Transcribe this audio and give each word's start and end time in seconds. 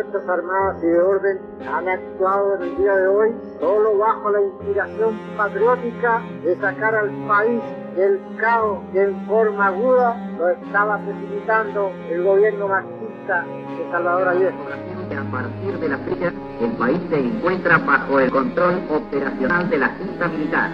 Fuerzas 0.00 0.28
Armadas 0.30 0.82
y 0.82 0.86
de 0.86 0.98
Orden 0.98 1.38
han 1.70 1.86
actuado 1.86 2.56
en 2.56 2.62
el 2.62 2.76
día 2.78 2.96
de 2.96 3.06
hoy 3.06 3.34
solo 3.60 3.98
bajo 3.98 4.30
la 4.30 4.40
inspiración 4.40 5.18
patriótica 5.36 6.22
de 6.42 6.56
sacar 6.56 6.94
al 6.94 7.10
país 7.28 7.60
del 7.96 8.18
caos 8.38 8.78
que 8.94 9.02
en 9.02 9.26
forma 9.26 9.66
aguda 9.66 10.16
lo 10.38 10.48
estaba 10.48 10.98
precipitando 11.04 11.92
el 12.08 12.24
gobierno 12.24 12.68
marxista 12.68 13.44
de 13.44 13.90
Salvador 13.90 14.28
Allende. 14.28 15.18
A 15.18 15.30
partir 15.30 15.78
de 15.78 15.88
la 15.90 15.98
fecha, 15.98 16.32
el 16.62 16.70
país 16.78 17.00
se 17.10 17.18
encuentra 17.18 17.76
bajo 17.78 18.20
el 18.20 18.30
control 18.30 18.80
operacional 18.88 19.68
de 19.68 19.78
la 19.78 19.88
Junta 19.98 20.28
Militar. 20.28 20.70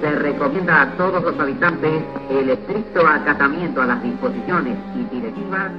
Se 0.00 0.10
recomienda 0.12 0.80
a 0.80 0.96
todos 0.96 1.22
los 1.22 1.38
habitantes 1.38 2.02
el 2.30 2.48
estricto 2.48 3.06
acatamiento 3.06 3.82
a 3.82 3.86
las 3.86 4.02
disposiciones 4.02 4.78
y 4.94 5.04
directivas 5.14 5.72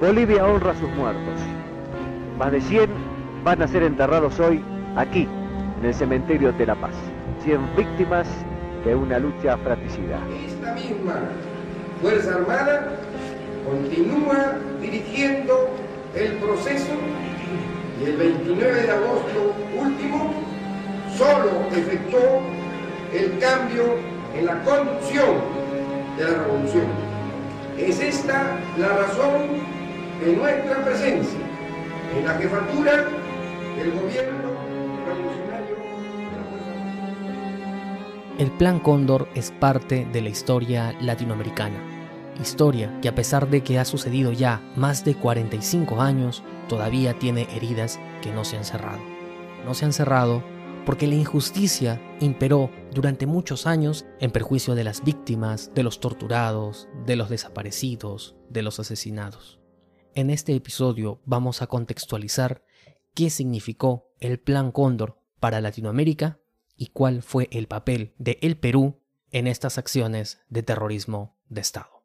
Bolivia 0.00 0.46
honra 0.46 0.74
sus 0.74 0.88
muertos. 0.90 1.40
Más 2.38 2.52
de 2.52 2.60
100 2.60 2.88
van 3.42 3.60
a 3.62 3.66
ser 3.66 3.82
enterrados 3.82 4.38
hoy 4.38 4.62
aquí, 4.94 5.26
en 5.80 5.86
el 5.86 5.92
cementerio 5.92 6.52
de 6.52 6.66
La 6.66 6.76
Paz. 6.76 6.94
100 7.42 7.76
víctimas 7.76 8.28
de 8.84 8.94
una 8.94 9.18
lucha 9.18 9.56
fratricida. 9.58 10.20
Esta 10.46 10.74
misma 10.74 11.14
Fuerza 12.00 12.36
Armada 12.36 12.92
continúa 13.68 14.58
dirigiendo 14.80 15.68
el 16.14 16.34
proceso 16.34 16.92
y 18.00 18.04
el 18.04 18.16
29 18.18 18.82
de 18.82 18.90
agosto 18.92 19.52
último 19.76 20.32
solo 21.16 21.50
efectuó 21.72 22.40
el 23.12 23.36
cambio 23.40 23.96
en 24.36 24.46
la 24.46 24.62
conducción 24.62 25.38
de 26.16 26.24
la 26.24 26.30
revolución. 26.44 26.86
Es 27.76 27.98
esta 28.00 28.58
la 28.78 28.88
razón 28.88 29.77
de 30.20 30.36
nuestra 30.36 30.84
presencia 30.84 31.38
en 32.16 32.24
la 32.24 32.34
jefatura 32.34 32.92
del 33.76 33.92
gobierno 33.92 34.50
revolucionario 35.06 35.76
El 38.38 38.50
Plan 38.52 38.80
Cóndor 38.80 39.28
es 39.34 39.52
parte 39.52 40.06
de 40.12 40.20
la 40.20 40.28
historia 40.28 40.94
latinoamericana. 41.00 41.78
Historia 42.40 42.98
que 43.00 43.08
a 43.08 43.14
pesar 43.14 43.48
de 43.48 43.62
que 43.62 43.78
ha 43.78 43.84
sucedido 43.84 44.32
ya 44.32 44.60
más 44.76 45.04
de 45.04 45.14
45 45.14 46.00
años, 46.00 46.42
todavía 46.68 47.18
tiene 47.18 47.48
heridas 47.54 47.98
que 48.22 48.32
no 48.32 48.44
se 48.44 48.56
han 48.56 48.64
cerrado. 48.64 49.00
No 49.64 49.74
se 49.74 49.84
han 49.84 49.92
cerrado 49.92 50.42
porque 50.86 51.06
la 51.06 51.16
injusticia 51.16 52.00
imperó 52.20 52.70
durante 52.94 53.26
muchos 53.26 53.66
años 53.66 54.06
en 54.20 54.30
perjuicio 54.30 54.74
de 54.74 54.84
las 54.84 55.04
víctimas, 55.04 55.70
de 55.74 55.82
los 55.82 56.00
torturados, 56.00 56.88
de 57.04 57.16
los 57.16 57.28
desaparecidos, 57.28 58.36
de 58.48 58.62
los 58.62 58.80
asesinados. 58.80 59.57
En 60.18 60.30
este 60.30 60.52
episodio 60.52 61.20
vamos 61.26 61.62
a 61.62 61.68
contextualizar 61.68 62.64
qué 63.14 63.30
significó 63.30 64.10
el 64.18 64.40
Plan 64.40 64.72
Cóndor 64.72 65.22
para 65.38 65.60
Latinoamérica 65.60 66.40
y 66.76 66.88
cuál 66.88 67.22
fue 67.22 67.46
el 67.52 67.68
papel 67.68 68.14
de 68.18 68.36
el 68.42 68.56
Perú 68.56 69.00
en 69.30 69.46
estas 69.46 69.78
acciones 69.78 70.40
de 70.48 70.64
terrorismo 70.64 71.36
de 71.48 71.60
Estado. 71.60 72.02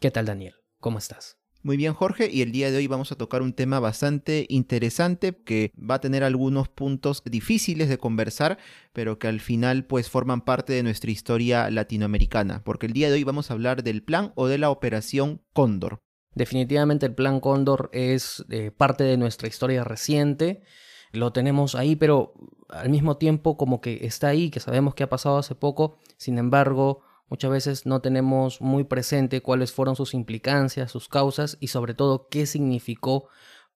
¿Qué 0.00 0.12
tal 0.12 0.26
Daniel? 0.26 0.54
¿Cómo 0.78 0.98
estás? 0.98 1.36
Muy 1.64 1.76
bien 1.76 1.94
Jorge, 1.94 2.30
y 2.32 2.42
el 2.42 2.52
día 2.52 2.70
de 2.70 2.76
hoy 2.76 2.86
vamos 2.86 3.10
a 3.10 3.16
tocar 3.16 3.42
un 3.42 3.52
tema 3.52 3.80
bastante 3.80 4.46
interesante 4.48 5.34
que 5.34 5.72
va 5.76 5.96
a 5.96 6.00
tener 6.00 6.22
algunos 6.22 6.68
puntos 6.68 7.24
difíciles 7.24 7.88
de 7.88 7.98
conversar, 7.98 8.58
pero 8.92 9.18
que 9.18 9.26
al 9.26 9.40
final 9.40 9.84
pues 9.84 10.08
forman 10.08 10.42
parte 10.42 10.74
de 10.74 10.84
nuestra 10.84 11.10
historia 11.10 11.72
latinoamericana, 11.72 12.62
porque 12.62 12.86
el 12.86 12.92
día 12.92 13.08
de 13.08 13.14
hoy 13.14 13.24
vamos 13.24 13.50
a 13.50 13.54
hablar 13.54 13.82
del 13.82 14.04
plan 14.04 14.32
o 14.36 14.46
de 14.46 14.58
la 14.58 14.70
operación 14.70 15.42
Cóndor. 15.52 16.04
Definitivamente 16.38 17.04
el 17.04 17.14
Plan 17.14 17.40
Cóndor 17.40 17.90
es 17.92 18.44
eh, 18.48 18.70
parte 18.70 19.02
de 19.02 19.16
nuestra 19.16 19.48
historia 19.48 19.82
reciente. 19.82 20.62
Lo 21.10 21.32
tenemos 21.32 21.74
ahí, 21.74 21.96
pero 21.96 22.32
al 22.68 22.90
mismo 22.90 23.16
tiempo 23.16 23.56
como 23.56 23.80
que 23.80 24.06
está 24.06 24.28
ahí, 24.28 24.48
que 24.48 24.60
sabemos 24.60 24.94
que 24.94 25.02
ha 25.02 25.08
pasado 25.08 25.38
hace 25.38 25.56
poco. 25.56 25.98
Sin 26.16 26.38
embargo, 26.38 27.02
muchas 27.28 27.50
veces 27.50 27.86
no 27.86 28.00
tenemos 28.02 28.60
muy 28.60 28.84
presente 28.84 29.40
cuáles 29.40 29.72
fueron 29.72 29.96
sus 29.96 30.14
implicancias, 30.14 30.92
sus 30.92 31.08
causas 31.08 31.56
y 31.58 31.68
sobre 31.68 31.94
todo 31.94 32.28
qué 32.28 32.46
significó 32.46 33.28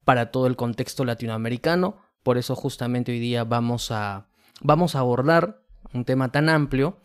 para 0.05 0.31
todo 0.31 0.47
el 0.47 0.55
contexto 0.55 1.05
latinoamericano. 1.05 1.97
Por 2.23 2.39
eso 2.39 2.55
justamente 2.55 3.11
hoy 3.11 3.19
día 3.19 3.43
vamos 3.43 3.91
a, 3.91 4.29
vamos 4.61 4.95
a 4.95 5.01
abordar 5.01 5.65
un 5.93 6.05
tema 6.05 6.31
tan 6.31 6.49
amplio 6.49 7.01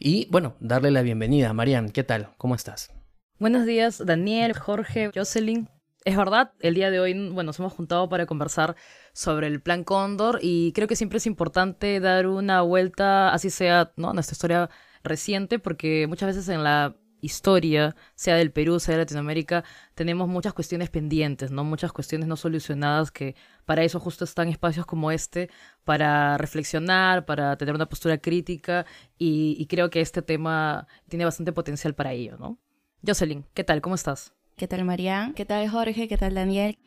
y 0.00 0.26
bueno, 0.32 0.56
darle 0.58 0.90
la 0.90 1.02
bienvenida. 1.02 1.52
Marian, 1.52 1.90
¿qué 1.90 2.02
tal? 2.02 2.30
¿Cómo 2.38 2.56
estás? 2.56 2.99
Buenos 3.40 3.64
días, 3.64 4.02
Daniel, 4.04 4.52
Jorge, 4.52 5.10
Jocelyn. 5.14 5.66
Es 6.04 6.14
verdad, 6.14 6.52
el 6.60 6.74
día 6.74 6.90
de 6.90 7.00
hoy, 7.00 7.14
bueno, 7.14 7.44
nos 7.44 7.58
hemos 7.58 7.72
juntado 7.72 8.06
para 8.10 8.26
conversar 8.26 8.76
sobre 9.14 9.46
el 9.46 9.62
plan 9.62 9.82
Cóndor 9.82 10.40
y 10.42 10.72
creo 10.74 10.86
que 10.86 10.94
siempre 10.94 11.16
es 11.16 11.26
importante 11.26 12.00
dar 12.00 12.26
una 12.26 12.60
vuelta, 12.60 13.32
así 13.32 13.48
sea, 13.48 13.92
¿no? 13.96 14.12
Nuestra 14.12 14.34
historia 14.34 14.68
reciente, 15.02 15.58
porque 15.58 16.06
muchas 16.06 16.26
veces 16.26 16.50
en 16.50 16.62
la 16.62 16.96
historia, 17.22 17.96
sea 18.14 18.36
del 18.36 18.52
Perú, 18.52 18.78
sea 18.78 18.96
de 18.96 19.04
Latinoamérica, 19.04 19.64
tenemos 19.94 20.28
muchas 20.28 20.52
cuestiones 20.52 20.90
pendientes, 20.90 21.50
¿no? 21.50 21.64
Muchas 21.64 21.92
cuestiones 21.94 22.28
no 22.28 22.36
solucionadas 22.36 23.10
que 23.10 23.36
para 23.64 23.82
eso 23.84 24.00
justo 24.00 24.24
están 24.24 24.48
espacios 24.48 24.84
como 24.84 25.10
este, 25.12 25.48
para 25.84 26.36
reflexionar, 26.36 27.24
para 27.24 27.56
tener 27.56 27.74
una 27.74 27.88
postura 27.88 28.18
crítica 28.18 28.84
y, 29.16 29.56
y 29.58 29.66
creo 29.66 29.88
que 29.88 30.02
este 30.02 30.20
tema 30.20 30.86
tiene 31.08 31.24
bastante 31.24 31.52
potencial 31.52 31.94
para 31.94 32.12
ello, 32.12 32.36
¿no? 32.38 32.58
Jocelyn, 33.06 33.44
¿qué 33.54 33.64
tal? 33.64 33.80
¿Cómo 33.80 33.94
estás? 33.94 34.32
¿Qué 34.56 34.68
tal, 34.68 34.84
Marian? 34.84 35.32
¿Qué 35.32 35.46
tal, 35.46 35.68
Jorge? 35.68 36.06
¿Qué 36.06 36.18
tal, 36.18 36.34
Daniel? 36.34 36.78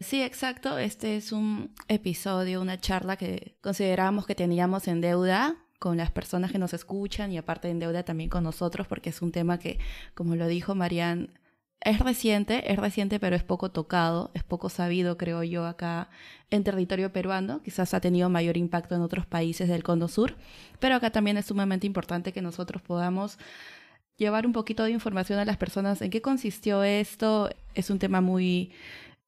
Sí, 0.00 0.22
exacto. 0.22 0.78
Este 0.78 1.16
es 1.16 1.32
un 1.32 1.74
episodio, 1.88 2.62
una 2.62 2.80
charla 2.80 3.16
que 3.16 3.56
consideramos 3.60 4.26
que 4.26 4.34
teníamos 4.34 4.88
en 4.88 5.02
deuda 5.02 5.56
con 5.78 5.98
las 5.98 6.10
personas 6.10 6.50
que 6.52 6.58
nos 6.58 6.72
escuchan 6.72 7.32
y 7.32 7.38
aparte 7.38 7.68
en 7.68 7.78
deuda 7.78 8.04
también 8.04 8.30
con 8.30 8.44
nosotros 8.44 8.86
porque 8.86 9.10
es 9.10 9.20
un 9.20 9.32
tema 9.32 9.58
que, 9.58 9.78
como 10.14 10.34
lo 10.34 10.46
dijo 10.46 10.74
Marian, 10.74 11.38
es 11.82 11.98
reciente, 12.00 12.70
es 12.70 12.78
reciente 12.78 13.18
pero 13.18 13.36
es 13.36 13.42
poco 13.42 13.70
tocado, 13.70 14.30
es 14.34 14.42
poco 14.42 14.68
sabido 14.68 15.16
creo 15.16 15.42
yo 15.42 15.66
acá 15.66 16.10
en 16.50 16.64
territorio 16.64 17.12
peruano, 17.12 17.62
quizás 17.62 17.94
ha 17.94 18.00
tenido 18.00 18.28
mayor 18.28 18.58
impacto 18.58 18.94
en 18.94 19.00
otros 19.00 19.26
países 19.26 19.68
del 19.68 19.82
Cono 19.82 20.08
Sur, 20.08 20.36
pero 20.78 20.96
acá 20.96 21.10
también 21.10 21.38
es 21.38 21.46
sumamente 21.46 21.86
importante 21.86 22.32
que 22.32 22.42
nosotros 22.42 22.82
podamos 22.82 23.38
llevar 24.20 24.46
un 24.46 24.52
poquito 24.52 24.84
de 24.84 24.90
información 24.90 25.38
a 25.38 25.44
las 25.44 25.56
personas 25.56 26.02
en 26.02 26.10
qué 26.10 26.20
consistió 26.20 26.84
esto. 26.84 27.50
Es 27.74 27.90
un 27.90 27.98
tema 27.98 28.20
muy 28.20 28.70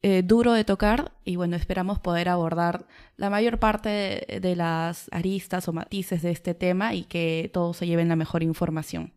eh, 0.02 0.22
duro 0.22 0.52
de 0.52 0.64
tocar 0.64 1.12
y 1.24 1.36
bueno, 1.36 1.56
esperamos 1.56 1.98
poder 1.98 2.28
abordar 2.28 2.86
la 3.16 3.30
mayor 3.30 3.58
parte 3.58 4.40
de, 4.40 4.56
las 4.56 5.08
aristas 5.10 5.66
o 5.66 5.72
matices 5.72 6.22
de 6.22 6.30
este 6.30 6.54
tema 6.54 6.94
y 6.94 7.04
que 7.04 7.50
todos 7.52 7.78
se 7.78 7.86
lleven 7.86 8.08
la 8.08 8.16
mejor 8.16 8.42
información. 8.42 9.12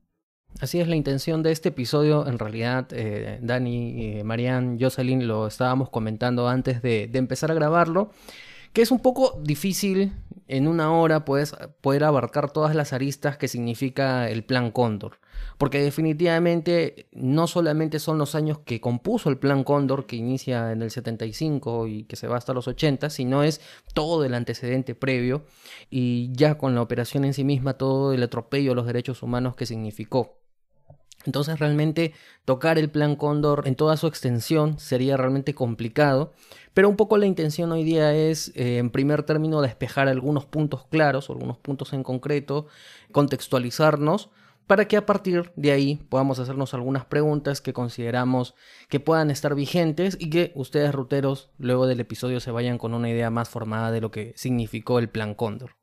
Así 0.61 0.79
es 0.79 0.87
la 0.87 0.95
intención 0.95 1.43
de 1.43 1.51
este 1.51 1.69
episodio. 1.69 2.25
En 2.25 2.39
realidad, 2.39 2.87
eh, 2.91 3.39
Dani, 3.41 4.19
eh, 4.19 4.23
Marianne, 4.23 4.77
Jocelyn 4.79 5.27
lo 5.27 5.47
estábamos 5.47 5.89
comentando 5.89 6.47
antes 6.47 6.81
de, 6.81 7.07
de 7.07 7.19
empezar 7.19 7.51
a 7.51 7.53
grabarlo 7.53 8.11
que 8.75 8.81
es 8.81 8.91
un 8.91 8.99
poco 8.99 9.39
difícil 9.41 10.11
en 10.47 10.67
una 10.67 10.91
hora 10.91 11.23
puedes, 11.23 11.55
poder 11.79 12.03
abarcar 12.03 12.51
todas 12.51 12.75
las 12.75 12.91
aristas 12.91 13.37
que 13.37 13.47
significa 13.47 14.29
el 14.29 14.43
plan 14.43 14.69
Cóndor. 14.69 15.21
Porque 15.57 15.79
definitivamente 15.79 17.07
no 17.13 17.47
solamente 17.47 17.99
son 17.99 18.17
los 18.17 18.35
años 18.35 18.59
que 18.59 18.81
compuso 18.81 19.29
el 19.29 19.37
plan 19.37 19.63
Cóndor, 19.63 20.05
que 20.05 20.17
inicia 20.17 20.73
en 20.73 20.81
el 20.81 20.91
75 20.91 21.87
y 21.87 22.03
que 22.03 22.17
se 22.17 22.27
va 22.27 22.35
hasta 22.35 22.53
los 22.53 22.67
80, 22.67 23.09
sino 23.09 23.43
es 23.43 23.61
todo 23.93 24.25
el 24.25 24.33
antecedente 24.33 24.93
previo 24.93 25.45
y 25.89 26.33
ya 26.33 26.57
con 26.57 26.75
la 26.75 26.81
operación 26.81 27.23
en 27.23 27.33
sí 27.33 27.45
misma 27.45 27.75
todo 27.77 28.11
el 28.11 28.23
atropello 28.23 28.73
a 28.73 28.75
los 28.75 28.87
derechos 28.87 29.23
humanos 29.23 29.55
que 29.55 29.65
significó. 29.65 30.44
Entonces 31.25 31.59
realmente 31.59 32.13
tocar 32.45 32.77
el 32.77 32.89
plan 32.89 33.15
Cóndor 33.15 33.67
en 33.67 33.75
toda 33.75 33.97
su 33.97 34.07
extensión 34.07 34.79
sería 34.79 35.17
realmente 35.17 35.53
complicado, 35.53 36.33
pero 36.73 36.89
un 36.89 36.95
poco 36.95 37.17
la 37.17 37.25
intención 37.25 37.71
hoy 37.71 37.83
día 37.83 38.13
es, 38.13 38.51
eh, 38.55 38.77
en 38.77 38.89
primer 38.89 39.23
término, 39.23 39.61
despejar 39.61 40.07
algunos 40.07 40.45
puntos 40.45 40.85
claros, 40.85 41.29
algunos 41.29 41.57
puntos 41.57 41.93
en 41.93 42.03
concreto, 42.03 42.67
contextualizarnos, 43.11 44.29
para 44.67 44.87
que 44.87 44.97
a 44.97 45.05
partir 45.05 45.51
de 45.55 45.71
ahí 45.71 45.95
podamos 46.09 46.39
hacernos 46.39 46.73
algunas 46.73 47.05
preguntas 47.05 47.61
que 47.61 47.73
consideramos 47.73 48.55
que 48.89 48.99
puedan 48.99 49.29
estar 49.29 49.53
vigentes 49.53 50.17
y 50.19 50.29
que 50.29 50.51
ustedes, 50.55 50.93
ruteros, 50.93 51.51
luego 51.57 51.85
del 51.87 51.99
episodio 51.99 52.39
se 52.39 52.51
vayan 52.51 52.77
con 52.77 52.93
una 52.93 53.09
idea 53.09 53.29
más 53.29 53.49
formada 53.49 53.91
de 53.91 54.01
lo 54.01 54.11
que 54.11 54.33
significó 54.35 54.99
el 54.99 55.09
plan 55.09 55.35
Cóndor. 55.35 55.75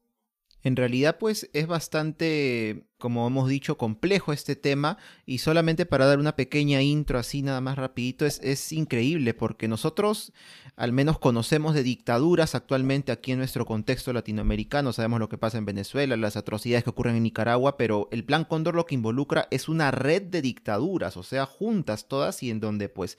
En 0.64 0.76
realidad, 0.76 1.18
pues 1.18 1.50
es 1.52 1.66
bastante 1.66 2.86
como 3.02 3.26
hemos 3.26 3.48
dicho, 3.48 3.76
complejo 3.76 4.32
este 4.32 4.54
tema 4.54 4.96
y 5.26 5.38
solamente 5.38 5.86
para 5.86 6.06
dar 6.06 6.20
una 6.20 6.36
pequeña 6.36 6.82
intro 6.82 7.18
así 7.18 7.42
nada 7.42 7.60
más 7.60 7.76
rapidito, 7.76 8.26
es, 8.26 8.38
es 8.44 8.70
increíble 8.70 9.34
porque 9.34 9.66
nosotros 9.66 10.32
al 10.76 10.92
menos 10.92 11.18
conocemos 11.18 11.74
de 11.74 11.82
dictaduras 11.82 12.54
actualmente 12.54 13.10
aquí 13.10 13.32
en 13.32 13.38
nuestro 13.38 13.66
contexto 13.66 14.12
latinoamericano, 14.12 14.92
sabemos 14.92 15.18
lo 15.18 15.28
que 15.28 15.36
pasa 15.36 15.58
en 15.58 15.64
Venezuela, 15.64 16.16
las 16.16 16.36
atrocidades 16.36 16.84
que 16.84 16.90
ocurren 16.90 17.16
en 17.16 17.24
Nicaragua, 17.24 17.76
pero 17.76 18.08
el 18.12 18.22
Plan 18.22 18.44
Cóndor 18.44 18.76
lo 18.76 18.86
que 18.86 18.94
involucra 18.94 19.48
es 19.50 19.68
una 19.68 19.90
red 19.90 20.22
de 20.22 20.40
dictaduras, 20.40 21.16
o 21.16 21.24
sea, 21.24 21.44
juntas 21.44 22.06
todas 22.06 22.40
y 22.44 22.50
en 22.50 22.60
donde 22.60 22.88
pues 22.88 23.18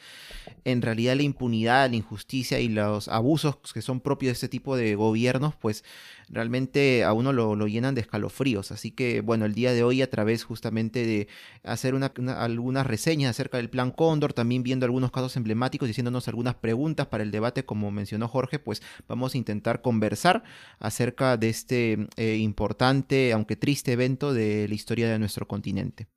en 0.64 0.82
realidad 0.82 1.18
la 1.18 1.24
impunidad, 1.24 1.90
la 1.90 1.98
injusticia 1.98 2.62
y 2.62 2.70
los 2.70 3.10
abusos 3.10 3.58
que 3.74 3.82
son 3.82 4.00
propios 4.00 4.30
de 4.30 4.34
este 4.34 4.48
tipo 4.48 4.78
de 4.78 4.96
gobiernos 4.96 5.56
pues 5.56 5.84
realmente 6.30 7.04
a 7.04 7.14
uno 7.14 7.34
lo, 7.34 7.68
llenan 7.68 7.96
de 7.96 8.02
escalofríos. 8.02 8.72
Así 8.72 8.92
que, 8.92 9.22
bueno, 9.22 9.46
el 9.46 9.54
día 9.54 9.73
de 9.74 9.84
hoy 9.84 10.02
a 10.02 10.10
través 10.10 10.44
justamente 10.44 11.06
de 11.06 11.28
hacer 11.64 11.96
una, 11.96 12.14
algunas 12.38 12.88
reseñas 12.88 13.31
acerca 13.31 13.58
del 13.58 13.70
plan 13.70 13.92
Cóndor, 13.92 14.34
también 14.34 14.64
viendo 14.64 14.86
algunos 14.86 15.12
casos 15.12 15.36
emblemáticos, 15.36 15.88
diciéndonos 15.88 16.28
algunas 16.28 16.56
preguntas 16.56 17.08
para 17.08 17.24
el 17.24 17.31
debate, 17.31 17.66
como 17.66 17.92
mencionó 17.92 18.28
Jorge, 18.28 18.60
pues 18.60 18.81
vamos 19.08 19.34
a 19.34 19.38
intentar 19.38 19.81
conversar 19.81 20.44
acerca 20.80 21.38
de 21.38 21.50
este 21.50 22.08
eh, 22.16 22.38
importante, 22.38 23.34
aunque 23.34 23.56
triste 23.56 23.92
evento 23.92 24.34
de 24.34 24.68
la 24.68 24.75
historia 24.75 25.10
de 25.10 25.20
nuestro 25.20 25.48
continente. 25.48 26.08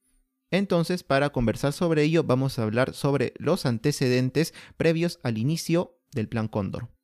Entonces, 0.50 1.02
para 1.02 1.30
conversar 1.30 1.72
sobre 1.72 2.02
ello, 2.02 2.22
vamos 2.22 2.58
a 2.58 2.62
hablar 2.62 2.94
sobre 2.94 3.34
los 3.38 3.66
antecedentes 3.66 4.54
previos 4.76 5.18
al 5.22 5.38
inicio 5.38 5.98
del 6.12 6.28
Plan 6.28 6.48
Cóndor. 6.48 6.95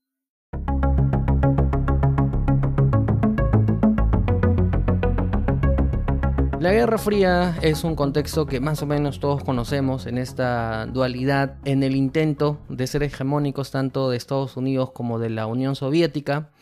La 6.63 6.73
Guerra 6.73 6.97
Fría 6.97 7.59
es 7.61 7.83
un 7.83 7.97
contexto 7.97 8.47
que 8.47 8.61
más 8.61 8.81
o 8.83 8.87
menos 8.87 9.19
todos 9.19 9.43
conocemos 9.43 10.07
en 10.07 10.17
esta 10.17 10.87
dualidad, 10.87 11.57
en 11.65 11.83
el 11.83 11.97
intento 11.97 12.61
de 12.69 12.87
ser 12.87 13.03
hegemónicos 13.03 13.73
tanto 13.73 14.09
de 14.09 14.17
Estados 14.17 14.57
Unidos 14.57 14.93
como 14.93 15.19
de 15.19 15.29
la 15.29 15.47
Unión 15.49 15.75
Soviética, 15.75 16.53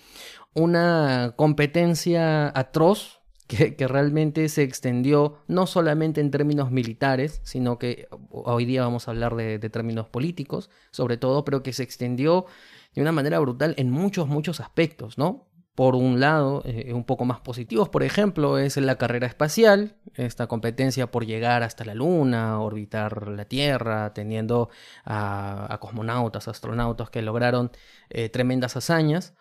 una 0.54 1.34
competencia 1.36 2.50
atroz 2.58 3.20
que, 3.46 3.76
realmente 3.86 4.48
se 4.48 4.62
extendió 4.62 5.36
no 5.48 5.66
solamente 5.66 6.22
en 6.22 6.30
términos 6.30 6.70
militares, 6.70 7.42
sino 7.44 7.78
que 7.78 8.08
hoy 8.30 8.64
día 8.64 8.80
vamos 8.80 9.06
a 9.06 9.10
hablar 9.10 9.36
de, 9.36 9.58
términos 9.58 10.08
políticos, 10.08 10.70
sobre 10.92 11.18
todo, 11.18 11.44
pero 11.44 11.62
que 11.62 11.74
se 11.74 11.82
extendió 11.82 12.46
de 12.94 13.02
una 13.02 13.12
manera 13.12 13.38
brutal 13.38 13.74
en 13.76 13.90
muchos, 13.90 14.28
muchos 14.28 14.60
aspectos, 14.60 15.18
¿no? 15.18 15.49
Por 15.80 15.96
un 15.96 16.20
lado, 16.20 16.60
eh, 16.66 16.92
un 16.92 17.04
poco 17.04 17.24
más 17.24 17.40
positivos, 17.40 17.88
por 17.88 18.02
ejemplo, 18.02 18.58
es 18.58 18.76
la 18.76 18.96
carrera 18.96 19.26
espacial, 19.26 19.96
esta 20.14 20.46
competencia 20.46 21.10
por 21.10 21.24
llegar 21.24 21.62
hasta 21.62 21.86
la 21.86 21.94
Luna, 21.94 22.60
orbitar 22.60 23.28
la 23.28 23.46
Tierra, 23.46 24.12
teniendo 24.12 24.68
a, 25.06 25.78
cosmonautas, 25.80 26.48
astronautas 26.48 27.08
que 27.08 27.22
lograron 27.22 27.70
eh, 28.10 28.28
tremendas 28.28 28.76
hazañas. 28.76 29.34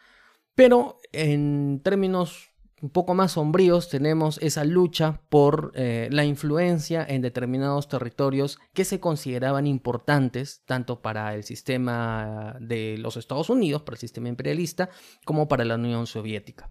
Pero 0.55 1.01
en 1.11 1.81
términos 1.83 2.53
un 2.81 2.89
poco 2.89 3.13
más 3.13 3.33
sombríos 3.33 3.89
tenemos 3.89 4.37
esa 4.41 4.63
lucha 4.63 5.21
por 5.29 5.71
eh, 5.75 6.07
la 6.11 6.25
influencia 6.25 7.05
en 7.07 7.21
determinados 7.21 7.87
territorios 7.87 8.59
que 8.73 8.85
se 8.85 8.99
consideraban 8.99 9.67
importantes 9.67 10.63
tanto 10.65 11.01
para 11.01 11.35
el 11.35 11.43
sistema 11.43 12.55
de 12.59 12.97
los 12.97 13.17
Estados 13.17 13.49
Unidos, 13.49 13.81
para 13.81 13.95
el 13.95 13.99
sistema 13.99 14.29
imperialista, 14.29 14.89
como 15.25 15.47
para 15.47 15.65
la 15.65 15.75
Unión 15.75 16.07
Soviética. 16.07 16.69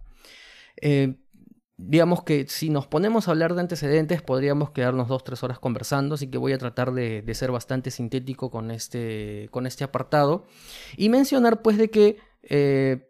Eh, 0.81 1.17
digamos 1.79 2.25
que 2.25 2.47
si 2.49 2.71
nos 2.71 2.87
ponemos 2.87 3.29
a 3.29 3.31
hablar 3.31 3.55
de 3.55 3.61
antecedentes 3.61 4.21
podríamos 4.21 4.71
quedarnos 4.71 5.09
dos, 5.09 5.23
tres 5.23 5.43
horas 5.45 5.59
conversando, 5.59 6.17
así 6.17 6.27
que 6.27 6.37
voy 6.37 6.53
a 6.53 6.59
tratar 6.59 6.93
de, 6.93 7.23
ser 7.35 7.53
bastante 7.53 7.91
sintético 7.91 8.51
con 8.51 8.71
este, 8.71 9.49
con 9.53 9.67
este 9.67 9.85
apartado 9.85 10.47
y 10.97 11.09
mencionar 11.09 11.63
pues 11.63 11.79
de 11.79 11.89
que 11.89 12.17
eh, 12.43 13.08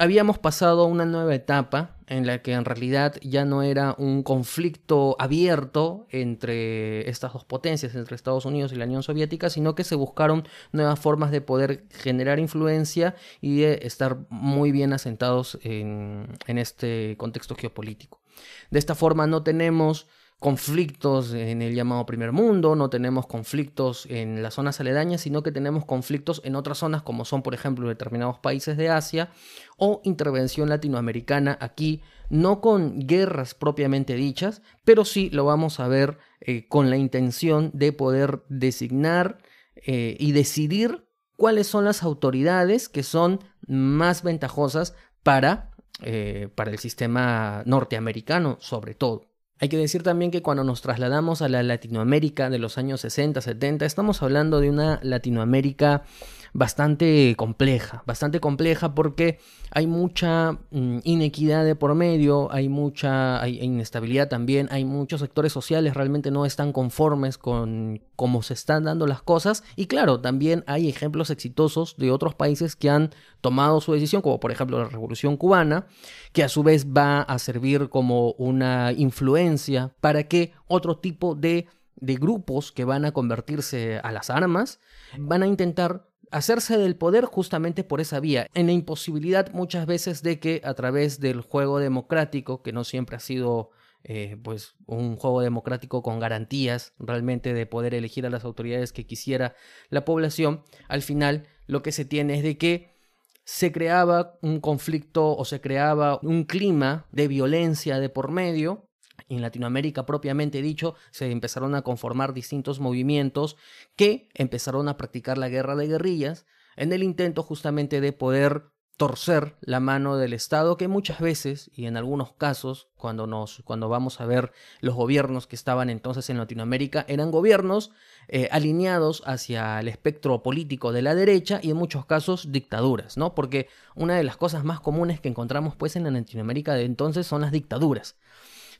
habíamos 0.00 0.38
pasado 0.38 0.86
una 0.86 1.04
nueva 1.04 1.34
etapa 1.34 1.98
en 2.06 2.26
la 2.26 2.40
que 2.40 2.54
en 2.54 2.64
realidad 2.64 3.16
ya 3.20 3.44
no 3.44 3.62
era 3.62 3.94
un 3.98 4.22
conflicto 4.22 5.14
abierto 5.18 6.06
entre 6.08 7.06
estas 7.10 7.34
dos 7.34 7.44
potencias, 7.44 7.94
entre 7.94 8.16
Estados 8.16 8.46
Unidos 8.46 8.72
y 8.72 8.76
la 8.76 8.86
Unión 8.86 9.02
Soviética, 9.02 9.50
sino 9.50 9.74
que 9.74 9.84
se 9.84 9.96
buscaron 9.96 10.48
nuevas 10.72 10.98
formas 10.98 11.30
de 11.30 11.42
poder 11.42 11.84
generar 11.90 12.38
influencia 12.38 13.14
y 13.42 13.60
de 13.60 13.80
estar 13.82 14.20
muy 14.30 14.72
bien 14.72 14.94
asentados 14.94 15.58
en, 15.62 16.28
en 16.46 16.56
este 16.56 17.16
contexto 17.18 17.54
geopolítico. 17.54 18.22
De 18.70 18.78
esta 18.78 18.94
forma 18.94 19.26
no 19.26 19.42
tenemos 19.42 20.06
conflictos 20.40 21.34
en 21.34 21.60
el 21.60 21.74
llamado 21.74 22.06
primer 22.06 22.32
mundo, 22.32 22.74
no 22.74 22.88
tenemos 22.88 23.26
conflictos 23.26 24.06
en 24.06 24.42
las 24.42 24.54
zonas 24.54 24.80
aledañas, 24.80 25.20
sino 25.20 25.42
que 25.42 25.52
tenemos 25.52 25.84
conflictos 25.84 26.40
en 26.44 26.56
otras 26.56 26.78
zonas 26.78 27.02
como 27.02 27.26
son, 27.26 27.42
por 27.42 27.52
ejemplo, 27.52 27.86
determinados 27.86 28.38
países 28.38 28.78
de 28.78 28.88
Asia 28.88 29.28
o 29.76 30.00
intervención 30.02 30.70
latinoamericana 30.70 31.58
aquí, 31.60 32.00
no 32.30 32.62
con 32.62 33.06
guerras 33.06 33.54
propiamente 33.54 34.14
dichas, 34.14 34.62
pero 34.82 35.04
sí 35.04 35.28
lo 35.28 35.44
vamos 35.44 35.78
a 35.78 35.88
ver 35.88 36.16
eh, 36.40 36.66
con 36.68 36.88
la 36.88 36.96
intención 36.96 37.70
de 37.74 37.92
poder 37.92 38.42
designar 38.48 39.42
eh, 39.76 40.16
y 40.18 40.32
decidir 40.32 41.06
cuáles 41.36 41.66
son 41.66 41.84
las 41.84 42.02
autoridades 42.02 42.88
que 42.88 43.02
son 43.02 43.40
más 43.66 44.22
ventajosas 44.22 44.94
para, 45.22 45.70
eh, 46.02 46.48
para 46.54 46.70
el 46.70 46.78
sistema 46.78 47.62
norteamericano, 47.66 48.56
sobre 48.60 48.94
todo. 48.94 49.29
Hay 49.62 49.68
que 49.68 49.76
decir 49.76 50.02
también 50.02 50.30
que 50.30 50.40
cuando 50.40 50.64
nos 50.64 50.80
trasladamos 50.80 51.42
a 51.42 51.48
la 51.50 51.62
Latinoamérica 51.62 52.48
de 52.48 52.58
los 52.58 52.78
años 52.78 53.02
60, 53.02 53.42
70, 53.42 53.84
estamos 53.84 54.22
hablando 54.22 54.58
de 54.58 54.70
una 54.70 55.00
Latinoamérica 55.02 56.04
bastante 56.52 57.34
compleja, 57.36 58.02
bastante 58.06 58.40
compleja 58.40 58.94
porque 58.94 59.38
hay 59.70 59.86
mucha 59.86 60.58
mm, 60.70 60.98
inequidad 61.04 61.64
de 61.64 61.76
por 61.76 61.94
medio, 61.94 62.52
hay 62.52 62.68
mucha 62.68 63.46
inestabilidad 63.48 64.28
también, 64.28 64.68
hay 64.70 64.84
muchos 64.84 65.20
sectores 65.20 65.52
sociales 65.52 65.94
realmente 65.94 66.30
no 66.30 66.44
están 66.44 66.72
conformes 66.72 67.38
con 67.38 68.02
cómo 68.16 68.42
se 68.42 68.54
están 68.54 68.84
dando 68.84 69.06
las 69.06 69.22
cosas. 69.22 69.62
Y 69.76 69.86
claro, 69.86 70.20
también 70.20 70.64
hay 70.66 70.88
ejemplos 70.88 71.30
exitosos 71.30 71.96
de 71.96 72.10
otros 72.10 72.34
países 72.34 72.76
que 72.76 72.90
han 72.90 73.10
tomado 73.40 73.80
su 73.80 73.92
decisión, 73.92 74.22
como 74.22 74.40
por 74.40 74.50
ejemplo 74.50 74.78
la 74.78 74.88
Revolución 74.88 75.36
cubana, 75.36 75.86
que 76.32 76.42
a 76.42 76.48
su 76.48 76.62
vez 76.62 76.86
va 76.86 77.22
a 77.22 77.38
servir 77.38 77.88
como 77.88 78.32
una 78.32 78.92
influencia 78.92 79.94
para 80.00 80.24
que 80.24 80.52
otro 80.66 80.98
tipo 80.98 81.34
de 81.34 81.66
grupos 82.00 82.72
que 82.72 82.84
van 82.84 83.04
a 83.04 83.12
convertirse 83.12 84.00
a 84.02 84.10
las 84.10 84.30
armas, 84.30 84.80
van 85.18 85.42
a 85.42 85.46
intentar 85.46 86.09
hacerse 86.30 86.78
del 86.78 86.96
poder 86.96 87.24
justamente 87.24 87.84
por 87.84 88.00
esa 88.00 88.20
vía, 88.20 88.46
en 88.54 88.66
la 88.66 88.72
imposibilidad 88.72 89.52
muchas 89.52 89.86
veces 89.86 90.22
de 90.22 90.38
que 90.38 90.60
a 90.64 90.74
través 90.74 91.20
del 91.20 91.40
juego 91.40 91.78
democrático, 91.78 92.62
que 92.62 92.72
no 92.72 92.84
siempre 92.84 93.16
ha 93.16 93.20
sido 93.20 93.70
eh, 94.04 94.38
pues 94.42 94.76
un 94.86 95.16
juego 95.16 95.42
democrático 95.42 96.02
con 96.02 96.20
garantías 96.20 96.94
realmente 96.98 97.52
de 97.52 97.66
poder 97.66 97.94
elegir 97.94 98.24
a 98.24 98.30
las 98.30 98.44
autoridades 98.44 98.92
que 98.92 99.06
quisiera 99.06 99.54
la 99.90 100.04
población, 100.04 100.62
al 100.88 101.02
final 101.02 101.46
lo 101.66 101.82
que 101.82 101.92
se 101.92 102.04
tiene 102.04 102.34
es 102.34 102.42
de 102.42 102.56
que 102.56 102.96
se 103.44 103.72
creaba 103.72 104.38
un 104.42 104.60
conflicto 104.60 105.36
o 105.36 105.44
se 105.44 105.60
creaba 105.60 106.18
un 106.22 106.44
clima 106.44 107.06
de 107.10 107.28
violencia 107.28 107.98
de 107.98 108.08
por 108.08 108.30
medio 108.30 108.89
en 109.28 109.42
Latinoamérica 109.42 110.06
propiamente 110.06 110.62
dicho, 110.62 110.94
se 111.10 111.30
empezaron 111.30 111.74
a 111.74 111.82
conformar 111.82 112.32
distintos 112.34 112.80
movimientos 112.80 113.56
que 113.96 114.28
empezaron 114.34 114.88
a 114.88 114.96
practicar 114.96 115.38
la 115.38 115.48
guerra 115.48 115.76
de 115.76 115.86
guerrillas 115.86 116.46
en 116.76 116.92
el 116.92 117.02
intento 117.02 117.42
justamente 117.42 118.00
de 118.00 118.12
poder 118.12 118.70
torcer 119.00 119.56
la 119.62 119.80
mano 119.80 120.18
del 120.18 120.34
Estado 120.34 120.76
que 120.76 120.86
muchas 120.86 121.20
veces 121.20 121.70
y 121.72 121.86
en 121.86 121.96
algunos 121.96 122.34
casos 122.34 122.88
cuando 122.98 123.26
nos 123.26 123.62
cuando 123.64 123.88
vamos 123.88 124.20
a 124.20 124.26
ver 124.26 124.52
los 124.82 124.94
gobiernos 124.94 125.46
que 125.46 125.56
estaban 125.56 125.88
entonces 125.88 126.28
en 126.28 126.36
Latinoamérica 126.36 127.06
eran 127.08 127.30
gobiernos 127.30 127.92
eh, 128.28 128.50
alineados 128.52 129.22
hacia 129.24 129.80
el 129.80 129.88
espectro 129.88 130.42
político 130.42 130.92
de 130.92 131.00
la 131.00 131.14
derecha 131.14 131.60
y 131.62 131.70
en 131.70 131.78
muchos 131.78 132.04
casos 132.04 132.52
dictaduras 132.52 133.16
no 133.16 133.34
porque 133.34 133.68
una 133.94 134.16
de 134.16 134.22
las 134.22 134.36
cosas 134.36 134.64
más 134.64 134.80
comunes 134.80 135.18
que 135.18 135.30
encontramos 135.30 135.76
pues 135.76 135.96
en 135.96 136.04
Latinoamérica 136.12 136.74
de 136.74 136.84
entonces 136.84 137.26
son 137.26 137.40
las 137.40 137.52
dictaduras 137.52 138.18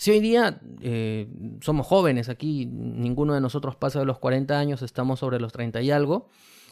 si 0.01 0.13
hoy 0.13 0.21
día 0.21 0.59
eh, 0.81 1.29
somos 1.61 1.87
jóvenes 1.87 2.31
aquí, 2.31 2.65
ninguno 2.65 3.35
de 3.35 3.43
nosotros 3.43 3.77
pasa 3.77 3.99
de 3.99 4.07
los 4.07 4.19
40 4.19 4.59
años, 4.59 4.81
estamos 4.81 5.19
sobre 5.19 5.39
los 5.39 5.53
30 5.53 5.83
y 5.83 5.91
algo, 5.91 6.27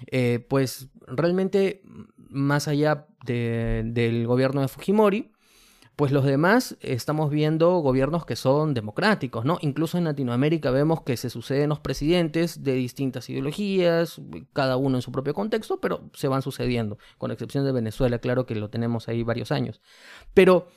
eh, 0.06 0.46
pues 0.48 0.88
realmente 1.06 1.82
más 2.30 2.68
allá 2.68 3.06
del 3.26 4.26
gobierno 4.26 4.62
de 4.62 4.68
Fujimori, 4.68 5.30
pues 5.94 6.10
los 6.10 6.24
demás 6.24 6.78
estamos 6.80 7.28
viendo 7.28 7.76
gobiernos 7.80 8.24
que 8.24 8.34
son 8.34 8.72
democráticos, 8.72 9.44
¿no? 9.44 9.58
Incluso 9.60 9.98
en 9.98 10.04
Latinoamérica 10.04 10.70
vemos 10.70 11.02
que 11.02 11.18
se 11.18 11.28
suceden 11.28 11.68
los 11.68 11.80
presidentes 11.80 12.64
de 12.64 12.72
distintas 12.72 13.28
ideologías, 13.28 14.22
cada 14.54 14.78
uno 14.78 14.96
en 14.96 15.02
su 15.02 15.12
propio 15.12 15.34
contexto, 15.34 15.82
pero 15.82 16.08
se 16.14 16.28
van 16.28 16.40
sucediendo, 16.40 16.96
con 17.18 17.30
excepción 17.30 17.66
de 17.66 17.72
Venezuela, 17.72 18.20
claro 18.20 18.46
que 18.46 18.54
lo 18.54 18.70
tenemos 18.70 19.06
ahí 19.06 19.22
varios 19.22 19.52
años. 19.52 19.82
Pero 20.32 20.68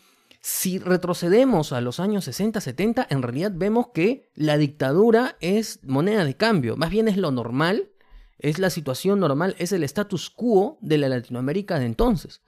Si 0.41 0.79
retrocedemos 0.79 1.71
a 1.71 1.81
los 1.81 1.99
años 1.99 2.25
60, 2.25 2.59
70, 2.61 3.07
en 3.11 3.21
realidad 3.21 3.51
vemos 3.53 3.89
que 3.93 4.31
la 4.33 4.57
dictadura 4.57 5.37
es 5.39 5.79
moneda 5.83 6.25
de 6.25 6.35
cambio, 6.35 6.75
más 6.75 6.89
bien 6.89 7.07
es 7.07 7.15
lo 7.15 7.29
normal, 7.29 7.91
es 8.39 8.57
la 8.57 8.71
situación 8.71 9.19
normal, 9.19 9.55
es 9.59 9.71
el 9.71 9.83
status 9.83 10.31
quo 10.31 10.79
de 10.81 10.97
la 10.97 11.09
Latinoamérica 11.09 11.77
de 11.77 11.85
entonces. 11.85 12.41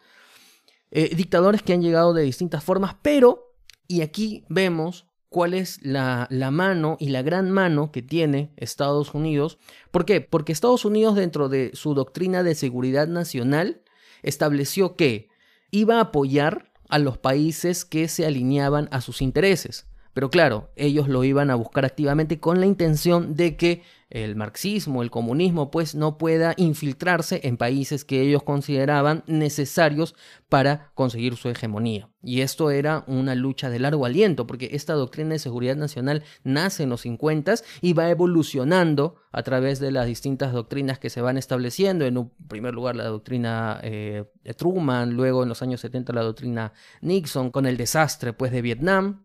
Eh, 0.90 1.16
dictadores 1.16 1.62
que 1.62 1.74
han 1.74 1.84
llegado 1.84 2.14
de 2.14 2.24
distintas 2.24 2.64
formas, 2.64 2.96
pero, 3.04 3.54
y 3.88 4.02
aquí 4.02 4.44
vemos 4.50 5.06
cuál 5.30 5.54
es 5.54 5.80
la, 5.84 6.28
la, 6.32 6.50
mano 6.50 6.98
y 7.00 7.10
la 7.10 7.22
gran 7.22 7.52
mano 7.52 7.92
que 7.92 8.02
tiene 8.02 8.54
Estados 8.58 9.14
Unidos. 9.14 9.60
¿Por 9.92 10.06
qué? 10.06 10.20
Porque 10.22 10.52
Estados 10.52 10.84
Unidos 10.84 11.16
dentro 11.16 11.48
de 11.48 11.70
su 11.76 11.94
doctrina 11.94 12.42
de 12.42 12.56
seguridad 12.56 13.08
nacional 13.08 13.84
estableció 14.24 14.96
que 14.96 15.30
iba 15.70 15.98
a 15.98 16.02
apoyar 16.02 16.73
a 16.94 17.00
los 17.00 17.18
países 17.18 17.86
que 17.86 18.08
se 18.08 18.24
alineaban 18.24 18.88
a 18.92 19.02
sus 19.02 19.24
intereses. 19.24 19.88
Pero 20.14 20.30
claro, 20.30 20.70
ellos 20.76 21.08
lo 21.08 21.24
iban 21.24 21.50
a 21.50 21.56
buscar 21.56 21.86
activamente 21.86 22.40
con 22.40 22.60
la 22.60 22.68
intención 22.68 23.36
de 23.36 23.58
que 23.58 23.82
el 24.14 24.36
marxismo, 24.36 25.02
el 25.02 25.10
comunismo, 25.10 25.72
pues 25.72 25.96
no 25.96 26.20
pueda 26.20 26.54
infiltrarse 26.58 27.42
en 27.44 27.58
países 27.58 28.06
que 28.06 28.22
ellos 28.22 28.44
consideraban 28.44 29.24
necesarios 29.26 30.16
para 30.50 30.92
conseguir 30.94 31.36
su 31.36 31.50
hegemonía. 31.50 32.10
Y 32.22 32.42
esto 32.42 32.70
era 32.70 33.04
una 33.08 33.34
lucha 33.34 33.72
de 33.72 33.80
largo 33.80 34.06
aliento, 34.06 34.46
porque 34.46 34.70
esta 34.74 34.94
doctrina 34.94 35.32
de 35.32 35.40
seguridad 35.40 35.76
nacional 35.76 36.24
nace 36.44 36.84
en 36.84 36.90
los 36.90 37.02
50 37.02 37.56
y 37.82 37.94
va 37.94 38.10
evolucionando 38.10 39.16
a 39.32 39.42
través 39.42 39.80
de 39.80 39.92
las 39.92 40.06
distintas 40.06 40.54
doctrinas 40.54 41.00
que 41.00 41.10
se 41.10 41.22
van 41.22 41.38
estableciendo. 41.38 42.06
En 42.06 42.20
un 42.20 42.30
primer 42.48 42.76
lugar, 42.76 42.96
la 42.96 43.06
doctrina 43.06 43.80
eh, 43.82 44.26
de 44.44 44.54
Truman, 44.54 45.16
luego 45.16 45.42
en 45.42 45.50
los 45.50 45.64
años 45.64 45.82
70 45.82 46.14
la 46.14 46.22
doctrina 46.22 46.72
Nixon, 47.02 47.50
con 47.50 47.66
el 47.66 47.78
desastre 47.78 48.32
pues 48.32 48.52
de 48.52 48.62
Vietnam, 48.62 49.23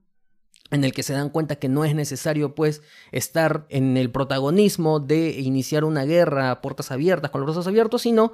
en 0.70 0.84
el 0.84 0.92
que 0.92 1.02
se 1.02 1.12
dan 1.12 1.30
cuenta 1.30 1.56
que 1.56 1.68
no 1.68 1.84
es 1.84 1.94
necesario 1.94 2.54
pues 2.54 2.82
estar 3.12 3.66
en 3.70 3.96
el 3.96 4.10
protagonismo 4.10 5.00
de 5.00 5.30
iniciar 5.40 5.84
una 5.84 6.04
guerra 6.04 6.50
a 6.50 6.60
puertas 6.60 6.90
abiertas, 6.90 7.30
con 7.30 7.40
los 7.40 7.46
brazos 7.46 7.66
abiertos, 7.66 8.02
sino 8.02 8.32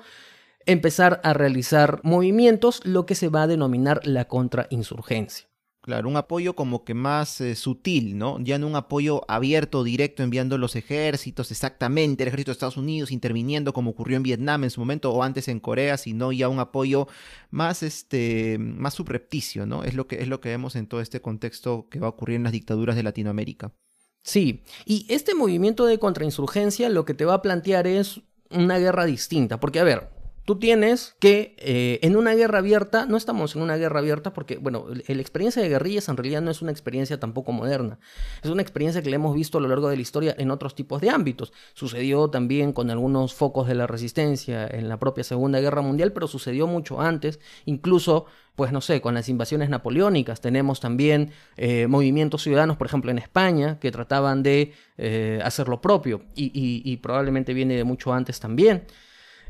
empezar 0.66 1.20
a 1.24 1.32
realizar 1.32 2.00
movimientos, 2.02 2.80
lo 2.84 3.06
que 3.06 3.14
se 3.14 3.28
va 3.28 3.42
a 3.42 3.46
denominar 3.46 4.00
la 4.04 4.26
contrainsurgencia. 4.26 5.46
Claro, 5.84 6.08
un 6.08 6.16
apoyo 6.16 6.56
como 6.56 6.82
que 6.82 6.94
más 6.94 7.42
eh, 7.42 7.54
sutil, 7.54 8.16
¿no? 8.16 8.40
Ya 8.40 8.58
no 8.58 8.66
un 8.66 8.74
apoyo 8.74 9.20
abierto, 9.28 9.84
directo, 9.84 10.22
enviando 10.22 10.56
los 10.56 10.76
ejércitos, 10.76 11.50
exactamente, 11.50 12.22
el 12.22 12.28
ejército 12.28 12.52
de 12.52 12.54
Estados 12.54 12.78
Unidos 12.78 13.12
interviniendo 13.12 13.74
como 13.74 13.90
ocurrió 13.90 14.16
en 14.16 14.22
Vietnam 14.22 14.64
en 14.64 14.70
su 14.70 14.80
momento 14.80 15.12
o 15.12 15.22
antes 15.22 15.46
en 15.46 15.60
Corea, 15.60 15.98
sino 15.98 16.32
ya 16.32 16.48
un 16.48 16.58
apoyo 16.58 17.06
más, 17.50 17.82
este, 17.82 18.56
más 18.58 18.94
subrepticio, 18.94 19.66
¿no? 19.66 19.84
Es 19.84 19.92
lo 19.92 20.06
que, 20.06 20.22
es 20.22 20.28
lo 20.28 20.40
que 20.40 20.48
vemos 20.48 20.74
en 20.74 20.86
todo 20.86 21.02
este 21.02 21.20
contexto 21.20 21.86
que 21.90 22.00
va 22.00 22.06
a 22.06 22.10
ocurrir 22.10 22.36
en 22.36 22.44
las 22.44 22.52
dictaduras 22.52 22.96
de 22.96 23.02
Latinoamérica. 23.02 23.74
Sí, 24.22 24.62
y 24.86 25.04
este 25.10 25.34
movimiento 25.34 25.84
de 25.84 25.98
contrainsurgencia 25.98 26.88
lo 26.88 27.04
que 27.04 27.12
te 27.12 27.26
va 27.26 27.34
a 27.34 27.42
plantear 27.42 27.86
es 27.86 28.22
una 28.48 28.78
guerra 28.78 29.04
distinta, 29.04 29.60
porque 29.60 29.80
a 29.80 29.84
ver, 29.84 30.13
tú 30.44 30.58
tienes 30.58 31.16
que 31.18 31.56
eh, 31.58 31.98
en 32.02 32.16
una 32.16 32.34
guerra 32.34 32.58
abierta, 32.58 33.06
no 33.06 33.16
estamos 33.16 33.56
en 33.56 33.62
una 33.62 33.76
guerra 33.76 34.00
abierta 34.00 34.32
porque, 34.32 34.58
bueno, 34.58 34.86
la 34.90 35.20
experiencia 35.20 35.62
de 35.62 35.68
guerrillas 35.68 36.08
en 36.08 36.16
realidad 36.16 36.42
no 36.42 36.50
es 36.50 36.62
una 36.62 36.70
experiencia 36.70 37.18
tampoco 37.18 37.52
moderna, 37.52 37.98
es 38.42 38.50
una 38.50 38.62
experiencia 38.62 39.02
que 39.02 39.10
le 39.10 39.16
hemos 39.16 39.34
visto 39.34 39.58
a 39.58 39.60
lo 39.60 39.68
largo 39.68 39.88
de 39.88 39.96
la 39.96 40.02
historia 40.02 40.34
en 40.38 40.50
otros 40.50 40.74
tipos 40.74 41.00
de 41.00 41.10
ámbitos. 41.10 41.52
Sucedió 41.72 42.28
también 42.28 42.72
con 42.72 42.90
algunos 42.90 43.34
focos 43.34 43.66
de 43.68 43.74
la 43.74 43.86
resistencia 43.86 44.66
en 44.66 44.88
la 44.88 44.98
propia 44.98 45.24
Segunda 45.24 45.60
Guerra 45.60 45.82
Mundial, 45.82 46.12
pero 46.12 46.26
sucedió 46.28 46.66
mucho 46.66 47.00
antes, 47.00 47.40
incluso 47.64 48.26
pues 48.54 48.70
no 48.70 48.80
sé, 48.80 49.00
con 49.00 49.14
las 49.14 49.28
invasiones 49.28 49.68
napoleónicas. 49.68 50.40
Tenemos 50.40 50.78
también 50.78 51.32
eh, 51.56 51.88
movimientos 51.88 52.42
ciudadanos, 52.42 52.76
por 52.76 52.86
ejemplo, 52.86 53.10
en 53.10 53.18
España, 53.18 53.80
que 53.80 53.90
trataban 53.90 54.44
de 54.44 54.72
eh, 54.96 55.40
hacer 55.42 55.68
lo 55.68 55.80
propio 55.80 56.22
y, 56.36 56.52
y 56.54 56.96
probablemente 56.98 57.52
viene 57.52 57.74
de 57.76 57.82
mucho 57.82 58.12
antes 58.12 58.38
también. 58.38 58.84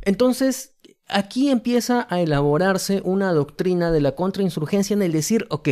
Entonces, 0.01 0.74
aquí 1.09 1.51
empieza 1.51 2.07
a 2.11 2.21
elaborarse 2.21 3.01
una 3.05 3.33
doctrina 3.33 3.91
de 3.91 4.01
la 4.01 4.15
contrainsurgencia 4.15 4.95
en 4.95 5.03
el 5.03 5.13
decir, 5.13 5.47
ok, 5.51 5.69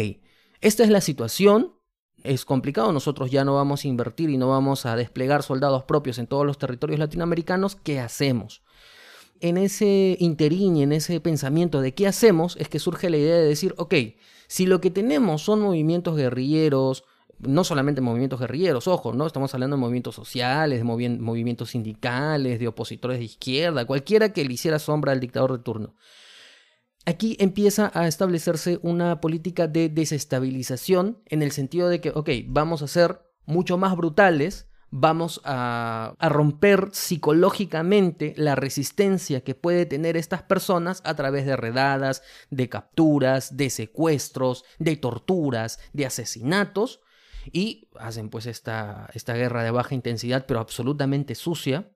esta 0.61 0.85
es 0.85 0.91
la 0.91 1.01
situación, 1.01 1.75
es 2.23 2.45
complicado, 2.45 2.93
nosotros 2.93 3.31
ya 3.31 3.45
no 3.45 3.55
vamos 3.55 3.85
a 3.85 3.89
invertir 3.89 4.31
y 4.31 4.37
no 4.37 4.49
vamos 4.49 4.87
a 4.87 4.97
desplegar 4.97 5.43
soldados 5.43 5.85
propios 5.85 6.19
en 6.19 6.27
todos 6.27 6.47
los 6.47 6.59
territorios 6.59 6.99
latinoamericanos, 6.99 7.77
¿qué 7.77 8.01
hacemos? 8.01 8.63
En 9.41 9.57
ese 9.57 10.17
interín 10.21 10.77
y 10.77 10.83
en 10.85 10.93
ese 10.93 11.19
pensamiento 11.21 11.81
de 11.81 11.95
qué 11.95 12.07
hacemos 12.07 12.57
es 12.59 12.69
que 12.69 12.79
surge 12.79 13.11
la 13.11 13.17
idea 13.17 13.35
de 13.35 13.49
decir, 13.49 13.75
ok, 13.77 13.95
si 14.47 14.67
lo 14.67 14.81
que 14.81 14.91
tenemos 14.91 15.43
son 15.43 15.61
movimientos 15.61 16.17
guerrilleros, 16.17 17.05
no 17.43 17.65
solamente 17.65 18.01
movimientos 18.01 18.41
guerrilleros, 18.41 18.87
ojo, 18.89 19.13
¿no? 19.13 19.27
Estamos 19.27 19.53
hablando 19.53 19.77
de 19.77 19.81
movimientos 19.81 20.15
sociales, 20.15 20.79
de 20.79 20.85
movimientos 20.85 21.71
sindicales, 21.71 22.59
de 22.59 22.69
opositores 22.69 23.19
de 23.19 23.25
izquierda, 23.25 23.85
cualquiera 23.85 24.33
que 24.33 24.45
le 24.45 24.55
hiciera 24.55 24.79
sombra 24.79 25.13
al 25.13 25.21
dictador 25.21 25.53
de 25.53 25.65
turno. 25.65 25.97
Aquí 27.05 27.37
empieza 27.41 27.91
a 27.95 28.07
establecerse 28.07 28.79
una 28.83 29.21
política 29.21 29.67
de 29.67 29.89
desestabilización 29.89 31.21
en 31.27 31.43
el 31.43 31.51
sentido 31.51 31.89
de 31.89 32.01
que, 32.01 32.11
ok, 32.11 32.31
vamos 32.47 32.83
a 32.83 32.87
ser 32.87 33.21
mucho 33.45 33.77
más 33.77 33.97
brutales, 33.97 34.69
vamos 34.91 35.41
a, 35.43 36.15
a, 36.21 36.29
romper 36.29 36.91
psicológicamente 36.93 38.35
la 38.37 38.55
resistencia 38.55 39.41
que 39.41 39.57
puede 39.57 39.85
tener 39.85 40.17
estas 40.17 40.43
personas 40.43 41.01
a 41.05 41.17
través 41.17 41.45
de 41.45 41.57
redadas, 41.57 42.23
de 42.51 42.69
capturas, 42.69 43.57
de 43.57 43.71
secuestros, 43.71 44.65
de 44.79 44.95
torturas, 44.95 45.81
de 45.93 46.07
asesinatos, 46.07 47.01
y 47.51 47.89
hacen 47.99 48.29
pues 48.29 48.47
esta, 48.47 49.09
esta 49.15 49.35
guerra 49.35 49.65
de 49.65 49.71
baja 49.71 49.95
intensidad 49.95 50.45
pero 50.47 50.61
absolutamente 50.61 51.35
sucia 51.35 51.91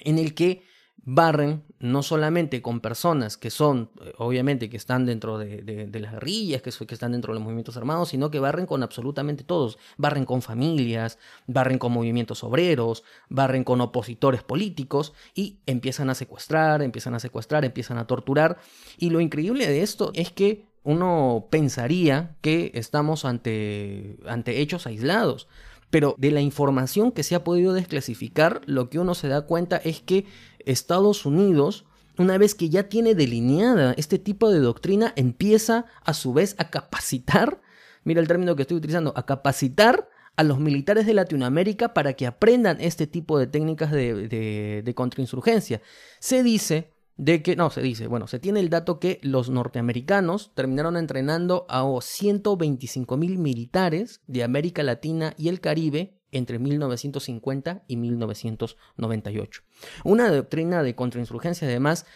en 0.00 0.18
el 0.18 0.34
que 0.34 0.62
barren 1.06 1.64
no 1.78 2.02
solamente 2.02 2.62
con 2.62 2.80
personas 2.80 3.36
que 3.36 3.50
son, 3.50 3.90
eh, 4.00 4.12
obviamente, 4.18 4.70
que 4.70 4.76
están 4.76 5.04
dentro 5.04 5.38
de, 5.38 5.90
las 5.92 6.12
guerrillas, 6.12 6.62
que, 6.62 6.70
que, 6.70 6.94
están 6.94 7.12
dentro 7.12 7.32
de 7.32 7.38
los 7.38 7.44
movimientos 7.44 7.76
armados, 7.76 8.10
sino 8.10 8.30
que 8.30 8.38
barren 8.38 8.66
con 8.66 8.82
absolutamente 8.82 9.44
todos. 9.44 9.78
Barren 9.98 10.24
con 10.24 10.40
familias, 10.40 11.18
barren 11.46 11.78
con 11.78 11.92
movimientos 11.92 12.42
obreros, 12.42 13.04
barren 13.28 13.64
con 13.64 13.80
opositores 13.80 14.42
políticos 14.42 15.12
y 15.34 15.60
empiezan 15.66 16.08
a 16.10 16.14
secuestrar, 16.14 16.82
empiezan 16.82 17.14
a 17.14 17.20
secuestrar, 17.20 17.64
empiezan 17.64 17.98
a 17.98 18.06
torturar. 18.06 18.58
Y 18.96 19.10
lo 19.10 19.20
increíble 19.20 19.66
de 19.66 19.82
esto 19.82 20.10
es 20.14 20.30
que 20.30 20.73
uno 20.84 21.48
pensaría 21.50 22.36
que 22.40 22.70
estamos 22.74 23.24
ante, 23.24 24.18
ante 24.26 24.60
hechos 24.60 24.86
aislados. 24.86 25.48
Pero 25.90 26.14
de 26.18 26.30
la 26.30 26.40
información 26.40 27.12
que 27.12 27.22
se 27.22 27.34
ha 27.34 27.44
podido 27.44 27.72
desclasificar, 27.72 28.60
lo 28.66 28.90
que 28.90 28.98
uno 28.98 29.14
se 29.14 29.28
da 29.28 29.42
cuenta 29.42 29.76
es 29.76 30.00
que 30.00 30.26
Estados 30.60 31.24
Unidos, 31.24 31.86
una 32.18 32.36
vez 32.38 32.54
que 32.54 32.68
ya 32.68 32.88
tiene 32.88 33.14
delineada 33.14 33.94
este 33.96 34.18
tipo 34.18 34.50
de 34.50 34.60
doctrina, 34.60 35.12
empieza 35.16 35.86
a 36.04 36.14
su 36.14 36.32
vez 36.32 36.54
a 36.58 36.70
capacitar, 36.70 37.60
mira 38.04 38.20
el 38.20 38.28
término 38.28 38.56
que 38.56 38.62
estoy 38.62 38.76
utilizando, 38.76 39.12
a 39.16 39.24
capacitar 39.24 40.08
a 40.36 40.42
los 40.42 40.58
militares 40.58 41.06
de 41.06 41.14
Latinoamérica 41.14 41.94
para 41.94 42.14
que 42.14 42.26
aprendan 42.26 42.80
este 42.80 43.06
tipo 43.06 43.38
de 43.38 43.46
técnicas 43.46 43.92
de, 43.92 44.28
de, 44.28 44.82
de 44.84 44.94
contrainsurgencia. 44.94 45.80
Se 46.18 46.42
dice 46.42 46.93
de 47.16 47.42
que, 47.42 47.56
no, 47.56 47.70
se 47.70 47.80
dice, 47.80 48.06
bueno, 48.06 48.26
se 48.26 48.38
tiene 48.38 48.60
el 48.60 48.70
dato 48.70 48.98
que 48.98 49.20
los 49.22 49.48
norteamericanos 49.48 50.52
terminaron 50.54 50.96
entrenando 50.96 51.66
a 51.68 51.84
125 52.00 53.16
mil 53.16 53.38
militares 53.38 54.20
de 54.26 54.42
América 54.42 54.82
Latina 54.82 55.34
y 55.36 55.48
el 55.48 55.60
Caribe 55.60 56.18
entre 56.32 56.58
1950 56.58 57.84
y 57.86 57.96
1998. 57.96 59.62
Una 60.02 60.30
doctrina 60.30 60.82
de 60.82 60.96
contrainsurgencia, 60.96 61.68
además, 61.68 62.06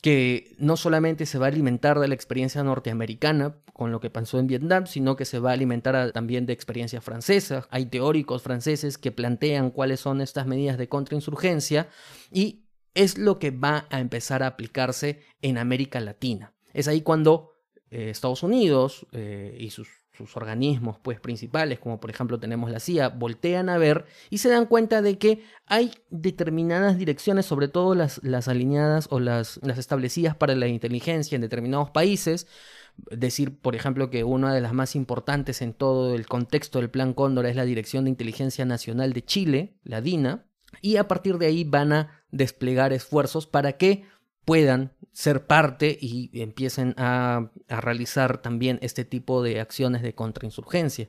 que 0.00 0.54
no 0.58 0.76
solamente 0.76 1.24
se 1.24 1.38
va 1.38 1.46
a 1.46 1.48
alimentar 1.48 1.98
de 1.98 2.08
la 2.08 2.14
experiencia 2.14 2.62
norteamericana 2.62 3.56
con 3.72 3.90
lo 3.90 4.00
que 4.00 4.10
pasó 4.10 4.38
en 4.38 4.46
Vietnam, 4.46 4.86
sino 4.86 5.16
que 5.16 5.24
se 5.24 5.38
va 5.38 5.50
a 5.50 5.54
alimentar 5.54 6.12
también 6.12 6.44
de 6.44 6.52
experiencia 6.52 7.00
francesa. 7.00 7.66
Hay 7.70 7.86
teóricos 7.86 8.42
franceses 8.42 8.98
que 8.98 9.12
plantean 9.12 9.70
cuáles 9.70 10.00
son 10.00 10.20
estas 10.20 10.46
medidas 10.46 10.76
de 10.76 10.90
contrainsurgencia 10.90 11.88
y 12.30 12.63
es 12.94 13.18
lo 13.18 13.38
que 13.38 13.50
va 13.50 13.86
a 13.90 14.00
empezar 14.00 14.42
a 14.42 14.48
aplicarse 14.48 15.20
en 15.42 15.58
América 15.58 16.00
Latina. 16.00 16.54
Es 16.72 16.88
ahí 16.88 17.02
cuando 17.02 17.54
eh, 17.90 18.10
Estados 18.10 18.42
Unidos 18.42 19.06
eh, 19.12 19.56
y 19.58 19.70
sus, 19.70 19.88
organismos 20.34 20.98
pues, 21.02 21.18
principales, 21.18 21.80
como 21.80 21.98
por 21.98 22.08
ejemplo 22.08 22.38
tenemos 22.38 22.70
la 22.70 22.78
CIA, 22.78 23.08
voltean 23.08 23.68
a 23.68 23.78
ver 23.78 24.04
y 24.30 24.38
se 24.38 24.48
dan 24.48 24.66
cuenta 24.66 25.02
de 25.02 25.18
que 25.18 25.42
hay 25.66 25.90
determinadas 26.08 26.96
direcciones, 26.98 27.46
sobre 27.46 27.66
todo 27.66 27.96
las, 27.96 28.22
las 28.22 28.46
alineadas 28.46 29.08
o 29.10 29.18
las, 29.18 29.58
las 29.64 29.76
establecidas 29.76 30.36
para 30.36 30.54
la 30.54 30.68
inteligencia 30.68 31.34
en 31.34 31.42
determinados 31.42 31.90
países, 31.90 32.46
decir, 33.10 33.58
por 33.58 33.74
ejemplo, 33.74 34.10
que 34.10 34.24
una 34.24 34.54
de 34.54 34.60
las 34.60 34.72
más 34.72 34.94
importantes 34.94 35.62
en 35.62 35.74
todo 35.74 36.14
el 36.14 36.26
contexto 36.26 36.78
del 36.78 36.90
Plan 36.90 37.12
Cóndor 37.12 37.46
es 37.46 37.56
la 37.56 37.64
Dirección 37.64 38.04
de 38.04 38.10
Inteligencia 38.10 38.64
Nacional 38.64 39.12
de 39.12 39.24
Chile, 39.24 39.78
la 39.82 40.00
DINA, 40.00 40.46
y 40.80 40.96
a 40.96 41.08
partir 41.08 41.38
de 41.38 41.46
ahí 41.46 41.64
van 41.64 41.92
a 41.92 42.23
desplegar 42.36 42.92
esfuerzos 42.92 43.46
para 43.46 43.76
que 43.76 44.04
puedan 44.44 44.92
ser 45.12 45.46
parte 45.46 45.96
y 46.00 46.30
empiecen 46.40 46.94
a, 46.98 47.50
a 47.68 47.80
realizar 47.80 48.42
también 48.42 48.78
este 48.82 49.04
tipo 49.04 49.42
de 49.42 49.60
acciones 49.60 50.02
de 50.02 50.14
contrainsurgencia. 50.14 51.08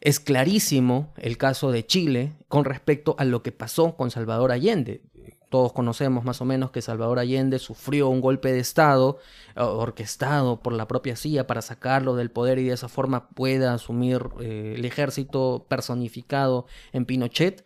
Es 0.00 0.20
clarísimo 0.20 1.12
el 1.16 1.38
caso 1.38 1.72
de 1.72 1.84
Chile 1.84 2.36
con 2.46 2.64
respecto 2.64 3.16
a 3.18 3.24
lo 3.24 3.42
que 3.42 3.50
pasó 3.50 3.96
con 3.96 4.10
Salvador 4.10 4.52
Allende. 4.52 5.02
Todos 5.48 5.72
conocemos 5.72 6.24
más 6.24 6.40
o 6.42 6.44
menos 6.44 6.70
que 6.70 6.82
Salvador 6.82 7.18
Allende 7.18 7.58
sufrió 7.58 8.08
un 8.08 8.20
golpe 8.20 8.52
de 8.52 8.58
Estado 8.58 9.18
orquestado 9.56 10.62
por 10.62 10.74
la 10.74 10.86
propia 10.86 11.16
CIA 11.16 11.46
para 11.46 11.62
sacarlo 11.62 12.16
del 12.16 12.30
poder 12.30 12.58
y 12.58 12.64
de 12.64 12.74
esa 12.74 12.88
forma 12.88 13.30
pueda 13.30 13.72
asumir 13.72 14.28
eh, 14.40 14.74
el 14.76 14.84
ejército 14.84 15.66
personificado 15.68 16.66
en 16.92 17.06
Pinochet. 17.06 17.64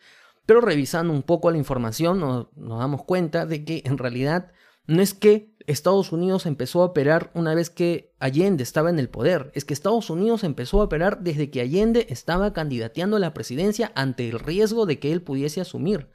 Pero 0.53 0.61
revisando 0.61 1.15
un 1.15 1.23
poco 1.23 1.51
la 1.51 1.57
información 1.57 2.21
nos, 2.21 2.49
damos 2.55 3.05
cuenta 3.05 3.47
de 3.47 3.65
que 3.65 3.81
en 3.87 3.97
realidad 3.97 4.53
no 4.87 5.01
es 5.01 5.15
que 5.15 5.57
Estados 5.67 6.13
Unidos 6.13 6.45
empezó 6.45 6.83
a 6.83 6.85
operar 6.85 7.31
una 7.33 7.55
vez 7.55 7.71
que 7.71 8.13
Allende 8.19 8.63
estaba 8.63 8.91
en 8.91 8.99
el 8.99 9.09
poder. 9.09 9.51
Es 9.55 9.65
que 9.65 9.73
Estados 9.73 10.11
Unidos 10.11 10.45
empezó 10.45 10.83
a 10.83 10.85
operar 10.85 11.23
desde 11.23 11.51
que 11.51 11.63
Allende 11.63 12.05
estaba 12.11 12.53
candidateando 12.53 13.17
a 13.17 13.19
la 13.19 13.33
presidencia 13.33 13.93
ante 13.95 14.29
el 14.29 14.41
riesgo 14.41 14.85
de 14.85 14.99
que 14.99 15.11
él 15.13 15.23
pudiese 15.23 15.63
asumir. 15.63 16.11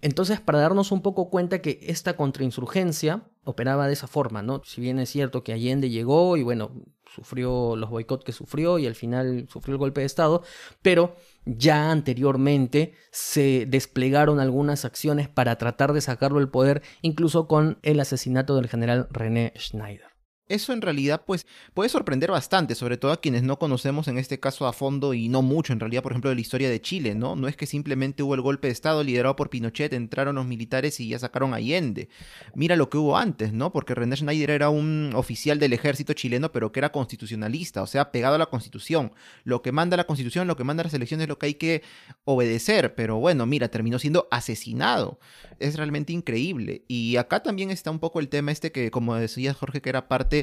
Entonces, 0.00 0.40
para 0.40 0.58
darnos 0.58 0.90
un 0.90 1.00
poco 1.00 1.30
cuenta 1.30 1.62
que 1.62 1.78
esta 1.82 2.16
contrainsurgencia 2.16 3.30
operaba 3.44 3.86
de 3.86 3.92
esa 3.92 4.08
forma, 4.08 4.42
¿no? 4.42 4.62
Si 4.64 4.80
bien 4.80 4.98
es 4.98 5.10
cierto 5.10 5.44
que 5.44 5.52
Allende 5.52 5.90
llegó 5.90 6.36
y 6.36 6.42
bueno, 6.42 6.72
sufrió 7.14 7.76
los 7.76 7.90
boicots 7.90 8.24
que 8.24 8.32
sufrió 8.32 8.78
y 8.78 8.86
al 8.86 8.94
final 8.94 9.46
sufrió 9.50 9.74
el 9.74 9.78
golpe 9.78 10.00
de 10.00 10.06
Estado, 10.06 10.42
pero 10.82 11.16
ya 11.44 11.90
anteriormente 11.90 12.94
se 13.10 13.66
desplegaron 13.66 14.40
algunas 14.40 14.84
acciones 14.84 15.28
para 15.28 15.56
tratar 15.58 15.92
de 15.92 16.00
sacarlo 16.00 16.38
del 16.38 16.48
poder, 16.48 16.82
incluso 17.02 17.46
con 17.48 17.78
el 17.82 18.00
asesinato 18.00 18.56
del 18.56 18.68
general 18.68 19.08
René 19.10 19.52
Schneider. 19.56 20.11
Eso 20.52 20.74
en 20.74 20.82
realidad 20.82 21.22
pues 21.26 21.46
puede 21.72 21.88
sorprender 21.88 22.30
bastante, 22.30 22.74
sobre 22.74 22.98
todo 22.98 23.10
a 23.12 23.22
quienes 23.22 23.42
no 23.42 23.58
conocemos 23.58 24.06
en 24.08 24.18
este 24.18 24.38
caso 24.38 24.66
a 24.66 24.74
fondo 24.74 25.14
y 25.14 25.30
no 25.30 25.40
mucho 25.40 25.72
en 25.72 25.80
realidad, 25.80 26.02
por 26.02 26.12
ejemplo, 26.12 26.28
de 26.28 26.34
la 26.34 26.42
historia 26.42 26.68
de 26.68 26.78
Chile, 26.78 27.14
¿no? 27.14 27.36
No 27.36 27.48
es 27.48 27.56
que 27.56 27.64
simplemente 27.64 28.22
hubo 28.22 28.34
el 28.34 28.42
golpe 28.42 28.68
de 28.68 28.72
Estado 28.72 29.02
liderado 29.02 29.34
por 29.34 29.48
Pinochet, 29.48 29.94
entraron 29.94 30.34
los 30.34 30.44
militares 30.44 31.00
y 31.00 31.08
ya 31.08 31.18
sacaron 31.18 31.54
a 31.54 31.56
Allende. 31.56 32.10
Mira 32.54 32.76
lo 32.76 32.90
que 32.90 32.98
hubo 32.98 33.16
antes, 33.16 33.54
¿no? 33.54 33.72
Porque 33.72 33.94
René 33.94 34.14
Schneider 34.14 34.50
era 34.50 34.68
un 34.68 35.12
oficial 35.14 35.58
del 35.58 35.72
ejército 35.72 36.12
chileno, 36.12 36.52
pero 36.52 36.70
que 36.70 36.80
era 36.80 36.92
constitucionalista, 36.92 37.80
o 37.80 37.86
sea, 37.86 38.12
pegado 38.12 38.34
a 38.34 38.38
la 38.38 38.46
constitución. 38.46 39.12
Lo 39.44 39.62
que 39.62 39.72
manda 39.72 39.96
la 39.96 40.04
constitución, 40.04 40.46
lo 40.46 40.56
que 40.56 40.64
manda 40.64 40.84
las 40.84 40.92
elecciones 40.92 41.24
es 41.24 41.28
lo 41.30 41.38
que 41.38 41.46
hay 41.46 41.54
que 41.54 41.82
obedecer, 42.24 42.94
pero 42.94 43.16
bueno, 43.16 43.46
mira, 43.46 43.68
terminó 43.68 43.98
siendo 43.98 44.28
asesinado. 44.30 45.18
Es 45.58 45.76
realmente 45.76 46.12
increíble. 46.12 46.84
Y 46.88 47.16
acá 47.16 47.42
también 47.42 47.70
está 47.70 47.90
un 47.90 48.00
poco 48.00 48.20
el 48.20 48.28
tema 48.28 48.52
este 48.52 48.70
que, 48.70 48.90
como 48.90 49.14
decía 49.14 49.54
Jorge, 49.54 49.80
que 49.80 49.88
era 49.88 50.08
parte 50.08 50.41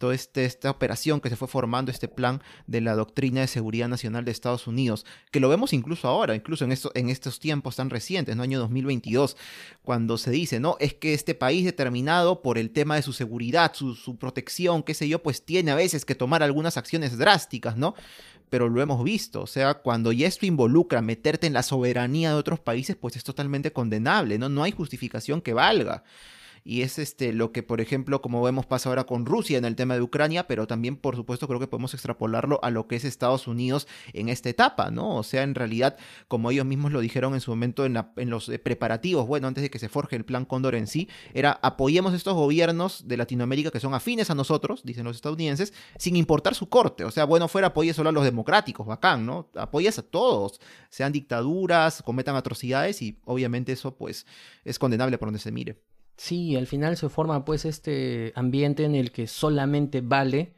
toda 0.00 0.14
este, 0.14 0.46
esta 0.46 0.70
operación 0.70 1.20
que 1.20 1.28
se 1.28 1.36
fue 1.36 1.46
formando, 1.46 1.90
este 1.90 2.08
plan 2.08 2.42
de 2.66 2.80
la 2.80 2.94
doctrina 2.94 3.42
de 3.42 3.46
seguridad 3.46 3.86
nacional 3.86 4.24
de 4.24 4.30
Estados 4.30 4.66
Unidos, 4.66 5.04
que 5.30 5.40
lo 5.40 5.50
vemos 5.50 5.74
incluso 5.74 6.08
ahora, 6.08 6.34
incluso 6.34 6.64
en, 6.64 6.72
esto, 6.72 6.90
en 6.94 7.10
estos 7.10 7.38
tiempos 7.38 7.76
tan 7.76 7.90
recientes, 7.90 8.34
¿no? 8.34 8.42
Año 8.42 8.58
2022, 8.60 9.36
cuando 9.82 10.16
se 10.16 10.30
dice, 10.30 10.58
¿no? 10.58 10.78
Es 10.80 10.94
que 10.94 11.12
este 11.12 11.34
país 11.34 11.66
determinado 11.66 12.40
por 12.40 12.56
el 12.56 12.70
tema 12.70 12.96
de 12.96 13.02
su 13.02 13.12
seguridad, 13.12 13.72
su, 13.74 13.94
su 13.94 14.16
protección, 14.16 14.82
qué 14.82 14.94
sé 14.94 15.06
yo, 15.06 15.22
pues 15.22 15.44
tiene 15.44 15.70
a 15.70 15.74
veces 15.74 16.06
que 16.06 16.14
tomar 16.14 16.42
algunas 16.42 16.78
acciones 16.78 17.18
drásticas, 17.18 17.76
¿no? 17.76 17.94
pero 18.48 18.68
lo 18.68 18.82
hemos 18.82 19.04
visto. 19.04 19.42
O 19.42 19.46
sea, 19.46 19.74
cuando 19.74 20.10
ya 20.10 20.26
esto 20.26 20.44
involucra 20.44 21.00
meterte 21.00 21.46
en 21.46 21.52
la 21.52 21.62
soberanía 21.62 22.30
de 22.30 22.34
otros 22.34 22.58
países, 22.58 22.96
pues 22.96 23.14
es 23.14 23.22
totalmente 23.22 23.72
condenable, 23.72 24.38
¿no? 24.38 24.48
No 24.48 24.64
hay 24.64 24.72
justificación 24.72 25.40
que 25.40 25.54
valga 25.54 26.02
y 26.64 26.82
es 26.82 26.98
este 26.98 27.32
lo 27.32 27.52
que 27.52 27.62
por 27.62 27.80
ejemplo 27.80 28.20
como 28.22 28.42
vemos 28.42 28.66
pasa 28.66 28.88
ahora 28.88 29.04
con 29.04 29.26
Rusia 29.26 29.58
en 29.58 29.64
el 29.64 29.76
tema 29.76 29.94
de 29.94 30.02
Ucrania, 30.02 30.46
pero 30.46 30.66
también 30.66 30.96
por 30.96 31.16
supuesto 31.16 31.48
creo 31.48 31.60
que 31.60 31.66
podemos 31.66 31.94
extrapolarlo 31.94 32.60
a 32.62 32.70
lo 32.70 32.86
que 32.86 32.96
es 32.96 33.04
Estados 33.04 33.46
Unidos 33.46 33.88
en 34.12 34.28
esta 34.28 34.48
etapa, 34.48 34.90
¿no? 34.90 35.16
O 35.16 35.22
sea, 35.22 35.42
en 35.42 35.54
realidad, 35.54 35.96
como 36.28 36.50
ellos 36.50 36.66
mismos 36.66 36.92
lo 36.92 37.00
dijeron 37.00 37.34
en 37.34 37.40
su 37.40 37.50
momento 37.50 37.84
en, 37.84 37.94
los 38.30 38.48
eh, 38.48 38.58
preparativos, 38.58 39.26
bueno, 39.26 39.48
antes 39.48 39.62
de 39.62 39.70
que 39.70 39.78
se 39.78 39.88
forje 39.88 40.16
el 40.16 40.24
plan 40.24 40.44
Cóndor 40.44 40.74
en 40.74 40.86
sí, 40.86 41.08
era 41.34 41.58
apoyemos 41.62 42.14
estos 42.14 42.34
gobiernos 42.34 43.08
de 43.08 43.16
Latinoamérica 43.16 43.70
que 43.70 43.80
son 43.80 43.94
afines 43.94 44.30
a 44.30 44.34
nosotros, 44.34 44.82
dicen 44.84 45.04
los 45.04 45.16
estadounidenses, 45.16 45.72
sin 45.98 46.16
importar 46.16 46.54
su 46.54 46.68
corte, 46.68 47.04
o 47.04 47.10
sea, 47.10 47.24
bueno, 47.24 47.48
fuera 47.48 47.68
apoye 47.68 47.94
solo 47.94 48.10
a 48.10 48.12
los 48.12 48.24
democráticos, 48.24 48.86
bacán, 48.86 49.26
¿no? 49.26 49.48
Apoyas 49.54 49.98
a 49.98 50.02
todos, 50.02 50.60
sean 50.88 51.12
dictaduras, 51.12 52.02
cometan 52.02 52.36
atrocidades 52.36 53.02
y 53.02 53.18
obviamente 53.24 53.72
eso 53.72 53.96
pues 53.96 54.26
es 54.64 54.78
condenable 54.78 55.18
por 55.18 55.28
donde 55.28 55.40
se 55.40 55.52
mire. 55.52 55.89
Sí, 56.20 56.54
al 56.54 56.66
final 56.66 56.98
se 56.98 57.08
forma 57.08 57.46
pues 57.46 57.64
este 57.64 58.34
ambiente 58.36 58.84
en 58.84 58.94
el 58.94 59.10
que 59.10 59.26
solamente 59.26 60.02
vale 60.02 60.52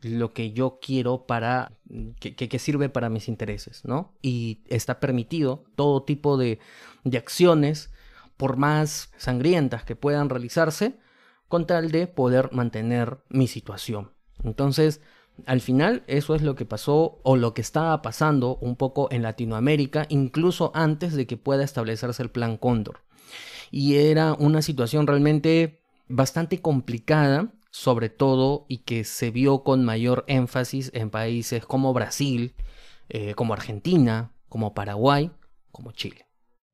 lo 0.00 0.32
que 0.32 0.52
yo 0.52 0.78
quiero 0.80 1.26
para 1.26 1.72
que, 2.20 2.36
que, 2.36 2.58
sirve 2.60 2.88
para 2.88 3.08
mis 3.08 3.26
intereses, 3.26 3.84
¿no? 3.84 4.14
Y 4.22 4.60
está 4.68 5.00
permitido 5.00 5.64
todo 5.74 6.04
tipo 6.04 6.36
de, 6.36 6.60
de 7.02 7.18
acciones, 7.18 7.90
por 8.36 8.58
más 8.58 9.10
sangrientas 9.16 9.82
que 9.82 9.96
puedan 9.96 10.28
realizarse, 10.28 11.00
con 11.48 11.66
tal 11.66 11.90
de 11.90 12.06
poder 12.06 12.52
mantener 12.52 13.18
mi 13.28 13.48
situación. 13.48 14.12
Entonces, 14.44 15.00
al 15.46 15.60
final, 15.60 16.04
eso 16.06 16.36
es 16.36 16.42
lo 16.42 16.54
que 16.54 16.64
pasó 16.64 17.18
o 17.24 17.34
lo 17.34 17.54
que 17.54 17.60
estaba 17.62 18.02
pasando 18.02 18.56
un 18.58 18.76
poco 18.76 19.08
en 19.10 19.22
Latinoamérica, 19.22 20.06
incluso 20.10 20.70
antes 20.76 21.12
de 21.14 21.26
que 21.26 21.36
pueda 21.36 21.64
establecerse 21.64 22.22
el 22.22 22.30
Plan 22.30 22.56
Cóndor 22.56 23.07
y 23.70 23.96
era 23.96 24.34
una 24.34 24.62
situación 24.62 25.06
realmente 25.06 25.80
bastante 26.08 26.60
complicada, 26.60 27.52
sobre 27.70 28.08
todo, 28.08 28.64
y 28.68 28.78
que 28.78 29.04
se 29.04 29.30
vio 29.30 29.62
con 29.62 29.84
mayor 29.84 30.24
énfasis 30.26 30.90
en 30.94 31.10
países 31.10 31.64
como 31.64 31.92
Brasil, 31.92 32.54
eh, 33.08 33.34
como 33.34 33.52
Argentina, 33.52 34.32
como 34.48 34.74
Paraguay, 34.74 35.30
como 35.70 35.92
Chile. 35.92 36.26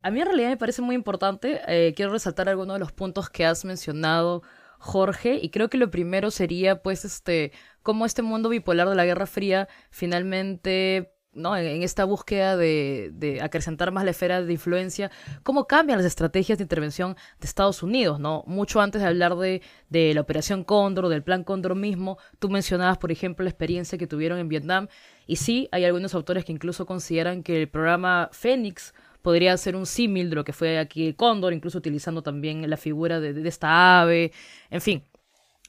A 0.03 0.11
mí 0.11 0.21
en 0.21 0.27
realidad 0.27 0.51
me 0.51 0.57
parece 0.57 0.83
muy 0.83 0.95
importante, 0.95 1.61
eh, 1.67 1.95
quiero 1.95 2.13
resaltar 2.13 2.49
algunos 2.49 2.75
de 2.75 2.81
los 2.81 2.93
puntos 2.93 3.31
que 3.31 3.47
has 3.47 3.65
mencionado, 3.65 4.43
Jorge, 4.79 5.39
y 5.41 5.49
creo 5.49 5.71
que 5.71 5.79
lo 5.79 5.91
primero 5.91 6.31
sería 6.31 6.83
pues 6.83 7.07
este, 7.07 7.53
cómo 7.83 8.05
este 8.05 8.21
mundo 8.21 8.51
bipolar 8.51 8.89
de 8.89 8.95
la 8.95 9.07
Guerra 9.07 9.27
Fría 9.27 9.67
finalmente 9.91 11.14
¿no? 11.35 11.57
en, 11.57 11.83
esta 11.83 12.05
búsqueda 12.05 12.57
de, 12.57 13.41
acrecentar 13.43 13.93
más 13.93 14.05
la 14.05 14.11
esfera 14.11 14.43
de 14.43 14.53
influencia, 14.53 15.11
cómo 15.43 15.67
cambian 15.67 15.99
las 15.99 16.07
estrategias 16.07 16.59
de 16.59 16.65
intervención 16.65 17.17
de 17.41 17.47
Estados 17.47 17.83
Unidos, 17.83 18.21
¿no? 18.21 18.45
Mucho 18.47 18.81
antes 18.81 19.03
de 19.03 19.09
hablar 19.09 19.37
de, 19.37 19.63
de 19.91 20.15
la 20.15 20.21
Operación 20.21 20.65
Cóndor, 20.65 21.09
del 21.09 21.23
Plan 21.23 21.45
Cóndor 21.45 21.75
mismo, 21.75 22.19
tú 22.39 22.49
mencionabas, 22.49 22.99
por 22.99 23.13
ejemplo, 23.13 23.45
la 23.45 23.51
experiencia 23.51 23.99
que 23.99 24.07
tuvieron 24.07 24.39
en 24.39 24.49
Vietnam, 24.49 24.89
y 25.27 25.37
sí, 25.37 25.69
hay 25.73 25.85
algunos 25.85 26.15
autores 26.15 26.45
que 26.45 26.53
incluso 26.53 26.87
consideran 26.87 27.43
que 27.43 27.63
el 27.63 27.69
programa 27.69 28.29
Fénix 28.33 28.95
podría 29.23 29.57
ser 29.57 29.75
un 29.75 29.87
símil 29.87 30.29
de 30.29 30.37
lo 30.37 30.45
que 30.45 30.53
fue 30.53 30.79
aquí 30.79 31.07
el 31.07 31.17
Cóndor, 31.17 31.55
incluso 31.55 31.79
utilizando 31.79 32.23
también 32.23 32.69
la 32.69 32.77
figura 32.77 33.21
de, 33.21 33.33
de 33.33 33.49
esta 33.49 34.03
ave, 34.03 34.33
en 34.71 34.83
fin, 34.83 35.05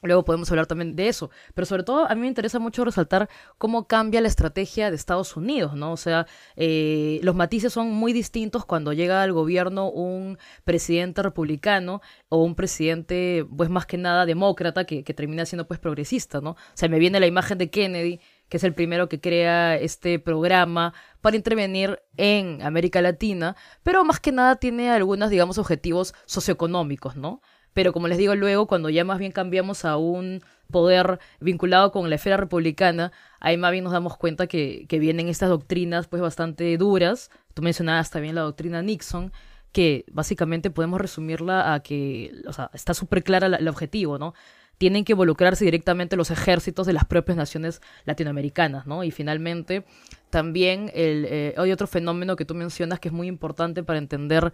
Luego 0.05 0.25
podemos 0.25 0.49
hablar 0.51 0.67
también 0.67 0.95
de 0.95 1.07
eso, 1.07 1.29
pero 1.53 1.65
sobre 1.65 1.83
todo 1.83 2.09
a 2.09 2.15
mí 2.15 2.21
me 2.21 2.27
interesa 2.27 2.59
mucho 2.59 2.85
resaltar 2.85 3.29
cómo 3.57 3.87
cambia 3.87 4.21
la 4.21 4.27
estrategia 4.27 4.89
de 4.89 4.95
Estados 4.95 5.35
Unidos, 5.35 5.75
¿no? 5.75 5.91
O 5.91 5.97
sea, 5.97 6.27
eh, 6.55 7.19
los 7.23 7.35
matices 7.35 7.73
son 7.73 7.91
muy 7.91 8.13
distintos 8.13 8.65
cuando 8.65 8.93
llega 8.93 9.23
al 9.23 9.33
gobierno 9.33 9.89
un 9.89 10.37
presidente 10.63 11.21
republicano 11.23 12.01
o 12.29 12.43
un 12.43 12.55
presidente, 12.55 13.45
pues 13.55 13.69
más 13.69 13.85
que 13.85 13.97
nada 13.97 14.25
demócrata, 14.25 14.85
que, 14.85 15.03
que 15.03 15.13
termina 15.13 15.45
siendo 15.45 15.67
pues 15.67 15.79
progresista, 15.79 16.41
¿no? 16.41 16.51
O 16.51 16.57
sea, 16.73 16.89
me 16.89 16.99
viene 16.99 17.19
la 17.19 17.27
imagen 17.27 17.57
de 17.57 17.69
Kennedy, 17.69 18.19
que 18.49 18.57
es 18.57 18.63
el 18.63 18.73
primero 18.73 19.09
que 19.09 19.19
crea 19.19 19.75
este 19.75 20.19
programa 20.19 20.93
para 21.21 21.35
intervenir 21.35 22.01
en 22.17 22.61
América 22.61 23.01
Latina, 23.01 23.55
pero 23.83 24.03
más 24.03 24.19
que 24.19 24.31
nada 24.31 24.57
tiene 24.57 24.91
algunos, 24.91 25.29
digamos, 25.29 25.57
objetivos 25.57 26.13
socioeconómicos, 26.25 27.15
¿no? 27.15 27.41
Pero 27.75 27.91
como 27.91 28.07
les 28.07 28.17
digo 28.17 28.35
luego, 28.35 28.67
cuando 28.67 28.89
ya 28.89 29.03
más 29.03 29.19
bien 29.19 29.33
cambiamos 29.33 29.83
a 29.83 29.97
un 29.97 30.41
poder 30.71 31.19
vinculado 31.41 31.91
con 31.91 32.09
la 32.09 32.15
esfera 32.15 32.37
republicana, 32.37 33.11
ahí 33.41 33.57
más 33.57 33.73
bien 33.73 33.83
nos 33.83 33.91
damos 33.91 34.15
cuenta 34.15 34.47
que, 34.47 34.87
vienen 34.89 35.27
estas 35.27 35.49
doctrinas 35.49 36.07
pues 36.07 36.21
bastante 36.21 36.77
duras. 36.77 37.31
Tú 37.53 37.61
mencionabas 37.61 38.11
también 38.11 38.33
la 38.33 38.43
doctrina 38.43 38.81
Nixon, 38.81 39.33
que 39.73 40.05
básicamente 40.09 40.69
podemos 40.69 41.01
resumirla 41.01 41.73
a 41.73 41.81
que, 41.81 42.31
o 42.47 42.53
sea, 42.53 42.71
está 42.73 42.93
súper 42.93 43.25
clara 43.25 43.47
el 43.47 43.67
objetivo, 43.67 44.17
¿no? 44.17 44.35
Tienen 44.77 45.03
que 45.03 45.11
involucrarse 45.11 45.65
directamente 45.65 46.15
los 46.15 46.31
ejércitos 46.31 46.87
de 46.87 46.93
las 46.93 47.03
propias 47.03 47.37
naciones 47.37 47.81
latinoamericanas, 48.05 48.87
¿no? 48.87 49.03
Y 49.03 49.11
finalmente, 49.11 49.83
también 50.29 50.91
el, 50.93 51.25
eh, 51.29 51.53
hay 51.57 51.73
otro 51.73 51.87
fenómeno 51.87 52.37
que 52.37 52.45
tú 52.45 52.55
mencionas 52.55 53.01
que 53.01 53.09
es 53.09 53.13
muy 53.13 53.27
importante 53.27 53.83
para 53.83 53.99
entender 53.99 54.53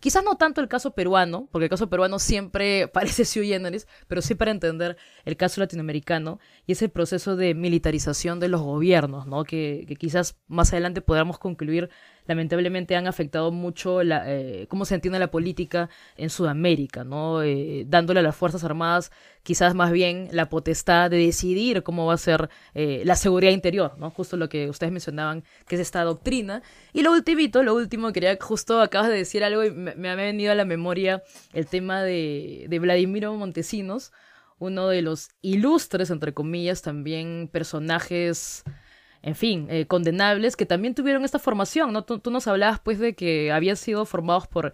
Quizás 0.00 0.24
no 0.24 0.36
tanto 0.36 0.60
el 0.60 0.68
caso 0.68 0.94
peruano, 0.94 1.48
porque 1.50 1.64
el 1.64 1.70
caso 1.70 1.88
peruano 1.88 2.18
siempre 2.18 2.88
parece 2.92 3.24
sui 3.24 3.48
generis, 3.48 3.86
pero 4.08 4.22
sí 4.22 4.34
para 4.34 4.50
entender 4.50 4.96
el 5.24 5.36
caso 5.36 5.60
latinoamericano 5.60 6.38
y 6.66 6.72
ese 6.72 6.88
proceso 6.88 7.36
de 7.36 7.54
militarización 7.54 8.40
de 8.40 8.48
los 8.48 8.62
gobiernos, 8.62 9.26
¿no? 9.26 9.44
Que, 9.44 9.84
que 9.88 9.96
quizás 9.96 10.36
más 10.48 10.72
adelante 10.72 11.00
podamos 11.00 11.38
concluir 11.38 11.90
lamentablemente 12.26 12.96
han 12.96 13.06
afectado 13.06 13.50
mucho 13.52 14.02
la, 14.02 14.24
eh, 14.26 14.66
cómo 14.68 14.84
se 14.84 14.94
entiende 14.94 15.18
la 15.18 15.30
política 15.30 15.88
en 16.16 16.30
Sudamérica, 16.30 17.04
¿no? 17.04 17.42
Eh, 17.42 17.84
dándole 17.86 18.20
a 18.20 18.22
las 18.22 18.36
Fuerzas 18.36 18.64
Armadas 18.64 19.10
quizás 19.46 19.76
más 19.76 19.92
bien 19.92 20.28
la 20.32 20.48
potestad 20.48 21.08
de 21.08 21.18
decidir 21.18 21.84
cómo 21.84 22.04
va 22.06 22.14
a 22.14 22.18
ser 22.18 22.50
eh, 22.74 23.02
la 23.04 23.14
seguridad 23.14 23.52
interior, 23.52 23.96
¿no? 23.96 24.10
Justo 24.10 24.36
lo 24.36 24.48
que 24.48 24.68
ustedes 24.68 24.92
mencionaban, 24.92 25.44
que 25.68 25.76
es 25.76 25.80
esta 25.80 26.02
doctrina. 26.02 26.62
Y 26.92 27.02
lo 27.02 27.12
ultimito, 27.12 27.62
lo 27.62 27.74
último, 27.76 28.12
quería, 28.12 28.36
justo 28.40 28.80
acabas 28.80 29.08
de 29.08 29.14
decir 29.14 29.44
algo 29.44 29.64
y 29.64 29.70
me, 29.70 30.10
ha 30.10 30.16
venido 30.16 30.50
a 30.50 30.56
la 30.56 30.64
memoria 30.64 31.22
el 31.52 31.66
tema 31.66 32.02
de, 32.02 32.66
de 32.68 32.78
Vladimiro 32.80 33.32
Montesinos, 33.34 34.12
uno 34.58 34.88
de 34.88 35.02
los 35.02 35.28
ilustres, 35.42 36.10
entre 36.10 36.34
comillas, 36.34 36.82
también 36.82 37.48
personajes 37.52 38.64
en 39.26 39.34
fin, 39.34 39.66
eh, 39.70 39.86
condenables 39.86 40.54
que 40.54 40.66
también 40.66 40.94
tuvieron 40.94 41.24
esta 41.24 41.40
formación, 41.40 41.92
¿no? 41.92 42.04
Tú, 42.04 42.30
nos 42.30 42.46
hablabas 42.46 42.78
pues 42.78 43.00
de 43.00 43.16
que 43.16 43.50
habían 43.50 43.76
sido 43.76 44.06
formados 44.06 44.46
por 44.46 44.72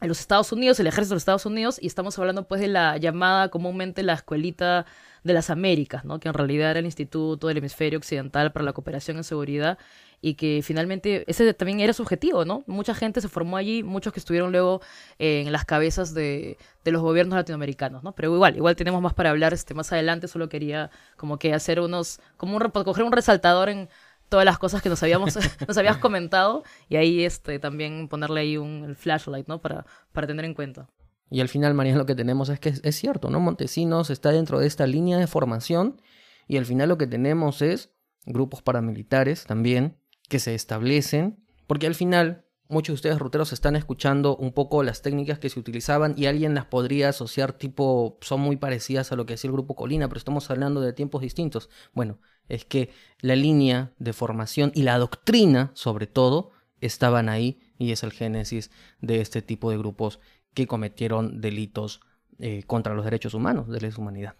los 0.00 0.18
Estados 0.18 0.50
Unidos, 0.50 0.80
el 0.80 0.88
ejército 0.88 1.10
de 1.10 1.16
los 1.16 1.22
Estados 1.22 1.46
Unidos, 1.46 1.78
y 1.80 1.86
estamos 1.86 2.18
hablando 2.18 2.48
pues 2.48 2.60
de 2.60 2.66
la 2.66 2.96
llamada 2.96 3.48
comúnmente 3.48 4.02
la 4.02 4.14
escuelita 4.14 4.86
de 5.22 5.34
las 5.34 5.50
Américas, 5.50 6.04
¿no? 6.04 6.18
Que 6.18 6.26
en 6.26 6.34
realidad 6.34 6.72
era 6.72 6.80
el 6.80 6.84
Instituto 6.84 7.46
del 7.46 7.58
Hemisferio 7.58 7.96
Occidental 8.00 8.50
para 8.50 8.64
la 8.64 8.72
Cooperación 8.72 9.18
en 9.18 9.24
Seguridad 9.24 9.78
y 10.22 10.34
que 10.34 10.60
finalmente 10.62 11.24
ese 11.26 11.52
también 11.52 11.80
era 11.80 11.92
su 11.92 12.02
objetivo, 12.02 12.44
¿no? 12.44 12.62
Mucha 12.66 12.94
gente 12.94 13.20
se 13.20 13.28
formó 13.28 13.56
allí, 13.56 13.82
muchos 13.82 14.12
que 14.12 14.20
estuvieron 14.20 14.52
luego 14.52 14.80
en 15.18 15.50
las 15.52 15.64
cabezas 15.64 16.14
de, 16.14 16.56
los 16.84 17.02
gobiernos 17.02 17.34
latinoamericanos, 17.34 18.04
¿no? 18.04 18.14
Pero 18.14 18.32
igual, 18.32 18.56
igual 18.56 18.76
tenemos 18.76 19.02
más 19.02 19.14
para 19.14 19.30
hablar 19.30 19.52
este, 19.52 19.74
más 19.74 19.92
adelante, 19.92 20.28
solo 20.28 20.48
quería 20.48 20.90
como 21.16 21.38
que 21.38 21.52
hacer 21.52 21.80
unos, 21.80 22.20
como 22.36 22.56
un, 22.56 22.70
coger 22.70 23.04
un 23.04 23.12
resaltador 23.12 23.68
en 23.68 23.88
todas 24.28 24.46
las 24.46 24.58
cosas 24.58 24.80
que 24.80 24.88
nos 24.88 25.02
habíamos 25.02 25.36
nos 25.68 25.76
habías 25.76 25.98
comentado 25.98 26.62
y 26.88 26.96
ahí 26.96 27.24
este 27.24 27.58
también 27.58 28.08
ponerle 28.08 28.40
ahí 28.40 28.56
un 28.56 28.94
flashlight, 28.96 29.48
¿no? 29.48 29.60
Para, 29.60 29.84
para 30.12 30.28
tener 30.28 30.44
en 30.44 30.54
cuenta. 30.54 30.88
Y 31.32 31.40
al 31.40 31.48
final, 31.48 31.74
María, 31.74 31.96
lo 31.96 32.06
que 32.06 32.14
tenemos 32.14 32.48
es 32.48 32.60
que 32.60 32.74
es, 32.80 32.96
cierto, 32.96 33.28
¿no? 33.30 33.40
Montesinos 33.40 34.10
está 34.10 34.30
dentro 34.30 34.60
de 34.60 34.66
esta 34.68 34.86
línea 34.86 35.18
de 35.18 35.26
formación 35.26 36.00
y 36.46 36.58
al 36.58 36.66
final 36.66 36.90
lo 36.90 36.98
que 36.98 37.06
tenemos 37.06 37.60
es 37.60 37.90
grupos 38.26 38.62
paramilitares 38.62 39.44
también 39.44 39.96
que 40.32 40.38
se 40.38 40.54
establecen, 40.54 41.44
porque 41.66 41.86
al 41.86 41.94
final 41.94 42.46
muchos 42.66 42.94
de 42.94 42.94
ustedes 42.94 43.18
ruteros 43.18 43.52
están 43.52 43.76
escuchando 43.76 44.34
un 44.34 44.52
poco 44.54 44.82
las 44.82 45.02
técnicas 45.02 45.38
que 45.38 45.50
se 45.50 45.60
utilizaban 45.60 46.14
y 46.16 46.24
alguien 46.24 46.54
las 46.54 46.64
podría 46.64 47.10
asociar 47.10 47.52
tipo, 47.52 48.16
son 48.22 48.40
muy 48.40 48.56
parecidas 48.56 49.12
a 49.12 49.16
lo 49.16 49.26
que 49.26 49.34
hacía 49.34 49.48
el 49.48 49.52
grupo 49.52 49.76
Colina, 49.76 50.08
pero 50.08 50.16
estamos 50.16 50.50
hablando 50.50 50.80
de 50.80 50.94
tiempos 50.94 51.20
distintos. 51.20 51.68
Bueno, 51.92 52.18
es 52.48 52.64
que 52.64 52.88
la 53.20 53.36
línea 53.36 53.92
de 53.98 54.14
formación 54.14 54.72
y 54.74 54.84
la 54.84 54.96
doctrina, 54.96 55.70
sobre 55.74 56.06
todo, 56.06 56.52
estaban 56.80 57.28
ahí 57.28 57.60
y 57.76 57.92
es 57.92 58.02
el 58.02 58.12
génesis 58.12 58.70
de 59.02 59.20
este 59.20 59.42
tipo 59.42 59.70
de 59.70 59.76
grupos 59.76 60.18
que 60.54 60.66
cometieron 60.66 61.42
delitos 61.42 62.00
eh, 62.38 62.62
contra 62.66 62.94
los 62.94 63.04
derechos 63.04 63.34
humanos, 63.34 63.68
de 63.68 63.82
la 63.82 63.94
humanidad. 63.98 64.34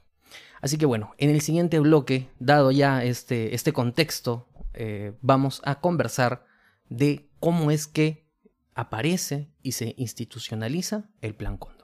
Así 0.60 0.78
que 0.78 0.86
bueno, 0.86 1.14
en 1.18 1.30
el 1.30 1.40
siguiente 1.40 1.80
bloque, 1.80 2.28
dado 2.38 2.70
ya 2.70 3.02
este, 3.04 3.54
este 3.54 3.72
contexto 3.72 4.48
eh, 4.74 5.12
vamos 5.20 5.60
a 5.64 5.80
conversar 5.80 6.44
de 6.88 7.28
cómo 7.40 7.70
es 7.70 7.86
que 7.86 8.26
aparece 8.74 9.50
y 9.62 9.72
se 9.72 9.94
institucionaliza 9.98 11.10
el 11.20 11.34
Plan 11.34 11.56
Cóndor. 11.56 11.82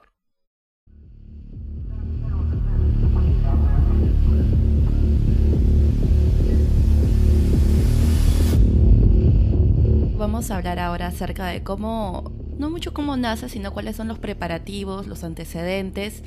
Vamos 10.17 10.51
a 10.51 10.57
hablar 10.57 10.79
ahora 10.79 11.07
acerca 11.07 11.47
de 11.47 11.63
cómo, 11.63 12.31
no 12.57 12.69
mucho 12.69 12.93
cómo 12.93 13.15
nace, 13.15 13.47
sino 13.49 13.71
cuáles 13.71 13.95
son 13.95 14.07
los 14.07 14.19
preparativos, 14.19 15.07
los 15.07 15.23
antecedentes 15.23 16.23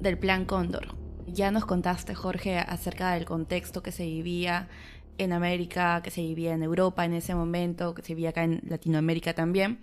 del 0.00 0.18
Plan 0.18 0.46
Cóndor. 0.46 1.05
Ya 1.36 1.50
nos 1.50 1.66
contaste, 1.66 2.14
Jorge, 2.14 2.56
acerca 2.56 3.12
del 3.12 3.26
contexto 3.26 3.82
que 3.82 3.92
se 3.92 4.06
vivía 4.06 4.70
en 5.18 5.34
América, 5.34 6.00
que 6.02 6.10
se 6.10 6.22
vivía 6.22 6.54
en 6.54 6.62
Europa 6.62 7.04
en 7.04 7.12
ese 7.12 7.34
momento, 7.34 7.94
que 7.94 8.00
se 8.00 8.14
vivía 8.14 8.30
acá 8.30 8.44
en 8.44 8.62
Latinoamérica 8.66 9.34
también. 9.34 9.82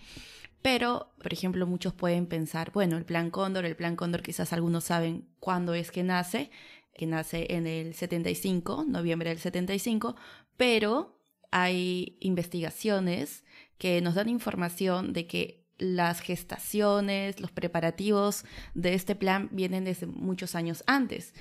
Pero, 0.63 1.13
por 1.21 1.31
ejemplo, 1.31 1.67
muchos 1.67 1.93
pueden 1.93 2.25
pensar, 2.25 2.71
bueno, 2.71 2.97
el 2.97 3.05
Plan 3.05 3.29
Cóndor, 3.29 3.65
el 3.65 3.75
Plan 3.75 3.95
Cóndor 3.95 4.23
quizás 4.23 4.51
algunos 4.51 4.85
saben 4.85 5.27
cuándo 5.39 5.75
es 5.75 5.91
que 5.91 6.01
nace, 6.01 6.49
que 6.95 7.05
nace 7.05 7.45
en 7.53 7.67
el 7.67 7.93
75, 7.93 8.85
noviembre 8.87 9.29
del 9.29 9.37
75, 9.37 10.15
pero 10.57 11.19
hay 11.51 12.17
investigaciones 12.19 13.43
que 13.77 14.01
nos 14.01 14.15
dan 14.15 14.27
información 14.27 15.13
de 15.13 15.27
que 15.27 15.62
las 15.77 16.19
gestaciones, 16.19 17.39
los 17.39 17.51
preparativos 17.51 18.45
de 18.73 18.93
este 18.93 19.15
plan 19.15 19.49
vienen 19.51 19.83
desde 19.83 20.05
muchos 20.07 20.55
años 20.55 20.83
antes. 20.87 21.33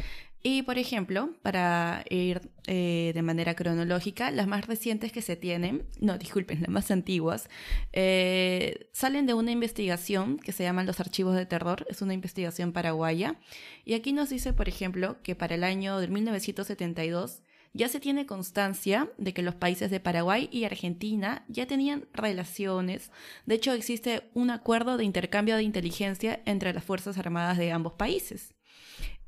Y, 0.44 0.62
por 0.62 0.76
ejemplo, 0.76 1.30
para 1.42 2.04
ir 2.10 2.50
eh, 2.66 3.12
de 3.14 3.22
manera 3.22 3.54
cronológica, 3.54 4.32
las 4.32 4.48
más 4.48 4.66
recientes 4.66 5.12
que 5.12 5.22
se 5.22 5.36
tienen, 5.36 5.86
no, 6.00 6.18
disculpen, 6.18 6.60
las 6.62 6.68
más 6.68 6.90
antiguas, 6.90 7.48
eh, 7.92 8.88
salen 8.92 9.26
de 9.26 9.34
una 9.34 9.52
investigación 9.52 10.38
que 10.38 10.50
se 10.50 10.64
llama 10.64 10.82
Los 10.82 10.98
Archivos 10.98 11.36
de 11.36 11.46
Terror, 11.46 11.86
es 11.88 12.02
una 12.02 12.14
investigación 12.14 12.72
paraguaya. 12.72 13.36
Y 13.84 13.94
aquí 13.94 14.12
nos 14.12 14.30
dice, 14.30 14.52
por 14.52 14.68
ejemplo, 14.68 15.22
que 15.22 15.36
para 15.36 15.54
el 15.54 15.62
año 15.62 15.98
de 16.00 16.08
1972 16.08 17.42
ya 17.74 17.88
se 17.88 18.00
tiene 18.00 18.26
constancia 18.26 19.10
de 19.16 19.32
que 19.32 19.42
los 19.42 19.54
países 19.54 19.90
de 19.90 20.00
Paraguay 20.00 20.48
y 20.52 20.64
Argentina 20.64 21.44
ya 21.48 21.66
tenían 21.66 22.06
relaciones. 22.12 23.10
De 23.46 23.54
hecho, 23.54 23.72
existe 23.72 24.30
un 24.34 24.50
acuerdo 24.50 24.96
de 24.96 25.04
intercambio 25.04 25.56
de 25.56 25.62
inteligencia 25.62 26.42
entre 26.44 26.72
las 26.72 26.84
Fuerzas 26.84 27.16
Armadas 27.16 27.58
de 27.58 27.72
ambos 27.72 27.94
países. 27.94 28.54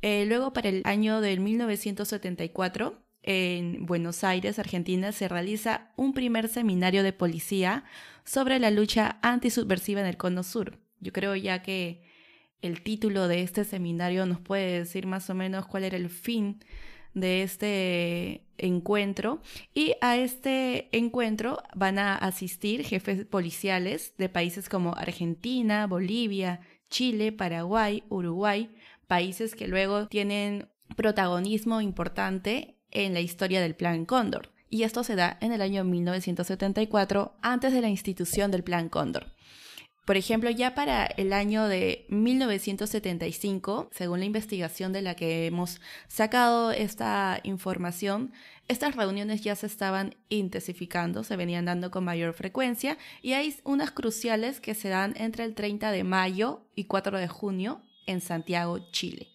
Eh, 0.02 0.26
luego, 0.26 0.52
para 0.52 0.68
el 0.68 0.82
año 0.84 1.22
del 1.22 1.40
1974, 1.40 3.02
en 3.22 3.86
Buenos 3.86 4.22
Aires, 4.22 4.58
Argentina, 4.58 5.12
se 5.12 5.28
realiza 5.28 5.92
un 5.96 6.12
primer 6.12 6.48
seminario 6.48 7.02
de 7.02 7.14
policía 7.14 7.84
sobre 8.24 8.58
la 8.58 8.70
lucha 8.70 9.18
antisubversiva 9.22 10.02
en 10.02 10.06
el 10.06 10.18
Cono 10.18 10.42
Sur. 10.42 10.78
Yo 11.00 11.12
creo 11.12 11.34
ya 11.34 11.62
que 11.62 12.02
el 12.60 12.82
título 12.82 13.28
de 13.28 13.42
este 13.42 13.64
seminario 13.64 14.26
nos 14.26 14.40
puede 14.40 14.80
decir 14.80 15.06
más 15.06 15.30
o 15.30 15.34
menos 15.34 15.66
cuál 15.66 15.84
era 15.84 15.96
el 15.96 16.10
fin 16.10 16.60
de 17.14 17.42
este 17.42 18.44
encuentro 18.58 19.40
y 19.72 19.94
a 20.00 20.16
este 20.16 20.88
encuentro 20.96 21.62
van 21.74 21.98
a 21.98 22.14
asistir 22.16 22.84
jefes 22.84 23.24
policiales 23.24 24.14
de 24.18 24.28
países 24.28 24.68
como 24.68 24.94
Argentina, 24.94 25.86
Bolivia, 25.86 26.60
Chile, 26.90 27.32
Paraguay, 27.32 28.04
Uruguay, 28.08 28.70
países 29.06 29.54
que 29.54 29.68
luego 29.68 30.06
tienen 30.08 30.68
protagonismo 30.96 31.80
importante 31.80 32.76
en 32.90 33.14
la 33.14 33.20
historia 33.20 33.60
del 33.60 33.74
Plan 33.74 34.04
Cóndor. 34.04 34.50
Y 34.70 34.82
esto 34.82 35.04
se 35.04 35.14
da 35.14 35.38
en 35.40 35.52
el 35.52 35.62
año 35.62 35.84
1974, 35.84 37.36
antes 37.42 37.72
de 37.72 37.80
la 37.80 37.88
institución 37.88 38.50
del 38.50 38.64
Plan 38.64 38.88
Cóndor. 38.88 39.32
Por 40.04 40.18
ejemplo, 40.18 40.50
ya 40.50 40.74
para 40.74 41.06
el 41.06 41.32
año 41.32 41.66
de 41.66 42.04
1975, 42.10 43.88
según 43.90 44.20
la 44.20 44.26
investigación 44.26 44.92
de 44.92 45.00
la 45.00 45.14
que 45.14 45.46
hemos 45.46 45.80
sacado 46.08 46.72
esta 46.72 47.40
información, 47.42 48.32
estas 48.68 48.96
reuniones 48.96 49.42
ya 49.42 49.56
se 49.56 49.66
estaban 49.66 50.14
intensificando, 50.28 51.24
se 51.24 51.36
venían 51.36 51.64
dando 51.64 51.90
con 51.90 52.04
mayor 52.04 52.34
frecuencia 52.34 52.98
y 53.22 53.32
hay 53.32 53.56
unas 53.64 53.92
cruciales 53.92 54.60
que 54.60 54.74
se 54.74 54.90
dan 54.90 55.14
entre 55.16 55.44
el 55.44 55.54
30 55.54 55.90
de 55.90 56.04
mayo 56.04 56.66
y 56.74 56.84
4 56.84 57.18
de 57.18 57.28
junio 57.28 57.80
en 58.06 58.20
Santiago, 58.20 58.90
Chile, 58.90 59.28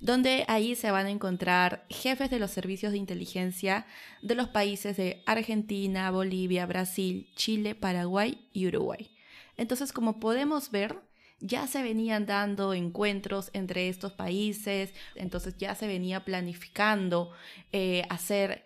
donde 0.00 0.44
ahí 0.46 0.76
se 0.76 0.92
van 0.92 1.06
a 1.06 1.10
encontrar 1.10 1.84
jefes 1.90 2.30
de 2.30 2.38
los 2.38 2.52
servicios 2.52 2.92
de 2.92 2.98
inteligencia 2.98 3.86
de 4.22 4.36
los 4.36 4.48
países 4.48 4.96
de 4.96 5.22
Argentina, 5.26 6.12
Bolivia, 6.12 6.64
Brasil, 6.66 7.28
Chile, 7.34 7.74
Paraguay 7.74 8.48
y 8.52 8.68
Uruguay. 8.68 9.11
Entonces, 9.56 9.92
como 9.92 10.20
podemos 10.20 10.70
ver, 10.70 11.00
ya 11.42 11.66
se 11.66 11.82
venían 11.82 12.24
dando 12.24 12.72
encuentros 12.72 13.50
entre 13.52 13.88
estos 13.88 14.12
países, 14.12 14.94
entonces 15.16 15.56
ya 15.58 15.74
se 15.74 15.86
venía 15.86 16.24
planificando 16.24 17.32
eh, 17.72 18.04
hacer, 18.08 18.64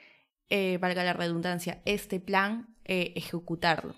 eh, 0.51 0.79
valga 0.79 1.03
la 1.03 1.15
redundancia, 1.15 1.81
este 1.87 2.21
plan, 2.21 2.77
eh, 2.85 3.15
ejecutarlo. 3.17 3.97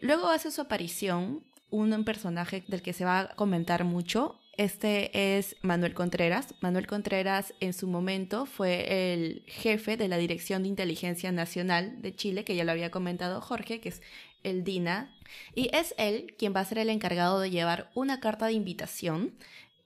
Luego 0.00 0.28
hace 0.28 0.50
su 0.50 0.60
aparición 0.60 1.44
un 1.70 2.04
personaje 2.04 2.64
del 2.66 2.82
que 2.82 2.92
se 2.92 3.04
va 3.04 3.20
a 3.20 3.28
comentar 3.36 3.84
mucho, 3.84 4.40
este 4.60 5.38
es 5.38 5.56
Manuel 5.62 5.94
Contreras. 5.94 6.54
Manuel 6.60 6.86
Contreras 6.86 7.54
en 7.60 7.72
su 7.72 7.86
momento 7.86 8.44
fue 8.44 9.14
el 9.14 9.42
jefe 9.46 9.96
de 9.96 10.06
la 10.06 10.18
Dirección 10.18 10.62
de 10.62 10.68
Inteligencia 10.68 11.32
Nacional 11.32 12.02
de 12.02 12.14
Chile, 12.14 12.44
que 12.44 12.54
ya 12.54 12.64
lo 12.64 12.72
había 12.72 12.90
comentado 12.90 13.40
Jorge, 13.40 13.80
que 13.80 13.88
es 13.88 14.02
el 14.42 14.64
DINA. 14.64 15.16
Y 15.54 15.70
es 15.74 15.94
él 15.98 16.34
quien 16.38 16.54
va 16.54 16.60
a 16.60 16.64
ser 16.64 16.78
el 16.78 16.90
encargado 16.90 17.40
de 17.40 17.50
llevar 17.50 17.90
una 17.94 18.20
carta 18.20 18.46
de 18.46 18.52
invitación 18.52 19.34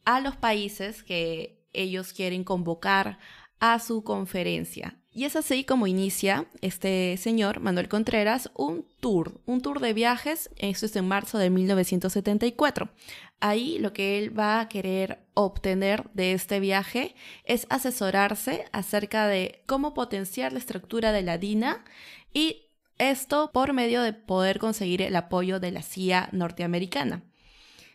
a 0.05 0.21
los 0.21 0.37
países 0.37 1.03
que 1.03 1.59
ellos 1.73 2.12
quieren 2.12 2.45
convocar 2.45 3.19
a 3.61 3.79
su 3.79 4.05
conferencia. 4.05 4.97
Y 5.17 5.25
es 5.25 5.37
así 5.37 5.62
como 5.62 5.87
inicia 5.87 6.47
este 6.61 7.17
señor, 7.19 7.61
Manuel 7.61 7.88
Contreras, 7.88 8.51
un 8.57 8.85
tour, 8.99 9.40
un 9.47 9.61
tour 9.61 9.79
de 9.79 9.93
viajes, 9.93 10.51
esto 10.57 10.87
es 10.87 10.97
en 10.97 11.07
marzo 11.07 11.38
de 11.38 11.51
1974. 11.51 12.90
Ahí 13.38 13.79
lo 13.79 13.93
que 13.93 14.19
él 14.19 14.37
va 14.37 14.59
a 14.59 14.69
querer 14.69 15.21
obtener 15.35 16.11
de 16.14 16.33
este 16.33 16.59
viaje 16.59 17.14
es 17.45 17.69
asesorarse 17.71 18.64
acerca 18.73 19.29
de 19.29 19.62
cómo 19.67 19.95
potenciar 19.95 20.53
la 20.53 20.59
estructura 20.59 21.12
de 21.12 21.23
la 21.23 21.38
DINA 21.38 21.85
y 22.33 22.63
esto 22.99 23.51
por 23.53 23.73
medio 23.73 24.03
de 24.03 24.13
poder 24.13 24.59
conseguir 24.59 25.03
el 25.03 25.17
apoyo 25.17 25.61
de 25.61 25.73
la 25.73 25.83
CIA 25.83 26.29
norteamericana. 26.33 27.23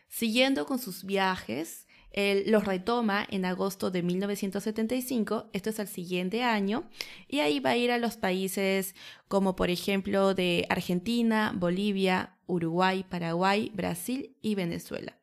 Siguiendo 0.07 0.65
con 0.65 0.79
sus 0.79 1.03
viajes, 1.03 1.87
él 2.11 2.45
los 2.47 2.65
retoma 2.65 3.25
en 3.29 3.45
agosto 3.45 3.91
de 3.91 4.01
1975, 4.01 5.49
esto 5.53 5.69
es 5.69 5.79
el 5.79 5.87
siguiente 5.87 6.43
año, 6.43 6.89
y 7.27 7.39
ahí 7.39 7.59
va 7.59 7.71
a 7.71 7.77
ir 7.77 7.91
a 7.91 7.99
los 7.99 8.17
países 8.17 8.95
como 9.27 9.55
por 9.55 9.69
ejemplo 9.69 10.33
de 10.33 10.65
Argentina, 10.69 11.53
Bolivia, 11.55 12.35
Uruguay, 12.47 13.05
Paraguay, 13.07 13.71
Brasil 13.75 14.35
y 14.41 14.55
Venezuela. 14.55 15.19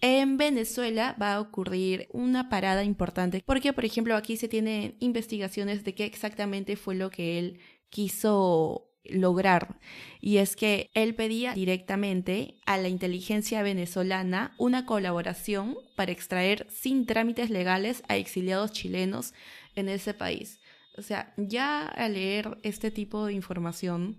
En 0.00 0.36
Venezuela 0.36 1.16
va 1.20 1.34
a 1.34 1.40
ocurrir 1.40 2.08
una 2.12 2.48
parada 2.50 2.84
importante 2.84 3.42
porque, 3.44 3.72
por 3.72 3.84
ejemplo, 3.84 4.14
aquí 4.14 4.36
se 4.36 4.48
tienen 4.48 4.94
investigaciones 5.00 5.84
de 5.84 5.94
qué 5.94 6.04
exactamente 6.04 6.76
fue 6.76 6.94
lo 6.94 7.10
que 7.10 7.38
él 7.38 7.60
quiso 7.88 8.90
lograr. 9.10 9.78
Y 10.20 10.38
es 10.38 10.56
que 10.56 10.90
él 10.94 11.14
pedía 11.14 11.54
directamente 11.54 12.56
a 12.66 12.78
la 12.78 12.88
inteligencia 12.88 13.62
venezolana 13.62 14.54
una 14.58 14.86
colaboración 14.86 15.76
para 15.94 16.12
extraer 16.12 16.66
sin 16.70 17.06
trámites 17.06 17.50
legales 17.50 18.02
a 18.08 18.16
exiliados 18.16 18.72
chilenos 18.72 19.34
en 19.74 19.88
ese 19.88 20.14
país. 20.14 20.60
O 20.96 21.02
sea, 21.02 21.32
ya 21.36 21.86
al 21.86 22.14
leer 22.14 22.58
este 22.62 22.90
tipo 22.90 23.26
de 23.26 23.34
información, 23.34 24.16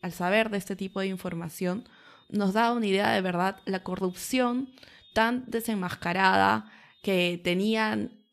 al 0.00 0.12
saber 0.12 0.50
de 0.50 0.58
este 0.58 0.76
tipo 0.76 1.00
de 1.00 1.06
información, 1.06 1.84
nos 2.30 2.52
da 2.52 2.72
una 2.72 2.86
idea 2.86 3.10
de 3.12 3.20
verdad 3.20 3.60
la 3.66 3.82
corrupción 3.82 4.70
tan 5.12 5.44
desenmascarada 5.46 6.70
que 7.02 7.40
tenían 7.42 8.23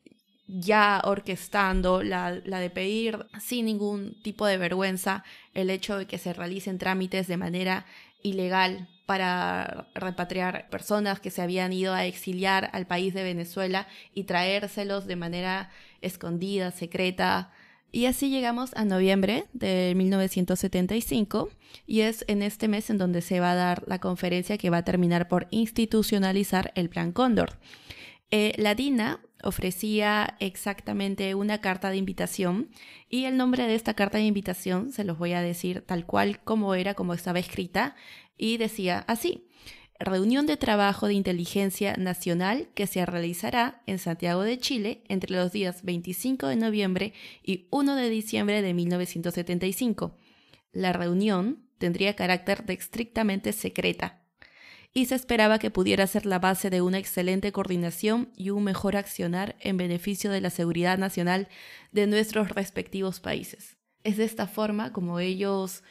ya 0.52 1.00
orquestando 1.04 2.02
la, 2.02 2.32
de 2.32 2.70
pedir 2.70 3.26
sin 3.40 3.66
ningún 3.66 4.20
tipo 4.22 4.46
de 4.46 4.58
vergüenza 4.58 5.24
el 5.54 5.70
hecho 5.70 5.96
de 5.96 6.06
que 6.06 6.18
se 6.18 6.32
realicen 6.32 6.78
trámites 6.78 7.26
de 7.26 7.36
manera 7.36 7.86
ilegal 8.22 8.88
para 9.06 9.88
repatriar 9.94 10.68
personas 10.70 11.20
que 11.20 11.30
se 11.30 11.42
habían 11.42 11.72
ido 11.72 11.92
a 11.92 12.04
exiliar 12.04 12.70
al 12.72 12.86
país 12.86 13.14
de 13.14 13.24
Venezuela 13.24 13.88
y 14.14 14.24
traérselos 14.24 15.06
de 15.06 15.16
manera 15.16 15.70
escondida, 16.02 16.70
secreta. 16.70 17.50
Y 17.90 18.06
así 18.06 18.30
llegamos 18.30 18.72
a 18.74 18.84
noviembre 18.84 19.44
de 19.52 19.94
1975 19.96 21.50
y 21.86 22.02
es 22.02 22.24
en 22.28 22.42
este 22.42 22.68
mes 22.68 22.90
en 22.90 22.98
donde 22.98 23.22
se 23.22 23.40
va 23.40 23.52
a 23.52 23.56
dar 23.56 23.84
la 23.86 23.98
conferencia 23.98 24.56
que 24.56 24.70
va 24.70 24.78
a 24.78 24.84
terminar 24.84 25.28
por 25.28 25.46
institucionalizar 25.50 26.72
el 26.74 26.88
Plan 26.88 27.12
Cóndor. 27.12 27.58
Eh, 28.34 28.54
la 28.56 28.74
DINA 28.74 29.20
ofrecía 29.42 30.38
exactamente 30.40 31.34
una 31.34 31.60
carta 31.60 31.90
de 31.90 31.98
invitación 31.98 32.70
y 33.10 33.26
el 33.26 33.36
nombre 33.36 33.66
de 33.66 33.74
esta 33.74 33.92
carta 33.92 34.16
de 34.16 34.24
invitación 34.24 34.90
se 34.90 35.04
los 35.04 35.18
voy 35.18 35.34
a 35.34 35.42
decir 35.42 35.82
tal 35.82 36.06
cual 36.06 36.40
como 36.42 36.74
era, 36.74 36.94
como 36.94 37.12
estaba 37.12 37.38
escrita 37.38 37.94
y 38.38 38.56
decía 38.56 39.04
así. 39.06 39.46
Reunión 40.00 40.46
de 40.46 40.56
trabajo 40.56 41.08
de 41.08 41.14
inteligencia 41.14 41.94
nacional 41.98 42.70
que 42.74 42.86
se 42.86 43.04
realizará 43.04 43.82
en 43.86 43.98
Santiago 43.98 44.40
de 44.42 44.58
Chile 44.58 45.04
entre 45.08 45.36
los 45.36 45.52
días 45.52 45.84
25 45.84 46.46
de 46.46 46.56
noviembre 46.56 47.12
y 47.42 47.68
1 47.70 47.96
de 47.96 48.08
diciembre 48.08 48.62
de 48.62 48.72
1975. 48.72 50.16
La 50.72 50.94
reunión 50.94 51.66
tendría 51.76 52.16
carácter 52.16 52.64
de 52.64 52.72
estrictamente 52.72 53.52
secreta 53.52 54.21
y 54.94 55.06
se 55.06 55.14
esperaba 55.14 55.58
que 55.58 55.70
pudiera 55.70 56.06
ser 56.06 56.26
la 56.26 56.38
base 56.38 56.68
de 56.68 56.82
una 56.82 56.98
excelente 56.98 57.50
coordinación 57.52 58.30
y 58.36 58.50
un 58.50 58.64
mejor 58.64 58.96
accionar 58.96 59.56
en 59.60 59.76
beneficio 59.76 60.30
de 60.30 60.40
la 60.40 60.50
seguridad 60.50 60.98
nacional 60.98 61.48
de 61.92 62.06
nuestros 62.06 62.50
respectivos 62.50 63.20
países. 63.20 63.78
Es 64.04 64.16
de 64.16 64.24
esta 64.24 64.46
forma 64.46 64.92
como 64.92 65.18
ellos 65.18 65.82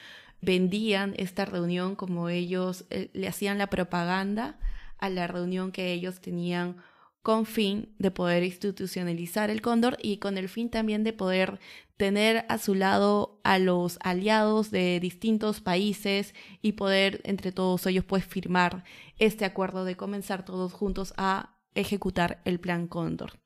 vendían 0.41 1.13
esta 1.17 1.45
reunión, 1.45 1.95
como 1.95 2.29
ellos 2.29 2.85
eh, 2.89 3.09
le 3.13 3.27
hacían 3.27 3.57
la 3.57 3.67
propaganda 3.67 4.59
a 4.97 5.09
la 5.09 5.27
reunión 5.27 5.71
que 5.71 5.93
ellos 5.93 6.19
tenían 6.21 6.77
con 7.21 7.45
fin 7.45 7.93
de 7.99 8.11
poder 8.11 8.43
institucionalizar 8.43 9.49
el 9.49 9.61
cóndor 9.61 9.97
y 10.01 10.17
con 10.17 10.37
el 10.37 10.49
fin 10.49 10.69
también 10.69 11.03
de 11.03 11.13
poder 11.13 11.59
tener 11.97 12.45
a 12.49 12.57
su 12.57 12.73
lado 12.73 13.39
a 13.43 13.59
los 13.59 13.99
aliados 14.01 14.71
de 14.71 14.99
distintos 14.99 15.61
países 15.61 16.33
y 16.61 16.71
poder 16.71 17.21
entre 17.23 17.51
todos 17.51 17.85
ellos 17.85 18.05
pues 18.05 18.25
firmar 18.25 18.83
este 19.19 19.45
acuerdo 19.45 19.85
de 19.85 19.95
comenzar 19.95 20.43
todos 20.43 20.73
juntos 20.73 21.13
a 21.17 21.57
ejecutar 21.75 22.41
el 22.43 22.59
plan 22.59 22.87
cóndor. 22.87 23.39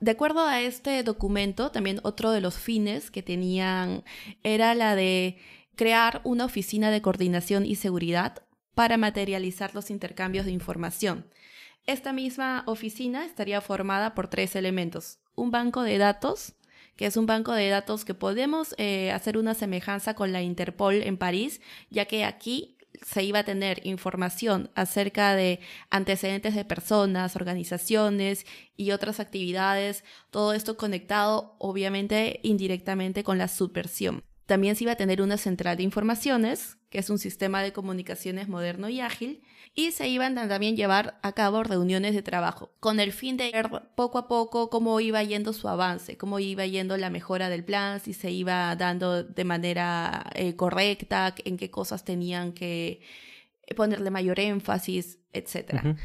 De 0.00 0.10
acuerdo 0.10 0.46
a 0.46 0.60
este 0.60 1.02
documento, 1.02 1.70
también 1.70 2.00
otro 2.02 2.30
de 2.30 2.40
los 2.40 2.58
fines 2.58 3.10
que 3.10 3.22
tenían 3.22 4.04
era 4.42 4.74
la 4.74 4.94
de 4.94 5.38
crear 5.74 6.20
una 6.24 6.44
oficina 6.44 6.90
de 6.90 7.02
coordinación 7.02 7.64
y 7.64 7.76
seguridad 7.76 8.42
para 8.74 8.98
materializar 8.98 9.74
los 9.74 9.90
intercambios 9.90 10.44
de 10.44 10.52
información. 10.52 11.26
Esta 11.86 12.12
misma 12.12 12.64
oficina 12.66 13.24
estaría 13.24 13.60
formada 13.60 14.14
por 14.14 14.26
tres 14.26 14.56
elementos. 14.56 15.20
Un 15.36 15.52
banco 15.52 15.82
de 15.82 15.98
datos, 15.98 16.54
que 16.96 17.06
es 17.06 17.16
un 17.16 17.26
banco 17.26 17.52
de 17.52 17.68
datos 17.68 18.04
que 18.04 18.12
podemos 18.12 18.74
eh, 18.76 19.12
hacer 19.12 19.38
una 19.38 19.54
semejanza 19.54 20.14
con 20.14 20.32
la 20.32 20.42
Interpol 20.42 20.94
en 20.94 21.16
París, 21.16 21.60
ya 21.88 22.06
que 22.06 22.24
aquí 22.24 22.76
se 23.02 23.22
iba 23.22 23.40
a 23.40 23.44
tener 23.44 23.86
información 23.86 24.68
acerca 24.74 25.36
de 25.36 25.60
antecedentes 25.90 26.56
de 26.56 26.64
personas, 26.64 27.36
organizaciones 27.36 28.46
y 28.76 28.90
otras 28.90 29.20
actividades, 29.20 30.02
todo 30.30 30.54
esto 30.54 30.76
conectado 30.76 31.54
obviamente 31.58 32.40
indirectamente 32.42 33.22
con 33.22 33.38
la 33.38 33.46
subversión. 33.46 34.24
También 34.46 34.76
se 34.76 34.84
iba 34.84 34.92
a 34.92 34.96
tener 34.96 35.22
una 35.22 35.36
central 35.36 35.76
de 35.76 35.82
informaciones, 35.82 36.78
que 36.88 36.98
es 36.98 37.10
un 37.10 37.18
sistema 37.18 37.62
de 37.62 37.72
comunicaciones 37.72 38.48
moderno 38.48 38.88
y 38.88 39.00
ágil, 39.00 39.42
y 39.74 39.90
se 39.90 40.08
iban 40.08 40.38
a 40.38 40.58
llevar 40.58 41.18
a 41.22 41.32
cabo 41.32 41.64
reuniones 41.64 42.14
de 42.14 42.22
trabajo 42.22 42.72
con 42.80 43.00
el 43.00 43.12
fin 43.12 43.36
de 43.36 43.50
ver 43.50 43.68
poco 43.94 44.18
a 44.18 44.28
poco 44.28 44.70
cómo 44.70 44.98
iba 45.00 45.22
yendo 45.22 45.52
su 45.52 45.68
avance, 45.68 46.16
cómo 46.16 46.38
iba 46.38 46.64
yendo 46.64 46.96
la 46.96 47.10
mejora 47.10 47.48
del 47.48 47.64
plan, 47.64 48.00
si 48.00 48.14
se 48.14 48.30
iba 48.30 48.74
dando 48.76 49.24
de 49.24 49.44
manera 49.44 50.30
eh, 50.34 50.54
correcta, 50.56 51.34
en 51.44 51.56
qué 51.56 51.70
cosas 51.70 52.04
tenían 52.04 52.52
que 52.52 53.00
ponerle 53.74 54.10
mayor 54.10 54.38
énfasis, 54.38 55.18
etc. 55.32 55.96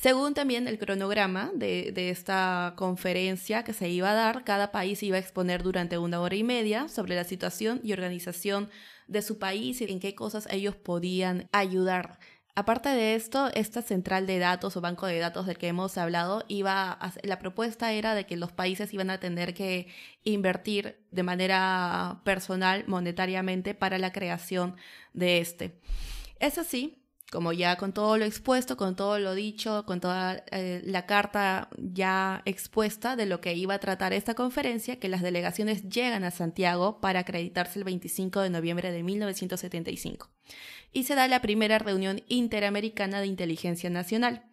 Según 0.00 0.32
también 0.32 0.66
el 0.66 0.78
cronograma 0.78 1.50
de, 1.54 1.92
esta 2.08 2.72
conferencia 2.78 3.64
que 3.64 3.74
se 3.74 3.90
iba 3.90 4.10
a 4.12 4.14
dar, 4.14 4.44
cada 4.44 4.72
país 4.72 5.02
iba 5.02 5.18
a 5.18 5.20
exponer 5.20 5.62
durante 5.62 5.98
una 5.98 6.22
hora 6.22 6.36
y 6.36 6.42
media 6.42 6.88
sobre 6.88 7.14
la 7.14 7.24
situación 7.24 7.82
y 7.84 7.92
organización 7.92 8.70
de 9.08 9.20
su 9.20 9.38
país 9.38 9.82
y 9.82 9.92
en 9.92 10.00
qué 10.00 10.14
cosas 10.14 10.48
ellos 10.50 10.74
podían 10.74 11.50
ayudar. 11.52 12.18
Aparte 12.54 12.88
de 12.88 13.14
esto, 13.14 13.50
esta 13.52 13.82
central 13.82 14.26
de 14.26 14.38
datos 14.38 14.74
o 14.74 14.80
banco 14.80 15.04
de 15.04 15.18
datos 15.18 15.44
del 15.44 15.58
que 15.58 15.68
hemos 15.68 15.98
hablado, 15.98 16.46
iba 16.48 16.98
la 17.22 17.38
propuesta 17.38 17.92
era 17.92 18.14
de 18.14 18.24
que 18.24 18.38
los 18.38 18.52
países 18.52 18.94
iban 18.94 19.10
a 19.10 19.20
tener 19.20 19.52
que 19.52 19.88
invertir 20.24 21.04
de 21.10 21.24
manera 21.24 22.22
personal, 22.24 22.84
monetariamente, 22.86 23.74
para 23.74 23.98
la 23.98 24.12
creación 24.12 24.76
de 25.12 25.40
este. 25.40 25.78
Es 26.38 26.56
así 26.56 26.99
como 27.30 27.52
ya 27.52 27.76
con 27.76 27.92
todo 27.92 28.18
lo 28.18 28.24
expuesto, 28.24 28.76
con 28.76 28.96
todo 28.96 29.18
lo 29.20 29.34
dicho, 29.34 29.84
con 29.86 30.00
toda 30.00 30.44
eh, 30.50 30.82
la 30.84 31.06
carta 31.06 31.68
ya 31.78 32.42
expuesta 32.44 33.14
de 33.14 33.26
lo 33.26 33.40
que 33.40 33.54
iba 33.54 33.74
a 33.74 33.78
tratar 33.78 34.12
esta 34.12 34.34
conferencia, 34.34 34.98
que 34.98 35.08
las 35.08 35.22
delegaciones 35.22 35.88
llegan 35.88 36.24
a 36.24 36.32
Santiago 36.32 37.00
para 37.00 37.20
acreditarse 37.20 37.78
el 37.78 37.84
25 37.84 38.40
de 38.40 38.50
noviembre 38.50 38.90
de 38.90 39.04
1975. 39.04 40.28
Y 40.92 41.04
se 41.04 41.14
da 41.14 41.28
la 41.28 41.40
primera 41.40 41.78
reunión 41.78 42.22
interamericana 42.26 43.20
de 43.20 43.28
inteligencia 43.28 43.90
nacional. 43.90 44.44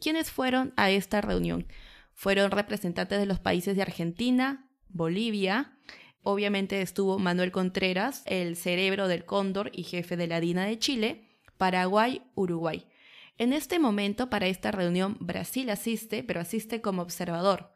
¿Quiénes 0.00 0.30
fueron 0.30 0.72
a 0.76 0.90
esta 0.90 1.20
reunión? 1.20 1.66
Fueron 2.14 2.50
representantes 2.50 3.18
de 3.18 3.26
los 3.26 3.40
países 3.40 3.76
de 3.76 3.82
Argentina, 3.82 4.68
Bolivia, 4.88 5.76
obviamente 6.22 6.80
estuvo 6.80 7.18
Manuel 7.18 7.52
Contreras, 7.52 8.22
el 8.26 8.56
cerebro 8.56 9.06
del 9.06 9.24
Cóndor 9.24 9.70
y 9.72 9.82
jefe 9.82 10.16
de 10.16 10.26
la 10.26 10.40
DINA 10.40 10.64
de 10.64 10.78
Chile, 10.78 11.31
Paraguay, 11.62 12.22
Uruguay. 12.34 12.84
En 13.38 13.52
este 13.52 13.78
momento, 13.78 14.28
para 14.28 14.48
esta 14.48 14.72
reunión, 14.72 15.16
Brasil 15.20 15.70
asiste, 15.70 16.24
pero 16.24 16.40
asiste 16.40 16.80
como 16.80 17.02
observador. 17.02 17.70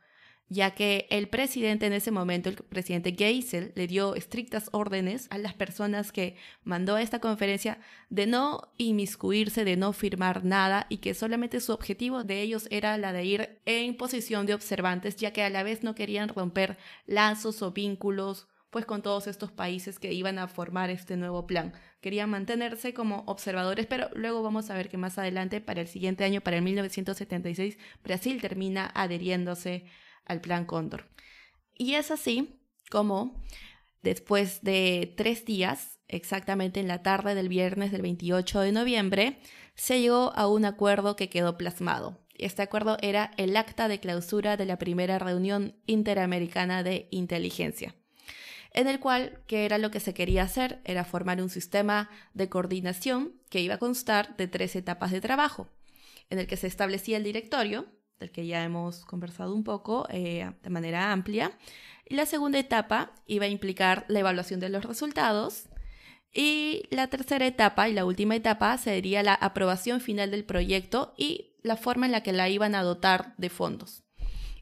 ya 0.49 0.73
que 0.73 1.07
el 1.11 1.29
presidente 1.29 1.87
en 1.87 1.93
ese 1.93 2.11
momento, 2.11 2.49
el 2.49 2.57
presidente 2.57 3.15
Geisel, 3.17 3.73
le 3.77 3.87
dio 3.87 4.17
estrictas 4.17 4.71
órdenes 4.73 5.29
a 5.31 5.39
las 5.39 5.55
personas 5.55 6.11
que 6.11 6.35
mandó 6.65 6.97
a 6.97 7.03
esta 7.03 7.21
conferencia 7.21 7.79
de 8.11 8.27
no 8.27 8.73
inmiscuirse, 8.77 9.65
de 9.65 9.77
no 9.77 9.93
firmar 9.93 10.45
nada 10.45 10.87
y 10.89 10.97
que 10.97 11.15
solamente 11.15 11.61
su 11.61 11.73
objetivo 11.73 12.25
de 12.25 12.43
ellos 12.43 12.67
era 12.73 12.99
la 12.99 13.13
de 13.13 13.25
ir 13.25 13.61
en 13.67 13.97
posición 13.97 14.47
de 14.47 14.55
observantes, 14.55 15.15
ya 15.15 15.33
que 15.33 15.45
a 15.45 15.51
la 15.51 15.63
vez 15.63 15.85
no 15.85 15.95
querían 15.95 16.29
romper 16.29 16.77
lazos 17.07 17.63
o 17.63 17.71
vínculos 17.71 18.49
pues 18.71 18.85
con 18.85 19.03
todos 19.03 19.27
estos 19.27 19.53
países 19.53 19.99
que 19.99 20.13
iban 20.13 20.39
a 20.39 20.49
formar 20.49 20.91
este 20.91 21.17
nuevo 21.17 21.47
plan. 21.47 21.73
Querían 22.01 22.31
mantenerse 22.31 22.95
como 22.95 23.25
observadores, 23.27 23.87
pero 23.87 24.11
luego 24.15 24.43
vamos 24.43 24.71
a 24.71 24.75
ver 24.75 24.89
que 24.89 24.99
más 24.99 25.19
adelante, 25.19 25.61
para 25.61 25.81
el 25.81 25.89
siguiente 25.89 26.25
año, 26.25 26.41
para 26.41 26.57
el 26.57 26.63
1976, 26.63 27.79
Brasil 28.03 28.41
termina 28.41 28.87
adheriéndose 28.95 29.87
al 30.25 30.41
Plan 30.41 30.65
Cóndor. 30.65 31.09
Y 31.75 31.95
es 31.95 32.11
así 32.11 32.61
como 32.91 33.43
después 34.03 34.63
de 34.63 35.15
tres 35.17 35.45
días, 35.45 35.99
exactamente 36.09 36.81
en 36.81 36.89
la 36.89 37.03
tarde 37.03 37.35
del 37.35 37.49
viernes 37.49 37.93
del 37.93 38.03
28 38.03 38.61
de 38.61 38.73
noviembre, 38.73 39.39
se 39.75 40.01
llegó 40.01 40.33
a 40.35 40.49
un 40.49 40.65
acuerdo 40.65 41.17
que 41.17 41.29
quedó 41.29 41.57
plasmado. 41.57 42.19
Este 42.35 42.63
acuerdo 42.63 42.99
era 43.01 43.33
el 43.37 43.57
acta 43.57 43.89
de 43.89 44.01
clausura 44.01 44.57
de 44.57 44.67
la 44.67 44.79
primera 44.79 45.19
reunión 45.19 45.75
interamericana 45.87 46.83
de 46.83 47.09
inteligencia, 47.11 47.95
en 48.77 48.89
el 48.89 49.01
cual, 49.01 49.41
¿qué 49.47 49.65
era 49.65 49.79
lo 49.79 49.91
que 49.91 50.01
se 50.01 50.13
quería 50.13 50.43
hacer? 50.43 50.81
Era 50.85 51.05
formar 51.05 51.41
un 51.41 51.49
sistema 51.49 52.11
de 52.35 52.51
coordinación 52.51 53.33
que 53.49 53.63
iba 53.63 53.75
a 53.75 53.79
constar 53.79 54.37
de 54.37 54.49
tres 54.49 54.77
etapas 54.77 55.11
de 55.11 55.23
trabajo, 55.23 55.69
en 56.29 56.39
el 56.39 56.47
que 56.47 56.59
se 56.59 56.67
establecía 56.67 57.17
el 57.17 57.25
directorio, 57.25 57.87
del 58.21 58.31
que 58.31 58.47
ya 58.47 58.63
hemos 58.63 59.07
conversado 59.07 59.55
un 59.55 59.65
poco 59.65 60.07
eh, 60.11 60.53
de 60.63 60.71
manera 60.71 61.11
amplia. 61.11 61.53
Y 62.05 62.17
la 62.17 62.27
segunda 62.27 62.59
etapa 62.59 63.15
iba 63.27 63.47
a 63.47 63.49
implicar 63.49 64.05
la 64.09 64.21
evaluación 64.21 64.61
de 64.61 64.69
los 64.69 64.85
resultados. 64.85 65.71
Y 66.31 66.83
la 66.91 67.07
tercera 67.07 67.47
etapa 67.47 67.89
y 67.89 67.95
la 67.95 68.05
última 68.05 68.37
etapa 68.37 68.77
sería 68.77 69.23
la 69.23 69.35
aprobación 69.35 70.03
final 70.03 70.31
del 70.31 70.45
proyecto 70.45 71.15
y 71.17 71.55
la 71.63 71.79
forma 71.79 72.05
en 72.05 72.13
la 72.13 72.23
que 72.23 72.35
la 72.35 72.51
iban 72.51 72.75
a 72.75 72.83
dotar 72.83 73.35
de 73.39 73.49
fondos. 73.49 74.05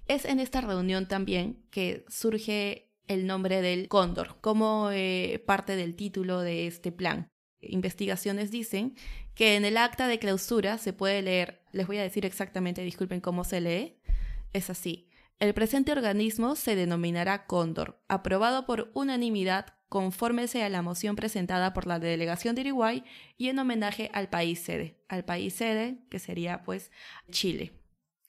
Es 0.06 0.24
en 0.24 0.38
esta 0.38 0.60
reunión 0.60 1.08
también 1.08 1.64
que 1.72 2.04
surge 2.08 2.93
el 3.08 3.26
nombre 3.26 3.62
del 3.62 3.88
cóndor 3.88 4.36
como 4.40 4.90
eh, 4.90 5.42
parte 5.46 5.76
del 5.76 5.96
título 5.96 6.40
de 6.40 6.66
este 6.66 6.92
plan. 6.92 7.28
Investigaciones 7.60 8.50
dicen 8.50 8.94
que 9.34 9.56
en 9.56 9.64
el 9.64 9.76
acta 9.76 10.06
de 10.06 10.18
clausura 10.18 10.78
se 10.78 10.92
puede 10.92 11.22
leer, 11.22 11.62
les 11.72 11.86
voy 11.86 11.98
a 11.98 12.02
decir 12.02 12.26
exactamente, 12.26 12.82
disculpen 12.82 13.20
cómo 13.20 13.44
se 13.44 13.60
lee, 13.60 13.96
es 14.52 14.70
así. 14.70 15.08
El 15.40 15.52
presente 15.54 15.92
organismo 15.92 16.54
se 16.54 16.76
denominará 16.76 17.46
Cóndor, 17.46 18.00
aprobado 18.08 18.66
por 18.66 18.90
unanimidad 18.94 19.74
conforme 19.88 20.48
sea 20.48 20.68
la 20.68 20.82
moción 20.82 21.16
presentada 21.16 21.72
por 21.72 21.86
la 21.86 21.98
delegación 21.98 22.54
de 22.54 22.62
Uruguay 22.62 23.04
y 23.36 23.48
en 23.48 23.58
homenaje 23.58 24.10
al 24.12 24.28
país 24.28 24.60
sede, 24.60 24.98
al 25.08 25.24
país 25.24 25.54
sede 25.54 25.98
que 26.10 26.18
sería 26.18 26.62
pues 26.62 26.90
Chile. 27.30 27.72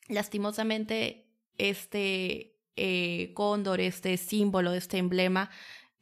Lastimosamente, 0.07 1.27
este 1.57 2.54
eh, 2.75 3.31
cóndor, 3.33 3.79
este 3.79 4.17
símbolo, 4.17 4.73
este 4.73 4.97
emblema, 4.97 5.49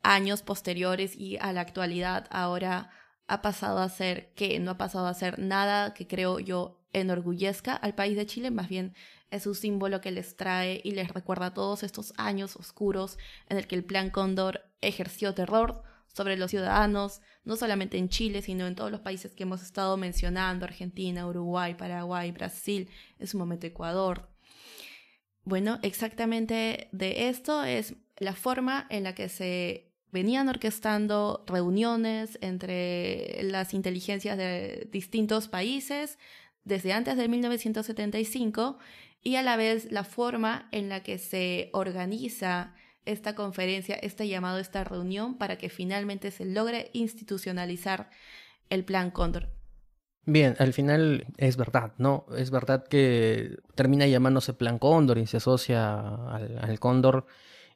años 0.01 0.41
posteriores 0.41 1.15
y 1.15 1.38
a 1.38 1.53
la 1.53 1.62
actualidad 1.62 2.27
ahora 2.29 2.89
ha 3.27 3.41
pasado 3.41 3.79
a 3.79 3.89
ser 3.89 4.33
que 4.36 4.59
no 4.59 4.71
ha 4.71 4.77
pasado 4.77 5.07
a 5.07 5.13
ser 5.13 5.39
nada 5.39 5.93
que 5.93 6.07
creo 6.07 6.39
yo 6.39 6.81
enorgullezca 6.91 7.73
al 7.73 7.95
país 7.95 8.15
de 8.15 8.25
Chile, 8.25 8.51
más 8.51 8.69
bien 8.69 8.93
es 9.31 9.47
un 9.47 9.55
símbolo 9.55 9.99
que 9.99 10.12
les 10.12 10.36
trae 10.38 10.79
y 10.83 10.91
les 10.91 11.09
recuerda 11.09 11.53
todos 11.53 11.81
estos 11.81 12.13
años 12.17 12.55
oscuros 12.55 13.17
en 13.49 13.57
el 13.57 13.65
que 13.65 13.75
el 13.75 13.83
Plan 13.83 14.12
Cóndor 14.12 14.62
ejerció 14.81 15.33
terror 15.33 15.81
sobre 16.13 16.38
los 16.38 16.51
ciudadanos, 16.51 17.21
no 17.43 17.55
solamente 17.55 17.97
en 17.97 18.09
Chile, 18.09 18.43
sino 18.43 18.67
en 18.67 18.75
todos 18.75 18.91
los 18.91 19.01
países 19.01 19.33
que 19.33 19.43
hemos 19.43 19.63
estado 19.63 19.97
mencionando, 19.97 20.65
Argentina, 20.65 21.25
Uruguay, 21.25 21.73
Paraguay, 21.73 22.31
Brasil, 22.31 22.89
en 23.17 23.25
su 23.25 23.39
momento 23.39 23.65
Ecuador. 23.65 24.29
Bueno, 25.45 25.79
exactamente 25.82 26.88
de 26.91 27.29
esto 27.29 27.63
es 27.63 27.95
la 28.17 28.34
forma 28.34 28.88
en 28.89 29.03
la 29.03 29.13
que 29.13 29.27
se 29.27 29.91
venían 30.12 30.47
orquestando 30.47 31.43
reuniones 31.47 32.38
entre 32.41 33.43
las 33.43 33.73
inteligencias 33.73 34.38
de 34.38 34.88
distintos 34.91 35.47
países 35.47 36.17
desde 36.63 36.93
antes 36.93 37.17
de 37.17 37.27
1975 37.27 38.77
y 39.21 39.36
a 39.36 39.41
la 39.41 39.58
vez 39.58 39.91
la 39.91 40.03
forma 40.03 40.69
en 40.71 40.88
la 40.88 41.03
que 41.03 41.17
se 41.17 41.69
organiza 41.73 42.75
esta 43.06 43.36
conferencia, 43.36 43.95
este 43.95 44.27
llamado, 44.27 44.60
esta 44.60 44.84
reunión 44.84 45.38
para 45.38 45.58
que 45.58 45.69
finalmente 45.69 46.32
se 46.32 46.45
logre 46.45 46.89
institucionalizar 46.93 48.10
el 48.69 48.86
plan 48.86 49.12
Cóndor. 49.12 49.49
Bien, 50.25 50.55
al 50.59 50.71
final 50.71 51.25
es 51.38 51.57
verdad, 51.57 51.93
¿no? 51.97 52.25
Es 52.38 52.49
verdad 52.49 52.86
que 52.88 53.57
termina 53.75 54.07
llamándose 54.07 54.53
Plan 54.53 54.79
Cóndor 54.79 55.17
y 55.17 55.27
se 55.27 55.38
asocia 55.38 55.99
al, 55.99 56.79
Cóndor 56.79 57.25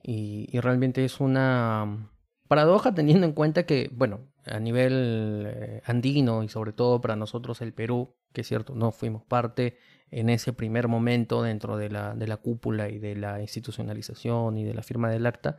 y, 0.01 0.57
realmente 0.59 1.03
es 1.03 1.19
una 1.19 2.09
Paradoja 2.47 2.93
teniendo 2.93 3.27
en 3.27 3.33
cuenta 3.33 3.65
que, 3.65 3.89
bueno, 3.93 4.21
a 4.45 4.59
nivel 4.59 5.45
eh, 5.47 5.81
andino 5.85 6.43
y 6.43 6.47
sobre 6.47 6.71
todo 6.71 7.01
para 7.01 7.17
nosotros 7.17 7.61
el 7.61 7.73
Perú, 7.73 8.15
que 8.31 8.41
es 8.41 8.47
cierto, 8.47 8.73
no 8.75 8.93
fuimos 8.93 9.23
parte 9.25 9.77
en 10.09 10.29
ese 10.29 10.53
primer 10.53 10.87
momento 10.87 11.43
dentro 11.43 11.75
de 11.75 11.89
la, 11.89 12.15
de 12.15 12.27
la 12.27 12.37
cúpula 12.37 12.87
y 12.87 12.97
de 12.99 13.17
la 13.17 13.41
institucionalización 13.41 14.57
y 14.57 14.63
de 14.63 14.73
la 14.73 14.83
firma 14.83 15.09
del 15.09 15.25
acta, 15.25 15.57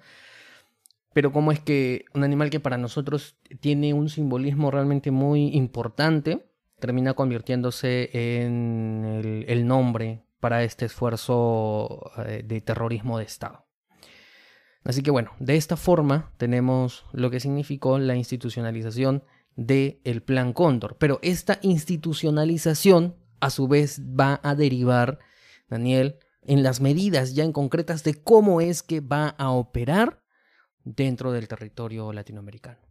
pero 1.12 1.32
cómo 1.32 1.52
es 1.52 1.60
que 1.60 2.06
un 2.14 2.24
animal 2.24 2.48
que 2.48 2.60
para 2.60 2.78
nosotros 2.78 3.36
tiene 3.60 3.92
un 3.92 4.08
simbolismo 4.08 4.70
realmente 4.70 5.10
muy 5.10 5.48
importante, 5.48 6.47
termina 6.78 7.14
convirtiéndose 7.14 8.10
en 8.12 9.44
el, 9.46 9.66
nombre 9.66 10.24
para 10.40 10.62
este 10.62 10.86
esfuerzo 10.86 12.10
eh, 12.24 12.42
de 12.44 12.60
terrorismo 12.60 13.18
de 13.18 13.24
Estado. 13.24 13.66
Así 14.84 15.02
que 15.02 15.10
bueno, 15.10 15.32
de 15.38 15.56
esta 15.56 15.76
forma 15.76 16.32
tenemos 16.38 17.04
lo 17.12 17.30
que 17.30 17.40
significó 17.40 17.98
la 17.98 18.14
institucionalización 18.14 19.24
del 19.56 20.00
el 20.04 20.22
Plan 20.22 20.52
Cóndor. 20.52 20.96
Pero 20.98 21.18
esta 21.22 21.58
institucionalización 21.62 23.16
a 23.40 23.50
su 23.50 23.68
vez 23.68 24.00
va 24.00 24.40
a 24.42 24.54
derivar, 24.54 25.18
Daniel, 25.68 26.18
en 26.42 26.62
las 26.62 26.80
medidas 26.80 27.34
ya 27.34 27.44
en 27.44 27.52
concretas 27.52 28.04
de 28.04 28.14
cómo 28.14 28.60
es 28.60 28.82
que 28.82 29.00
va 29.00 29.28
a 29.30 29.50
operar 29.50 30.22
dentro 30.84 31.32
del 31.32 31.48
territorio 31.48 32.12
latinoamericano. 32.12 32.87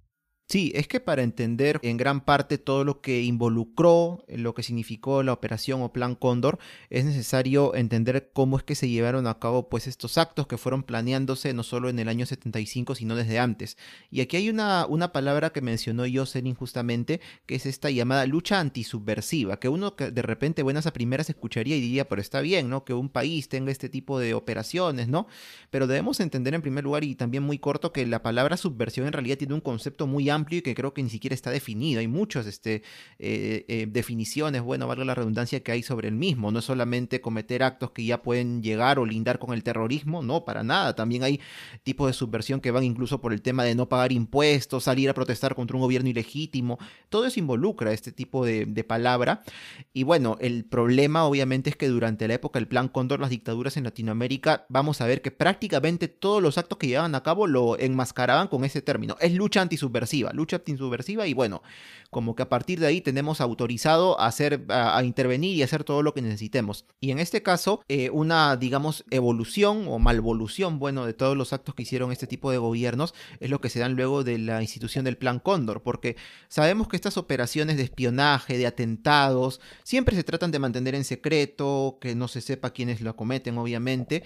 Sí, 0.50 0.72
es 0.76 0.88
que 0.88 1.02
para 1.02 1.24
entender 1.24 1.78
en 1.84 1.98
gran 1.98 2.22
parte 2.22 2.58
todo 2.58 2.86
lo 2.86 3.02
que 3.02 3.22
involucró, 3.22 4.24
lo 4.30 4.54
que 4.54 4.64
significó 4.64 5.22
la 5.22 5.34
operación 5.34 5.82
o 5.82 5.92
plan 5.92 6.16
Cóndor, 6.16 6.58
es 6.90 7.04
necesario 7.04 7.76
entender 7.76 8.30
cómo 8.32 8.56
es 8.58 8.64
que 8.64 8.76
se 8.76 8.88
llevaron 8.88 9.28
a 9.28 9.40
cabo 9.40 9.68
pues 9.68 9.88
estos 9.88 10.18
actos 10.18 10.48
que 10.48 10.58
fueron 10.58 10.84
planeándose 10.84 11.54
no 11.54 11.64
solo 11.64 11.90
en 11.90 12.00
el 12.00 12.08
año 12.08 12.26
75, 12.26 12.96
sino 12.96 13.18
desde 13.18 13.40
antes. 13.40 13.78
Y 14.10 14.22
aquí 14.22 14.38
hay 14.38 14.50
una, 14.50 14.86
una 14.88 15.12
palabra 15.12 15.50
que 15.50 15.60
mencionó 15.60 16.06
Jocelyn 16.10 16.56
justamente, 16.56 17.20
que 17.46 17.56
es 17.56 17.66
esta 17.66 17.90
llamada 17.90 18.26
lucha 18.26 18.62
antisubversiva, 18.62 19.60
que 19.60 19.68
uno 19.68 19.96
de 19.98 20.22
repente 20.22 20.64
buenas 20.64 20.88
a 20.88 20.94
primeras 20.94 21.30
escucharía 21.30 21.76
y 21.76 21.82
diría, 21.82 22.08
pero 22.08 22.22
está 22.22 22.40
bien, 22.40 22.70
¿no? 22.70 22.86
Que 22.86 22.94
un 22.94 23.10
país 23.10 23.50
tenga 23.50 23.70
este 23.70 23.90
tipo 23.90 24.18
de 24.18 24.34
operaciones, 24.34 25.10
¿no? 25.10 25.28
Pero 25.72 25.88
debemos 25.88 26.22
entender 26.22 26.54
en 26.54 26.62
primer 26.62 26.86
lugar 26.86 27.04
y 27.04 27.16
también 27.16 27.44
muy 27.44 27.60
corto 27.60 27.92
que 27.92 28.06
la 28.06 28.24
palabra 28.24 28.56
subversión 28.56 29.08
en 29.08 29.14
realidad 29.14 29.38
tiene 29.38 29.54
un 29.54 29.60
concepto 29.60 30.08
muy 30.08 30.30
amplio 30.30 30.37
amplio 30.38 30.60
y 30.60 30.62
que 30.62 30.76
creo 30.76 30.94
que 30.94 31.04
ni 31.04 31.10
siquiera 31.10 31.34
está 31.34 31.52
definido. 31.52 32.00
Hay 32.00 32.08
muchas 32.08 32.46
este, 32.46 32.84
eh, 33.20 33.66
eh, 33.68 33.88
definiciones, 33.90 34.62
bueno, 34.62 34.88
valga 34.88 35.04
la 35.06 35.16
redundancia 35.16 35.62
que 35.62 35.72
hay 35.72 35.84
sobre 35.84 36.08
el 36.08 36.16
mismo. 36.16 36.52
No 36.52 36.60
es 36.60 36.66
solamente 36.66 37.22
cometer 37.22 37.64
actos 37.64 37.92
que 37.92 38.06
ya 38.06 38.22
pueden 38.22 38.62
llegar 38.64 39.00
o 39.00 39.06
lindar 39.06 39.40
con 39.40 39.54
el 39.54 39.64
terrorismo, 39.64 40.22
no, 40.22 40.46
para 40.46 40.64
nada. 40.64 40.96
También 40.96 41.24
hay 41.24 41.40
tipos 41.84 42.08
de 42.08 42.14
subversión 42.14 42.62
que 42.62 42.72
van 42.72 42.84
incluso 42.84 43.20
por 43.20 43.34
el 43.34 43.42
tema 43.42 43.64
de 43.64 43.76
no 43.76 43.90
pagar 43.90 44.12
impuestos, 44.12 44.84
salir 44.86 45.10
a 45.10 45.14
protestar 45.14 45.56
contra 45.56 45.76
un 45.76 45.82
gobierno 45.82 46.10
ilegítimo. 46.10 46.78
Todo 47.10 47.26
eso 47.26 47.40
involucra 47.40 47.92
este 47.92 48.12
tipo 48.12 48.46
de, 48.46 48.66
de 48.66 48.84
palabra. 48.84 49.42
Y 49.94 50.04
bueno, 50.04 50.38
el 50.40 50.66
problema 50.66 51.26
obviamente 51.26 51.70
es 51.70 51.76
que 51.76 51.88
durante 51.88 52.28
la 52.28 52.36
época 52.36 52.60
del 52.60 52.68
Plan 52.68 52.88
Cóndor, 52.88 53.20
las 53.20 53.30
dictaduras 53.30 53.78
en 53.78 53.84
Latinoamérica, 53.84 54.66
vamos 54.70 55.02
a 55.02 55.08
ver 55.08 55.22
que 55.22 55.32
prácticamente 55.32 56.08
todos 56.08 56.42
los 56.42 56.58
actos 56.58 56.78
que 56.78 56.88
llevaban 56.88 57.16
a 57.16 57.24
cabo 57.24 57.48
lo 57.48 57.78
enmascaraban 57.80 58.48
con 58.48 58.64
ese 58.64 58.82
término. 58.82 59.18
Es 59.20 59.34
lucha 59.34 59.62
antisubversiva 59.62 60.27
lucha 60.34 60.58
antisubversiva 60.58 61.28
y 61.28 61.34
bueno, 61.34 61.62
como 62.10 62.36
que 62.36 62.44
a 62.44 62.50
partir 62.50 62.80
de 62.80 62.88
ahí 62.88 63.02
tenemos 63.02 63.42
autorizado 63.42 64.20
a 64.20 64.28
hacer, 64.28 64.66
a, 64.70 65.04
intervenir 65.04 65.56
y 65.56 65.64
hacer 65.64 65.84
todo 65.84 66.04
lo 66.04 66.14
que 66.14 66.22
necesitemos. 66.22 66.86
Y 67.00 67.12
en 67.12 67.20
este 67.20 67.44
caso, 67.44 67.82
eh, 67.88 68.10
una, 68.10 68.56
digamos, 68.56 69.04
evolución 69.12 69.86
o 69.88 70.00
malvolución, 70.00 70.80
bueno, 70.80 71.06
de 71.06 71.14
todos 71.14 71.36
los 71.36 71.54
actos 71.54 71.76
que 71.76 71.84
hicieron 71.84 72.12
este 72.12 72.28
tipo 72.28 72.52
de 72.52 72.58
gobiernos 72.58 73.14
es 73.40 73.50
lo 73.50 73.62
que 73.62 73.70
se 73.70 73.80
dan 73.80 73.96
luego 73.96 74.24
de 74.24 74.38
la 74.38 74.62
institución 74.62 75.06
del 75.06 75.18
Plan 75.18 75.40
Cóndor, 75.40 75.84
porque 75.84 76.16
sabemos 76.48 76.88
que 76.88 76.96
estas 76.96 77.18
operaciones 77.18 77.78
de 77.78 77.84
espionaje, 77.84 78.58
de 78.58 78.68
atentados, 78.68 79.60
siempre 79.84 80.16
se 80.16 80.24
tratan 80.24 80.52
de 80.52 80.60
mantener 80.60 80.96
en 80.96 81.04
secreto, 81.04 81.98
que 82.00 82.16
no 82.16 82.28
se 82.28 82.42
sepa 82.42 82.72
quiénes 82.72 83.02
lo 83.02 83.16
cometen, 83.16 83.58
obviamente, 83.58 84.24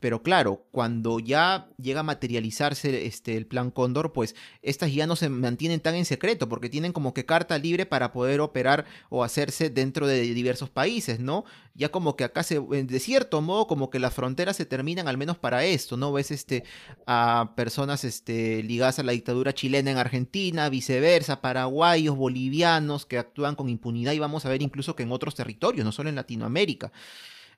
pero 0.00 0.22
claro, 0.22 0.66
cuando 0.70 1.18
ya 1.18 1.68
llega 1.76 2.00
a 2.00 2.04
materializarse 2.04 3.06
este, 3.06 3.36
el 3.36 3.46
plan 3.46 3.70
Cóndor, 3.72 4.12
pues 4.12 4.36
estas 4.62 4.92
ya 4.92 5.06
no 5.06 5.16
se 5.16 5.28
mantienen 5.28 5.80
tan 5.80 5.96
en 5.96 6.04
secreto, 6.04 6.48
porque 6.48 6.68
tienen 6.68 6.92
como 6.92 7.14
que 7.14 7.24
carta 7.24 7.58
libre 7.58 7.84
para 7.84 8.12
poder 8.12 8.40
operar 8.40 8.84
o 9.10 9.24
hacerse 9.24 9.70
dentro 9.70 10.06
de 10.06 10.20
diversos 10.20 10.70
países, 10.70 11.18
¿no? 11.18 11.44
Ya 11.74 11.90
como 11.90 12.16
que 12.16 12.24
acá 12.24 12.44
se, 12.44 12.60
de 12.60 13.00
cierto 13.00 13.40
modo, 13.40 13.66
como 13.66 13.90
que 13.90 13.98
las 13.98 14.14
fronteras 14.14 14.56
se 14.56 14.66
terminan 14.66 15.08
al 15.08 15.18
menos 15.18 15.36
para 15.36 15.64
esto, 15.64 15.96
¿no? 15.96 16.12
Ves 16.12 16.30
este, 16.30 16.64
a 17.06 17.54
personas 17.56 18.04
este, 18.04 18.62
ligadas 18.62 19.00
a 19.00 19.02
la 19.02 19.12
dictadura 19.12 19.52
chilena 19.52 19.90
en 19.90 19.98
Argentina, 19.98 20.68
viceversa, 20.68 21.40
paraguayos, 21.40 22.16
bolivianos 22.16 23.04
que 23.04 23.18
actúan 23.18 23.56
con 23.56 23.68
impunidad 23.68 24.12
y 24.12 24.18
vamos 24.20 24.46
a 24.46 24.48
ver 24.48 24.62
incluso 24.62 24.94
que 24.94 25.02
en 25.02 25.12
otros 25.12 25.34
territorios, 25.34 25.84
no 25.84 25.92
solo 25.92 26.08
en 26.08 26.14
Latinoamérica. 26.14 26.92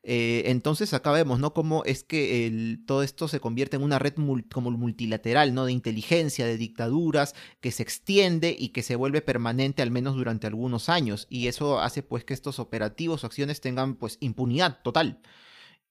Eh, 0.02 0.44
entonces 0.46 0.94
acá 0.94 1.12
vemos, 1.12 1.40
¿no? 1.40 1.52
Cómo 1.52 1.84
es 1.84 2.04
que 2.04 2.78
todo 2.86 3.02
esto 3.02 3.28
se 3.28 3.40
convierte 3.40 3.76
en 3.76 3.82
una 3.82 3.98
red 3.98 4.14
como 4.14 4.70
multilateral, 4.70 5.52
¿no? 5.54 5.66
De 5.66 5.72
inteligencia, 5.72 6.46
de 6.46 6.56
dictaduras, 6.56 7.34
que 7.60 7.70
se 7.70 7.82
extiende 7.82 8.56
y 8.58 8.70
que 8.70 8.82
se 8.82 8.96
vuelve 8.96 9.20
permanente 9.20 9.82
al 9.82 9.90
menos 9.90 10.16
durante 10.16 10.46
algunos 10.46 10.88
años. 10.88 11.26
Y 11.30 11.48
eso 11.48 11.80
hace 11.80 12.02
pues 12.02 12.24
que 12.24 12.34
estos 12.34 12.58
operativos 12.58 13.24
o 13.24 13.26
acciones 13.26 13.60
tengan 13.60 13.94
pues 13.96 14.16
impunidad 14.20 14.80
total 14.82 15.20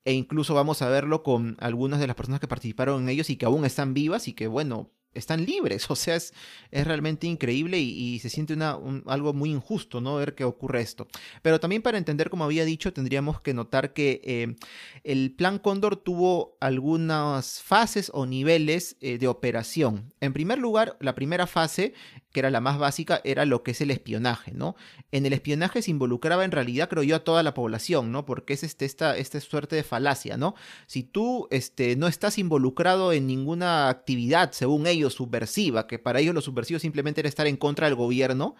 e 0.05 0.13
incluso 0.13 0.53
vamos 0.53 0.81
a 0.81 0.89
verlo 0.89 1.23
con 1.23 1.57
algunas 1.59 1.99
de 1.99 2.07
las 2.07 2.15
personas 2.15 2.39
que 2.39 2.47
participaron 2.47 3.03
en 3.03 3.09
ellos 3.09 3.29
y 3.29 3.35
que 3.35 3.45
aún 3.45 3.65
están 3.65 3.93
vivas 3.93 4.27
y 4.27 4.33
que 4.33 4.47
bueno, 4.47 4.91
están 5.13 5.45
libres. 5.45 5.87
O 5.89 5.95
sea, 5.95 6.15
es, 6.15 6.33
es 6.71 6.85
realmente 6.85 7.25
increíble 7.25 7.79
y, 7.79 8.19
se 8.19 8.29
siente 8.29 8.53
una, 8.53 8.77
algo 9.07 9.33
muy 9.33 9.49
injusto, 9.49 10.01
¿no? 10.01 10.15
Ver 10.15 10.35
que 10.35 10.43
ocurre 10.43 10.81
esto. 10.81 11.07
Pero 11.41 11.59
también 11.59 11.81
para 11.81 11.97
entender, 11.97 12.29
como 12.29 12.43
había 12.43 12.63
dicho, 12.63 12.93
tendríamos 12.93 13.41
que 13.41 13.53
notar 13.53 13.93
que 13.93 14.21
eh, 14.23 14.55
el 15.03 15.31
plan 15.31 15.57
Cóndor 15.57 15.97
tuvo 15.97 16.57
algunas 16.61 17.61
fases 17.61 18.11
o 18.13 18.25
niveles 18.25 18.97
eh, 19.01 19.17
de 19.17 19.27
operación. 19.27 20.13
En 20.21 20.31
primer 20.31 20.59
lugar, 20.59 20.95
la 20.99 21.15
primera 21.15 21.47
fase, 21.47 21.93
que 22.31 22.39
era 22.41 22.51
la 22.51 22.61
más 22.61 22.77
básica, 22.77 23.21
era 23.23 23.45
lo 23.45 23.63
que 23.63 23.71
es 23.71 23.81
el 23.81 23.91
espionaje, 23.91 24.51
¿no? 24.53 24.75
En 25.11 25.25
el 25.25 25.33
espionaje 25.33 25.81
se 25.81 25.91
involucraba 25.91 26.45
en 26.45 26.51
realidad, 26.51 26.89
creo 26.89 27.03
yo, 27.03 27.15
a 27.15 27.23
toda 27.23 27.41
la 27.41 27.53
población, 27.53 28.11
¿no? 28.11 28.25
Porque 28.25 28.53
es 28.53 28.63
este, 28.63 28.85
esta, 28.85 29.17
esta 29.17 29.39
suerte 29.39 29.75
de 29.75 29.83
falacia, 29.83 30.37
¿no? 30.37 30.55
Si 30.85 31.03
tú 31.03 31.47
este, 31.49 31.95
no 31.95 32.07
estás 32.07 32.37
involucrado 32.37 33.13
en 33.13 33.25
ninguna 33.25 33.89
actividad, 33.89 34.51
según 34.51 34.85
ellos, 34.85 35.13
subversiva, 35.13 35.87
que 35.87 35.97
para 35.97 36.19
ellos 36.19 36.35
lo 36.35 36.41
subversivo 36.41 36.79
simplemente 36.79 37.21
era 37.21 37.29
estar 37.29 37.47
en 37.47 37.57
contra 37.57 37.87
del 37.87 37.95
gobierno, 37.95 38.55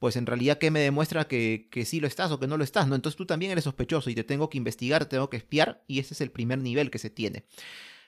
pues 0.00 0.16
en 0.16 0.26
realidad, 0.26 0.58
¿qué 0.58 0.72
me 0.72 0.80
demuestra 0.80 1.28
que, 1.28 1.68
que 1.70 1.84
sí 1.84 2.00
lo 2.00 2.08
estás 2.08 2.32
o 2.32 2.40
que 2.40 2.48
no 2.48 2.56
lo 2.56 2.64
estás? 2.64 2.88
¿no? 2.88 2.96
Entonces 2.96 3.16
tú 3.16 3.24
también 3.24 3.52
eres 3.52 3.62
sospechoso 3.62 4.10
y 4.10 4.16
te 4.16 4.24
tengo 4.24 4.50
que 4.50 4.58
investigar, 4.58 5.04
tengo 5.04 5.30
que 5.30 5.36
espiar, 5.36 5.84
y 5.86 6.00
ese 6.00 6.14
es 6.14 6.20
el 6.20 6.32
primer 6.32 6.58
nivel 6.58 6.90
que 6.90 6.98
se 6.98 7.08
tiene. 7.08 7.44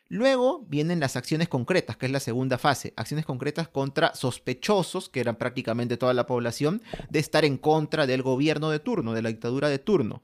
Luego 0.09 0.65
vienen 0.69 1.01
las 1.01 1.17
acciones 1.17 1.49
concretas, 1.49 1.97
que 1.97 2.07
es 2.07 2.13
la 2.13 2.21
segunda 2.21 2.59
fase. 2.59 2.93
Acciones 2.97 3.25
concretas 3.25 3.69
contra 3.69 4.15
sospechosos, 4.15 5.09
que 5.09 5.21
eran 5.21 5.37
prácticamente 5.37 5.97
toda 5.97 6.15
la 6.15 6.27
población, 6.27 6.83
de 7.09 7.19
estar 7.19 7.45
en 7.45 7.57
contra 7.57 8.07
del 8.07 8.23
gobierno 8.23 8.71
de 8.71 8.81
turno, 8.81 9.15
de 9.15 9.23
la 9.23 9.31
dictadura 9.31 9.69
de 9.69 9.79
turno. 9.79 10.23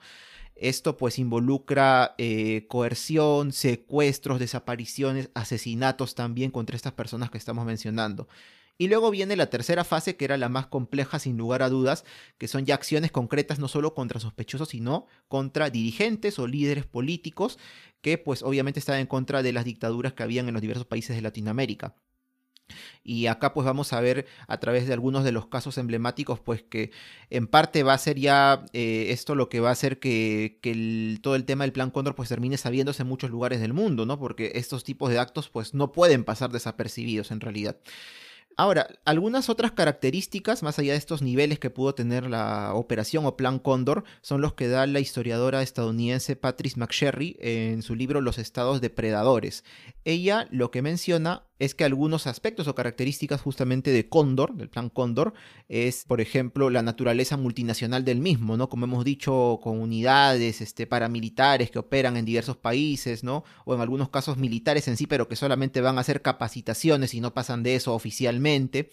Esto 0.55 0.99
pues 0.99 1.19
involucra 1.19 2.15
eh, 2.19 2.67
coerción, 2.69 3.53
secuestros, 3.53 4.39
desapariciones, 4.39 5.31
asesinatos 5.33 6.15
también 6.15 6.51
contra 6.51 6.77
estas 6.77 6.93
personas 6.93 7.31
que 7.31 7.39
estamos 7.39 7.65
mencionando. 7.65 8.29
Y 8.81 8.89
luego 8.89 9.11
viene 9.11 9.37
la 9.37 9.51
tercera 9.51 9.85
fase, 9.85 10.17
que 10.17 10.25
era 10.25 10.39
la 10.39 10.49
más 10.49 10.67
compleja 10.67 11.19
sin 11.19 11.37
lugar 11.37 11.63
a 11.63 11.69
dudas, 11.69 12.07
que 12.39 12.49
son 12.49 12.65
ya 12.65 12.77
acciones 12.77 13.13
concretas 13.13 13.59
no 13.59 13.69
solo 13.69 13.93
contra 13.93 14.21
sospechosos, 14.21 14.71
sino 14.71 15.05
contra 15.29 15.69
dirigentes 15.69 16.39
o 16.39 16.47
líderes 16.47 16.87
políticos 16.87 17.59
que 18.01 18.17
pues 18.17 18.43
obviamente 18.43 18.81
estaban 18.81 19.03
en 19.03 19.07
contra 19.07 19.43
de 19.43 19.53
las 19.53 19.67
dictaduras 19.67 20.15
que 20.15 20.23
habían 20.23 20.49
en 20.49 20.55
los 20.55 20.63
diversos 20.63 20.87
países 20.87 21.15
de 21.15 21.21
Latinoamérica. 21.21 21.95
Y 23.05 23.27
acá 23.27 23.53
pues 23.53 23.67
vamos 23.67 23.93
a 23.93 24.01
ver 24.01 24.25
a 24.49 24.61
través 24.61 24.87
de 24.87 24.95
algunos 24.95 25.25
de 25.25 25.33
los 25.33 25.49
casos 25.49 25.77
emblemáticos 25.77 26.41
pues 26.41 26.63
que 26.63 26.91
en 27.29 27.49
parte 27.49 27.83
va 27.83 27.93
a 27.93 27.99
ser 27.99 28.19
ya 28.19 28.65
eh, 28.73 29.09
esto 29.11 29.35
lo 29.35 29.51
que 29.51 29.61
va 29.61 29.69
a 29.69 29.73
hacer 29.73 29.99
que, 29.99 30.59
todo 31.21 31.35
el 31.35 31.45
tema 31.45 31.65
del 31.65 31.75
plan 31.75 31.91
Cóndor 31.91 32.15
pues 32.15 32.31
termine 32.31 32.57
sabiéndose 32.57 33.03
en 33.03 33.09
muchos 33.09 33.29
lugares 33.29 33.61
del 33.61 33.75
mundo, 33.75 34.07
¿no? 34.07 34.19
Porque 34.19 34.53
estos 34.55 34.85
tipos 34.85 35.11
de 35.11 35.19
actos 35.19 35.51
pues 35.51 35.75
no 35.75 35.93
pueden 35.93 36.25
pasar 36.25 36.51
desapercibidos 36.51 37.31
en 37.31 37.41
realidad. 37.41 37.77
Ahora, 38.57 38.89
algunas 39.05 39.49
otras 39.49 39.73
características, 39.73 40.63
más 40.63 40.79
allá 40.79 40.93
de 40.93 40.99
estos 40.99 41.23
niveles 41.23 41.59
que 41.59 41.71
pudo 41.71 41.95
tener 41.95 42.29
la 42.29 42.75
operación 42.75 43.25
o 43.25 43.37
plan 43.37 43.59
Cóndor, 43.59 44.05
son 44.21 44.43
los 44.43 44.53
que 44.55 44.69
da 44.69 44.87
la 44.87 45.01
historiadora 45.01 45.63
estadounidense 45.63 46.37
Patrice 46.37 46.79
McSherry 46.79 47.37
en 47.41 47.83
su 47.83 47.95
libro 47.95 48.21
Los 48.21 48.39
estados 48.39 48.81
depredadores. 48.81 49.65
Ella 50.05 50.47
lo 50.51 50.71
que 50.71 50.83
menciona 50.83 51.45
es 51.59 51.75
que 51.75 51.85
algunos 51.85 52.27
aspectos 52.27 52.69
o 52.69 52.75
características 52.75 53.43
justamente 53.43 53.91
de 53.91 54.09
Cóndor, 54.09 54.55
del 54.55 54.71
plan 54.71 54.89
Cóndor, 54.89 55.35
es, 55.69 56.05
por 56.07 56.23
ejemplo, 56.23 56.71
la 56.71 56.83
naturaleza 56.83 57.37
multinacional 57.37 58.03
del 58.03 58.19
mismo, 58.19 58.57
¿no? 58.57 58.71
Como 58.71 58.87
hemos 58.87 59.05
dicho, 59.05 59.61
con 59.63 59.79
unidades 59.79 60.63
este, 60.63 60.87
paramilitares 60.87 61.71
que 61.71 61.79
operan 61.79 62.17
en 62.17 62.25
diversos 62.25 62.57
países, 62.57 63.23
¿no? 63.23 63.45
O 63.67 63.75
en 63.75 63.83
algunos 63.83 64.09
casos 64.09 64.39
militares 64.39 64.89
en 64.89 64.97
sí, 64.97 65.07
pero 65.07 65.29
que 65.29 65.37
solamente 65.37 65.83
van 65.83 65.99
a 65.99 66.01
hacer 66.01 66.23
capacitaciones 66.23 67.13
y 67.13 67.21
no 67.21 67.35
pasan 67.35 67.63
de 67.63 67.75
eso 67.75 67.95
oficialmente 67.95 68.40
finalmente. 68.41 68.89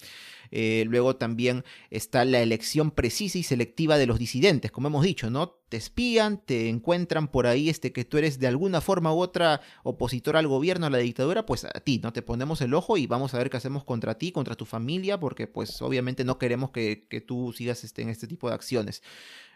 Eh, 0.52 0.86
luego 0.88 1.16
también 1.16 1.64
está 1.90 2.26
la 2.26 2.42
elección 2.42 2.92
precisa 2.92 3.38
y 3.38 3.44
selectiva 3.44 3.98
de 3.98 4.06
los 4.06 4.20
disidentes, 4.20 4.72
como 4.72 4.88
hemos 4.88 5.04
dicho, 5.04 5.30
¿no? 5.30 5.58
Te 5.70 5.78
espían, 5.78 6.42
te 6.46 6.70
encuentran 6.70 7.28
por 7.28 7.46
ahí 7.46 7.70
este 7.70 7.92
que 7.92 8.06
tú 8.06 8.18
eres 8.18 8.40
de 8.40 8.48
alguna 8.48 8.80
forma 8.80 9.14
u 9.14 9.20
otra 9.20 9.62
opositor 9.84 10.38
al 10.38 10.48
gobierno, 10.48 10.86
a 10.86 10.90
la 10.90 11.00
dictadura, 11.00 11.46
pues 11.46 11.66
a 11.66 11.80
ti, 11.82 12.00
¿no? 12.02 12.14
Te 12.14 12.22
ponemos 12.22 12.62
el 12.62 12.74
ojo 12.74 12.98
y 12.98 13.08
vamos 13.08 13.34
a 13.34 13.38
ver 13.38 13.50
qué 13.50 13.58
hacemos 13.58 13.84
contra 13.84 14.18
ti, 14.18 14.32
contra 14.32 14.56
tu 14.56 14.66
familia, 14.66 15.20
porque 15.20 15.48
pues 15.48 15.82
obviamente 15.82 16.24
no 16.24 16.38
queremos 16.38 16.72
que, 16.72 17.06
que 17.10 17.22
tú 17.22 17.54
sigas 17.54 17.84
este, 17.84 18.02
en 18.02 18.10
este 18.10 18.28
tipo 18.28 18.48
de 18.48 18.56
acciones. 18.56 19.02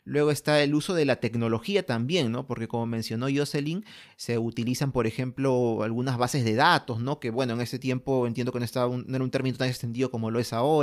Luego 0.04 0.32
está 0.32 0.64
el 0.64 0.74
uso 0.74 0.96
de 0.96 1.06
la 1.06 1.18
tecnología 1.18 1.86
también, 1.86 2.32
¿no? 2.32 2.48
Porque 2.48 2.68
como 2.68 2.88
mencionó 2.88 3.28
Jocelyn, 3.34 3.86
se 4.16 4.40
utilizan, 4.40 4.92
por 4.92 5.06
ejemplo, 5.06 5.84
algunas 5.84 6.18
bases 6.18 6.44
de 6.44 6.56
datos, 6.56 7.00
¿no? 7.02 7.20
Que 7.20 7.30
bueno, 7.30 7.54
en 7.54 7.62
ese 7.62 7.78
tiempo 7.78 8.26
entiendo 8.26 8.52
que 8.52 8.58
no, 8.58 8.66
estaba 8.66 8.98
no 8.98 9.16
era 9.16 9.24
un 9.24 9.30
término 9.30 9.58
tan 9.58 9.70
extendido 9.70 10.10
como 10.10 10.32
lo 10.32 10.40
es 10.40 10.54
ahora. 10.54 10.81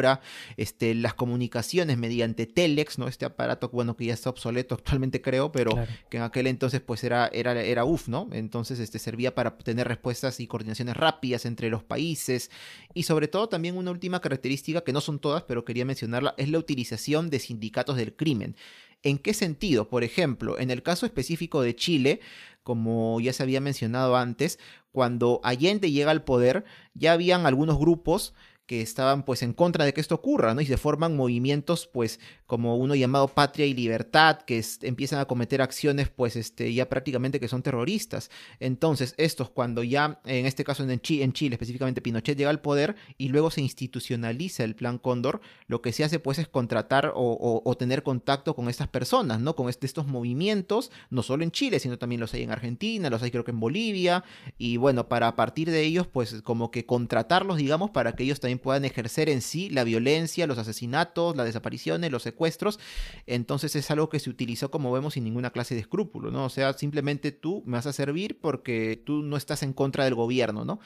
Este, 0.56 0.94
las 0.94 1.14
comunicaciones 1.14 1.98
mediante 1.98 2.46
telex, 2.46 2.98
¿no? 2.98 3.08
Este 3.08 3.24
aparato, 3.24 3.68
bueno, 3.70 3.96
que 3.96 4.06
ya 4.06 4.14
está 4.14 4.30
obsoleto 4.30 4.74
actualmente 4.74 5.20
creo, 5.20 5.52
pero 5.52 5.72
que 6.08 6.18
en 6.18 6.22
aquel 6.22 6.46
entonces 6.46 6.80
pues 6.80 7.04
era, 7.04 7.28
era, 7.32 7.60
era 7.60 7.84
UF, 7.84 8.08
¿no? 8.08 8.28
Entonces 8.32 8.78
este, 8.78 8.98
servía 8.98 9.34
para 9.34 9.56
tener 9.58 9.88
respuestas 9.88 10.40
y 10.40 10.46
coordinaciones 10.46 10.96
rápidas 10.96 11.46
entre 11.46 11.70
los 11.70 11.82
países. 11.82 12.50
Y 12.94 13.04
sobre 13.04 13.28
todo 13.28 13.48
también 13.48 13.76
una 13.76 13.90
última 13.90 14.20
característica, 14.20 14.82
que 14.82 14.92
no 14.92 15.00
son 15.00 15.18
todas, 15.18 15.42
pero 15.42 15.64
quería 15.64 15.84
mencionarla, 15.84 16.34
es 16.36 16.48
la 16.48 16.58
utilización 16.58 17.30
de 17.30 17.38
sindicatos 17.38 17.96
del 17.96 18.14
crimen. 18.14 18.56
¿En 19.02 19.18
qué 19.18 19.32
sentido? 19.32 19.88
Por 19.88 20.02
ejemplo, 20.02 20.58
en 20.58 20.70
el 20.70 20.82
caso 20.82 21.06
específico 21.06 21.62
de 21.62 21.76
Chile, 21.76 22.20
como 22.64 23.20
ya 23.20 23.32
se 23.32 23.42
había 23.42 23.60
mencionado 23.60 24.16
antes, 24.16 24.58
cuando 24.90 25.40
Allende 25.44 25.90
llega 25.90 26.10
al 26.10 26.24
poder, 26.24 26.64
ya 26.94 27.12
habían 27.12 27.46
algunos 27.46 27.78
grupos 27.78 28.34
que 28.68 28.82
estaban 28.82 29.24
pues 29.24 29.42
en 29.42 29.54
contra 29.54 29.86
de 29.86 29.94
que 29.94 30.02
esto 30.02 30.14
ocurra, 30.14 30.52
¿no? 30.52 30.60
Y 30.60 30.66
se 30.66 30.76
forman 30.76 31.16
movimientos 31.16 31.86
pues 31.86 32.20
como 32.44 32.76
uno 32.76 32.94
llamado 32.94 33.26
Patria 33.26 33.64
y 33.64 33.72
Libertad, 33.72 34.42
que 34.42 34.62
empiezan 34.82 35.20
a 35.20 35.24
cometer 35.24 35.62
acciones 35.62 36.10
pues 36.10 36.36
este, 36.36 36.74
ya 36.74 36.86
prácticamente 36.86 37.40
que 37.40 37.48
son 37.48 37.62
terroristas. 37.62 38.30
Entonces 38.60 39.14
estos 39.16 39.48
cuando 39.48 39.82
ya, 39.82 40.20
en 40.26 40.44
este 40.44 40.64
caso 40.64 40.84
en, 40.84 41.00
Chile, 41.00 41.24
en 41.24 41.32
Chile 41.32 41.54
específicamente 41.54 42.02
Pinochet 42.02 42.36
llega 42.36 42.50
al 42.50 42.60
poder 42.60 42.94
y 43.16 43.28
luego 43.28 43.50
se 43.50 43.62
institucionaliza 43.62 44.64
el 44.64 44.76
plan 44.76 44.98
Cóndor, 44.98 45.40
lo 45.66 45.80
que 45.80 45.94
se 45.94 46.04
hace 46.04 46.18
pues 46.18 46.38
es 46.38 46.46
contratar 46.46 47.12
o, 47.14 47.74
tener 47.78 48.02
contacto 48.02 48.54
con 48.54 48.68
estas 48.68 48.88
personas, 48.88 49.40
¿no? 49.40 49.56
Con 49.56 49.70
este, 49.70 49.86
estos 49.86 50.06
movimientos, 50.06 50.90
no 51.08 51.22
solo 51.22 51.42
en 51.42 51.52
Chile, 51.52 51.78
sino 51.78 51.96
también 51.96 52.20
los 52.20 52.34
hay 52.34 52.42
en 52.42 52.50
Argentina, 52.50 53.08
los 53.08 53.22
hay 53.22 53.30
creo 53.30 53.44
que 53.44 53.52
en 53.52 53.60
Bolivia, 53.60 54.24
y 54.58 54.76
bueno, 54.76 55.08
para 55.08 55.28
a 55.28 55.36
partir 55.36 55.70
de 55.70 55.82
ellos 55.84 56.06
pues 56.06 56.42
como 56.42 56.70
que 56.70 56.84
contratarlos, 56.84 57.56
digamos, 57.56 57.90
para 57.90 58.12
que 58.12 58.24
ellos 58.24 58.40
también 58.40 58.57
puedan 58.58 58.84
ejercer 58.84 59.28
en 59.28 59.40
sí 59.40 59.70
la 59.70 59.84
violencia, 59.84 60.46
los 60.46 60.58
asesinatos, 60.58 61.36
las 61.36 61.46
desapariciones, 61.46 62.10
los 62.10 62.22
secuestros. 62.22 62.78
Entonces 63.26 63.76
es 63.76 63.90
algo 63.90 64.08
que 64.08 64.20
se 64.20 64.30
utilizó, 64.30 64.70
como 64.70 64.92
vemos, 64.92 65.14
sin 65.14 65.24
ninguna 65.24 65.50
clase 65.50 65.74
de 65.74 65.80
escrúpulo, 65.80 66.30
¿no? 66.30 66.44
O 66.44 66.50
sea, 66.50 66.72
simplemente 66.72 67.32
tú 67.32 67.62
me 67.66 67.76
vas 67.76 67.86
a 67.86 67.92
servir 67.92 68.40
porque 68.40 69.02
tú 69.04 69.22
no 69.22 69.36
estás 69.36 69.62
en 69.62 69.72
contra 69.72 70.04
del 70.04 70.14
gobierno, 70.14 70.64
¿no? 70.64 70.80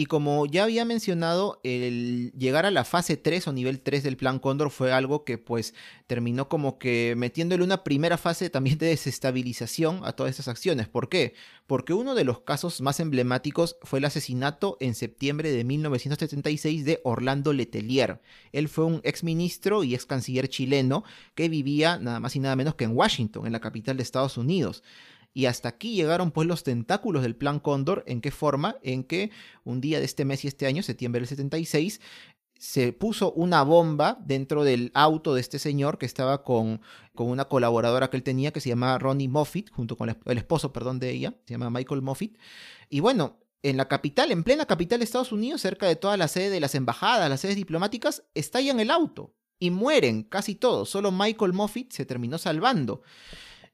Y 0.00 0.06
como 0.06 0.46
ya 0.46 0.62
había 0.62 0.84
mencionado, 0.84 1.58
el 1.64 2.30
llegar 2.38 2.64
a 2.66 2.70
la 2.70 2.84
fase 2.84 3.16
3 3.16 3.48
o 3.48 3.52
nivel 3.52 3.80
3 3.80 4.04
del 4.04 4.16
plan 4.16 4.38
Cóndor 4.38 4.70
fue 4.70 4.92
algo 4.92 5.24
que 5.24 5.38
pues 5.38 5.74
terminó 6.06 6.48
como 6.48 6.78
que 6.78 7.14
metiéndole 7.16 7.64
una 7.64 7.82
primera 7.82 8.16
fase 8.16 8.48
también 8.48 8.78
de 8.78 8.86
desestabilización 8.86 10.02
a 10.04 10.12
todas 10.12 10.30
estas 10.30 10.46
acciones. 10.46 10.86
¿Por 10.86 11.08
qué? 11.08 11.34
Porque 11.66 11.94
uno 11.94 12.14
de 12.14 12.22
los 12.22 12.42
casos 12.42 12.80
más 12.80 13.00
emblemáticos 13.00 13.76
fue 13.82 13.98
el 13.98 14.04
asesinato 14.04 14.76
en 14.78 14.94
septiembre 14.94 15.50
de 15.50 15.64
1976 15.64 16.84
de 16.84 17.00
Orlando 17.02 17.52
Letelier. 17.52 18.20
Él 18.52 18.68
fue 18.68 18.84
un 18.84 19.00
exministro 19.02 19.82
y 19.82 19.96
ex 19.96 20.06
canciller 20.06 20.46
chileno 20.46 21.02
que 21.34 21.48
vivía 21.48 21.98
nada 21.98 22.20
más 22.20 22.36
y 22.36 22.38
nada 22.38 22.54
menos 22.54 22.76
que 22.76 22.84
en 22.84 22.96
Washington, 22.96 23.46
en 23.46 23.52
la 23.52 23.58
capital 23.58 23.96
de 23.96 24.04
Estados 24.04 24.36
Unidos. 24.36 24.84
Y 25.34 25.46
hasta 25.46 25.68
aquí 25.68 25.94
llegaron 25.94 26.30
pues 26.30 26.48
los 26.48 26.64
tentáculos 26.64 27.22
del 27.22 27.36
plan 27.36 27.60
Cóndor. 27.60 28.02
¿En 28.06 28.20
qué 28.20 28.30
forma? 28.30 28.76
En 28.82 29.04
que 29.04 29.30
un 29.64 29.80
día 29.80 29.98
de 29.98 30.04
este 30.04 30.24
mes 30.24 30.44
y 30.44 30.48
este 30.48 30.66
año, 30.66 30.82
septiembre 30.82 31.20
del 31.20 31.28
76, 31.28 32.00
se 32.58 32.92
puso 32.92 33.32
una 33.32 33.62
bomba 33.62 34.18
dentro 34.24 34.64
del 34.64 34.90
auto 34.94 35.34
de 35.34 35.40
este 35.40 35.60
señor 35.60 35.96
que 35.96 36.06
estaba 36.06 36.42
con, 36.42 36.80
con 37.14 37.28
una 37.28 37.44
colaboradora 37.44 38.10
que 38.10 38.16
él 38.16 38.24
tenía 38.24 38.52
que 38.52 38.60
se 38.60 38.68
llamaba 38.68 38.98
Ronnie 38.98 39.28
Moffitt, 39.28 39.70
junto 39.70 39.96
con 39.96 40.08
el 40.08 40.38
esposo, 40.38 40.72
perdón, 40.72 40.98
de 40.98 41.10
ella, 41.10 41.34
se 41.46 41.54
llama 41.54 41.70
Michael 41.70 42.02
Moffitt. 42.02 42.36
Y 42.90 42.98
bueno, 42.98 43.38
en 43.62 43.76
la 43.76 43.86
capital, 43.86 44.32
en 44.32 44.42
plena 44.42 44.66
capital 44.66 44.98
de 44.98 45.04
Estados 45.04 45.32
Unidos, 45.32 45.60
cerca 45.60 45.86
de 45.86 45.96
toda 45.96 46.16
la 46.16 46.28
sede 46.28 46.50
de 46.50 46.60
las 46.60 46.74
embajadas, 46.74 47.30
las 47.30 47.40
sedes 47.40 47.56
diplomáticas, 47.56 48.24
estallan 48.34 48.80
el 48.80 48.90
auto 48.90 49.34
y 49.60 49.70
mueren 49.70 50.24
casi 50.24 50.54
todos. 50.54 50.90
Solo 50.90 51.12
Michael 51.12 51.52
Moffitt 51.52 51.92
se 51.92 52.06
terminó 52.06 52.38
salvando. 52.38 53.02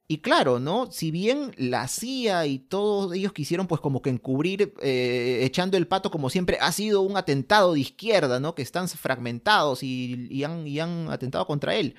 Y 0.06 0.18
claro, 0.18 0.60
¿no? 0.60 0.90
Si 0.92 1.10
bien 1.10 1.52
la 1.56 1.88
CIA 1.88 2.44
y 2.44 2.58
todos 2.58 3.14
ellos 3.14 3.32
quisieron 3.32 3.66
pues 3.66 3.80
como 3.80 4.02
que 4.02 4.10
encubrir, 4.10 4.74
eh, 4.82 5.40
echando 5.44 5.78
el 5.78 5.86
pato 5.86 6.10
como 6.10 6.28
siempre, 6.28 6.58
ha 6.60 6.72
sido 6.72 7.00
un 7.00 7.16
atentado 7.16 7.72
de 7.72 7.80
izquierda, 7.80 8.38
¿no? 8.38 8.54
Que 8.54 8.60
están 8.60 8.86
fragmentados 8.86 9.82
y, 9.82 10.44
han, 10.44 10.66
y 10.66 10.78
han, 10.78 11.10
atentado 11.10 11.46
contra 11.46 11.74
él. 11.76 11.94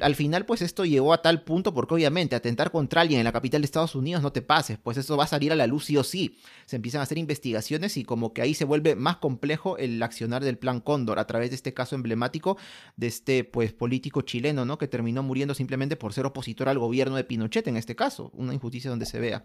Al 0.00 0.14
final 0.14 0.46
pues 0.46 0.62
esto 0.62 0.84
llegó 0.84 1.12
a 1.12 1.22
tal 1.22 1.42
punto 1.42 1.74
porque 1.74 1.94
obviamente 1.94 2.36
atentar 2.36 2.70
contra 2.70 3.00
alguien 3.00 3.18
en 3.18 3.24
la 3.24 3.32
capital 3.32 3.62
de 3.62 3.64
Estados 3.64 3.96
Unidos 3.96 4.22
no 4.22 4.30
te 4.30 4.42
pases, 4.42 4.78
pues 4.78 4.96
eso 4.96 5.16
va 5.16 5.24
a 5.24 5.26
salir 5.26 5.50
a 5.50 5.56
la 5.56 5.66
luz 5.66 5.86
sí 5.86 5.96
o 5.96 6.04
sí. 6.04 6.36
Se 6.66 6.76
empiezan 6.76 7.00
a 7.00 7.02
hacer 7.02 7.18
investigaciones 7.18 7.96
y 7.96 8.04
como 8.04 8.32
que 8.32 8.42
ahí 8.42 8.54
se 8.54 8.64
vuelve 8.64 8.94
más 8.94 9.16
complejo 9.16 9.76
el 9.76 10.00
accionar 10.04 10.44
del 10.44 10.56
plan 10.56 10.78
Cóndor 10.78 11.18
a 11.18 11.26
través 11.26 11.50
de 11.50 11.56
este 11.56 11.74
caso 11.74 11.96
emblemático 11.96 12.56
de 12.94 13.08
este 13.08 13.42
pues 13.42 13.72
político 13.72 14.22
chileno, 14.22 14.64
¿no? 14.64 14.78
Que 14.78 14.86
terminó 14.86 15.24
muriendo 15.24 15.54
simplemente 15.54 15.96
por 15.96 16.12
ser 16.12 16.26
opositor 16.26 16.68
al 16.68 16.78
gobierno 16.78 17.16
de 17.16 17.24
Pinochet 17.24 17.39
en 17.44 17.76
este 17.76 17.96
caso, 17.96 18.30
una 18.34 18.54
injusticia 18.54 18.90
donde 18.90 19.06
se 19.06 19.20
vea. 19.20 19.44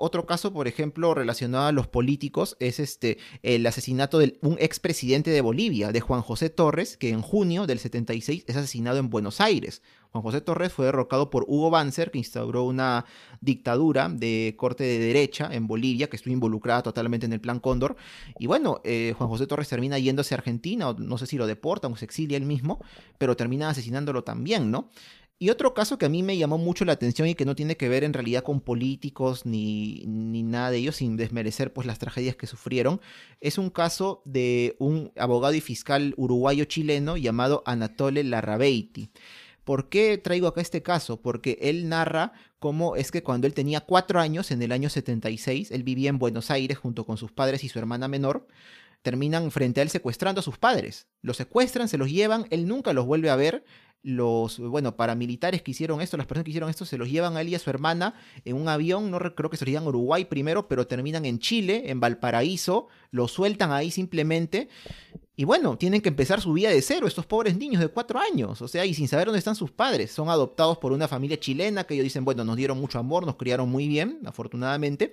Otro 0.00 0.26
caso, 0.26 0.52
por 0.52 0.68
ejemplo, 0.68 1.12
relacionado 1.12 1.66
a 1.66 1.72
los 1.72 1.88
políticos, 1.88 2.56
es 2.60 2.78
este, 2.78 3.18
el 3.42 3.66
asesinato 3.66 4.20
de 4.20 4.38
un 4.42 4.56
expresidente 4.60 5.32
de 5.32 5.40
Bolivia, 5.40 5.90
de 5.90 6.00
Juan 6.00 6.22
José 6.22 6.50
Torres, 6.50 6.96
que 6.96 7.10
en 7.10 7.20
junio 7.20 7.66
del 7.66 7.80
76 7.80 8.44
es 8.46 8.56
asesinado 8.56 8.98
en 8.98 9.10
Buenos 9.10 9.40
Aires. 9.40 9.82
Juan 10.12 10.22
José 10.22 10.40
Torres 10.40 10.72
fue 10.72 10.86
derrocado 10.86 11.30
por 11.30 11.46
Hugo 11.48 11.70
Banzer, 11.70 12.12
que 12.12 12.18
instauró 12.18 12.62
una 12.62 13.06
dictadura 13.40 14.08
de 14.08 14.54
corte 14.56 14.84
de 14.84 15.00
derecha 15.00 15.48
en 15.50 15.66
Bolivia, 15.66 16.08
que 16.08 16.14
estuvo 16.14 16.32
involucrada 16.32 16.84
totalmente 16.84 17.26
en 17.26 17.32
el 17.32 17.40
Plan 17.40 17.58
Cóndor. 17.58 17.96
Y 18.38 18.46
bueno, 18.46 18.80
eh, 18.84 19.14
Juan 19.18 19.28
José 19.28 19.48
Torres 19.48 19.68
termina 19.68 19.98
yéndose 19.98 20.32
a 20.32 20.38
Argentina, 20.38 20.90
o 20.90 20.94
no 20.94 21.18
sé 21.18 21.26
si 21.26 21.36
lo 21.36 21.48
deportan 21.48 21.92
o 21.92 21.96
se 21.96 22.04
exilia 22.04 22.36
él 22.36 22.44
mismo, 22.44 22.78
pero 23.18 23.36
termina 23.36 23.68
asesinándolo 23.68 24.22
también, 24.22 24.70
¿no? 24.70 24.90
Y 25.40 25.50
otro 25.50 25.72
caso 25.72 25.98
que 25.98 26.06
a 26.06 26.08
mí 26.08 26.24
me 26.24 26.36
llamó 26.36 26.58
mucho 26.58 26.84
la 26.84 26.94
atención 26.94 27.28
y 27.28 27.36
que 27.36 27.44
no 27.44 27.54
tiene 27.54 27.76
que 27.76 27.88
ver 27.88 28.02
en 28.02 28.12
realidad 28.12 28.42
con 28.42 28.60
políticos 28.60 29.46
ni, 29.46 30.02
ni, 30.06 30.42
nada 30.42 30.72
de 30.72 30.78
ellos, 30.78 30.96
sin 30.96 31.16
desmerecer 31.16 31.72
pues 31.72 31.86
las 31.86 32.00
tragedias 32.00 32.34
que 32.34 32.48
sufrieron, 32.48 33.00
es 33.40 33.56
un 33.56 33.70
caso 33.70 34.20
de 34.24 34.74
un 34.80 35.12
abogado 35.16 35.54
y 35.54 35.60
fiscal 35.60 36.12
uruguayo 36.16 36.64
chileno 36.64 37.16
llamado 37.16 37.62
Anatole 37.66 38.24
Larrabeiti. 38.24 39.10
¿Por 39.62 39.88
qué 39.88 40.18
traigo 40.18 40.48
acá 40.48 40.60
este 40.60 40.82
caso? 40.82 41.20
Porque 41.20 41.58
él 41.60 41.88
narra 41.88 42.32
cómo 42.58 42.96
es 42.96 43.12
que 43.12 43.22
cuando 43.22 43.46
él 43.46 43.54
tenía 43.54 43.82
cuatro 43.82 44.18
años, 44.18 44.50
en 44.50 44.62
el 44.62 44.72
año 44.72 44.88
76, 44.88 45.70
él 45.70 45.82
vivía 45.84 46.08
en 46.08 46.18
Buenos 46.18 46.50
Aires 46.50 46.78
junto 46.78 47.04
con 47.04 47.16
sus 47.16 47.30
padres 47.30 47.62
y 47.62 47.68
su 47.68 47.78
hermana 47.78 48.08
menor, 48.08 48.48
terminan 49.02 49.50
frente 49.50 49.80
a 49.80 49.82
él 49.82 49.90
secuestrando 49.90 50.40
a 50.40 50.42
sus 50.42 50.58
padres. 50.58 51.06
Los 51.22 51.36
secuestran, 51.36 51.88
se 51.88 51.98
los 51.98 52.10
llevan, 52.10 52.46
él 52.50 52.66
nunca 52.66 52.92
los 52.92 53.06
vuelve 53.06 53.30
a 53.30 53.36
ver 53.36 53.64
los, 54.02 54.58
bueno, 54.58 54.96
paramilitares 54.96 55.62
que 55.62 55.72
hicieron 55.72 56.00
esto, 56.00 56.16
las 56.16 56.26
personas 56.26 56.44
que 56.44 56.50
hicieron 56.50 56.70
esto, 56.70 56.84
se 56.84 56.98
los 56.98 57.10
llevan 57.10 57.36
a 57.36 57.40
él 57.40 57.48
y 57.48 57.54
a 57.54 57.58
su 57.58 57.70
hermana 57.70 58.14
en 58.44 58.56
un 58.56 58.68
avión, 58.68 59.10
no 59.10 59.18
creo 59.18 59.50
que 59.50 59.56
se 59.56 59.64
los 59.64 59.70
llevan 59.70 59.86
a 59.86 59.88
Uruguay 59.88 60.24
primero, 60.24 60.68
pero 60.68 60.86
terminan 60.86 61.24
en 61.24 61.38
Chile, 61.38 61.84
en 61.86 62.00
Valparaíso, 62.00 62.88
los 63.10 63.32
sueltan 63.32 63.72
ahí 63.72 63.90
simplemente. 63.90 64.68
Y 65.36 65.44
bueno, 65.44 65.78
tienen 65.78 66.00
que 66.00 66.08
empezar 66.08 66.40
su 66.40 66.52
vida 66.52 66.70
de 66.70 66.82
cero, 66.82 67.06
estos 67.06 67.26
pobres 67.26 67.56
niños 67.56 67.80
de 67.80 67.88
cuatro 67.88 68.18
años, 68.18 68.60
o 68.60 68.66
sea, 68.66 68.84
y 68.84 68.94
sin 68.94 69.06
saber 69.06 69.26
dónde 69.26 69.38
están 69.38 69.54
sus 69.54 69.70
padres. 69.70 70.10
Son 70.10 70.28
adoptados 70.30 70.78
por 70.78 70.92
una 70.92 71.06
familia 71.06 71.38
chilena 71.38 71.84
que 71.84 71.94
ellos 71.94 72.04
dicen, 72.04 72.24
bueno, 72.24 72.44
nos 72.44 72.56
dieron 72.56 72.80
mucho 72.80 72.98
amor, 72.98 73.24
nos 73.24 73.36
criaron 73.36 73.68
muy 73.68 73.86
bien, 73.86 74.20
afortunadamente 74.24 75.12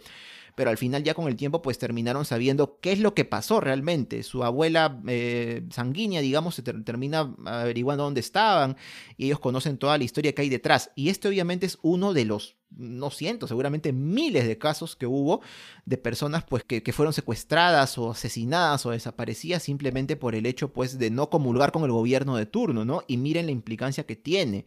pero 0.55 0.69
al 0.69 0.77
final 0.77 1.03
ya 1.03 1.13
con 1.13 1.27
el 1.27 1.35
tiempo 1.35 1.61
pues 1.61 1.77
terminaron 1.77 2.25
sabiendo 2.25 2.79
qué 2.81 2.93
es 2.93 2.99
lo 2.99 3.13
que 3.13 3.25
pasó 3.25 3.59
realmente. 3.59 4.23
Su 4.23 4.43
abuela 4.43 5.01
eh, 5.07 5.63
sanguínea, 5.69 6.21
digamos, 6.21 6.55
se 6.55 6.63
termina 6.63 7.35
averiguando 7.45 8.05
dónde 8.05 8.21
estaban 8.21 8.77
y 9.17 9.25
ellos 9.25 9.39
conocen 9.39 9.77
toda 9.77 9.97
la 9.97 10.03
historia 10.05 10.33
que 10.33 10.41
hay 10.41 10.49
detrás. 10.49 10.91
Y 10.95 11.09
este 11.09 11.27
obviamente 11.27 11.65
es 11.65 11.77
uno 11.81 12.13
de 12.13 12.25
los 12.25 12.55
no 12.77 13.09
cientos, 13.09 13.49
seguramente 13.49 13.93
miles 13.93 14.47
de 14.47 14.57
casos 14.57 14.95
que 14.95 15.05
hubo 15.05 15.41
de 15.85 15.97
personas 15.97 16.43
pues 16.43 16.63
que, 16.63 16.83
que, 16.83 16.91
fueron 16.91 17.13
secuestradas 17.13 17.97
o 17.97 18.11
asesinadas 18.11 18.85
o 18.85 18.91
desaparecidas 18.91 19.63
simplemente 19.63 20.17
por 20.17 20.35
el 20.35 20.45
hecho 20.45 20.73
pues 20.73 20.97
de 20.99 21.09
no 21.09 21.29
comulgar 21.29 21.71
con 21.71 21.83
el 21.83 21.91
gobierno 21.91 22.35
de 22.35 22.45
turno, 22.45 22.83
¿no? 22.83 23.03
Y 23.07 23.17
miren 23.17 23.45
la 23.45 23.53
implicancia 23.53 24.05
que 24.05 24.15
tiene 24.15 24.65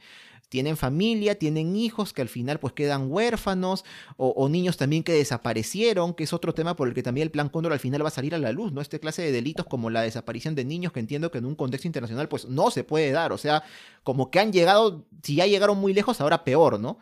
tienen 0.48 0.76
familia, 0.76 1.38
tienen 1.38 1.76
hijos 1.76 2.12
que 2.12 2.22
al 2.22 2.28
final 2.28 2.58
pues 2.58 2.72
quedan 2.72 3.10
huérfanos 3.10 3.84
o, 4.16 4.48
niños 4.48 4.76
también 4.76 5.02
que 5.02 5.12
desaparecieron, 5.12 6.14
que 6.14 6.24
es 6.24 6.32
otro 6.32 6.54
tema 6.54 6.76
por 6.76 6.88
el 6.88 6.94
que 6.94 7.02
también 7.02 7.26
el 7.26 7.30
plan 7.30 7.48
Cóndor 7.48 7.72
al 7.72 7.80
final 7.80 8.02
va 8.02 8.08
a 8.08 8.12
salir 8.12 8.34
a 8.34 8.38
la 8.38 8.52
luz, 8.52 8.72
¿no? 8.72 8.80
Este 8.80 9.00
clase 9.00 9.22
de 9.22 9.32
delitos 9.32 9.66
como 9.66 9.90
la 9.90 10.02
desaparición 10.02 10.54
de 10.54 10.64
niños 10.64 10.92
que 10.92 11.00
entiendo 11.00 11.30
que 11.30 11.38
en 11.38 11.44
un 11.44 11.54
contexto 11.54 11.86
internacional 11.86 12.28
pues 12.28 12.46
no 12.46 12.70
se 12.70 12.84
puede 12.84 13.10
dar, 13.10 13.32
o 13.32 13.38
sea, 13.38 13.62
como 14.02 14.30
que 14.30 14.40
han 14.40 14.52
llegado, 14.52 15.04
si 15.22 15.36
ya 15.36 15.46
llegaron 15.46 15.78
muy 15.78 15.92
lejos, 15.92 16.20
ahora 16.20 16.44
peor, 16.44 16.80
¿no? 16.80 16.98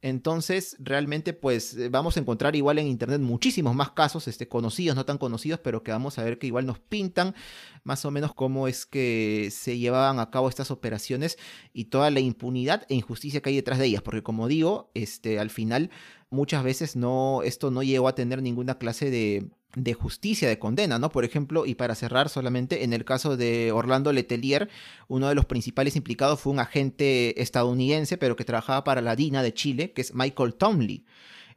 Entonces, 0.00 0.76
realmente, 0.78 1.32
pues 1.32 1.76
eh, 1.76 1.88
vamos 1.88 2.16
a 2.16 2.20
encontrar 2.20 2.54
igual 2.54 2.78
en 2.78 2.86
Internet 2.86 3.20
muchísimos 3.20 3.74
más 3.74 3.90
casos, 3.90 4.28
este, 4.28 4.46
conocidos, 4.46 4.94
no 4.94 5.04
tan 5.04 5.18
conocidos, 5.18 5.58
pero 5.60 5.82
que 5.82 5.90
vamos 5.90 6.18
a 6.18 6.24
ver 6.24 6.38
que 6.38 6.46
igual 6.46 6.66
nos 6.66 6.78
pintan 6.78 7.34
más 7.82 8.04
o 8.04 8.12
menos 8.12 8.32
cómo 8.32 8.68
es 8.68 8.86
que 8.86 9.48
se 9.50 9.76
llevaban 9.78 10.20
a 10.20 10.30
cabo 10.30 10.48
estas 10.48 10.70
operaciones 10.70 11.36
y 11.72 11.86
toda 11.86 12.10
la 12.10 12.20
impunidad 12.20 12.86
e 12.88 12.94
injusticia 12.94 13.40
que 13.40 13.50
hay 13.50 13.56
detrás 13.56 13.80
de 13.80 13.86
ellas. 13.86 14.02
Porque 14.02 14.22
como 14.22 14.46
digo, 14.46 14.90
este, 14.94 15.40
al 15.40 15.50
final 15.50 15.90
muchas 16.30 16.62
veces 16.62 16.94
no, 16.94 17.42
esto 17.42 17.72
no 17.72 17.82
llegó 17.82 18.06
a 18.06 18.14
tener 18.14 18.40
ninguna 18.40 18.78
clase 18.78 19.10
de, 19.10 19.48
de 19.74 19.94
justicia, 19.94 20.48
de 20.48 20.58
condena, 20.58 20.98
¿no? 20.98 21.10
Por 21.10 21.24
ejemplo, 21.24 21.66
y 21.66 21.74
para 21.74 21.94
cerrar 21.94 22.28
solamente, 22.28 22.84
en 22.84 22.92
el 22.92 23.04
caso 23.04 23.36
de 23.36 23.70
Orlando 23.72 24.12
Letelier, 24.12 24.68
uno 25.08 25.28
de 25.28 25.34
los 25.34 25.44
principales 25.44 25.94
implicados 25.94 26.40
fue 26.40 26.52
un 26.52 26.60
agente 26.60 27.40
estadounidense, 27.42 28.16
pero 28.16 28.36
que 28.36 28.44
trabajaba 28.44 28.84
para 28.84 29.02
la 29.02 29.14
DINA 29.14 29.42
de 29.42 29.54
Chile, 29.54 29.92
que 29.92 30.00
es 30.00 30.14
Michael 30.14 30.54
Tomley. 30.54 31.04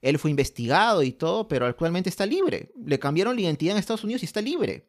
Él 0.02 0.20
fue 0.20 0.32
investigado 0.32 1.04
y 1.04 1.12
todo, 1.12 1.48
pero 1.48 1.66
actualmente 1.66 2.10
está 2.10 2.26
libre. 2.26 2.72
Le 2.86 3.00
cambiaron 3.00 3.36
la 3.36 3.42
identidad 3.42 3.74
en 3.74 3.80
Estados 3.80 4.04
Unidos 4.04 4.24
y 4.24 4.26
está 4.26 4.42
libre. 4.42 4.88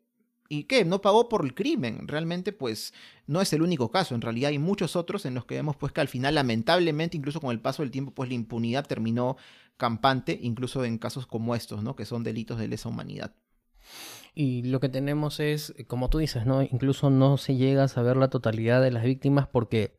¿Y 0.48 0.64
qué? 0.64 0.84
No 0.84 1.00
pagó 1.00 1.28
por 1.28 1.44
el 1.44 1.54
crimen. 1.54 2.08
Realmente, 2.08 2.52
pues, 2.52 2.92
no 3.26 3.40
es 3.40 3.52
el 3.52 3.62
único 3.62 3.90
caso. 3.90 4.14
En 4.14 4.20
realidad 4.20 4.50
hay 4.50 4.58
muchos 4.58 4.96
otros 4.96 5.24
en 5.24 5.34
los 5.34 5.46
que 5.46 5.54
vemos, 5.54 5.76
pues, 5.76 5.92
que 5.92 6.00
al 6.00 6.08
final, 6.08 6.34
lamentablemente, 6.34 7.16
incluso 7.16 7.40
con 7.40 7.52
el 7.52 7.60
paso 7.60 7.82
del 7.82 7.90
tiempo, 7.90 8.12
pues, 8.12 8.28
la 8.28 8.34
impunidad 8.34 8.86
terminó 8.86 9.36
campante, 9.82 10.38
incluso 10.40 10.84
en 10.84 10.96
casos 10.96 11.26
como 11.26 11.56
estos, 11.56 11.82
¿no? 11.82 11.96
Que 11.96 12.04
son 12.04 12.22
delitos 12.22 12.56
de 12.56 12.68
lesa 12.68 12.88
humanidad. 12.88 13.34
Y 14.32 14.62
lo 14.62 14.78
que 14.78 14.88
tenemos 14.88 15.40
es, 15.40 15.74
como 15.88 16.08
tú 16.08 16.18
dices, 16.18 16.46
¿no? 16.46 16.62
Incluso 16.62 17.10
no 17.10 17.36
se 17.36 17.56
llega 17.56 17.82
a 17.82 17.88
saber 17.88 18.16
la 18.16 18.30
totalidad 18.30 18.80
de 18.80 18.92
las 18.92 19.02
víctimas 19.02 19.48
porque 19.48 19.98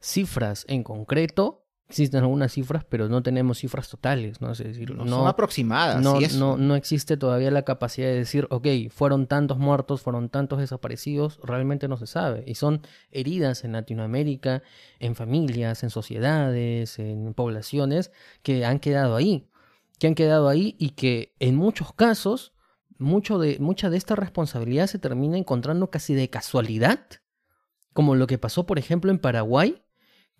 cifras 0.00 0.64
en 0.66 0.82
concreto 0.82 1.59
existen 1.90 2.22
algunas 2.22 2.52
cifras, 2.52 2.84
pero 2.88 3.08
no 3.08 3.22
tenemos 3.22 3.58
cifras 3.58 3.88
totales, 3.88 4.40
¿no? 4.40 4.52
Es 4.52 4.58
decir, 4.58 4.94
no, 4.94 5.04
son 5.06 5.26
aproximadas. 5.26 6.00
No, 6.00 6.18
no, 6.38 6.56
no 6.56 6.76
existe 6.76 7.16
todavía 7.16 7.50
la 7.50 7.62
capacidad 7.62 8.06
de 8.06 8.14
decir, 8.14 8.46
ok, 8.50 8.66
fueron 8.90 9.26
tantos 9.26 9.58
muertos, 9.58 10.00
fueron 10.00 10.28
tantos 10.28 10.60
desaparecidos, 10.60 11.40
realmente 11.42 11.88
no 11.88 11.96
se 11.96 12.06
sabe. 12.06 12.44
Y 12.46 12.54
son 12.54 12.82
heridas 13.10 13.64
en 13.64 13.72
Latinoamérica, 13.72 14.62
en 15.00 15.16
familias, 15.16 15.82
en 15.82 15.90
sociedades, 15.90 16.98
en 17.00 17.34
poblaciones 17.34 18.12
que 18.42 18.64
han 18.64 18.78
quedado 18.78 19.16
ahí, 19.16 19.48
que 19.98 20.06
han 20.06 20.14
quedado 20.14 20.48
ahí 20.48 20.76
y 20.78 20.90
que 20.90 21.34
en 21.40 21.56
muchos 21.56 21.92
casos, 21.92 22.52
mucho 22.98 23.38
de, 23.38 23.58
mucha 23.58 23.90
de 23.90 23.96
esta 23.96 24.14
responsabilidad 24.14 24.86
se 24.86 25.00
termina 25.00 25.36
encontrando 25.36 25.90
casi 25.90 26.14
de 26.14 26.30
casualidad, 26.30 27.00
como 27.92 28.14
lo 28.14 28.28
que 28.28 28.38
pasó, 28.38 28.64
por 28.64 28.78
ejemplo, 28.78 29.10
en 29.10 29.18
Paraguay 29.18 29.82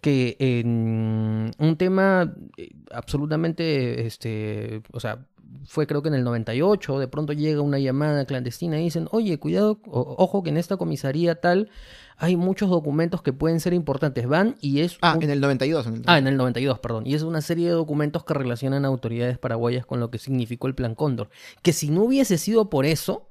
que 0.01 0.37
en 0.39 1.51
un 1.59 1.77
tema 1.77 2.35
eh, 2.57 2.71
absolutamente, 2.91 4.07
este, 4.07 4.83
o 4.93 5.01
sea, 5.01 5.27
fue 5.67 5.87
creo 5.87 6.03
que 6.03 6.09
en 6.09 6.15
el 6.15 6.25
98, 6.25 6.99
de 6.99 7.09
pronto 7.09 7.33
llega 7.33 7.61
una 7.61 7.79
llamada 7.79 8.25
clandestina 8.25 8.81
y 8.81 8.85
dicen, 8.85 9.09
oye, 9.11 9.39
cuidado, 9.39 9.81
ojo 9.85 10.43
que 10.43 10.51
en 10.51 10.57
esta 10.57 10.77
comisaría 10.77 11.41
tal 11.41 11.71
hay 12.17 12.37
muchos 12.37 12.71
documentos 12.71 13.23
que 13.23 13.33
pueden 13.33 13.61
ser 13.61 13.73
importantes. 13.73 14.27
Van 14.27 14.57
y 14.61 14.81
es... 14.81 14.99
Ah, 15.01 15.19
en 15.21 15.31
el 15.31 15.41
92. 15.41 15.87
En 15.87 15.95
el 15.95 16.03
Ah, 16.07 16.19
en 16.19 16.27
el 16.27 16.37
92, 16.37 16.79
perdón. 16.79 17.07
Y 17.07 17.15
es 17.15 17.23
una 17.23 17.41
serie 17.41 17.69
de 17.69 17.73
documentos 17.73 18.25
que 18.25 18.35
relacionan 18.35 18.85
a 18.85 18.89
autoridades 18.89 19.39
paraguayas 19.39 19.87
con 19.87 20.01
lo 20.01 20.11
que 20.11 20.19
significó 20.19 20.67
el 20.67 20.75
Plan 20.75 20.95
Cóndor. 20.95 21.31
Que 21.63 21.73
si 21.73 21.91
no 21.91 22.03
hubiese 22.05 22.37
sido 22.37 22.69
por 22.69 22.85
eso, 22.85 23.31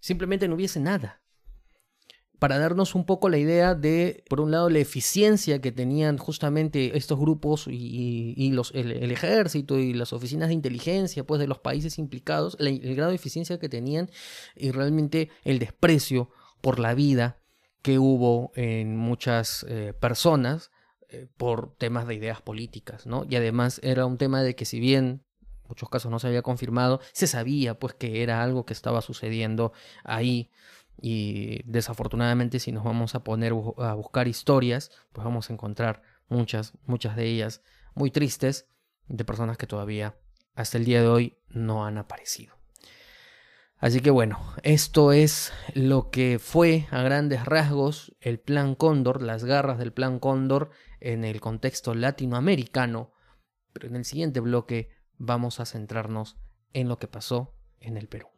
simplemente 0.00 0.48
no 0.48 0.54
hubiese 0.54 0.80
nada 0.80 1.23
para 2.38 2.58
darnos 2.58 2.94
un 2.94 3.04
poco 3.06 3.28
la 3.28 3.38
idea 3.38 3.74
de, 3.74 4.24
por 4.28 4.40
un 4.40 4.50
lado, 4.50 4.68
la 4.68 4.78
eficiencia 4.78 5.60
que 5.60 5.72
tenían 5.72 6.18
justamente 6.18 6.96
estos 6.96 7.18
grupos 7.18 7.66
y, 7.68 8.50
los, 8.52 8.72
el, 8.74 9.10
ejército 9.10 9.78
y 9.78 9.94
las 9.94 10.12
oficinas 10.12 10.48
de 10.48 10.54
inteligencia 10.54 11.24
pues, 11.24 11.40
de 11.40 11.46
los 11.46 11.58
países 11.58 11.98
implicados, 11.98 12.56
el 12.58 12.94
grado 12.94 13.10
de 13.10 13.16
eficiencia 13.16 13.58
que 13.58 13.68
tenían 13.68 14.10
y 14.56 14.70
realmente 14.72 15.30
el 15.44 15.58
desprecio 15.58 16.30
por 16.60 16.78
la 16.78 16.94
vida 16.94 17.38
que 17.82 17.98
hubo 17.98 18.50
en 18.54 18.96
muchas 18.96 19.66
eh, 19.68 19.92
personas 19.92 20.70
eh, 21.10 21.28
por 21.36 21.76
temas 21.76 22.06
de 22.06 22.14
ideas 22.14 22.40
políticas, 22.40 23.06
¿no? 23.06 23.26
Y 23.28 23.36
además 23.36 23.78
era 23.82 24.06
un 24.06 24.16
tema 24.16 24.42
de 24.42 24.56
que 24.56 24.64
si 24.64 24.80
bien 24.80 25.04
en 25.04 25.68
muchos 25.68 25.90
casos 25.90 26.10
no 26.10 26.18
se 26.18 26.26
había 26.26 26.40
confirmado, 26.40 27.00
se 27.12 27.26
sabía 27.26 27.78
pues 27.78 27.92
que 27.92 28.22
era 28.22 28.42
algo 28.42 28.64
que 28.64 28.72
estaba 28.72 29.02
sucediendo 29.02 29.74
ahí 30.02 30.50
y 31.00 31.62
desafortunadamente 31.64 32.58
si 32.58 32.72
nos 32.72 32.84
vamos 32.84 33.14
a 33.14 33.24
poner 33.24 33.52
a 33.78 33.94
buscar 33.94 34.28
historias, 34.28 34.90
pues 35.12 35.24
vamos 35.24 35.50
a 35.50 35.52
encontrar 35.52 36.02
muchas, 36.28 36.72
muchas 36.86 37.16
de 37.16 37.26
ellas 37.26 37.62
muy 37.94 38.10
tristes 38.10 38.68
de 39.06 39.24
personas 39.24 39.58
que 39.58 39.66
todavía 39.66 40.16
hasta 40.54 40.78
el 40.78 40.84
día 40.84 41.00
de 41.00 41.08
hoy 41.08 41.38
no 41.48 41.84
han 41.84 41.98
aparecido. 41.98 42.56
Así 43.78 44.00
que 44.00 44.10
bueno, 44.10 44.38
esto 44.62 45.12
es 45.12 45.52
lo 45.74 46.10
que 46.10 46.38
fue 46.38 46.86
a 46.90 47.02
grandes 47.02 47.44
rasgos 47.44 48.16
el 48.20 48.38
Plan 48.40 48.74
Cóndor, 48.74 49.20
las 49.20 49.44
garras 49.44 49.78
del 49.78 49.92
Plan 49.92 50.18
Cóndor 50.20 50.70
en 51.00 51.24
el 51.24 51.40
contexto 51.40 51.94
latinoamericano, 51.94 53.12
pero 53.72 53.88
en 53.88 53.96
el 53.96 54.04
siguiente 54.04 54.40
bloque 54.40 54.90
vamos 55.18 55.60
a 55.60 55.66
centrarnos 55.66 56.38
en 56.72 56.88
lo 56.88 56.98
que 56.98 57.08
pasó 57.08 57.54
en 57.80 57.98
el 57.98 58.08
Perú. 58.08 58.33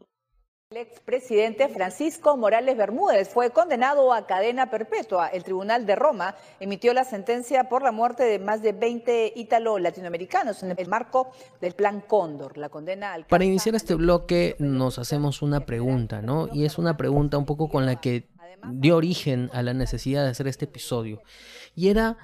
El 0.70 0.78
expresidente 0.78 1.68
Francisco 1.68 2.36
Morales 2.36 2.76
Bermúdez 2.76 3.28
fue 3.28 3.50
condenado 3.50 4.12
a 4.12 4.26
cadena 4.26 4.68
perpetua. 4.68 5.28
El 5.28 5.44
Tribunal 5.44 5.86
de 5.86 5.94
Roma 5.94 6.34
emitió 6.58 6.92
la 6.92 7.04
sentencia 7.04 7.68
por 7.68 7.84
la 7.84 7.92
muerte 7.92 8.24
de 8.24 8.40
más 8.40 8.62
de 8.62 8.72
20 8.72 9.34
ítalo-latinoamericanos 9.36 10.64
en 10.64 10.74
el 10.76 10.88
marco 10.88 11.30
del 11.60 11.74
Plan 11.74 12.00
Cóndor. 12.00 12.58
La 12.58 12.68
condena 12.68 13.16
Para 13.28 13.44
iniciar 13.44 13.76
este 13.76 13.94
bloque 13.94 14.56
nos 14.58 14.98
hacemos 14.98 15.40
una 15.40 15.60
pregunta, 15.60 16.20
¿no? 16.20 16.48
Y 16.52 16.64
es 16.64 16.78
una 16.78 16.96
pregunta 16.96 17.38
un 17.38 17.46
poco 17.46 17.68
con 17.68 17.86
la 17.86 18.00
que 18.00 18.26
dio 18.72 18.96
origen 18.96 19.50
a 19.52 19.62
la 19.62 19.72
necesidad 19.72 20.24
de 20.24 20.30
hacer 20.30 20.48
este 20.48 20.64
episodio. 20.64 21.22
Y 21.76 21.90
era, 21.90 22.16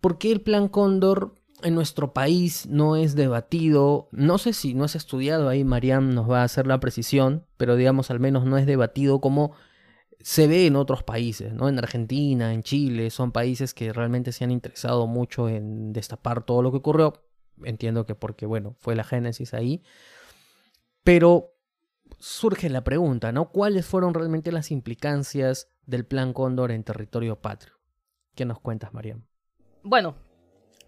¿por 0.00 0.16
qué 0.16 0.32
el 0.32 0.40
Plan 0.40 0.68
Cóndor 0.68 1.34
en 1.62 1.74
nuestro 1.74 2.12
país 2.12 2.66
no 2.66 2.96
es 2.96 3.14
debatido, 3.14 4.08
no 4.12 4.38
sé 4.38 4.52
si 4.52 4.74
no 4.74 4.84
es 4.84 4.94
estudiado, 4.94 5.48
ahí 5.48 5.64
Mariam 5.64 6.14
nos 6.14 6.30
va 6.30 6.40
a 6.42 6.44
hacer 6.44 6.66
la 6.66 6.80
precisión, 6.80 7.46
pero 7.56 7.76
digamos 7.76 8.10
al 8.10 8.20
menos 8.20 8.44
no 8.44 8.58
es 8.58 8.66
debatido 8.66 9.20
como 9.20 9.52
se 10.20 10.46
ve 10.46 10.66
en 10.66 10.76
otros 10.76 11.02
países, 11.02 11.52
¿no? 11.52 11.68
En 11.68 11.78
Argentina, 11.78 12.52
en 12.52 12.62
Chile, 12.62 13.10
son 13.10 13.32
países 13.32 13.74
que 13.74 13.92
realmente 13.92 14.32
se 14.32 14.44
han 14.44 14.50
interesado 14.50 15.06
mucho 15.06 15.48
en 15.48 15.92
destapar 15.92 16.44
todo 16.44 16.62
lo 16.62 16.70
que 16.70 16.78
ocurrió. 16.78 17.24
Entiendo 17.62 18.06
que 18.06 18.14
porque, 18.14 18.46
bueno, 18.46 18.74
fue 18.78 18.94
la 18.94 19.04
génesis 19.04 19.54
ahí. 19.54 19.82
Pero 21.04 21.54
surge 22.18 22.68
la 22.68 22.84
pregunta, 22.84 23.32
¿no? 23.32 23.50
¿Cuáles 23.50 23.86
fueron 23.86 24.12
realmente 24.12 24.52
las 24.52 24.70
implicancias 24.70 25.68
del 25.86 26.04
Plan 26.04 26.32
Cóndor 26.32 26.70
en 26.70 26.84
territorio 26.84 27.40
patrio? 27.40 27.74
¿Qué 28.34 28.44
nos 28.44 28.60
cuentas, 28.60 28.92
Mariam? 28.92 29.24
Bueno, 29.82 30.16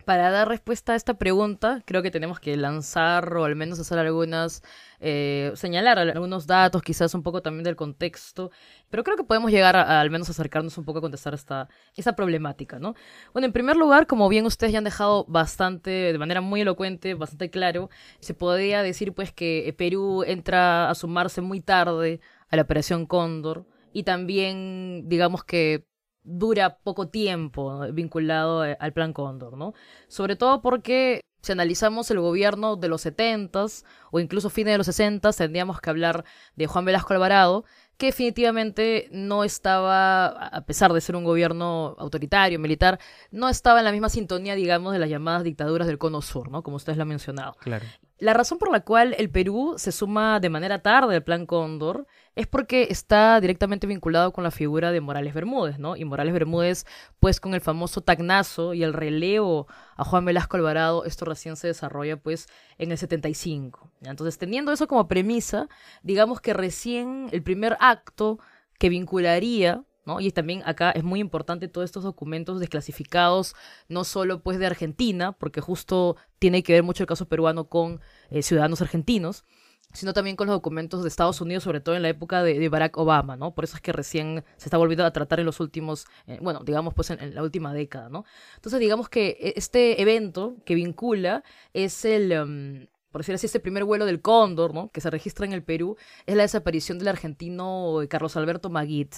para 0.02 0.30
dar 0.30 0.48
respuesta 0.48 0.92
a 0.92 0.96
esta 0.96 1.14
pregunta, 1.14 1.82
creo 1.86 2.02
que 2.02 2.10
tenemos 2.10 2.40
que 2.40 2.56
lanzar 2.56 3.36
o 3.36 3.44
al 3.44 3.56
menos 3.56 3.78
hacer 3.80 3.98
algunas, 3.98 4.62
eh, 5.00 5.52
señalar 5.54 5.98
algunos 5.98 6.46
datos, 6.46 6.82
quizás 6.82 7.14
un 7.14 7.22
poco 7.22 7.42
también 7.42 7.64
del 7.64 7.76
contexto, 7.76 8.50
pero 8.90 9.04
creo 9.04 9.16
que 9.16 9.24
podemos 9.24 9.50
llegar 9.50 9.76
a, 9.76 10.00
al 10.00 10.10
menos 10.10 10.28
acercarnos 10.30 10.76
un 10.78 10.84
poco 10.84 10.98
a 10.98 11.02
contestar 11.02 11.34
esta, 11.34 11.68
esa 11.96 12.14
problemática, 12.14 12.78
¿no? 12.78 12.94
Bueno, 13.32 13.46
en 13.46 13.52
primer 13.52 13.76
lugar, 13.76 14.06
como 14.06 14.28
bien 14.28 14.46
ustedes 14.46 14.72
ya 14.72 14.78
han 14.78 14.84
dejado 14.84 15.24
bastante, 15.28 15.90
de 15.90 16.18
manera 16.18 16.40
muy 16.40 16.60
elocuente, 16.62 17.14
bastante 17.14 17.50
claro, 17.50 17.90
se 18.20 18.34
podría 18.34 18.82
decir 18.82 19.14
pues 19.14 19.32
que 19.32 19.74
Perú 19.78 20.24
entra 20.26 20.90
a 20.90 20.94
sumarse 20.94 21.40
muy 21.40 21.60
tarde 21.60 22.20
a 22.48 22.56
la 22.56 22.62
Operación 22.62 23.06
Cóndor 23.06 23.66
y 23.92 24.04
también, 24.04 25.08
digamos 25.08 25.44
que 25.44 25.86
dura 26.24 26.78
poco 26.78 27.08
tiempo 27.08 27.80
vinculado 27.92 28.64
eh, 28.64 28.76
al 28.80 28.92
Plan 28.92 29.12
Cóndor, 29.12 29.56
¿no? 29.56 29.74
Sobre 30.08 30.36
todo 30.36 30.62
porque 30.62 31.22
si 31.42 31.52
analizamos 31.52 32.10
el 32.10 32.20
gobierno 32.20 32.76
de 32.76 32.88
los 32.88 33.04
70s 33.04 33.84
o 34.12 34.20
incluso 34.20 34.48
fines 34.48 34.74
de 34.74 34.78
los 34.78 34.86
60 34.86 35.32
tendríamos 35.32 35.80
que 35.80 35.90
hablar 35.90 36.24
de 36.54 36.66
Juan 36.66 36.84
Velasco 36.84 37.12
Alvarado, 37.12 37.64
que 37.96 38.06
definitivamente 38.06 39.08
no 39.12 39.44
estaba, 39.44 40.26
a 40.26 40.64
pesar 40.64 40.92
de 40.92 41.00
ser 41.00 41.16
un 41.16 41.24
gobierno 41.24 41.94
autoritario, 41.98 42.58
militar, 42.58 42.98
no 43.30 43.48
estaba 43.48 43.80
en 43.80 43.84
la 43.84 43.92
misma 43.92 44.08
sintonía, 44.08 44.54
digamos, 44.54 44.92
de 44.92 44.98
las 44.98 45.10
llamadas 45.10 45.44
dictaduras 45.44 45.86
del 45.86 45.98
Cono 45.98 46.22
Sur, 46.22 46.50
¿no? 46.50 46.62
Como 46.62 46.76
ustedes 46.76 46.96
lo 46.96 47.02
han 47.02 47.08
mencionado. 47.08 47.54
Claro. 47.60 47.84
La 48.22 48.34
razón 48.34 48.58
por 48.58 48.70
la 48.70 48.84
cual 48.84 49.16
el 49.18 49.30
Perú 49.30 49.74
se 49.78 49.90
suma 49.90 50.38
de 50.38 50.48
manera 50.48 50.80
tarde 50.80 51.16
al 51.16 51.24
Plan 51.24 51.44
Cóndor 51.44 52.06
es 52.36 52.46
porque 52.46 52.86
está 52.88 53.40
directamente 53.40 53.88
vinculado 53.88 54.32
con 54.32 54.44
la 54.44 54.52
figura 54.52 54.92
de 54.92 55.00
Morales 55.00 55.34
Bermúdez, 55.34 55.80
¿no? 55.80 55.96
Y 55.96 56.04
Morales 56.04 56.32
Bermúdez, 56.32 56.86
pues 57.18 57.40
con 57.40 57.52
el 57.52 57.60
famoso 57.60 58.00
tagnazo 58.00 58.74
y 58.74 58.84
el 58.84 58.92
relevo 58.92 59.66
a 59.96 60.04
Juan 60.04 60.24
Velasco 60.24 60.56
Alvarado, 60.56 61.04
esto 61.04 61.24
recién 61.24 61.56
se 61.56 61.66
desarrolla 61.66 62.16
pues 62.16 62.46
en 62.78 62.92
el 62.92 62.98
75. 62.98 63.90
Entonces, 64.02 64.38
teniendo 64.38 64.70
eso 64.70 64.86
como 64.86 65.08
premisa, 65.08 65.68
digamos 66.04 66.40
que 66.40 66.54
recién 66.54 67.28
el 67.32 67.42
primer 67.42 67.76
acto 67.80 68.38
que 68.78 68.88
vincularía 68.88 69.82
¿no? 70.04 70.20
Y 70.20 70.30
también 70.30 70.62
acá 70.64 70.90
es 70.90 71.04
muy 71.04 71.20
importante 71.20 71.68
todos 71.68 71.84
estos 71.84 72.04
documentos 72.04 72.60
desclasificados, 72.60 73.54
no 73.88 74.04
solo 74.04 74.42
pues 74.42 74.58
de 74.58 74.66
Argentina, 74.66 75.32
porque 75.32 75.60
justo 75.60 76.16
tiene 76.38 76.62
que 76.62 76.72
ver 76.72 76.82
mucho 76.82 77.02
el 77.02 77.06
caso 77.08 77.26
peruano 77.26 77.68
con 77.68 78.00
eh, 78.30 78.42
ciudadanos 78.42 78.80
argentinos, 78.82 79.44
sino 79.92 80.12
también 80.12 80.36
con 80.36 80.46
los 80.46 80.56
documentos 80.56 81.02
de 81.02 81.08
Estados 81.08 81.40
Unidos, 81.40 81.64
sobre 81.64 81.80
todo 81.80 81.94
en 81.94 82.02
la 82.02 82.08
época 82.08 82.42
de, 82.42 82.68
Barack 82.68 82.96
Obama, 82.96 83.36
¿no? 83.36 83.54
Por 83.54 83.64
eso 83.64 83.76
es 83.76 83.82
que 83.82 83.92
recién 83.92 84.44
se 84.56 84.66
está 84.66 84.78
volviendo 84.78 85.04
a 85.04 85.12
tratar 85.12 85.40
en 85.40 85.46
los 85.46 85.60
últimos, 85.60 86.06
eh, 86.26 86.38
bueno, 86.40 86.62
digamos 86.64 86.94
pues 86.94 87.10
en, 87.10 87.34
la 87.34 87.42
última 87.42 87.74
década, 87.74 88.08
¿no? 88.08 88.24
Entonces 88.56 88.80
digamos 88.80 89.08
que 89.08 89.36
e, 89.38 89.54
este 89.56 90.00
evento 90.00 90.56
que 90.64 90.74
vincula 90.74 91.44
es 91.74 92.04
el... 92.04 92.32
Em, 92.32 92.86
por 93.10 93.20
decir 93.20 93.34
así, 93.34 93.44
este 93.44 93.60
primer 93.60 93.84
vuelo 93.84 94.06
del 94.06 94.22
Cóndor, 94.22 94.72
¿no? 94.72 94.90
que 94.90 95.02
se 95.02 95.10
registra 95.10 95.44
en 95.44 95.52
el 95.52 95.62
Perú, 95.62 95.98
es 96.24 96.34
la 96.34 96.44
desaparición 96.44 96.98
del 96.98 97.08
argentino 97.08 97.98
Carlos 98.08 98.38
Alberto 98.38 98.70
Maguit, 98.70 99.16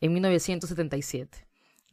en 0.00 0.12
1977. 0.12 1.46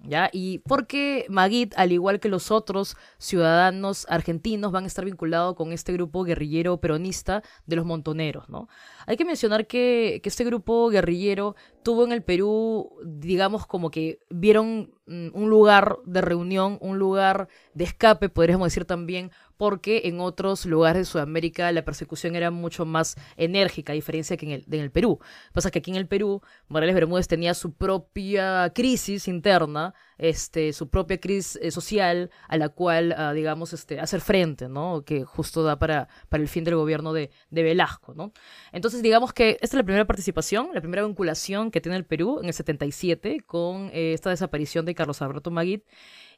¿Ya? 0.05 0.29
Y 0.33 0.59
porque 0.59 1.25
Maguit, 1.29 1.73
al 1.77 1.93
igual 1.93 2.19
que 2.19 2.27
los 2.27 2.51
otros 2.51 2.97
ciudadanos 3.19 4.05
argentinos, 4.09 4.73
van 4.73 4.83
a 4.83 4.87
estar 4.87 5.05
vinculados 5.05 5.55
con 5.55 5.71
este 5.71 5.93
grupo 5.93 6.25
guerrillero 6.25 6.81
peronista 6.81 7.41
de 7.67 7.77
los 7.77 7.85
montoneros, 7.85 8.49
¿no? 8.49 8.67
Hay 9.05 9.15
que 9.15 9.23
mencionar 9.23 9.65
que, 9.65 10.19
que 10.21 10.27
este 10.27 10.43
grupo 10.43 10.89
guerrillero 10.89 11.55
tuvo 11.83 12.03
en 12.03 12.11
el 12.11 12.21
Perú, 12.21 12.91
digamos, 13.05 13.65
como 13.65 13.91
que 13.91 14.19
vieron 14.29 14.93
un 15.05 15.49
lugar 15.49 15.97
de 16.05 16.21
reunión, 16.21 16.77
un 16.81 16.97
lugar 16.97 17.47
de 17.73 17.83
escape, 17.83 18.29
podríamos 18.29 18.67
decir 18.67 18.85
también, 18.85 19.31
porque 19.57 20.01
en 20.05 20.19
otros 20.19 20.65
lugares 20.65 21.01
de 21.01 21.05
Sudamérica 21.05 21.71
la 21.71 21.85
persecución 21.85 22.35
era 22.35 22.51
mucho 22.51 22.85
más 22.85 23.15
enérgica, 23.37 23.93
a 23.93 23.95
diferencia 23.95 24.37
que 24.37 24.45
en 24.45 24.51
el, 24.51 24.65
en 24.69 24.91
Perú. 24.91 25.19
Pasa 25.53 25.71
que 25.71 25.79
aquí 25.79 25.91
en 25.91 25.97
el 25.97 26.07
Perú, 26.07 26.41
Morales 26.67 26.95
Bermúdez 26.95 27.27
tenía 27.27 27.53
su 27.53 27.73
propia 27.73 28.71
crisis 28.73 29.27
interna, 29.27 29.93
este, 30.23 30.71
su 30.71 30.87
propia 30.87 31.19
crisis 31.19 31.59
eh, 31.61 31.69
social 31.69 32.31
a 32.47 32.55
la 32.55 32.69
cual, 32.69 33.13
ah, 33.17 33.33
digamos, 33.33 33.73
este, 33.73 33.99
hacer 33.99 34.21
frente, 34.21 34.69
¿no? 34.69 35.03
Que 35.05 35.25
justo 35.25 35.63
da 35.63 35.77
para, 35.77 36.07
para 36.29 36.41
el 36.41 36.47
fin 36.47 36.63
del 36.63 36.75
gobierno 36.75 37.11
de, 37.11 37.29
de 37.49 37.63
Velasco, 37.63 38.13
¿no? 38.13 38.31
Entonces, 38.71 39.01
digamos 39.01 39.33
que 39.33 39.51
esta 39.61 39.65
es 39.65 39.73
la 39.73 39.83
primera 39.83 40.07
participación, 40.07 40.69
la 40.73 40.79
primera 40.79 41.05
vinculación 41.05 41.71
que 41.71 41.81
tiene 41.81 41.97
el 41.97 42.05
Perú 42.05 42.39
en 42.39 42.45
el 42.45 42.53
77 42.53 43.41
con 43.45 43.89
eh, 43.91 44.13
esta 44.13 44.29
desaparición 44.29 44.85
de 44.85 44.95
Carlos 44.95 45.21
Alberto 45.21 45.51
Maguit. 45.51 45.83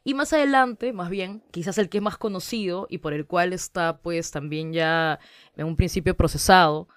Y 0.02 0.14
más 0.14 0.32
adelante, 0.32 0.92
más 0.92 1.08
bien, 1.08 1.44
quizás 1.52 1.78
el 1.78 1.88
que 1.88 1.98
es 1.98 2.02
más 2.02 2.16
conocido 2.18 2.88
y 2.90 2.98
por 2.98 3.12
el 3.12 3.24
cual 3.24 3.52
está 3.52 3.98
pues 3.98 4.32
también 4.32 4.72
ya 4.72 5.20
en 5.56 5.66
un 5.66 5.76
principio 5.76 6.16
procesado, 6.16 6.88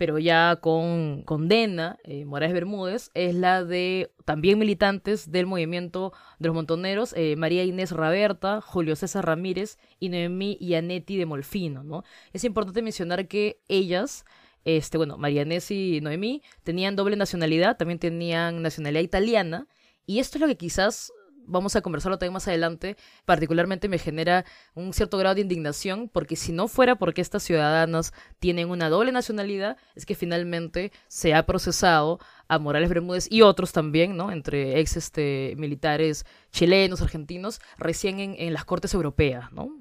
pero 0.00 0.18
ya 0.18 0.56
con 0.62 1.24
condena, 1.24 1.98
eh, 2.04 2.24
Morales 2.24 2.54
Bermúdez, 2.54 3.10
es 3.12 3.34
la 3.34 3.64
de 3.64 4.10
también 4.24 4.58
militantes 4.58 5.30
del 5.30 5.44
movimiento 5.44 6.14
de 6.38 6.46
los 6.46 6.54
montoneros, 6.54 7.12
eh, 7.18 7.36
María 7.36 7.64
Inés 7.64 7.92
Raberta, 7.92 8.62
Julio 8.62 8.96
César 8.96 9.26
Ramírez 9.26 9.76
y 9.98 10.08
Noemí 10.08 10.56
Yanetti 10.58 11.18
de 11.18 11.26
Molfino, 11.26 11.84
¿no? 11.84 12.02
Es 12.32 12.44
importante 12.44 12.80
mencionar 12.80 13.28
que 13.28 13.60
ellas, 13.68 14.24
este, 14.64 14.96
bueno, 14.96 15.18
María 15.18 15.42
Inés 15.42 15.70
y 15.70 16.00
Noemí, 16.00 16.42
tenían 16.62 16.96
doble 16.96 17.16
nacionalidad, 17.16 17.76
también 17.76 17.98
tenían 17.98 18.62
nacionalidad 18.62 19.02
italiana, 19.02 19.68
y 20.06 20.20
esto 20.20 20.38
es 20.38 20.40
lo 20.40 20.46
que 20.46 20.56
quizás 20.56 21.12
vamos 21.46 21.76
a 21.76 21.80
conversarlo 21.80 22.18
también 22.18 22.34
más 22.34 22.48
adelante, 22.48 22.96
particularmente 23.24 23.88
me 23.88 23.98
genera 23.98 24.44
un 24.74 24.92
cierto 24.92 25.18
grado 25.18 25.34
de 25.34 25.40
indignación, 25.42 26.08
porque 26.08 26.36
si 26.36 26.52
no 26.52 26.68
fuera 26.68 26.96
porque 26.96 27.20
estas 27.20 27.42
ciudadanas 27.42 28.12
tienen 28.38 28.70
una 28.70 28.88
doble 28.88 29.12
nacionalidad, 29.12 29.76
es 29.94 30.06
que 30.06 30.14
finalmente 30.14 30.92
se 31.08 31.34
ha 31.34 31.46
procesado 31.46 32.18
a 32.48 32.58
Morales 32.58 32.88
Bermúdez 32.88 33.28
y 33.30 33.42
otros 33.42 33.72
también, 33.72 34.16
¿no? 34.16 34.32
Entre 34.32 34.80
ex 34.80 34.96
este, 34.96 35.54
militares 35.56 36.26
chilenos, 36.50 37.02
argentinos, 37.02 37.60
recién 37.78 38.18
en, 38.18 38.52
las 38.52 38.64
cortes 38.64 38.94
europeas, 38.94 39.52
¿no? 39.52 39.76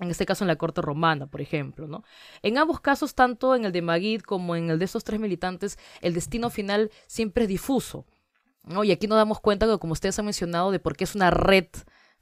en 0.00 0.10
este 0.10 0.26
caso 0.26 0.42
en 0.42 0.48
la 0.48 0.56
corte 0.56 0.82
romana, 0.82 1.26
por 1.28 1.40
ejemplo, 1.40 1.86
¿no? 1.86 2.02
En 2.42 2.58
ambos 2.58 2.80
casos, 2.80 3.14
tanto 3.14 3.54
en 3.54 3.64
el 3.64 3.70
de 3.70 3.80
Magid 3.80 4.22
como 4.22 4.56
en 4.56 4.70
el 4.70 4.78
de 4.80 4.84
estos 4.86 5.04
tres 5.04 5.20
militantes, 5.20 5.78
el 6.00 6.14
destino 6.14 6.50
final 6.50 6.90
siempre 7.06 7.44
es 7.44 7.48
difuso. 7.48 8.04
¿No? 8.64 8.84
Y 8.84 8.92
aquí 8.92 9.06
nos 9.06 9.16
damos 9.16 9.40
cuenta, 9.40 9.66
que, 9.66 9.78
como 9.78 9.92
ustedes 9.92 10.18
han 10.18 10.24
mencionado, 10.24 10.70
de 10.70 10.78
por 10.78 10.96
qué 10.96 11.04
es 11.04 11.14
una 11.14 11.30
red 11.30 11.66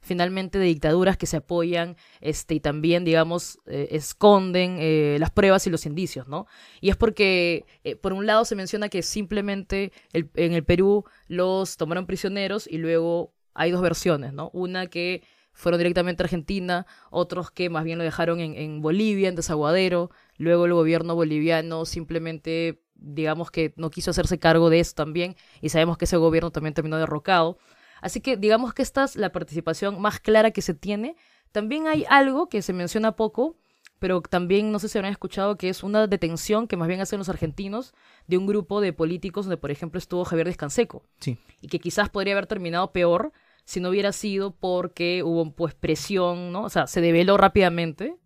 finalmente 0.03 0.59
de 0.59 0.65
dictaduras 0.65 1.17
que 1.17 1.25
se 1.25 1.37
apoyan 1.37 1.95
este, 2.19 2.55
y 2.55 2.59
también, 2.59 3.05
digamos, 3.05 3.59
eh, 3.65 3.87
esconden 3.91 4.77
eh, 4.79 5.17
las 5.19 5.31
pruebas 5.31 5.65
y 5.65 5.69
los 5.69 5.85
indicios, 5.85 6.27
¿no? 6.27 6.45
Y 6.81 6.89
es 6.89 6.97
porque, 6.97 7.65
eh, 7.83 7.95
por 7.95 8.13
un 8.13 8.25
lado, 8.25 8.45
se 8.45 8.55
menciona 8.55 8.89
que 8.89 9.01
simplemente 9.01 9.91
en 10.11 10.53
el 10.53 10.63
Perú 10.65 11.05
los 11.27 11.77
tomaron 11.77 12.05
prisioneros 12.05 12.67
y 12.67 12.77
luego 12.77 13.33
hay 13.53 13.71
dos 13.71 13.81
versiones, 13.81 14.33
¿no? 14.33 14.49
Una 14.53 14.87
que 14.87 15.23
fueron 15.53 15.77
directamente 15.79 16.21
a 16.23 16.25
Argentina, 16.25 16.85
otros 17.09 17.51
que 17.51 17.69
más 17.69 17.83
bien 17.85 17.97
lo 17.97 18.03
dejaron 18.03 18.39
en, 18.39 18.55
en 18.55 18.81
Bolivia, 18.81 19.29
en 19.29 19.35
Desaguadero, 19.35 20.09
luego 20.37 20.65
el 20.65 20.73
gobierno 20.73 21.15
boliviano 21.15 21.85
simplemente 21.85 22.81
digamos 23.03 23.51
que 23.51 23.73
no 23.75 23.89
quiso 23.89 24.11
hacerse 24.11 24.39
cargo 24.39 24.69
de 24.69 24.79
eso 24.79 24.93
también, 24.95 25.35
y 25.61 25.69
sabemos 25.69 25.97
que 25.97 26.05
ese 26.05 26.17
gobierno 26.17 26.51
también 26.51 26.73
terminó 26.73 26.97
derrocado. 26.97 27.57
Así 28.01 28.19
que 28.19 28.35
digamos 28.37 28.73
que 28.73 28.81
esta 28.81 29.03
es 29.03 29.15
la 29.15 29.31
participación 29.31 30.01
más 30.01 30.19
clara 30.19 30.51
que 30.51 30.61
se 30.61 30.73
tiene. 30.73 31.15
También 31.51 31.87
hay 31.87 32.05
algo 32.09 32.49
que 32.49 32.61
se 32.61 32.73
menciona 32.73 33.15
poco, 33.15 33.55
pero 33.99 34.21
también 34.21 34.71
no 34.71 34.79
sé 34.79 34.89
si 34.89 34.97
habrán 34.97 35.13
escuchado 35.13 35.57
que 35.57 35.69
es 35.69 35.83
una 35.83 36.07
detención 36.07 36.67
que 36.67 36.75
más 36.75 36.87
bien 36.87 36.99
hacen 36.99 37.19
los 37.19 37.29
argentinos 37.29 37.93
de 38.27 38.37
un 38.37 38.47
grupo 38.47 38.81
de 38.81 38.91
políticos 38.91 39.45
donde, 39.45 39.55
por 39.55 39.71
ejemplo, 39.71 39.97
estuvo 39.97 40.25
Javier 40.25 40.47
Descanseco. 40.47 41.03
Sí. 41.19 41.37
Y 41.61 41.67
que 41.67 41.79
quizás 41.79 42.09
podría 42.09 42.33
haber 42.33 42.47
terminado 42.47 42.91
peor 42.91 43.31
si 43.63 43.79
no 43.79 43.89
hubiera 43.89 44.11
sido 44.11 44.51
porque 44.51 45.23
hubo 45.23 45.53
pues 45.53 45.73
presión, 45.73 46.51
¿no? 46.51 46.63
O 46.63 46.69
sea, 46.69 46.87
se 46.87 46.99
develó 46.99 47.37
rápidamente 47.37 48.17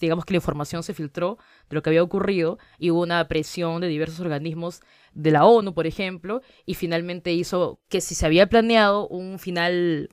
digamos 0.00 0.24
que 0.24 0.32
la 0.32 0.38
información 0.38 0.82
se 0.82 0.94
filtró 0.94 1.38
de 1.68 1.74
lo 1.74 1.82
que 1.82 1.90
había 1.90 2.02
ocurrido 2.02 2.58
y 2.78 2.90
hubo 2.90 3.02
una 3.02 3.26
presión 3.28 3.80
de 3.80 3.88
diversos 3.88 4.20
organismos 4.20 4.80
de 5.12 5.30
la 5.30 5.44
ONU, 5.44 5.74
por 5.74 5.86
ejemplo, 5.86 6.40
y 6.66 6.74
finalmente 6.74 7.32
hizo 7.32 7.80
que 7.88 8.00
si 8.00 8.14
se 8.14 8.26
había 8.26 8.48
planeado 8.48 9.06
un 9.08 9.38
final 9.38 10.08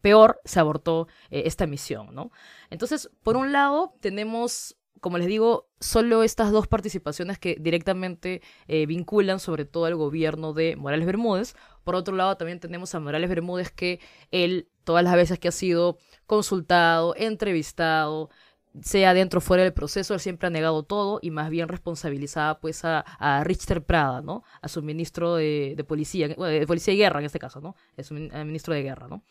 peor, 0.00 0.40
se 0.44 0.60
abortó 0.60 1.08
eh, 1.30 1.42
esta 1.46 1.66
misión, 1.66 2.14
¿no? 2.14 2.30
Entonces, 2.70 3.10
por 3.22 3.36
un 3.36 3.52
lado, 3.52 3.94
tenemos, 4.00 4.76
como 5.00 5.18
les 5.18 5.26
digo, 5.26 5.68
solo 5.80 6.22
estas 6.22 6.52
dos 6.52 6.66
participaciones 6.66 7.38
que 7.38 7.56
directamente 7.58 8.42
eh, 8.66 8.86
vinculan 8.86 9.40
sobre 9.40 9.64
todo 9.64 9.86
al 9.86 9.96
gobierno 9.96 10.52
de 10.52 10.76
Morales 10.76 11.06
Bermúdez. 11.06 11.54
Por 11.84 11.94
otro 11.94 12.16
lado, 12.16 12.36
también 12.36 12.60
tenemos 12.60 12.94
a 12.94 13.00
Morales 13.00 13.28
Bermúdez 13.28 13.70
que 13.70 14.00
él, 14.30 14.68
todas 14.84 15.04
las 15.04 15.14
veces 15.14 15.38
que 15.38 15.48
ha 15.48 15.52
sido 15.52 15.98
consultado, 16.26 17.14
entrevistado, 17.16 18.30
sea 18.82 19.14
dentro 19.14 19.38
o 19.38 19.40
fuera 19.40 19.62
del 19.62 19.72
proceso, 19.72 20.14
él 20.14 20.20
siempre 20.20 20.46
ha 20.46 20.50
negado 20.50 20.82
todo 20.82 21.18
y 21.22 21.30
más 21.30 21.50
bien 21.50 21.68
responsabilizaba 21.68 22.60
pues 22.60 22.84
a, 22.84 23.00
a 23.00 23.44
Richter 23.44 23.84
Prada, 23.84 24.20
¿no? 24.20 24.44
A 24.62 24.68
su 24.68 24.82
ministro 24.82 25.36
de, 25.36 25.84
policía, 25.86 26.28
de 26.28 26.66
policía 26.66 26.94
y 26.94 26.98
guerra 26.98 27.20
en 27.20 27.26
este 27.26 27.38
caso, 27.38 27.60
¿no? 27.60 27.76
Es 27.96 28.10
un 28.10 28.30
ministro 28.46 28.74
de 28.74 28.82
guerra, 28.82 29.08
¿no? 29.08 29.22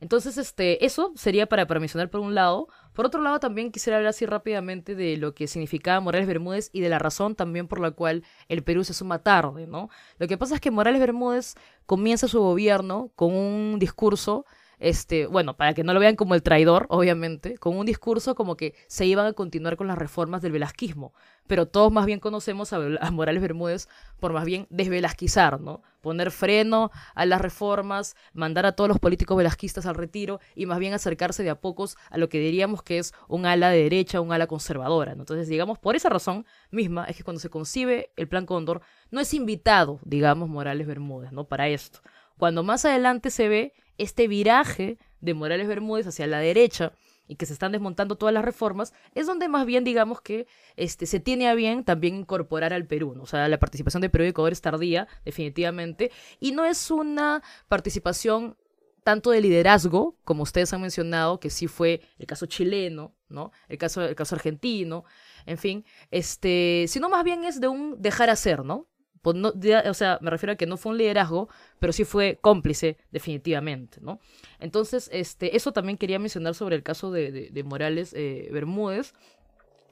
Entonces, 0.00 0.36
este, 0.38 0.84
eso 0.84 1.12
sería 1.16 1.46
para, 1.46 1.66
para 1.66 1.80
mencionar 1.80 2.10
por 2.10 2.20
un 2.20 2.34
lado. 2.34 2.68
Por 2.92 3.06
otro 3.06 3.22
lado, 3.22 3.38
también 3.38 3.70
quisiera 3.70 3.96
hablar 3.96 4.10
así 4.10 4.26
rápidamente 4.26 4.94
de 4.94 5.16
lo 5.16 5.34
que 5.34 5.46
significaba 5.46 6.00
Morales 6.00 6.26
Bermúdez 6.26 6.68
y 6.72 6.80
de 6.80 6.88
la 6.88 6.98
razón 6.98 7.34
también 7.34 7.68
por 7.68 7.80
la 7.80 7.92
cual 7.92 8.22
el 8.48 8.62
Perú 8.62 8.84
se 8.84 8.92
suma 8.92 9.20
tarde, 9.20 9.66
¿no? 9.66 9.88
Lo 10.18 10.26
que 10.26 10.36
pasa 10.36 10.56
es 10.56 10.60
que 10.60 10.70
Morales 10.70 11.00
Bermúdez 11.00 11.54
comienza 11.86 12.28
su 12.28 12.40
gobierno 12.40 13.12
con 13.14 13.34
un 13.34 13.78
discurso 13.78 14.44
este, 14.78 15.26
bueno, 15.26 15.56
para 15.56 15.74
que 15.74 15.84
no 15.84 15.94
lo 15.94 16.00
vean 16.00 16.16
como 16.16 16.34
el 16.34 16.42
traidor, 16.42 16.86
obviamente, 16.88 17.58
con 17.58 17.76
un 17.76 17.86
discurso 17.86 18.34
como 18.34 18.56
que 18.56 18.74
se 18.86 19.06
iban 19.06 19.26
a 19.26 19.32
continuar 19.32 19.76
con 19.76 19.86
las 19.86 19.98
reformas 19.98 20.42
del 20.42 20.52
velasquismo, 20.52 21.12
pero 21.46 21.66
todos 21.66 21.92
más 21.92 22.06
bien 22.06 22.20
conocemos 22.20 22.72
a, 22.72 22.78
Morales 23.10 23.42
Bermúdez 23.42 23.88
por 24.20 24.32
más 24.32 24.44
bien 24.44 24.66
desvelasquizar, 24.70 25.60
¿no? 25.60 25.82
Poner 26.00 26.30
freno 26.30 26.90
a 27.14 27.24
las 27.26 27.40
reformas, 27.40 28.16
mandar 28.32 28.66
a 28.66 28.72
todos 28.72 28.88
los 28.88 28.98
políticos 28.98 29.36
velasquistas 29.36 29.86
al 29.86 29.94
retiro 29.94 30.40
y 30.54 30.66
más 30.66 30.78
bien 30.78 30.92
acercarse 30.92 31.42
de 31.42 31.50
a 31.50 31.60
pocos 31.60 31.96
a 32.10 32.18
lo 32.18 32.28
que 32.28 32.38
diríamos 32.38 32.82
que 32.82 32.98
es 32.98 33.14
un 33.28 33.46
ala 33.46 33.70
de 33.70 33.82
derecha, 33.84 34.20
un 34.20 34.32
ala 34.32 34.46
conservadora, 34.46 35.12
Entonces, 35.12 35.48
digamos, 35.48 35.78
por 35.78 35.96
esa 35.96 36.08
razón 36.08 36.46
misma 36.70 37.04
es 37.06 37.16
que 37.16 37.24
cuando 37.24 37.40
se 37.40 37.50
concibe 37.50 38.10
el 38.16 38.28
Plan 38.28 38.46
Cóndor, 38.46 38.82
no 39.10 39.20
es 39.20 39.32
invitado, 39.34 40.00
digamos, 40.04 40.48
Morales 40.48 40.86
Bermúdez, 40.86 41.32
¿no? 41.32 41.44
Para 41.44 41.68
esto. 41.68 42.00
Cuando 42.36 42.62
más 42.62 42.84
adelante 42.84 43.30
se 43.30 43.48
ve 43.48 43.74
este 43.98 44.28
viraje 44.28 44.98
de 45.20 45.34
Morales 45.34 45.68
Bermúdez 45.68 46.06
hacia 46.06 46.26
la 46.26 46.38
derecha 46.38 46.92
y 47.26 47.36
que 47.36 47.46
se 47.46 47.54
están 47.54 47.72
desmontando 47.72 48.16
todas 48.16 48.34
las 48.34 48.44
reformas, 48.44 48.92
es 49.14 49.26
donde 49.26 49.48
más 49.48 49.64
bien 49.64 49.84
digamos 49.84 50.20
que 50.20 50.46
este, 50.76 51.06
se 51.06 51.20
tiene 51.20 51.48
a 51.48 51.54
bien 51.54 51.84
también 51.84 52.16
incorporar 52.16 52.72
al 52.72 52.86
Perú, 52.86 53.16
o 53.20 53.26
sea, 53.26 53.48
la 53.48 53.58
participación 53.58 54.02
de 54.02 54.10
Perú 54.10 54.24
y 54.24 54.28
Ecuador 54.28 54.52
es 54.52 54.60
tardía, 54.60 55.08
definitivamente, 55.24 56.10
y 56.38 56.52
no 56.52 56.64
es 56.64 56.90
una 56.90 57.42
participación 57.68 58.56
tanto 59.04 59.30
de 59.30 59.40
liderazgo, 59.42 60.16
como 60.24 60.42
ustedes 60.42 60.72
han 60.72 60.80
mencionado, 60.80 61.38
que 61.38 61.50
sí 61.50 61.66
fue 61.66 62.00
el 62.18 62.26
caso 62.26 62.46
chileno, 62.46 63.14
¿no? 63.28 63.52
El 63.68 63.76
caso, 63.76 64.02
el 64.02 64.14
caso 64.14 64.34
argentino, 64.34 65.04
en 65.44 65.58
fin, 65.58 65.84
este, 66.10 66.86
sino 66.88 67.10
más 67.10 67.22
bien 67.22 67.44
es 67.44 67.60
de 67.60 67.68
un 67.68 68.00
dejar 68.00 68.30
hacer, 68.30 68.64
¿no? 68.64 68.88
Pues 69.24 69.36
o 69.38 69.94
sea, 69.94 70.18
me 70.20 70.28
refiero 70.28 70.52
a 70.52 70.56
que 70.56 70.66
no 70.66 70.76
fue 70.76 70.92
un 70.92 70.98
liderazgo, 70.98 71.48
pero 71.78 71.94
sí 71.94 72.04
fue 72.04 72.38
cómplice, 72.42 72.98
definitivamente, 73.10 73.98
¿no? 74.02 74.20
Entonces, 74.60 75.08
este, 75.14 75.56
eso 75.56 75.72
también 75.72 75.96
quería 75.96 76.18
mencionar 76.18 76.54
sobre 76.54 76.76
el 76.76 76.82
caso 76.82 77.10
de, 77.10 77.50
Morales 77.64 78.12
eh, 78.12 78.50
Bermúdez. 78.52 79.14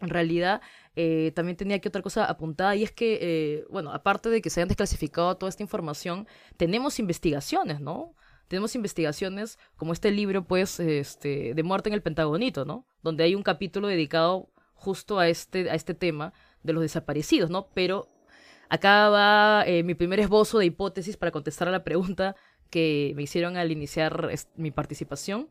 En 0.03 0.11
realidad, 0.11 0.61
eh, 0.97 1.33
también 1.35 1.57
tenía 1.57 1.77
aquí 1.79 1.89
otra 1.89 2.03
cosa 2.03 2.27
apuntada, 2.27 2.77
y 2.77 2.83
es 2.83 2.93
que, 2.93 3.19
eh, 3.23 3.65
bueno, 3.71 3.95
aparte 3.95 4.29
de 4.29 4.43
que 4.43 4.51
se 4.51 4.61
hayan 4.61 4.69
desclasificado 4.69 5.35
toda 5.39 5.49
esta 5.49 5.63
información, 5.63 6.29
tenemos 6.59 6.99
investigaciones, 6.99 7.81
¿no? 7.81 8.15
Tenemos 8.49 8.75
investigaciones 8.75 9.59
como 9.77 9.95
este 9.95 10.11
libro, 10.11 10.45
pues, 10.45 10.79
este, 10.79 11.55
de 11.55 11.63
muerte 11.63 11.89
en 11.89 11.95
el 11.95 12.03
Pentagonito, 12.03 12.67
¿no? 12.67 12.85
Donde 13.03 13.25
hay 13.25 13.35
un 13.35 13.43
capítulo 13.43 13.89
dedicado 13.89 14.51
justo 14.75 15.19
a 15.19 15.29
este, 15.31 15.71
a 15.71 15.75
este 15.75 15.95
tema 15.95 16.35
de 16.63 16.75
los 16.75 16.83
desaparecidos, 16.83 17.49
¿no? 17.49 17.69
Pero 17.73 18.11
Acá 18.73 19.11
va 19.11 19.65
eh, 19.67 19.83
mi 19.83 19.93
primer 19.95 20.19
esbozo 20.19 20.59
de 20.59 20.65
hipótesis 20.65 21.19
para 21.19 21.31
contestar 21.31 21.69
a 21.69 21.71
la 21.71 21.85
pregunta 21.85 22.37
que 22.71 23.13
me 23.17 23.23
hicieron 23.23 23.59
al 23.59 23.71
iniciar 23.71 24.31
mi 24.57 24.71
participación. 24.71 25.51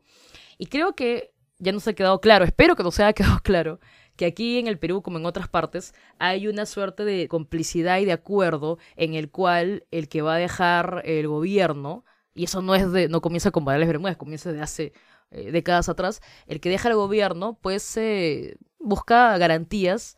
Y 0.58 0.66
creo 0.66 0.96
que 0.96 1.32
ya 1.60 1.70
nos 1.70 1.86
ha 1.86 1.92
quedado 1.92 2.20
claro, 2.20 2.44
espero 2.44 2.74
que 2.74 2.82
nos 2.82 2.98
haya 2.98 3.12
quedado 3.14 3.38
claro, 3.44 3.78
que 4.16 4.26
aquí 4.26 4.58
en 4.58 4.66
el 4.66 4.76
Perú, 4.76 5.02
como 5.02 5.18
en 5.18 5.26
otras 5.26 5.46
partes, 5.46 5.94
hay 6.18 6.48
una 6.48 6.66
suerte 6.66 7.04
de 7.04 7.28
complicidad 7.28 8.00
y 8.00 8.06
de 8.06 8.12
acuerdo 8.12 8.78
en 8.96 9.14
el 9.14 9.30
cual 9.30 9.86
el 9.92 10.08
que 10.08 10.20
va 10.20 10.34
a 10.34 10.38
dejar 10.38 11.02
el 11.04 11.28
gobierno, 11.28 12.04
y 12.34 12.42
eso 12.42 12.60
no 12.60 12.74
es 12.74 12.90
de, 12.90 13.06
no 13.08 13.20
comienza 13.20 13.52
con 13.52 13.62
Morales 13.62 13.86
Bermúdez, 13.86 14.16
comienza 14.16 14.50
de 14.50 14.62
hace 14.62 14.94
eh, 15.30 15.52
décadas 15.52 15.88
atrás, 15.88 16.22
el 16.48 16.58
que 16.58 16.70
deja 16.70 16.88
el 16.88 16.96
gobierno, 16.96 17.56
pues 17.62 17.96
eh, 17.96 18.56
busca 18.80 19.38
garantías 19.38 20.16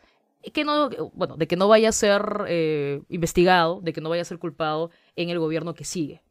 que 0.53 0.65
no, 0.65 0.91
bueno, 1.15 1.37
de 1.37 1.47
que 1.47 1.57
no 1.57 1.69
vaya 1.69 1.89
a 1.89 1.93
ser 1.93 2.23
eh, 2.49 3.03
investigado, 3.09 3.81
de 3.81 3.93
que 3.93 4.01
no 4.01 4.09
vaya 4.11 4.23
a 4.23 4.27
ser 4.27 4.39
culpado 4.39 4.91
en 5.17 5.31
el 5.31 5.39
gobierno 5.39 5.75
que 5.75 5.85
sigue. 5.85 6.23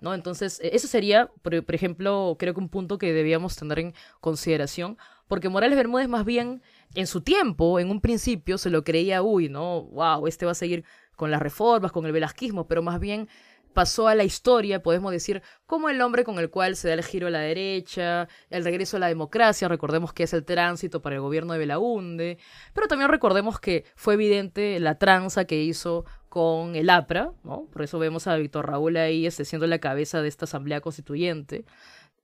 ¿no? 0.00 0.14
Entonces, 0.14 0.60
e, 0.60 0.74
eso 0.74 0.88
sería, 0.88 1.30
por, 1.42 1.74
ejemplo, 1.74 2.36
creo 2.38 2.54
que 2.54 2.60
un 2.60 2.68
punto 2.68 2.98
que 2.98 3.12
debíamos 3.12 3.56
tener 3.56 3.78
en 3.78 3.94
consideración, 4.20 4.98
porque 5.28 5.48
Morales 5.48 5.76
Bermúdez 5.76 6.08
más 6.08 6.24
bien 6.24 6.62
en 6.94 7.06
su 7.06 7.20
tiempo, 7.20 7.80
en 7.80 7.90
un 7.90 8.00
principio, 8.00 8.58
se 8.58 8.70
lo 8.70 8.84
creía, 8.84 9.22
uy, 9.22 9.48
¿no? 9.48 9.82
Wow, 9.82 10.26
este 10.26 10.46
va 10.46 10.52
a 10.52 10.54
seguir 10.54 10.84
con 11.16 11.30
las 11.30 11.40
reformas, 11.40 11.92
con 11.92 12.06
el 12.06 12.12
velasquismo, 12.12 12.68
pero 12.68 12.82
más 12.82 13.00
bien 13.00 13.28
pasó 13.76 14.08
a 14.08 14.14
la 14.14 14.24
historia, 14.24 14.82
podemos 14.82 15.12
decir, 15.12 15.42
como 15.66 15.90
el 15.90 16.00
hombre 16.00 16.24
con 16.24 16.38
el 16.38 16.48
cual 16.48 16.76
se 16.76 16.88
da 16.88 16.94
el 16.94 17.04
giro 17.04 17.26
a 17.26 17.30
la 17.30 17.40
derecha, 17.40 18.26
el 18.48 18.64
regreso 18.64 18.96
a 18.96 19.00
la 19.00 19.08
democracia, 19.08 19.68
recordemos 19.68 20.14
que 20.14 20.22
es 20.22 20.32
el 20.32 20.46
tránsito 20.46 21.02
para 21.02 21.16
el 21.16 21.20
gobierno 21.20 21.52
de 21.52 21.58
Belaunde, 21.58 22.38
pero 22.72 22.88
también 22.88 23.10
recordemos 23.10 23.60
que 23.60 23.84
fue 23.94 24.14
evidente 24.14 24.80
la 24.80 24.94
tranza 24.94 25.44
que 25.44 25.62
hizo 25.62 26.06
con 26.30 26.74
el 26.74 26.88
APRA, 26.88 27.32
¿no? 27.44 27.66
Por 27.70 27.82
eso 27.82 27.98
vemos 27.98 28.26
a 28.26 28.36
Víctor 28.36 28.66
Raúl 28.66 28.96
ahí 28.96 29.26
este, 29.26 29.44
siendo 29.44 29.66
la 29.66 29.78
cabeza 29.78 30.22
de 30.22 30.28
esta 30.28 30.46
asamblea 30.46 30.80
constituyente. 30.80 31.66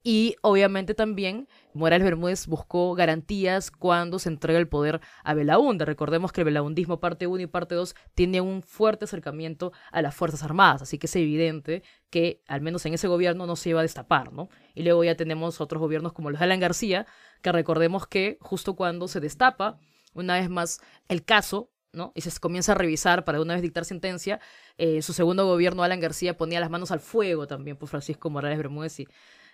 Y 0.02 0.34
obviamente 0.42 0.94
también 0.94 1.48
Morales 1.74 2.04
Bermúdez 2.04 2.48
buscó 2.48 2.94
garantías 2.94 3.70
cuando 3.70 4.18
se 4.18 4.28
entrega 4.28 4.58
el 4.58 4.68
poder 4.68 5.00
a 5.22 5.34
Belaúnde. 5.34 5.84
Recordemos 5.84 6.32
que 6.32 6.40
el 6.40 6.46
belaundismo 6.46 6.98
parte 6.98 7.28
1 7.28 7.42
y 7.42 7.46
parte 7.46 7.76
2 7.76 7.94
tiene 8.14 8.40
un 8.40 8.62
fuerte 8.62 9.04
acercamiento 9.04 9.72
a 9.92 10.02
las 10.02 10.14
Fuerzas 10.14 10.42
Armadas, 10.42 10.82
así 10.82 10.98
que 10.98 11.06
es 11.06 11.14
evidente 11.14 11.84
que 12.10 12.42
al 12.48 12.62
menos 12.62 12.84
en 12.84 12.94
ese 12.94 13.06
gobierno 13.06 13.46
no 13.46 13.54
se 13.54 13.70
iba 13.70 13.80
a 13.80 13.84
destapar, 13.84 14.32
¿no? 14.32 14.48
Y 14.74 14.82
luego 14.82 15.04
ya 15.04 15.14
tenemos 15.16 15.60
otros 15.60 15.80
gobiernos 15.80 16.12
como 16.12 16.30
los 16.30 16.40
de 16.40 16.44
Alan 16.46 16.60
García, 16.60 17.06
que 17.40 17.52
recordemos 17.52 18.06
que 18.06 18.38
justo 18.40 18.74
cuando 18.74 19.06
se 19.06 19.20
destapa, 19.20 19.78
una 20.14 20.34
vez 20.34 20.50
más, 20.50 20.80
el 21.08 21.24
caso 21.24 21.70
¿no? 21.92 22.12
Y 22.14 22.22
se 22.22 22.30
comienza 22.40 22.72
a 22.72 22.74
revisar 22.74 23.24
para 23.24 23.40
una 23.40 23.52
vez 23.52 23.62
dictar 23.62 23.84
sentencia. 23.84 24.40
Eh, 24.78 25.02
su 25.02 25.12
segundo 25.12 25.46
gobierno, 25.46 25.82
Alan 25.82 26.00
García, 26.00 26.38
ponía 26.38 26.58
las 26.58 26.70
manos 26.70 26.90
al 26.90 27.00
fuego 27.00 27.46
también 27.46 27.76
por 27.76 27.88
Francisco 27.88 28.30
Morales 28.30 28.56
Bermúdez 28.56 28.98
y 29.00 29.08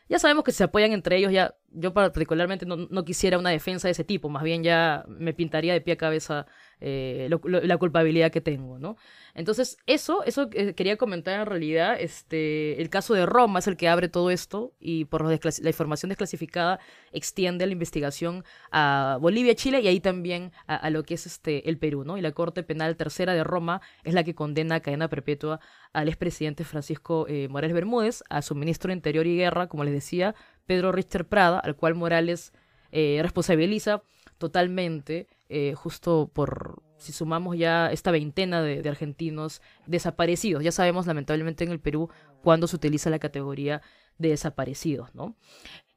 ya 0.08 0.18
sabemos 0.18 0.44
que 0.44 0.52
se 0.52 0.64
apoyan 0.64 0.92
entre 0.92 1.16
ellos, 1.16 1.32
ya 1.32 1.54
yo 1.70 1.92
particularmente 1.92 2.66
no, 2.66 2.76
no, 2.76 3.04
quisiera 3.04 3.38
una 3.38 3.50
defensa 3.50 3.88
de 3.88 3.92
ese 3.92 4.04
tipo, 4.04 4.28
más 4.28 4.42
bien 4.42 4.62
ya 4.62 5.04
me 5.08 5.34
pintaría 5.34 5.72
de 5.72 5.80
pie 5.80 5.94
a 5.94 5.96
cabeza 5.96 6.46
eh, 6.80 7.28
la 7.42 7.76
culpabilidad 7.78 8.30
que 8.30 8.40
tengo, 8.40 8.78
¿no? 8.78 8.96
Entonces, 9.34 9.78
eso, 9.86 10.24
eso 10.24 10.48
quería 10.50 10.96
comentar 10.96 11.40
en 11.40 11.46
realidad, 11.46 11.96
este, 12.00 12.80
el 12.80 12.90
caso 12.90 13.14
de 13.14 13.26
Roma 13.26 13.60
es 13.60 13.66
el 13.66 13.76
que 13.76 13.88
abre 13.88 14.08
todo 14.08 14.30
esto 14.30 14.72
y 14.80 15.04
por 15.04 15.24
la 15.24 15.68
información 15.68 16.08
desclasificada 16.08 16.80
extiende 17.12 17.66
la 17.66 17.72
investigación 17.72 18.44
a 18.70 19.18
Bolivia, 19.20 19.54
Chile 19.54 19.80
y 19.80 19.88
ahí 19.88 20.00
también 20.00 20.52
a, 20.66 20.90
lo 20.90 21.04
que 21.04 21.14
es 21.14 21.26
este, 21.26 21.68
el 21.68 21.78
Perú, 21.78 22.04
¿no? 22.04 22.18
Y 22.18 22.20
la 22.20 22.32
Corte 22.32 22.62
Penal 22.62 22.96
Tercera 22.96 23.34
de 23.34 23.44
Roma 23.44 23.80
es 24.04 24.14
la 24.14 24.24
que 24.24 24.34
condena 24.34 24.76
a 24.76 24.80
cadena 24.80 25.08
perpetua 25.08 25.60
al 25.92 26.08
expresidente 26.08 26.64
Francisco 26.64 27.26
eh, 27.28 27.48
Morales 27.48 27.74
Bermúdez, 27.74 28.22
a 28.28 28.42
su 28.42 28.54
ministro 28.54 28.88
de 28.88 28.94
Interior 28.94 29.26
y 29.26 29.36
Guerra, 29.36 29.68
como 29.68 29.84
les 29.84 29.92
decía, 29.92 30.34
Pedro 30.66 30.92
Richter 30.92 31.26
Prada, 31.26 31.58
al 31.58 31.76
cual 31.76 31.94
Morales 31.94 32.52
eh, 32.92 33.18
responsabiliza 33.22 34.02
totalmente, 34.38 35.28
eh, 35.48 35.74
justo 35.74 36.30
por, 36.32 36.82
si 36.98 37.12
sumamos 37.12 37.56
ya 37.56 37.90
esta 37.90 38.10
veintena 38.10 38.62
de, 38.62 38.86
argentinos 38.88 39.62
desaparecidos. 39.86 40.62
Ya 40.62 40.72
sabemos, 40.72 41.06
lamentablemente, 41.06 41.64
en 41.64 41.70
el 41.70 41.80
Perú, 41.80 42.10
cuando 42.42 42.66
se 42.66 42.76
utiliza 42.76 43.10
la 43.10 43.18
categoría 43.18 43.82
de 44.18 44.30
desaparecidos, 44.30 45.14
¿no? 45.14 45.36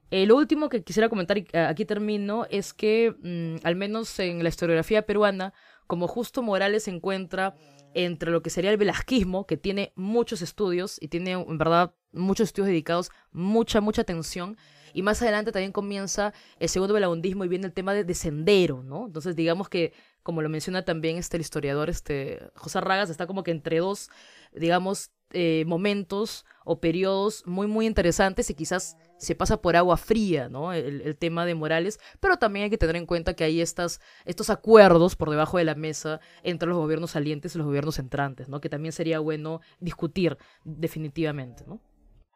Eh, 0.10 0.26
lo 0.26 0.36
último 0.36 0.70
que 0.70 0.84
quisiera 0.84 1.10
comentar, 1.10 1.38
y 1.38 1.48
aquí 1.54 1.86
termino, 1.86 2.46
es 2.50 2.74
que, 2.74 3.16
mm, 3.22 3.66
al 3.66 3.76
menos 3.76 4.20
en 4.20 4.44
la 4.44 4.50
historiografía 4.50 5.06
peruana, 5.06 5.54
como 5.88 6.08
justo 6.08 6.42
Morales 6.42 6.84
se 6.84 6.92
encuentra 6.92 7.56
entre 7.94 8.32
lo 8.32 8.42
que 8.42 8.50
sería 8.50 8.72
el 8.72 8.78
velasquismo, 8.78 9.46
que 9.46 9.58
tiene 9.58 9.92
muchos 9.96 10.42
estudios 10.42 10.98
y 11.02 11.10
tiene 11.10 11.34
en 11.34 11.58
verdad 11.58 11.94
muchos 12.14 12.46
estudios 12.46 12.68
dedicados, 12.68 13.12
mucha, 13.32 13.82
mucha 13.82 14.02
atención. 14.02 14.58
Y 14.94 15.02
más 15.02 15.22
adelante 15.22 15.52
también 15.52 15.72
comienza 15.72 16.34
el 16.60 16.70
segundo 16.70 16.94
velaundismo 16.94 17.46
y 17.46 17.48
viene 17.48 17.68
el 17.68 17.74
tema 17.74 17.94
de, 17.94 18.04
de 18.04 18.14
sendero, 18.14 18.84
¿no? 18.84 19.06
Entonces 19.06 19.36
digamos 19.36 19.70
que, 19.70 19.94
como 20.24 20.42
lo 20.42 20.50
menciona 20.50 20.84
también 20.86 21.18
este, 21.18 21.38
el 21.38 21.42
historiador 21.42 21.90
este, 21.90 22.40
José 22.56 22.82
Ragas, 22.82 23.10
está 23.10 23.28
como 23.28 23.44
que 23.44 23.52
entre 23.52 23.80
dos, 23.80 24.10
digamos, 24.54 25.12
eh, 25.34 25.64
momentos 25.66 26.46
o 26.66 26.82
periodos 26.82 27.48
muy, 27.48 27.66
muy 27.66 27.86
interesantes 27.86 28.50
y 28.50 28.54
quizás 28.54 28.98
se 29.18 29.34
pasa 29.34 29.62
por 29.62 29.78
agua 29.78 29.96
fría, 29.96 30.50
¿no? 30.50 30.74
El, 30.74 31.16
tema 31.16 31.46
de 31.46 31.56
Morales, 31.56 32.00
pero 32.20 32.38
también 32.38 32.66
hay 32.66 32.70
que 32.70 32.78
tener 32.78 32.98
en 32.98 33.06
cuenta 33.06 33.34
que 33.34 33.46
hay 33.46 33.62
estas, 33.62 34.02
estos 34.26 34.50
acuerdos 34.50 35.16
por 35.16 35.30
debajo 35.30 35.58
de 35.58 35.64
la 35.64 35.76
mesa 35.76 36.20
entre 36.44 36.68
los 36.68 36.78
gobiernos 36.78 37.12
salientes 37.12 37.56
y 37.56 37.60
los 37.60 37.68
gobiernos 37.68 37.98
entrantes, 37.98 38.50
¿no? 38.50 38.60
Que 38.60 38.68
también 38.68 38.92
sería 38.92 39.20
bueno 39.20 39.62
discutir 39.80 40.38
definitivamente, 40.66 41.64
¿no? 41.66 41.80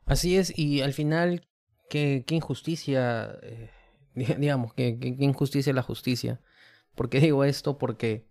Así 0.05 0.37
es, 0.37 0.57
y 0.57 0.81
al 0.81 0.93
final, 0.93 1.45
qué, 1.89 2.23
qué 2.27 2.36
injusticia, 2.36 3.38
eh, 3.41 3.71
digamos, 4.15 4.73
qué, 4.73 4.97
injusticia 5.19 5.73
la 5.73 5.81
justicia. 5.83 6.41
¿Por 6.95 7.09
qué 7.09 7.19
digo 7.19 7.43
esto? 7.43 7.77
Porque 7.77 8.27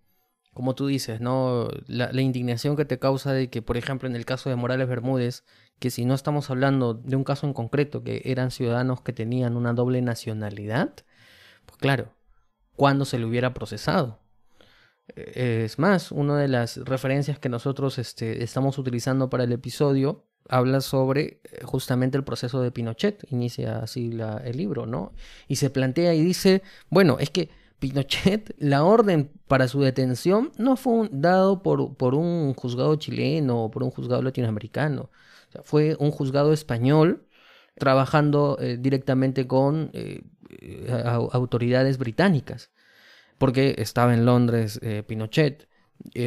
como 0.54 0.74
tú 0.74 0.86
dices, 0.86 1.20
¿no? 1.20 1.68
La, 1.88 2.10
indignación 2.22 2.76
que 2.76 2.84
te 2.84 2.98
causa 2.98 3.32
de 3.32 3.50
que, 3.50 3.60
por 3.60 3.76
ejemplo, 3.76 4.08
en 4.08 4.16
el 4.16 4.24
caso 4.24 4.50
de 4.50 4.56
Morales 4.56 4.88
Bermúdez, 4.88 5.44
que 5.80 5.90
si 5.90 6.04
no 6.04 6.14
estamos 6.14 6.48
hablando 6.48 6.94
de 6.94 7.16
un 7.16 7.24
caso 7.24 7.46
en 7.46 7.52
concreto, 7.54 8.04
que 8.04 8.22
eran 8.24 8.52
ciudadanos 8.52 9.00
que 9.02 9.12
tenían 9.12 9.56
una 9.56 9.72
doble 9.72 10.00
nacionalidad, 10.00 10.94
pues 11.66 11.78
claro, 11.78 12.14
¿cuándo 12.76 13.04
se 13.04 13.18
le 13.18 13.26
hubiera 13.26 13.52
procesado? 13.52 14.20
Eh, 15.16 15.62
es 15.64 15.78
más, 15.78 16.12
una 16.12 16.38
de 16.38 16.48
las 16.48 16.76
referencias 16.78 17.38
que 17.38 17.48
nosotros 17.48 17.98
este, 17.98 18.44
estamos 18.44 18.78
utilizando 18.78 19.28
para 19.28 19.44
el 19.44 19.52
episodio 19.52 20.24
habla 20.48 20.80
sobre 20.80 21.40
eh, 21.44 21.64
justamente 21.64 22.16
el 22.16 22.24
proceso 22.24 22.60
de 22.60 22.70
Pinochet, 22.70 23.24
inicia 23.30 23.78
así 23.78 24.16
el 24.44 24.56
libro, 24.56 24.86
¿no? 24.86 25.12
Y 25.48 25.56
se 25.56 25.70
plantea 25.70 26.14
y 26.14 26.22
dice, 26.22 26.62
bueno, 26.90 27.16
es 27.18 27.30
que 27.30 27.50
Pinochet, 27.78 28.54
la 28.58 28.84
orden 28.84 29.30
para 29.48 29.68
su 29.68 29.80
detención 29.80 30.52
no 30.58 30.76
fue 30.76 31.08
dado 31.12 31.62
por, 31.62 31.96
por, 31.96 32.14
un 32.14 32.54
juzgado 32.54 32.96
chileno 32.96 33.64
o 33.64 33.70
por 33.70 33.82
un 33.82 33.90
juzgado 33.90 34.22
latinoamericano. 34.22 35.10
fue 35.64 35.96
un 35.98 36.10
juzgado 36.10 36.52
español 36.52 37.26
trabajando 37.76 38.56
eh, 38.60 38.76
directamente 38.78 39.46
con 39.46 39.90
eh, 39.92 40.22
autoridades 41.32 41.98
británicas. 41.98 42.70
Porque 43.38 43.74
estaba 43.78 44.14
en 44.14 44.24
Londres 44.24 44.80
Pinochet. 45.08 45.68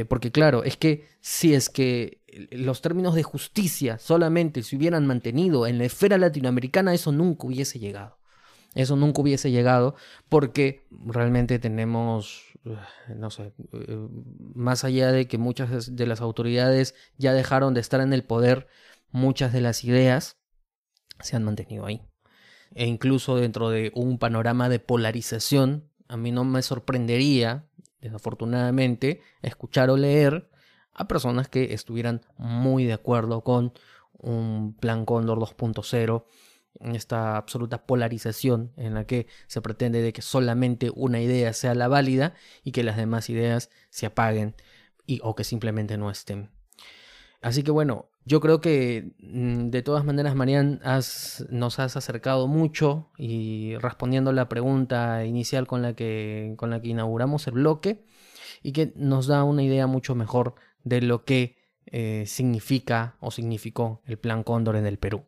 Porque 0.09 0.31
claro, 0.31 0.63
es 0.63 0.77
que 0.77 1.07
si 1.21 1.53
es 1.53 1.69
que 1.69 2.21
los 2.51 2.81
términos 2.81 3.15
de 3.15 3.23
justicia 3.23 3.97
solamente 3.99 4.63
se 4.63 4.75
hubieran 4.75 5.07
mantenido 5.07 5.67
en 5.67 5.77
la 5.77 5.85
esfera 5.85 6.17
latinoamericana, 6.17 6.93
eso 6.93 7.11
nunca 7.11 7.47
hubiese 7.47 7.79
llegado. 7.79 8.17
Eso 8.75 8.95
nunca 8.95 9.21
hubiese 9.21 9.49
llegado 9.49 9.95
porque 10.29 10.85
realmente 10.91 11.57
tenemos, 11.57 12.43
eh, 12.65 12.75
no 13.15 13.31
sé, 13.31 13.53
eh, 13.73 14.07
más 14.53 14.83
allá 14.83 15.11
de 15.11 15.27
que 15.27 15.39
muchas 15.39 15.95
de 15.95 16.05
las 16.05 16.21
autoridades 16.21 16.93
ya 17.17 17.33
dejaron 17.33 17.73
de 17.73 17.81
estar 17.81 18.01
en 18.01 18.13
el 18.13 18.23
poder, 18.23 18.67
muchas 19.09 19.51
de 19.51 19.61
las 19.61 19.83
ideas 19.83 20.37
se 21.21 21.35
han 21.35 21.43
mantenido 21.43 21.85
ahí. 21.85 22.03
E 22.75 22.85
incluso 22.85 23.37
dentro 23.37 23.69
de 23.69 23.91
un 23.95 24.19
panorama 24.19 24.69
de 24.69 24.79
polarización, 24.79 25.89
a 26.07 26.17
mí 26.17 26.31
no 26.31 26.43
me 26.43 26.61
sorprendería, 26.61 27.66
desafortunadamente, 28.01 29.21
escuchar 29.41 29.89
o 29.89 29.97
leer 29.97 30.49
a 30.93 31.07
personas 31.07 31.47
que 31.47 31.73
estuvieran 31.73 32.21
muy 32.37 32.85
de 32.85 32.93
acuerdo 32.93 33.43
con 33.43 33.73
un 34.13 34.75
plan 34.75 35.05
Cóndor 35.05 35.39
2.0 35.39 36.25
esta 36.79 37.37
absoluta 37.37 37.85
polarización 37.85 38.71
en 38.77 38.93
la 38.93 39.05
que 39.05 39.27
se 39.47 39.61
pretende 39.61 40.01
de 40.01 40.13
que 40.13 40.21
solamente 40.21 40.91
una 40.93 41.19
idea 41.19 41.53
sea 41.53 41.73
la 41.75 41.87
válida 41.87 42.35
y 42.63 42.71
que 42.71 42.83
las 42.83 42.97
demás 42.97 43.29
ideas 43.29 43.69
se 43.89 44.05
apaguen 44.05 44.55
y, 45.05 45.19
o 45.23 45.35
que 45.35 45.43
simplemente 45.43 45.97
no 45.97 46.11
estén. 46.11 46.51
Así 47.41 47.63
que 47.63 47.71
bueno, 47.71 48.09
yo 48.27 48.41
creo 48.41 48.59
que 48.59 49.13
mm, 49.19 49.69
de 49.69 49.81
todas 49.81 50.03
maneras, 50.03 50.35
Marian, 50.35 50.81
nos 51.49 51.79
has 51.79 51.95
acercado 51.95 52.47
mucho 52.47 53.09
y 53.17 53.77
respondiendo 53.77 54.33
la 54.33 54.49
pregunta 54.49 55.23
inicial 55.23 55.65
con 55.65 55.81
la 55.81 55.93
que, 55.93 56.53
con 56.57 56.69
la 56.69 56.81
que 56.81 56.89
inauguramos 56.89 57.47
el 57.47 57.53
bloque 57.53 58.05
y 58.61 58.73
que 58.73 58.91
nos 58.97 59.27
da 59.27 59.45
una 59.45 59.63
idea 59.63 59.87
mucho 59.87 60.13
mejor 60.13 60.55
de 60.83 61.01
lo 61.01 61.23
que 61.23 61.55
eh, 61.85 62.25
significa 62.27 63.15
o 63.21 63.31
significó 63.31 64.01
el 64.05 64.17
Plan 64.17 64.43
Cóndor 64.43 64.75
en 64.75 64.85
el 64.85 64.97
Perú 64.97 65.23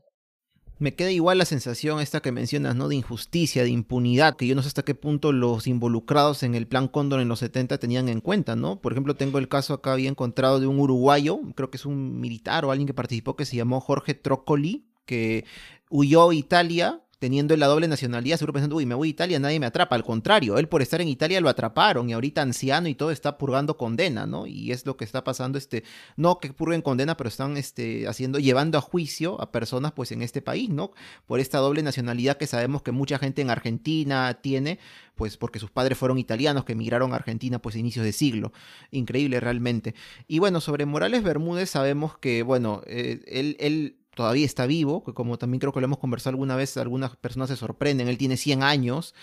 me 0.80 0.96
queda 0.96 1.12
igual 1.12 1.38
la 1.38 1.46
sensación 1.46 2.00
esta 2.00 2.22
que 2.22 2.32
mencionas, 2.32 2.76
¿no? 2.76 2.88
De 2.88 2.96
injusticia, 2.96 3.64
de 3.64 3.70
impunidad, 3.70 4.38
que 4.38 4.48
yo 4.48 4.56
no 4.56 4.62
sé 4.62 4.70
hasta 4.70 4.84
qué 4.84 4.96
punto 4.96 5.34
los 5.34 5.68
involucrados 5.68 6.42
en 6.44 6.56
el 6.56 6.68
plan 6.68 6.88
Cóndor 6.88 7.20
en 7.20 7.28
los 7.28 7.40
70 7.40 7.78
tenían 7.78 8.08
en 8.08 8.22
cuenta, 8.22 8.56
¿no? 8.56 8.80
Por 8.80 8.94
ejemplo, 8.94 9.16
tengo 9.16 9.38
el 9.38 9.50
caso 9.50 9.74
acá 9.74 9.92
había 9.92 10.10
encontrado 10.10 10.60
de 10.60 10.68
un 10.68 10.80
uruguayo, 10.80 11.40
creo 11.56 11.70
que 11.70 11.78
es 11.78 11.86
un 11.86 12.20
militar 12.20 12.64
o 12.64 12.72
alguien 12.72 12.88
que 12.88 12.94
participó, 12.94 13.36
que 13.36 13.46
se 13.46 13.58
llamó 13.58 13.82
Jorge 13.82 14.14
Trócoli, 14.14 14.86
que 15.06 15.44
huyó 15.90 16.30
a 16.30 16.36
Italia 16.36 17.02
teniendo 17.20 17.55
la 17.57 17.67
doble 17.67 17.88
nacionalidad, 17.88 18.38
seguro 18.38 18.53
pensando, 18.53 18.78
uy, 18.78 18.86
me 18.86 18.95
voy 18.95 19.09
a 19.09 19.11
Italia, 19.11 19.39
nadie 19.39 19.59
me 19.59 19.65
atrapa. 19.65 19.95
Al 19.95 20.03
contrario, 20.03 20.57
él 20.57 20.70
por 20.70 20.82
estar 20.82 21.01
en 21.01 21.09
Italia 21.09 21.41
lo 21.41 21.49
atraparon 21.49 22.09
y 22.09 22.13
ahorita 22.13 22.41
anciano 22.41 22.88
y 22.88 22.95
todo 22.95 23.11
está 23.11 23.38
purgando 23.38 23.76
condena, 23.76 24.26
¿no? 24.26 24.47
Y 24.47 24.72
es 24.72 24.86
lo 24.86 24.95
que 24.95 25.03
está 25.03 25.26
pasando, 25.26 25.57
este, 25.57 25.84
no 26.15 26.39
que 26.39 26.53
purguen 26.53 26.82
condena, 26.82 27.17
pero 27.17 27.28
están 27.28 27.57
este, 27.57 28.07
haciendo, 28.07 28.39
llevando 28.39 28.78
a 28.78 28.82
juicio 28.82 29.39
a 29.41 29.51
personas 29.51 29.91
pues 29.91 30.13
en 30.13 30.22
este 30.22 30.41
país, 30.41 30.70
¿no? 30.70 30.91
Por 31.28 31.41
esta 31.41 31.57
doble 31.57 31.84
nacionalidad 31.84 32.38
que 32.38 32.47
sabemos 32.47 32.82
que 32.84 32.93
mucha 32.93 33.20
gente 33.20 33.41
en 33.41 33.49
Argentina 33.49 34.39
tiene, 34.41 34.80
pues 35.15 35.36
porque 35.36 35.59
sus 35.59 35.72
padres 35.72 35.97
fueron 35.97 36.20
italianos 36.20 36.63
que 36.63 36.72
emigraron 36.72 37.11
a 37.11 37.17
Argentina 37.17 37.59
pues 37.59 37.76
a 37.76 37.80
inicios 37.80 38.05
de 38.05 38.13
siglo. 38.13 38.53
Increíble 38.91 39.41
realmente. 39.41 39.93
Y 40.28 40.39
bueno, 40.39 40.61
sobre 40.61 40.86
Morales 40.86 41.22
Bermúdez 41.22 41.70
sabemos 41.70 42.17
que, 42.17 42.43
bueno, 42.43 42.82
eh, 42.88 43.22
él, 43.28 43.57
él 43.59 43.99
todavía 44.20 44.45
está 44.45 44.65
vivo, 44.65 45.01
que 45.01 45.13
como 45.13 45.38
también 45.38 45.61
creo 45.61 45.72
que 45.72 45.80
lo 45.80 45.86
hemos 45.86 45.97
conversado 45.97 46.32
alguna 46.32 46.57
vez, 46.57 46.76
algunas 46.76 47.15
personas 47.15 47.47
se 47.47 47.55
sorprenden, 47.55 48.09
él 48.09 48.17
tiene 48.17 48.36
100 48.36 48.63
años, 48.63 49.15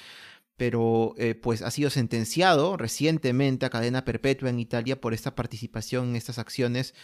pero 0.57 1.13
eh, 1.19 1.35
pues 1.35 1.61
ha 1.61 1.71
sido 1.71 1.91
sentenciado 1.91 2.79
recientemente 2.79 3.67
a 3.67 3.69
cadena 3.69 4.07
perpetua 4.07 4.49
en 4.49 4.59
Italia 4.59 4.99
por 4.99 5.13
esta 5.13 5.35
participación 5.35 6.09
en 6.09 6.17
estas 6.17 6.39
acciones 6.39 6.95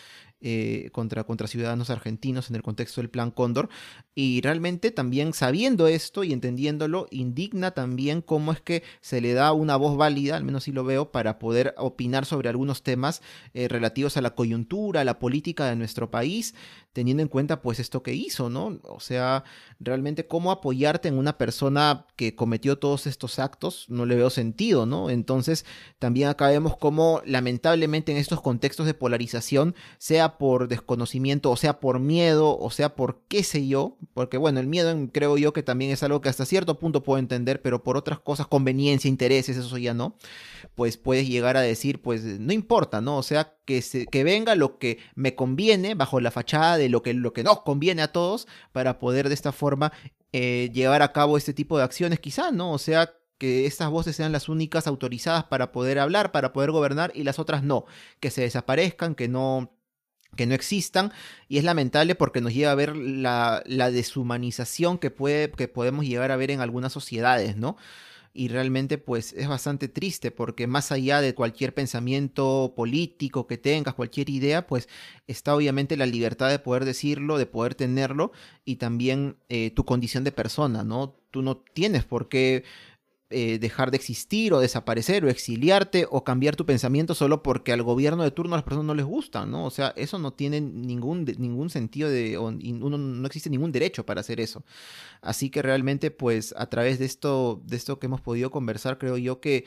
eh, 0.43 0.90
contra, 0.93 1.24
contra 1.24 1.47
ciudadanos 1.47 1.88
argentinos 1.88 2.51
en 2.51 2.57
el 2.57 2.62
contexto 2.62 3.01
del 3.01 3.11
Plan 3.11 3.30
Cóndor. 3.30 3.68
Y 4.14 4.40
realmente 4.40 4.90
también 4.90 5.32
sabiendo 5.32 5.86
esto 5.86 6.24
y 6.24 6.32
entendiéndolo, 6.32 7.07
indigna 7.11 7.70
también 7.70 8.20
cómo 8.22 8.53
es 8.53 8.61
que 8.61 8.82
se 9.01 9.20
le 9.20 9.34
da 9.34 9.53
una 9.53 9.76
voz 9.76 9.97
válida, 9.97 10.36
al 10.36 10.45
menos 10.45 10.64
si 10.64 10.72
lo 10.72 10.84
veo, 10.84 11.12
para 11.12 11.38
poder 11.38 11.74
opinar 11.78 12.26
sobre 12.26 12.49
algunos 12.49 12.82
temas 12.82 13.22
eh, 13.55 13.68
relativos 13.68 14.16
a 14.16 14.20
la 14.20 14.34
coyuntura, 14.34 15.03
a 15.03 15.05
la 15.05 15.18
política 15.18 15.66
de 15.66 15.76
nuestro 15.76 16.11
país, 16.11 16.55
teniendo 16.93 17.22
en 17.22 17.28
cuenta 17.28 17.62
pues 17.62 17.80
esto 17.80 18.03
que 18.03 18.12
hizo, 18.12 18.51
¿no? 18.51 18.80
O 18.82 19.01
sea, 19.01 19.45
realmente 19.80 20.26
cómo 20.26 20.51
apoyarte 20.51 21.09
en 21.09 21.18
una 21.18 21.38
persona 21.38 22.07
que 22.16 22.34
cometió 22.34 22.78
todos 22.78 23.07
estos 23.07 23.38
actos, 23.38 23.86
no 23.88 24.05
le 24.07 24.16
veo 24.16 24.30
sentido, 24.30 24.86
¿no? 24.86 25.09
Entonces, 25.09 25.64
también 25.99 26.28
acá 26.28 26.49
vemos 26.49 26.76
cómo 26.76 27.22
lamentablemente 27.24 28.12
en 28.12 28.18
estos 28.18 28.40
contextos 28.40 28.86
de 28.86 28.95
polarización, 28.95 29.74
por 30.39 30.68
desconocimiento, 30.68 31.51
o 31.51 31.57
sea 31.57 31.80
por 31.80 31.99
miedo, 32.01 32.59
o 32.59 32.70
sea 32.70 32.95
por 32.95 33.22
qué 33.28 33.43
sé 33.43 33.66
yo, 33.66 33.97
porque 34.14 34.37
bueno, 34.37 34.61
el 34.61 34.66
miedo 34.66 34.95
creo 35.12 35.39
yo 35.39 35.53
que 35.53 35.62
también 35.62 35.91
es 35.91 36.03
algo 36.03 36.20
que 36.20 36.28
hasta 36.28 36.45
cierto 36.45 36.78
punto 36.78 37.03
puedo 37.03 37.18
entender, 37.18 37.62
pero 37.62 37.83
por 37.83 37.97
otras 37.97 38.20
cosas, 38.20 38.47
conveniencia, 38.47 39.09
intereses, 39.09 39.57
eso 39.57 39.78
ya 39.78 39.95
no, 39.95 40.16
pues 40.74 40.97
puedes 40.97 41.28
llegar 41.28 41.57
a 41.57 41.61
decir, 41.61 42.03
pues 42.03 42.24
no 42.24 42.53
importa, 42.53 43.01
¿no? 43.01 43.16
O 43.18 43.22
sea, 43.22 43.55
que, 43.64 43.83
que 44.11 44.24
venga 44.24 44.55
lo 44.55 44.78
que 44.78 44.99
me 45.14 45.35
conviene 45.35 45.95
bajo 45.95 46.20
la 46.20 46.30
fachada 46.30 46.76
de 46.76 46.89
lo 46.89 47.03
que, 47.03 47.14
lo 47.14 47.33
que 47.33 47.45
nos 47.45 47.62
conviene 47.62 48.03
a 48.03 48.12
todos 48.12 48.47
para 48.72 48.99
poder 48.99 49.28
de 49.28 49.35
esta 49.35 49.53
forma 49.53 49.93
eh, 50.33 50.70
llevar 50.72 51.03
a 51.03 51.12
cabo 51.12 51.37
este 51.37 51.53
tipo 51.53 51.76
de 51.76 51.85
acciones, 51.85 52.18
quizá, 52.20 52.51
¿no? 52.51 52.72
O 52.72 52.78
sea, 52.78 53.12
que 53.43 53.66
estas 53.66 53.91
voces 53.91 54.14
sean 54.14 54.30
las 54.30 54.49
únicas 54.49 54.87
autorizadas 54.87 55.43
para 55.43 55.72
poder 55.72 55.99
hablar, 55.99 56.30
para 56.30 56.53
poder 56.53 56.70
gobernar 56.70 57.11
y 57.12 57.24
las 57.24 57.41
otras 57.41 57.64
no, 57.64 57.87
que 58.20 58.30
se 58.30 58.43
desaparezcan, 58.43 59.16
que 59.16 59.26
no 59.26 59.76
que 60.37 60.47
no 60.47 60.55
existan 60.55 61.12
y 61.49 61.59
es 61.59 61.64
lamentable 61.64 62.14
porque 62.14 62.41
nos 62.41 62.55
lleva 62.55 62.72
a 62.72 62.76
ver 62.76 62.97
la, 62.97 63.62
deshumanización 63.66 64.99
que, 64.99 65.11
puede, 65.11 65.51
que 65.51 65.68
podemos 65.68 66.05
llegar 66.05 66.30
a 66.30 66.37
ver 66.37 66.51
en 66.51 66.61
algunas 66.61 66.93
sociedades, 66.93 67.57
¿no? 67.57 67.76
y 68.35 68.49
realmente 68.49 68.99
pues 68.99 69.35
es 69.35 69.47
bastante 69.47 69.89
triste 69.89 70.30
porque 70.30 70.66
más 70.66 70.91
allá 70.91 71.20
de 71.20 71.35
cualquier 71.35 71.74
pensamiento 71.74 72.72
político 72.74 73.47
que 73.47 73.59
tengas, 73.59 73.95
cualquier 73.95 74.30
idea, 74.30 74.66
pues 74.66 74.89
está 75.26 75.55
obviamente 75.55 75.97
la 75.97 76.07
libertad 76.07 76.49
de 76.49 76.59
poder 76.59 76.85
decirlo, 76.85 77.37
de 77.37 77.47
poder 77.47 77.74
tenerlo 77.74 78.33
y 78.64 78.76
también 78.76 79.37
eh, 79.49 79.70
tu 79.70 79.85
condición 79.85 80.24
de 80.24 80.33
persona, 80.33 80.83
¿no? 80.83 81.14
Tú 81.30 81.43
no 81.43 81.59
tienes 81.59 82.05
por 82.05 82.28
qué 82.28 82.64
eh, 83.33 83.59
dejar 83.59 83.91
de 83.91 83.97
existir 83.97 84.53
o 84.53 84.61
desaparecer 84.61 85.24
o 85.24 85.28
exiliarte 85.28 86.07
o 86.11 86.24
cambiar 86.24 86.57
tu 86.57 86.66
pensamiento 86.66 87.14
solo 87.14 87.43
porque 87.43 87.72
al 87.72 87.83
gobierno 87.83 88.22
de 88.22 88.30
turno 88.30 88.55
a 88.55 88.59
las 88.59 88.64
personas 88.64 88.87
no 88.87 88.95
les 88.95 89.07
gusta, 89.07 89.47
¿no? 89.47 89.64
O 89.64 89.70
sea, 89.70 89.93
eso 89.97 90.18
no 90.18 90.33
tiene 90.33 90.61
ningún, 90.61 91.24
ningún 91.39 91.70
sentido 91.70 92.09
de, 92.09 92.39
uno, 92.39 92.99
no 92.99 93.26
existe 93.26 93.51
ningún 93.51 93.72
derecho 93.72 94.07
para 94.07 94.20
hacer 94.20 94.41
eso. 94.41 94.64
Así 95.20 95.51
que 95.51 95.62
realmente, 95.62 96.11
pues, 96.11 96.55
a 96.57 96.66
través 96.66 96.99
de 96.99 97.07
esto, 97.07 97.61
de 97.64 97.76
esto 97.76 97.99
que 97.99 98.07
hemos 98.07 98.20
podido 98.20 98.51
conversar, 98.51 98.99
creo 98.99 99.16
yo 99.16 99.41
que 99.41 99.64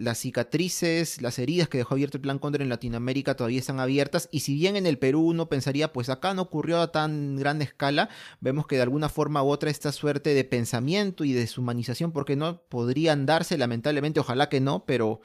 las 0.00 0.18
cicatrices, 0.18 1.20
las 1.22 1.38
heridas 1.38 1.68
que 1.68 1.78
dejó 1.78 1.94
abierto 1.94 2.16
el 2.16 2.22
Plan 2.22 2.38
Cóndor 2.38 2.62
en 2.62 2.68
Latinoamérica 2.68 3.34
todavía 3.34 3.58
están 3.58 3.80
abiertas 3.80 4.28
y 4.30 4.40
si 4.40 4.54
bien 4.54 4.76
en 4.76 4.86
el 4.86 4.98
Perú 4.98 5.26
uno 5.26 5.48
pensaría 5.48 5.92
pues 5.92 6.08
acá 6.08 6.34
no 6.34 6.42
ocurrió 6.42 6.80
a 6.80 6.92
tan 6.92 7.36
gran 7.36 7.62
escala, 7.62 8.08
vemos 8.40 8.66
que 8.66 8.76
de 8.76 8.82
alguna 8.82 9.08
forma 9.08 9.42
u 9.42 9.48
otra 9.48 9.70
esta 9.70 9.92
suerte 9.92 10.34
de 10.34 10.44
pensamiento 10.44 11.24
y 11.24 11.32
deshumanización, 11.32 12.12
porque 12.12 12.36
no 12.36 12.62
podrían 12.62 13.26
darse 13.26 13.58
lamentablemente, 13.58 14.20
ojalá 14.20 14.48
que 14.48 14.60
no, 14.60 14.84
pero 14.84 15.20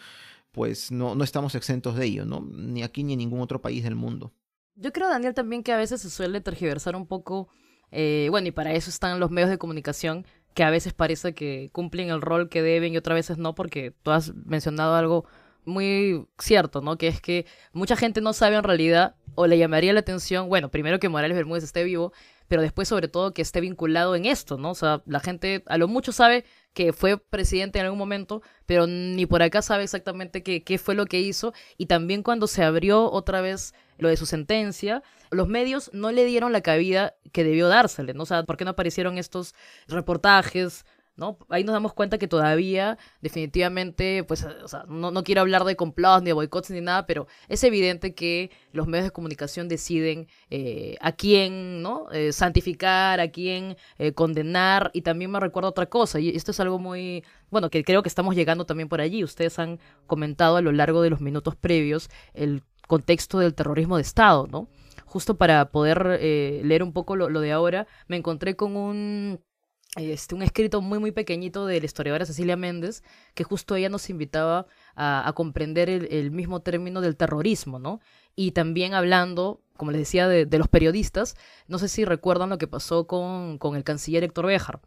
pues 0.51 0.91
no, 0.91 1.15
no 1.15 1.23
estamos 1.23 1.55
exentos 1.55 1.95
de 1.95 2.05
ello, 2.05 2.25
¿no? 2.25 2.41
Ni 2.41 2.83
aquí 2.83 3.03
ni 3.03 3.13
en 3.13 3.19
ningún 3.19 3.41
otro 3.41 3.61
país 3.61 3.83
del 3.83 3.95
mundo. 3.95 4.33
Yo 4.75 4.91
creo, 4.91 5.09
Daniel, 5.09 5.33
también 5.33 5.63
que 5.63 5.71
a 5.71 5.77
veces 5.77 6.01
se 6.01 6.09
suele 6.09 6.41
tergiversar 6.41 6.95
un 6.95 7.07
poco, 7.07 7.49
eh, 7.91 8.27
bueno, 8.31 8.47
y 8.47 8.51
para 8.51 8.73
eso 8.73 8.89
están 8.89 9.19
los 9.19 9.31
medios 9.31 9.49
de 9.49 9.57
comunicación, 9.57 10.25
que 10.53 10.63
a 10.63 10.69
veces 10.69 10.93
parece 10.93 11.33
que 11.33 11.69
cumplen 11.71 12.09
el 12.09 12.21
rol 12.21 12.49
que 12.49 12.61
deben 12.61 12.93
y 12.93 12.97
otras 12.97 13.15
veces 13.15 13.37
no, 13.37 13.55
porque 13.55 13.93
tú 14.03 14.11
has 14.11 14.33
mencionado 14.35 14.95
algo 14.95 15.25
muy 15.65 16.25
cierto, 16.39 16.81
¿no? 16.81 16.97
Que 16.97 17.07
es 17.07 17.21
que 17.21 17.45
mucha 17.73 17.95
gente 17.95 18.21
no 18.21 18.33
sabe 18.33 18.55
en 18.55 18.63
realidad 18.63 19.15
o 19.35 19.47
le 19.47 19.57
llamaría 19.57 19.93
la 19.93 20.01
atención, 20.01 20.49
bueno, 20.49 20.69
primero 20.69 20.99
que 20.99 21.09
Morales 21.09 21.37
Bermúdez 21.37 21.63
esté 21.63 21.83
vivo, 21.83 22.11
pero 22.51 22.61
después 22.61 22.89
sobre 22.89 23.07
todo 23.07 23.33
que 23.33 23.41
esté 23.41 23.61
vinculado 23.61 24.13
en 24.13 24.25
esto, 24.25 24.57
¿no? 24.57 24.71
O 24.71 24.75
sea, 24.75 25.01
la 25.05 25.21
gente 25.21 25.63
a 25.67 25.77
lo 25.77 25.87
mucho 25.87 26.11
sabe 26.11 26.43
que 26.73 26.91
fue 26.91 27.15
presidente 27.15 27.79
en 27.79 27.85
algún 27.85 27.97
momento, 27.97 28.41
pero 28.65 28.87
ni 28.87 29.25
por 29.25 29.41
acá 29.41 29.61
sabe 29.61 29.85
exactamente 29.85 30.43
qué, 30.43 30.77
fue 30.77 30.93
lo 30.93 31.05
que 31.05 31.21
hizo. 31.21 31.53
Y 31.77 31.85
también 31.85 32.23
cuando 32.23 32.47
se 32.47 32.61
abrió 32.61 33.09
otra 33.09 33.39
vez 33.39 33.73
lo 33.97 34.09
de 34.09 34.17
su 34.17 34.25
sentencia, 34.25 35.01
los 35.29 35.47
medios 35.47 35.91
no 35.93 36.11
le 36.11 36.25
dieron 36.25 36.51
la 36.51 36.59
cabida 36.59 37.15
que 37.31 37.45
debió 37.45 37.69
dársele, 37.69 38.13
¿no? 38.13 38.23
O 38.23 38.25
sea, 38.25 38.43
¿por 38.43 38.57
qué 38.57 38.65
no 38.65 38.71
aparecieron 38.71 39.17
estos 39.17 39.55
reportajes? 39.87 40.85
¿No? 41.15 41.37
Ahí 41.49 41.63
nos 41.63 41.73
damos 41.73 41.93
cuenta 41.93 42.17
que 42.17 42.27
todavía, 42.27 42.97
definitivamente, 43.21 44.23
pues, 44.23 44.45
no, 44.87 45.11
no 45.11 45.23
quiero 45.23 45.41
hablar 45.41 45.63
de 45.65 45.75
complots 45.75 46.23
ni 46.23 46.27
de 46.27 46.33
boicots 46.33 46.71
ni 46.71 46.81
nada, 46.81 47.05
pero 47.05 47.27
es 47.47 47.63
evidente 47.63 48.15
que 48.15 48.49
los 48.71 48.87
medios 48.87 49.05
de 49.05 49.11
comunicación 49.11 49.67
deciden 49.67 50.27
eh, 50.49 50.97
a 51.01 51.11
quién, 51.11 51.81
¿no? 51.81 52.11
Eh, 52.11 52.31
santificar, 52.31 53.19
a 53.19 53.29
quién 53.29 53.77
eh, 53.97 54.13
condenar, 54.13 54.89
y 54.93 55.01
también 55.01 55.31
me 55.31 55.39
recuerda 55.39 55.69
otra 55.69 55.85
cosa, 55.87 56.19
y 56.19 56.29
esto 56.29 56.51
es 56.51 56.59
algo 56.59 56.79
muy, 56.79 57.23
bueno, 57.49 57.69
que 57.69 57.83
creo 57.83 58.01
que 58.03 58.09
estamos 58.09 58.35
llegando 58.35 58.65
también 58.65 58.89
por 58.89 59.01
allí. 59.01 59.23
Ustedes 59.23 59.59
han 59.59 59.79
comentado 60.07 60.57
a 60.57 60.61
lo 60.61 60.71
largo 60.71 61.01
de 61.01 61.09
los 61.09 61.21
minutos 61.21 61.55
previos 61.55 62.09
el 62.33 62.63
contexto 62.87 63.39
del 63.39 63.53
terrorismo 63.53 63.97
de 63.97 64.03
Estado, 64.03 64.47
¿no? 64.47 64.69
Justo 65.05 65.35
para 65.35 65.71
poder 65.71 66.19
leer 66.21 66.83
un 66.83 66.93
poco 66.93 67.17
lo, 67.17 67.29
lo 67.29 67.41
de 67.41 67.51
ahora, 67.51 67.85
me 68.07 68.15
encontré 68.15 68.55
con 68.55 68.77
un 68.77 69.41
este, 69.97 70.35
un 70.35 70.41
escrito 70.41 70.81
muy, 70.81 70.99
muy 70.99 71.11
pequeñito 71.11 71.65
de 71.65 71.79
la 71.79 71.85
historiadora 71.85 72.25
Cecilia 72.25 72.55
Méndez, 72.55 73.03
que 73.33 73.43
justo 73.43 73.75
ella 73.75 73.89
nos 73.89 74.09
invitaba 74.09 74.65
a, 74.95 75.31
comprender 75.35 75.89
el, 75.89 76.31
mismo 76.31 76.61
término 76.61 77.01
del 77.01 77.17
terrorismo, 77.17 77.77
¿no? 77.77 77.99
Y 78.35 78.51
también 78.51 78.93
hablando, 78.93 79.61
como 79.75 79.91
les 79.91 79.99
decía, 80.01 80.29
de, 80.29 80.57
los 80.57 80.69
periodistas, 80.69 81.35
no 81.67 81.77
sé 81.77 81.89
si 81.89 82.05
recuerdan 82.05 82.49
lo 82.49 82.57
que 82.57 82.67
pasó 82.67 83.05
con, 83.05 83.57
con 83.57 83.75
el 83.75 83.83
canciller 83.83 84.23
Héctor 84.23 84.45
Béjar. 84.45 84.79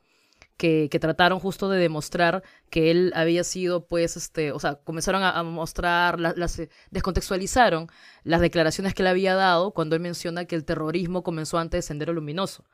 Que, 0.57 0.89
que, 0.89 1.01
trataron 1.01 1.41
justo 1.41 1.69
de 1.69 1.81
demostrar 1.81 2.45
que 2.71 2.93
él 2.93 3.13
había 3.17 3.43
sido, 3.43 3.87
pues, 3.87 4.17
este, 4.17 4.53
o 4.53 4.61
sea, 4.61 4.77
comenzaron 4.77 5.25
a, 5.25 5.43
mostrar, 5.43 6.21
las, 6.21 6.63
descontextualizaron 6.93 7.89
las 8.23 8.41
declaraciones 8.41 8.95
que 8.95 9.03
él 9.03 9.09
había 9.09 9.35
dado 9.35 9.73
cuando 9.73 9.97
él 9.97 10.03
menciona 10.03 10.45
que 10.45 10.55
el 10.55 10.65
terrorismo 10.65 11.25
comenzó 11.25 11.59
antes 11.59 11.79
de 11.79 11.83
Sendero 11.83 12.13
Luminoso. 12.13 12.65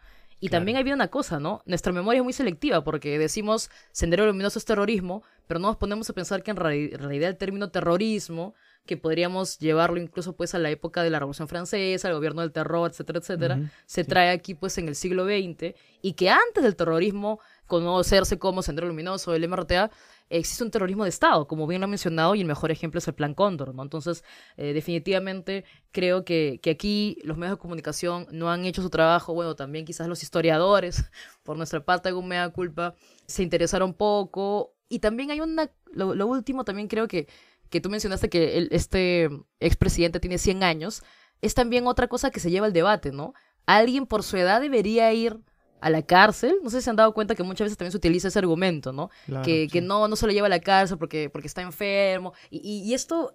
Y 0.41 0.49
también 0.49 0.79
había 0.79 0.95
una 0.95 1.09
cosa, 1.09 1.39
¿no? 1.39 1.63
Nuestra 1.67 1.93
memoria 1.93 2.21
es 2.21 2.25
muy 2.25 2.33
selectiva 2.33 2.83
porque 2.83 3.19
decimos 3.19 3.71
sendero 3.93 4.27
luminoso 4.27 4.59
es 4.59 4.65
terrorismo, 4.65 5.23
pero 5.47 5.61
no 5.61 5.69
nos 5.69 5.77
ponemos 5.77 6.09
a 6.09 6.15
pensar 6.15 6.43
que 6.43 6.51
en, 6.51 6.57
realidad 6.57 7.29
el 7.29 7.37
término 7.37 7.71
terrorismo, 7.71 8.55
que 8.87 8.97
podríamos 8.97 9.59
llevarlo 9.59 10.01
incluso 10.01 10.35
pues 10.35 10.55
a 10.55 10.59
la 10.59 10.71
época 10.71 11.03
de 11.03 11.11
la 11.11 11.19
Revolución 11.19 11.47
Francesa, 11.47 12.09
el 12.09 12.15
gobierno 12.15 12.41
del 12.41 12.53
terror, 12.53 12.91
etcétera, 12.91 13.19
etcétera, 13.19 13.71
se 13.85 14.05
trae 14.05 14.31
aquí 14.31 14.55
pues 14.55 14.79
en 14.79 14.89
el 14.89 14.97
siglo 14.97 15.27
XX 15.27 15.75
y 16.01 16.15
que 16.15 16.31
antes 16.31 16.65
del 16.65 16.75
terrorismo 16.75 17.39
conocerse 17.67 18.39
como 18.39 18.63
Sendero 18.63 18.89
Luminoso, 18.89 19.35
el 19.35 19.47
MRTA, 19.47 19.91
existe 20.31 20.65
un 20.65 20.71
terrorismo 20.71 21.03
de 21.05 21.11
Estado, 21.11 21.47
como 21.47 21.67
bien 21.67 21.81
lo 21.81 21.85
ha 21.85 21.89
mencionado, 21.89 22.35
y 22.35 22.41
el 22.41 22.47
mejor 22.47 22.71
ejemplo 22.71 22.99
es 22.99 23.09
el 23.09 23.15
Plan 23.15 23.35
Cóndor, 23.35 23.75
¿no? 23.75 23.83
Entonces, 23.83 24.25
eh, 24.57 24.73
definitivamente 24.73 25.65
creo 25.91 26.25
que, 26.25 26.61
que, 26.63 26.71
aquí 26.71 27.19
los 27.25 27.37
medios 27.37 27.57
de 27.57 27.61
comunicación 27.61 28.27
no 28.31 28.51
han 28.51 28.65
hecho 28.65 28.81
su 28.81 28.91
trabajo, 28.91 29.35
bueno, 29.35 29.57
también 29.57 29.85
quizás 29.85 30.09
los 30.09 30.23
historiadores, 30.23 31.11
por 31.43 31.57
nuestra 31.57 31.85
parte, 31.85 32.09
algún 32.09 32.29
mea 32.29 32.49
culpa, 32.51 32.95
se 33.27 33.43
interesaron 33.43 33.93
poco, 33.93 34.73
y 34.89 35.01
también 35.01 35.31
hay 35.31 35.41
una, 35.41 35.71
lo, 35.93 36.27
último 36.27 36.65
también 36.65 36.89
creo 36.89 37.09
que, 37.09 37.29
que 37.69 37.81
tú 37.81 37.91
mencionaste 37.91 38.29
que 38.31 38.59
el, 38.59 38.69
este 38.73 39.29
expresidente 39.59 40.21
tiene 40.21 40.39
100 40.39 40.63
años, 40.63 41.03
es 41.43 41.55
también 41.55 41.87
otra 41.87 42.09
cosa 42.09 42.31
que 42.31 42.41
se 42.41 42.51
lleva 42.51 42.67
al 42.67 42.73
debate, 42.73 43.13
¿no? 43.13 43.35
Alguien 43.67 44.07
por 44.07 44.23
su 44.23 44.37
edad 44.37 44.61
debería 44.61 45.13
ir 45.13 45.39
a 45.81 45.91
la 45.91 46.03
cárcel. 46.03 46.57
No 46.63 46.71
sé 46.71 46.79
si 46.79 46.85
se 46.85 46.91
han 46.91 46.97
dado 46.97 47.13
cuenta 47.13 47.35
que 47.35 47.43
muchas 47.43 47.67
veces 47.67 47.79
también 47.79 47.93
se 47.93 47.99
utiliza 47.99 48.29
ese 48.29 48.39
argumento, 48.39 48.93
¿no? 48.93 49.11
que, 49.43 49.69
que 49.69 49.81
no, 49.81 50.09
no 50.09 50.17
se 50.17 50.27
lo 50.27 50.33
lleva 50.33 50.47
a 50.47 50.51
la 50.51 50.61
cárcel 50.61 50.99
porque, 50.99 51.31
porque 51.31 51.49
está 51.49 51.63
enfermo. 51.63 52.33
Y, 52.51 52.61
y, 52.61 52.95
esto, 52.95 53.35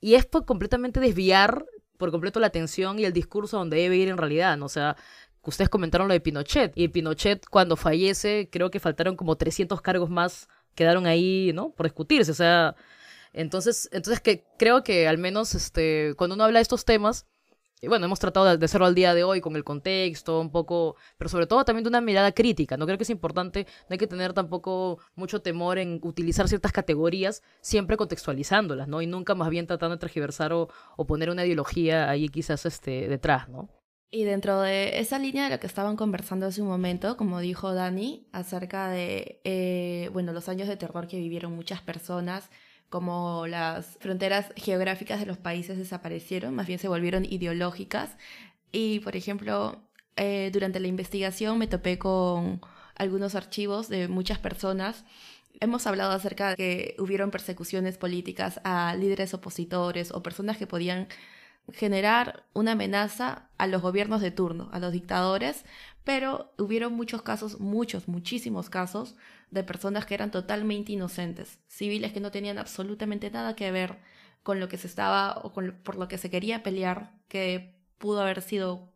y 0.00 0.14
es 0.14 0.26
por 0.26 0.44
completamente 0.44 1.00
desviar 1.00 1.64
por 1.96 2.10
completo 2.10 2.40
la 2.40 2.48
atención 2.48 2.98
y 2.98 3.04
el 3.04 3.12
discurso 3.12 3.56
donde 3.56 3.78
debe 3.78 3.96
ir 3.96 4.08
en 4.08 4.18
realidad, 4.18 4.56
¿no? 4.56 4.66
O 4.66 4.68
sea, 4.68 4.96
ustedes 5.42 5.68
comentaron 5.68 6.08
lo 6.08 6.14
de 6.14 6.20
Pinochet. 6.20 6.72
Y 6.74 6.88
Pinochet, 6.88 7.46
cuando 7.46 7.76
fallece, 7.76 8.48
creo 8.50 8.70
que 8.70 8.80
faltaron 8.80 9.16
como 9.16 9.36
300 9.36 9.80
cargos 9.80 10.10
más, 10.10 10.48
quedaron 10.74 11.06
ahí, 11.06 11.52
¿no? 11.54 11.70
Por 11.70 11.86
discutirse. 11.86 12.30
O 12.30 12.34
sea, 12.34 12.76
entonces, 13.32 13.88
entonces 13.92 14.20
que 14.20 14.44
creo 14.58 14.82
que 14.82 15.08
al 15.08 15.18
menos 15.18 15.54
este, 15.54 16.14
cuando 16.16 16.34
uno 16.34 16.44
habla 16.44 16.58
de 16.58 16.62
estos 16.62 16.84
temas, 16.84 17.26
y 17.35 17.35
bueno, 17.82 18.06
hemos 18.06 18.18
tratado 18.18 18.56
de 18.56 18.64
hacerlo 18.64 18.86
al 18.86 18.94
día 18.94 19.14
de 19.14 19.22
hoy 19.22 19.40
con 19.40 19.54
el 19.54 19.64
contexto, 19.64 20.40
un 20.40 20.50
poco, 20.50 20.96
pero 21.18 21.28
sobre 21.28 21.46
todo 21.46 21.64
también 21.64 21.84
de 21.84 21.88
una 21.88 22.00
mirada 22.00 22.32
crítica. 22.32 22.76
No 22.76 22.86
creo 22.86 22.96
que 22.96 23.04
es 23.04 23.10
importante, 23.10 23.66
no 23.88 23.94
hay 23.94 23.98
que 23.98 24.06
tener 24.06 24.32
tampoco 24.32 24.98
mucho 25.14 25.42
temor 25.42 25.78
en 25.78 26.00
utilizar 26.02 26.48
ciertas 26.48 26.72
categorías, 26.72 27.42
siempre 27.60 27.96
contextualizándolas, 27.96 28.88
¿no? 28.88 29.02
Y 29.02 29.06
nunca 29.06 29.34
más 29.34 29.50
bien 29.50 29.66
tratando 29.66 29.96
de 29.96 30.00
transgiversar 30.00 30.52
o, 30.52 30.68
poner 31.06 31.30
una 31.30 31.44
ideología 31.44 32.08
ahí 32.10 32.28
quizás 32.28 32.66
este, 32.66 33.08
detrás, 33.08 33.48
¿no? 33.48 33.68
Y 34.10 34.24
dentro 34.24 34.60
de 34.60 34.98
esa 34.98 35.18
línea 35.18 35.44
de 35.44 35.50
lo 35.50 35.60
que 35.60 35.66
estaban 35.66 35.96
conversando 35.96 36.46
hace 36.46 36.62
un 36.62 36.68
momento, 36.68 37.16
como 37.16 37.40
dijo 37.40 37.74
Dani, 37.74 38.26
acerca 38.32 38.88
de, 38.88 39.40
eh, 39.44 40.08
bueno, 40.12 40.32
los 40.32 40.48
años 40.48 40.68
de 40.68 40.76
terror 40.76 41.06
que 41.06 41.18
vivieron 41.18 41.52
muchas 41.52 41.82
personas, 41.82 42.48
como 42.88 43.46
las 43.46 43.98
fronteras 44.00 44.52
geográficas 44.56 45.20
de 45.20 45.26
los 45.26 45.38
países 45.38 45.78
desaparecieron, 45.78 46.54
más 46.54 46.66
bien 46.66 46.78
se 46.78 46.88
volvieron 46.88 47.24
ideológicas. 47.24 48.16
Y, 48.72 49.00
por 49.00 49.16
ejemplo, 49.16 49.80
eh, 50.16 50.50
durante 50.52 50.80
la 50.80 50.88
investigación 50.88 51.58
me 51.58 51.66
topé 51.66 51.98
con 51.98 52.60
algunos 52.96 53.34
archivos 53.34 53.88
de 53.88 54.08
muchas 54.08 54.38
personas. 54.38 55.04
Hemos 55.60 55.86
hablado 55.86 56.12
acerca 56.12 56.50
de 56.50 56.56
que 56.56 56.96
hubieron 56.98 57.30
persecuciones 57.30 57.98
políticas 57.98 58.60
a 58.64 58.94
líderes 58.94 59.34
opositores 59.34 60.12
o 60.12 60.22
personas 60.22 60.56
que 60.56 60.66
podían 60.66 61.08
generar 61.72 62.44
una 62.52 62.72
amenaza 62.72 63.48
a 63.58 63.66
los 63.66 63.82
gobiernos 63.82 64.20
de 64.20 64.30
turno, 64.30 64.68
a 64.72 64.78
los 64.78 64.92
dictadores, 64.92 65.64
pero 66.04 66.52
hubieron 66.58 66.92
muchos 66.92 67.22
casos, 67.22 67.58
muchos, 67.58 68.06
muchísimos 68.08 68.70
casos 68.70 69.16
de 69.50 69.62
personas 69.62 70.06
que 70.06 70.14
eran 70.14 70.30
totalmente 70.30 70.92
inocentes, 70.92 71.58
civiles 71.68 72.12
que 72.12 72.20
no 72.20 72.30
tenían 72.30 72.58
absolutamente 72.58 73.30
nada 73.30 73.56
que 73.56 73.70
ver 73.70 73.98
con 74.42 74.60
lo 74.60 74.68
que 74.68 74.78
se 74.78 74.86
estaba 74.86 75.38
o 75.42 75.52
por 75.52 75.96
lo 75.96 76.08
que 76.08 76.18
se 76.18 76.30
quería 76.30 76.62
pelear, 76.62 77.12
que 77.28 77.74
pudo 77.98 78.20
haber 78.22 78.42
sido 78.42 78.92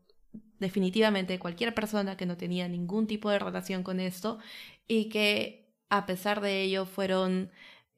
definitivamente 0.58 1.38
cualquier 1.38 1.74
persona 1.74 2.16
que 2.16 2.26
no 2.26 2.36
tenía 2.36 2.68
ningún 2.68 3.06
tipo 3.06 3.30
de 3.30 3.38
relación 3.38 3.82
con 3.82 3.98
esto 3.98 4.38
y 4.86 5.08
que 5.08 5.72
a 5.88 6.06
pesar 6.06 6.40
de 6.40 6.62
ello 6.62 6.84
fueron 6.86 7.50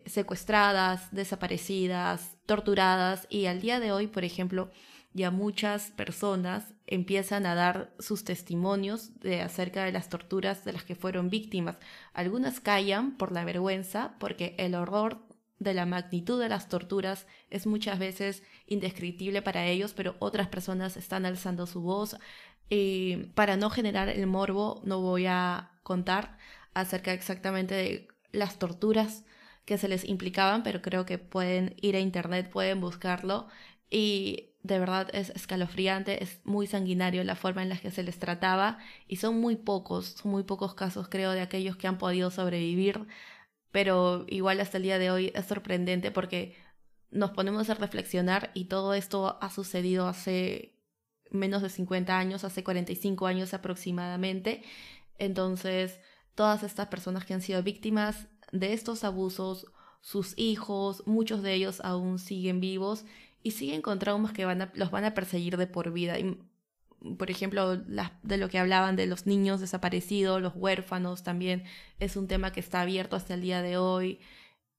secuestradas, 0.07 1.13
desaparecidas, 1.13 2.37
torturadas 2.47 3.27
y 3.29 3.47
al 3.47 3.61
día 3.61 3.81
de 3.81 3.93
hoy, 3.93 4.07
por 4.07 4.25
ejemplo, 4.25 4.71
ya 5.15 5.31
muchas 5.31 5.91
personas 5.91 6.75
empiezan 6.87 7.47
a 7.47 7.55
dar 7.55 7.93
sus 7.99 8.25
testimonios 8.25 9.19
de 9.21 9.43
acerca 9.43 9.85
de 9.85 9.93
las 9.93 10.09
torturas 10.09 10.65
de 10.65 10.73
las 10.73 10.85
que 10.85 10.95
fueron 10.95 11.31
víctimas. 11.31 11.77
Algunas 12.15 12.61
callan 12.61 13.17
por 13.17 13.33
la 13.33 13.45
vergüenza 13.45 14.15
porque 14.19 14.55
el 14.59 14.75
horror 14.75 15.27
de 15.59 15.75
la 15.75 15.87
magnitud 15.87 16.41
de 16.41 16.49
las 16.49 16.69
torturas 16.69 17.27
es 17.51 17.67
muchas 17.67 17.99
veces 17.99 18.43
indescriptible 18.67 19.43
para 19.43 19.67
ellos, 19.67 19.93
pero 19.95 20.17
otras 20.19 20.49
personas 20.49 20.97
están 20.97 21.27
alzando 21.27 21.67
su 21.67 21.83
voz. 21.83 22.17
Y 22.69 23.17
para 23.35 23.57
no 23.57 23.71
generar 23.71 24.09
el 24.09 24.27
morbo, 24.27 24.81
no 24.85 25.01
voy 25.01 25.27
a 25.27 25.73
contar 25.83 26.39
acerca 26.75 27.13
exactamente 27.13 27.75
de 27.75 28.09
las 28.33 28.59
torturas 28.59 29.25
que 29.65 29.79
se 29.79 29.89
les 29.89 30.05
implicaban, 30.05 30.63
pero 30.63 30.83
creo 30.83 31.07
que 31.07 31.19
pueden 31.19 31.77
ir 31.81 31.97
a 31.97 32.01
internet, 32.01 32.51
pueden 32.51 32.81
buscarlo 32.81 33.47
y 33.91 34.52
de 34.63 34.79
verdad 34.79 35.09
es 35.13 35.31
escalofriante, 35.31 36.23
es 36.23 36.41
muy 36.45 36.67
sanguinario 36.67 37.25
la 37.25 37.35
forma 37.35 37.63
en 37.63 37.69
la 37.69 37.79
que 37.79 37.91
se 37.91 38.03
les 38.03 38.19
trataba 38.19 38.79
y 39.09 39.17
son 39.17 39.41
muy 39.41 39.57
pocos, 39.57 40.07
son 40.23 40.31
muy 40.31 40.45
pocos 40.45 40.75
casos 40.75 41.09
creo 41.09 41.33
de 41.33 41.41
aquellos 41.41 41.77
que 41.77 41.89
han 41.89 41.99
podido 41.99 42.31
sobrevivir, 42.31 43.07
pero 43.73 44.25
igual 44.29 44.61
hasta 44.61 44.77
el 44.77 44.85
día 44.85 44.99
de 44.99 45.11
hoy 45.11 45.33
es 45.35 45.47
sorprendente 45.47 46.11
porque 46.11 46.57
nos 47.11 47.33
ponemos 47.33 47.69
a 47.71 47.75
reflexionar 47.75 48.51
y 48.55 48.67
todo 48.67 48.95
esto 48.95 49.39
ha 49.41 49.51
sucedido 49.51 50.07
hace 50.07 50.79
menos 51.31 51.63
de 51.63 51.69
50 51.69 52.17
años, 52.17 52.45
hace 52.45 52.63
45 52.63 53.27
años 53.27 53.55
aproximadamente, 53.55 54.63
entonces 55.19 55.99
todas 56.37 56.63
estas 56.63 56.87
personas 56.87 57.25
que 57.25 57.35
han 57.35 57.43
sido 57.43 57.63
víctimas 57.63 58.29
de 58.53 58.75
estos 58.75 59.03
abusos, 59.03 59.67
sus 60.03 60.39
hijos, 60.39 61.03
muchos 61.07 61.43
de 61.43 61.55
ellos 61.55 61.81
aún 61.81 62.19
siguen 62.19 62.61
vivos 62.61 63.05
y 63.43 63.53
siguen 63.53 63.83
con 63.83 63.99
traumas 63.99 64.33
que 64.33 64.45
van 64.45 64.71
los 64.75 64.91
van 64.91 65.05
a 65.05 65.15
perseguir 65.15 65.57
de 65.57 65.67
por 65.67 65.93
vida. 65.93 66.17
por 67.19 67.31
ejemplo, 67.31 67.77
de 67.77 68.37
lo 68.37 68.49
que 68.49 68.59
hablaban 68.59 68.97
de 68.97 69.07
los 69.07 69.27
niños 69.27 69.61
desaparecidos, 69.61 70.41
los 70.41 70.55
huérfanos 70.55 71.23
también 71.23 71.65
es 71.99 72.17
un 72.17 72.29
tema 72.29 72.53
que 72.53 72.61
está 72.61 72.83
abierto 72.83 73.17
hasta 73.17 73.35
el 73.35 73.43
día 73.43 73.63
de 73.63 73.77
hoy. 73.77 74.21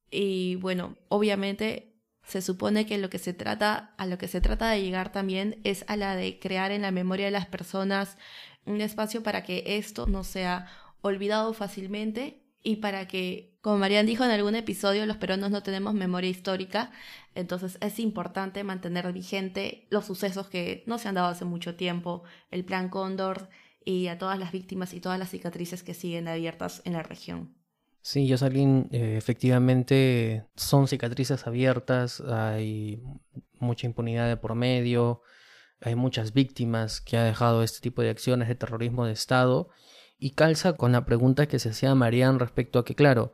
Y 0.09 0.55
bueno, 0.55 0.97
obviamente 1.09 1.93
se 2.23 2.41
supone 2.41 2.85
que 2.85 2.97
lo 2.97 3.09
que 3.09 3.19
se 3.19 3.33
trata, 3.33 3.93
a 3.97 4.05
lo 4.05 4.17
que 4.17 4.27
se 4.27 4.41
trata 4.41 4.69
de 4.69 4.81
llegar 4.81 5.11
también 5.11 5.59
es 5.63 5.83
a 5.87 5.97
la 5.97 6.15
de 6.15 6.39
crear 6.39 6.71
en 6.71 6.83
la 6.83 6.91
memoria 6.91 7.25
de 7.25 7.31
las 7.31 7.47
personas 7.47 8.17
un 8.65 8.81
espacio 8.81 9.23
para 9.23 9.43
que 9.43 9.63
esto 9.77 10.07
no 10.07 10.23
sea 10.23 10.67
olvidado 11.01 11.53
fácilmente 11.53 12.41
y 12.63 12.77
para 12.77 13.07
que, 13.07 13.52
como 13.63 13.77
Marian 13.77 14.05
dijo 14.05 14.25
en 14.25 14.31
algún 14.31 14.55
episodio, 14.55 15.05
los 15.05 15.15
peruanos 15.15 15.49
no 15.49 15.63
tenemos 15.63 15.93
memoria 15.93 16.29
histórica, 16.29 16.91
entonces 17.33 17.77
es 17.79 17.97
importante 17.97 18.61
mantener 18.65 19.13
vigente 19.13 19.87
los 19.89 20.03
sucesos 20.03 20.49
que 20.49 20.83
no 20.85 20.97
se 20.97 21.07
han 21.07 21.15
dado 21.15 21.29
hace 21.29 21.45
mucho 21.45 21.75
tiempo, 21.75 22.23
el 22.51 22.65
Plan 22.65 22.89
Cóndor 22.89 23.47
y 23.85 24.07
a 24.07 24.17
todas 24.17 24.37
las 24.37 24.51
víctimas 24.51 24.93
y 24.93 24.99
todas 24.99 25.17
las 25.17 25.29
cicatrices 25.29 25.81
que 25.81 25.93
siguen 25.93 26.27
abiertas 26.27 26.81
en 26.83 26.91
la 26.91 27.03
región. 27.03 27.55
Sí, 28.01 28.29
Jocelyn, 28.29 28.89
eh, 28.91 29.15
efectivamente 29.17 30.45
son 30.57 30.89
cicatrices 30.89 31.47
abiertas, 31.47 32.19
hay 32.19 33.01
mucha 33.59 33.87
impunidad 33.87 34.27
de 34.27 34.35
por 34.35 34.55
medio, 34.55 35.21
hay 35.79 35.95
muchas 35.95 36.33
víctimas 36.33 36.99
que 36.99 37.15
ha 37.15 37.23
dejado 37.23 37.63
este 37.63 37.79
tipo 37.79 38.01
de 38.01 38.09
acciones 38.09 38.49
de 38.49 38.55
terrorismo 38.55 39.05
de 39.05 39.13
Estado 39.13 39.69
y 40.23 40.29
calza 40.29 40.71
con 40.77 40.93
la 40.93 41.03
pregunta 41.03 41.47
que 41.47 41.59
se 41.59 41.71
hacía 41.71 41.93
Marian 41.95 42.39
respecto 42.39 42.79
a 42.79 42.85
que, 42.85 42.95
claro, 42.95 43.33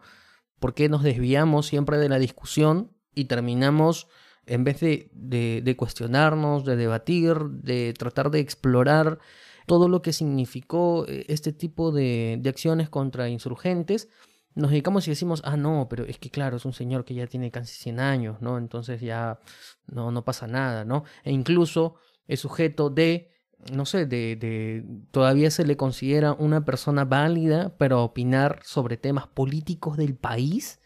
¿por 0.57 0.73
qué 0.73 0.89
nos 0.89 1.03
desviamos 1.03 1.67
siempre 1.67 1.99
de 1.99 2.09
la 2.09 2.17
discusión 2.17 2.97
y 3.13 3.25
terminamos, 3.25 4.07
en 4.47 4.63
vez 4.63 4.79
de, 4.79 5.11
de, 5.13 5.75
cuestionarnos, 5.77 6.65
de 6.65 6.75
debatir, 6.75 7.37
de 7.43 7.93
tratar 7.93 8.31
de 8.31 8.39
explorar 8.39 9.19
todo 9.67 9.87
lo 9.87 10.01
que 10.01 10.13
significó 10.13 11.05
eh, 11.07 11.25
este 11.27 11.53
tipo 11.53 11.91
de, 11.91 12.41
acciones 12.47 12.89
contra 12.89 13.29
insurgentes, 13.29 14.09
nos 14.55 14.71
dedicamos 14.71 15.07
y 15.07 15.11
decimos, 15.11 15.43
ah, 15.45 15.57
no, 15.57 15.85
pero 15.91 16.05
es 16.05 16.17
que 16.17 16.31
claro, 16.31 16.57
es 16.57 16.65
un 16.65 16.73
señor 16.73 17.05
que 17.05 17.13
ya 17.13 17.27
tiene 17.27 17.51
casi 17.51 17.75
100 17.83 17.99
años, 17.99 18.41
¿no? 18.41 18.57
Entonces 18.57 18.99
ya 18.99 19.39
no, 19.85 20.09
no 20.09 20.25
pasa 20.25 20.47
nada, 20.47 20.85
¿no? 20.85 21.03
E 21.23 21.31
incluso 21.31 21.97
es 22.25 22.39
sujeto 22.39 22.89
de 22.89 23.29
no 23.71 23.85
sé, 23.85 24.05
de, 24.05 24.85
todavía 25.11 25.51
se 25.51 25.65
le 25.65 25.77
considera 25.77 26.33
una 26.33 26.65
persona 26.65 27.05
válida 27.05 27.77
para 27.77 27.97
opinar 27.97 28.61
sobre 28.63 28.97
temas 28.97 29.27
políticos 29.27 29.97
del 29.97 30.15
país, 30.15 30.79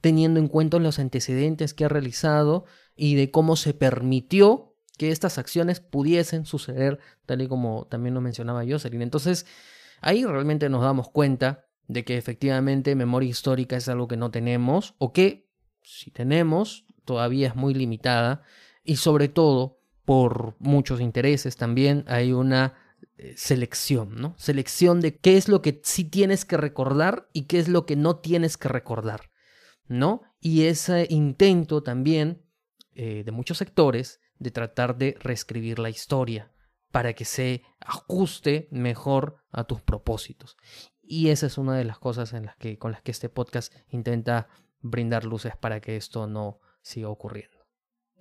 teniendo 0.00 0.40
en 0.40 0.48
cuenta 0.48 0.78
los 0.78 0.98
antecedentes 0.98 1.74
que 1.74 1.84
ha 1.84 1.88
realizado 1.88 2.64
y 2.96 3.14
de 3.14 3.30
cómo 3.30 3.56
se 3.56 3.74
permitió 3.74 4.74
que 4.96 5.10
estas 5.10 5.38
acciones 5.38 5.80
pudiesen 5.80 6.44
suceder, 6.44 6.98
tal 7.26 7.42
y 7.42 7.48
como 7.48 7.86
también 7.86 8.14
lo 8.14 8.20
mencionaba 8.20 8.64
Jocelyn. 8.68 9.02
Entonces, 9.02 9.46
ahí 10.00 10.24
realmente 10.24 10.68
nos 10.68 10.82
damos 10.82 11.08
cuenta 11.08 11.66
de 11.86 12.04
que 12.04 12.16
efectivamente 12.16 12.94
memoria 12.94 13.30
histórica 13.30 13.76
es 13.76 13.88
algo 13.88 14.08
que 14.08 14.16
no 14.16 14.30
tenemos, 14.30 14.94
o 14.98 15.12
que, 15.12 15.48
si 15.82 16.10
tenemos, 16.10 16.84
todavía 17.04 17.48
es 17.48 17.54
muy 17.54 17.74
limitada, 17.74 18.42
y 18.82 18.96
sobre 18.96 19.28
todo 19.28 19.77
por 20.08 20.56
muchos 20.58 21.02
intereses 21.02 21.58
también, 21.58 22.02
hay 22.06 22.32
una 22.32 22.72
eh, 23.18 23.34
selección, 23.36 24.14
¿no? 24.18 24.34
Selección 24.38 25.02
de 25.02 25.18
qué 25.18 25.36
es 25.36 25.48
lo 25.50 25.60
que 25.60 25.82
sí 25.84 26.04
tienes 26.04 26.46
que 26.46 26.56
recordar 26.56 27.28
y 27.34 27.42
qué 27.42 27.58
es 27.58 27.68
lo 27.68 27.84
que 27.84 27.94
no 27.94 28.16
tienes 28.16 28.56
que 28.56 28.68
recordar, 28.68 29.30
¿no? 29.86 30.22
Y 30.40 30.64
ese 30.64 31.06
intento 31.10 31.82
también 31.82 32.42
eh, 32.94 33.22
de 33.22 33.32
muchos 33.32 33.58
sectores 33.58 34.22
de 34.38 34.50
tratar 34.50 34.96
de 34.96 35.14
reescribir 35.20 35.78
la 35.78 35.90
historia 35.90 36.54
para 36.90 37.12
que 37.12 37.26
se 37.26 37.62
ajuste 37.78 38.66
mejor 38.70 39.44
a 39.50 39.64
tus 39.64 39.82
propósitos. 39.82 40.56
Y 41.02 41.28
esa 41.28 41.44
es 41.44 41.58
una 41.58 41.76
de 41.76 41.84
las 41.84 41.98
cosas 41.98 42.32
en 42.32 42.46
las 42.46 42.56
que, 42.56 42.78
con 42.78 42.92
las 42.92 43.02
que 43.02 43.10
este 43.10 43.28
podcast 43.28 43.74
intenta 43.90 44.48
brindar 44.80 45.26
luces 45.26 45.54
para 45.54 45.82
que 45.82 45.96
esto 45.96 46.26
no 46.26 46.60
siga 46.80 47.10
ocurriendo. 47.10 47.58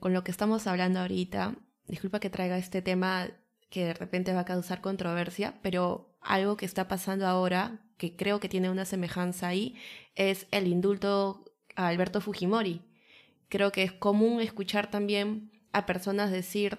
Con 0.01 0.11
lo 0.11 0.25
que 0.25 0.31
estamos 0.31 0.67
hablando 0.67 0.99
ahorita, 0.99 1.55
disculpa 1.87 2.19
que 2.19 2.29
traiga 2.29 2.57
este 2.57 2.81
tema 2.81 3.29
que 3.69 3.85
de 3.85 3.93
repente 3.93 4.33
va 4.33 4.41
a 4.41 4.45
causar 4.45 4.81
controversia, 4.81 5.59
pero 5.61 6.15
algo 6.21 6.57
que 6.57 6.65
está 6.65 6.87
pasando 6.87 7.27
ahora, 7.27 7.81
que 7.97 8.15
creo 8.15 8.39
que 8.39 8.49
tiene 8.49 8.69
una 8.69 8.85
semejanza 8.85 9.47
ahí, 9.47 9.75
es 10.15 10.47
el 10.51 10.67
indulto 10.67 11.45
a 11.75 11.87
Alberto 11.87 12.21
Fujimori. 12.21 12.81
Creo 13.49 13.71
que 13.71 13.83
es 13.83 13.91
común 13.91 14.41
escuchar 14.41 14.89
también 14.89 15.51
a 15.71 15.85
personas 15.85 16.31
decir, 16.31 16.77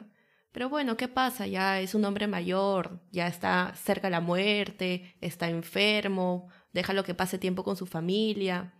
pero 0.52 0.68
bueno, 0.68 0.96
¿qué 0.96 1.08
pasa? 1.08 1.46
Ya 1.46 1.80
es 1.80 1.94
un 1.94 2.04
hombre 2.04 2.26
mayor, 2.26 3.00
ya 3.10 3.26
está 3.26 3.74
cerca 3.74 4.08
de 4.08 4.12
la 4.12 4.20
muerte, 4.20 5.14
está 5.20 5.48
enfermo, 5.48 6.48
déjalo 6.72 7.04
que 7.04 7.14
pase 7.14 7.38
tiempo 7.38 7.64
con 7.64 7.76
su 7.76 7.86
familia. 7.86 8.74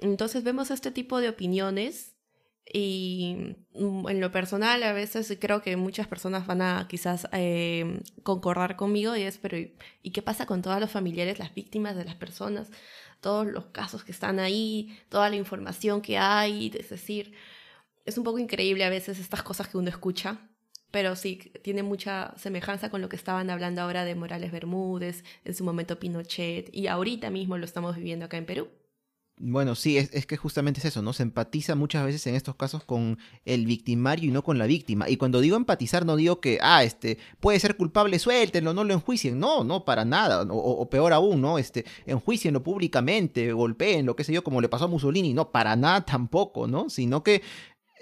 Entonces 0.00 0.44
vemos 0.44 0.70
este 0.70 0.90
tipo 0.90 1.20
de 1.20 1.28
opiniones 1.28 2.13
y 2.72 3.56
mm, 3.74 4.08
en 4.08 4.20
lo 4.20 4.32
personal 4.32 4.82
a 4.82 4.92
veces 4.92 5.36
creo 5.40 5.62
que 5.62 5.76
muchas 5.76 6.06
personas 6.06 6.46
van 6.46 6.62
a 6.62 6.86
quizás 6.88 7.28
eh, 7.32 8.00
concordar 8.22 8.76
conmigo 8.76 9.16
y 9.16 9.22
es, 9.22 9.38
pero 9.38 9.56
¿y 9.58 10.10
qué 10.10 10.22
pasa 10.22 10.46
con 10.46 10.62
todos 10.62 10.80
los 10.80 10.90
familiares, 10.90 11.38
las 11.38 11.54
víctimas 11.54 11.96
de 11.96 12.04
las 12.04 12.14
personas? 12.14 12.70
Todos 13.20 13.46
los 13.46 13.66
casos 13.66 14.04
que 14.04 14.12
están 14.12 14.38
ahí, 14.38 14.98
toda 15.08 15.30
la 15.30 15.36
información 15.36 16.00
que 16.02 16.18
hay, 16.18 16.72
es 16.74 16.90
decir, 16.90 17.34
es 18.04 18.18
un 18.18 18.24
poco 18.24 18.38
increíble 18.38 18.84
a 18.84 18.90
veces 18.90 19.18
estas 19.18 19.42
cosas 19.42 19.68
que 19.68 19.78
uno 19.78 19.88
escucha 19.88 20.38
pero 20.94 21.16
sí, 21.16 21.50
tiene 21.62 21.82
mucha 21.82 22.32
semejanza 22.36 22.88
con 22.88 23.02
lo 23.02 23.08
que 23.08 23.16
estaban 23.16 23.50
hablando 23.50 23.82
ahora 23.82 24.04
de 24.04 24.14
Morales 24.14 24.52
Bermúdez, 24.52 25.24
en 25.44 25.52
su 25.52 25.64
momento 25.64 25.98
Pinochet, 25.98 26.70
y 26.72 26.86
ahorita 26.86 27.30
mismo 27.30 27.58
lo 27.58 27.64
estamos 27.64 27.96
viviendo 27.96 28.26
acá 28.26 28.36
en 28.36 28.46
Perú. 28.46 28.68
Bueno, 29.36 29.74
sí, 29.74 29.98
es, 29.98 30.26
que 30.26 30.36
justamente 30.36 30.78
es 30.78 30.84
eso, 30.86 31.02
¿no? 31.02 31.12
Se 31.12 31.24
empatiza 31.24 31.74
muchas 31.74 32.04
veces 32.06 32.24
en 32.28 32.36
estos 32.36 32.54
casos 32.54 32.84
con 32.84 33.18
el 33.44 33.66
victimario 33.66 34.28
y 34.30 34.32
no 34.32 34.44
con 34.44 34.58
la 34.58 34.66
víctima. 34.66 35.10
Y 35.10 35.16
cuando 35.16 35.40
digo 35.40 35.56
empatizar, 35.56 36.06
no 36.06 36.14
digo 36.14 36.40
que, 36.40 36.60
ah, 36.62 36.84
este, 36.84 37.18
puede 37.40 37.58
ser 37.58 37.76
culpable, 37.76 38.20
suéltenlo, 38.20 38.72
no 38.74 38.84
lo 38.84 38.94
enjuicien. 38.94 39.40
No, 39.40 39.64
no, 39.64 39.84
para 39.84 40.04
nada. 40.04 40.46
O, 40.48 40.88
peor 40.88 41.12
aún, 41.12 41.40
¿no? 41.40 41.58
Este, 41.58 41.84
enjuicienlo 42.06 42.62
públicamente, 42.62 43.52
golpeen, 43.52 44.06
lo 44.06 44.14
que 44.14 44.22
sé 44.22 44.32
yo, 44.32 44.44
como 44.44 44.60
le 44.60 44.68
pasó 44.68 44.84
a 44.84 44.88
Mussolini. 44.88 45.34
No, 45.34 45.50
para 45.50 45.74
nada 45.74 46.00
tampoco, 46.06 46.68
¿no? 46.68 46.88
Sino 46.88 47.24
que 47.24 47.42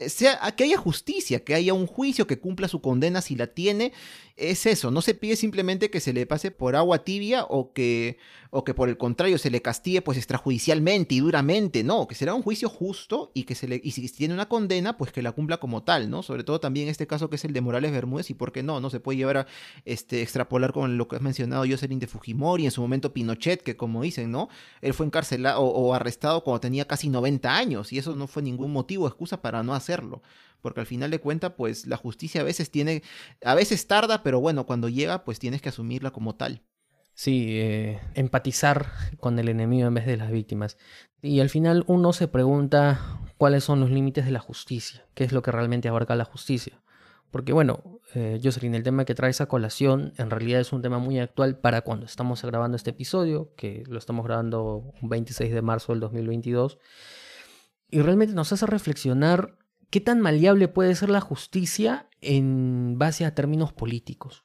sea, 0.09 0.39
que 0.57 0.65
haya 0.65 0.77
justicia, 0.77 1.45
que 1.45 1.55
haya 1.55 1.75
un 1.75 1.87
juicio 1.87 2.27
que 2.27 2.39
cumpla 2.39 2.69
su 2.69 2.81
condena 2.81 3.21
si 3.21 3.37
la 3.37 3.49
tiene, 3.49 3.93
es 4.37 4.67
eso, 4.67 4.91
no 4.91 5.03
se 5.03 5.15
pide 5.15 5.37
simplemente 5.37 5.91
que 5.91 6.01
se 6.01 6.13
le 6.13 6.27
pase 6.27 6.51
por 6.51 6.75
agua 6.75 7.05
tibia 7.05 7.45
o 7.45 7.73
que, 7.73 8.19
o 8.51 8.65
que 8.65 8.75
por 8.75 8.89
el 8.89 8.97
contrario 8.97 9.39
se 9.39 9.51
le 9.51 9.63
castigue 9.63 10.03
pues 10.03 10.19
extrajudicialmente 10.19 11.15
y 11.15 11.21
duramente, 11.21 11.85
no, 11.85 12.07
que 12.09 12.15
será 12.15 12.35
un 12.35 12.43
juicio 12.43 12.69
justo 12.69 13.31
y 13.35 13.45
que 13.45 13.55
se 13.55 13.69
le, 13.69 13.81
y 13.83 13.93
si 13.93 14.09
tiene 14.09 14.35
una 14.35 14.49
condena, 14.49 14.97
pues 14.97 15.13
que 15.13 15.23
la 15.23 15.33
cumpla 15.33 15.59
como 15.59 15.83
tal, 15.83 16.11
¿no? 16.11 16.23
Sobre 16.23 16.45
todo 16.45 16.61
también 16.61 16.89
este 16.89 17.07
caso 17.07 17.29
que 17.29 17.37
es 17.37 17.45
el 17.45 17.53
de 17.53 17.61
Morales 17.61 17.93
Bermúdez 17.93 18.31
y 18.31 18.35
por 18.35 18.53
qué 18.53 18.63
no, 18.63 18.81
no 18.81 18.91
se 18.91 19.01
puede 19.01 19.19
llevar 19.19 19.37
a 19.37 19.47
este, 19.85 20.23
extrapolar 20.23 20.73
con 20.73 20.97
lo 20.97 21.09
que 21.09 21.17
has 21.17 21.23
mencionado 21.23 21.65
Jocelyn 21.69 21.99
de 21.99 22.07
Fujimori, 22.07 22.65
en 22.65 22.71
su 22.71 22.81
momento 22.81 23.13
Pinochet, 23.13 23.63
que 23.63 23.77
como 23.77 24.03
dicen, 24.03 24.31
¿no? 24.31 24.49
Él 24.81 24.95
fue 24.95 25.07
encarcelado 25.07 25.61
o, 25.61 25.95
arrestado 25.95 26.43
cuando 26.43 26.61
tenía 26.61 26.87
casi 26.87 27.09
90 27.09 27.55
años 27.55 27.93
y 27.93 27.99
eso 27.99 28.17
no 28.17 28.27
fue 28.27 28.43
ningún 28.43 28.73
motivo 28.73 29.05
o 29.05 29.09
excusa 29.09 29.43
para 29.43 29.63
no 29.63 29.75
hacerlo 29.83 30.23
porque 30.63 30.81
al 30.81 30.87
final 30.87 31.11
de 31.11 31.21
cuentas, 31.21 31.53
pues 31.57 31.87
la 31.87 31.97
justicia 31.97 32.41
a 32.41 32.45
veces 32.45 32.71
tiene, 32.71 33.03
a 33.45 33.55
veces 33.55 33.87
tarda, 33.89 34.23
pero 34.23 34.41
bueno, 34.41 34.65
cuando 34.65 34.89
llega, 34.89 35.25
pues 35.25 35.39
tienes 35.39 35.61
que 35.61 35.69
asumirla 35.69 36.13
como 36.13 36.37
tal. 36.37 36.63
Sí, 37.15 37.59
eh, 37.61 38.01
empatizar 38.15 38.87
con 39.19 39.39
el 39.39 39.49
enemigo 39.49 39.87
en 39.87 39.95
vez 39.95 40.07
de 40.07 40.17
las 40.17 40.31
víctimas. 40.31 40.79
Y 41.21 41.41
al 41.41 41.51
final 41.51 41.85
uno 41.87 42.13
se 42.13 42.27
pregunta 42.27 43.21
cuáles 43.37 43.65
son 43.65 43.81
los 43.81 43.91
límites 43.91 44.25
de 44.25 44.31
la 44.31 44.41
justicia, 44.41 45.05
qué 45.15 45.25
es 45.25 45.33
lo 45.33 45.43
que 45.43 45.53
realmente 45.53 45.89
abarca 45.89 46.17
la 46.17 46.25
justicia. 46.25 46.81
Porque 47.31 47.53
bueno, 47.53 48.01
eh, 48.15 48.41
Jocelyn, 48.43 48.75
el 48.75 48.83
tema 48.83 49.05
que 49.05 49.15
trae 49.15 49.31
esa 49.31 49.47
colación 49.47 50.13
en 50.17 50.31
realidad 50.31 50.61
es 50.61 50.73
un 50.73 50.83
tema 50.83 50.99
muy 50.99 51.19
actual 51.19 51.59
para 51.59 51.81
cuando 51.81 52.07
estamos 52.07 52.43
grabando 52.43 52.77
este 52.77 52.91
episodio, 52.91 53.53
que 53.57 53.85
lo 53.89 53.99
estamos 53.99 54.25
grabando 54.25 54.93
un 55.01 55.09
26 55.09 55.53
de 55.53 55.63
marzo 55.63 55.93
del 55.93 56.01
2022. 56.01 56.79
Y 57.91 58.01
realmente 58.01 58.35
nos 58.35 58.53
hace 58.53 58.67
reflexionar 58.67 59.59
¿qué 59.93 60.01
tan 60.01 60.21
maleable 60.23 60.69
puede 60.69 60.95
ser 60.97 61.11
la 61.11 61.21
justicia 61.21 62.09
en 62.23 62.99
base 62.99 63.27
a 63.27 63.35
términos 63.35 63.75
políticos? 63.75 64.45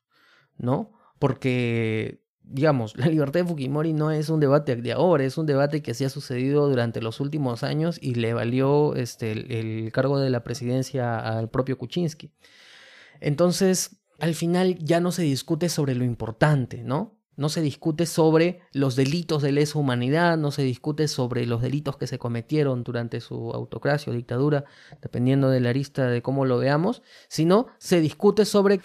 ¿No? 0.57 0.91
Porque, 1.19 2.21
digamos, 2.43 2.95
la 2.97 3.07
libertad 3.07 3.39
de 3.39 3.45
Fujimori 3.45 3.93
no 3.93 4.11
es 4.11 4.29
un 4.29 4.41
debate 4.41 4.75
de 4.75 4.91
ahora, 4.91 5.23
es 5.23 5.37
un 5.37 5.45
debate 5.45 5.81
que 5.81 5.93
se 5.93 6.05
ha 6.05 6.09
sucedido 6.09 6.67
durante 6.67 7.01
los 7.01 7.21
últimos 7.21 7.63
años 7.63 7.97
y 8.01 8.15
le 8.15 8.33
valió 8.33 8.93
este, 8.95 9.31
el, 9.31 9.91
cargo 9.93 10.19
de 10.19 10.29
la 10.29 10.43
presidencia 10.43 11.17
al 11.17 11.49
propio 11.49 11.77
Kuczynski. 11.77 12.33
Entonces, 13.21 14.01
al 14.19 14.35
final 14.35 14.77
ya 14.79 14.99
no 14.99 15.13
se 15.13 15.23
discute 15.23 15.69
sobre 15.69 15.95
lo 15.95 16.03
importante, 16.03 16.83
¿no? 16.83 17.16
No 17.37 17.49
se 17.49 17.61
discute 17.61 18.05
sobre 18.05 18.61
los 18.73 18.95
delitos 18.95 19.41
de 19.41 19.51
lesa 19.53 19.79
humanidad, 19.79 20.37
no 20.37 20.51
se 20.51 20.63
discute 20.63 21.07
sobre 21.07 21.45
los 21.45 21.61
delitos 21.61 21.95
que 21.95 22.07
se 22.07 22.17
cometieron 22.17 22.83
durante 22.83 23.21
su 23.21 23.51
autocracia 23.51 24.11
o 24.11 24.15
dictadura, 24.15 24.65
dependiendo 25.01 25.49
de 25.49 25.61
la 25.61 25.69
arista 25.69 26.07
de 26.07 26.21
cómo 26.21 26.45
lo 26.45 26.57
veamos, 26.57 27.03
sino 27.29 27.67
se 27.77 28.01
discute 28.01 28.43
sobre 28.43 28.81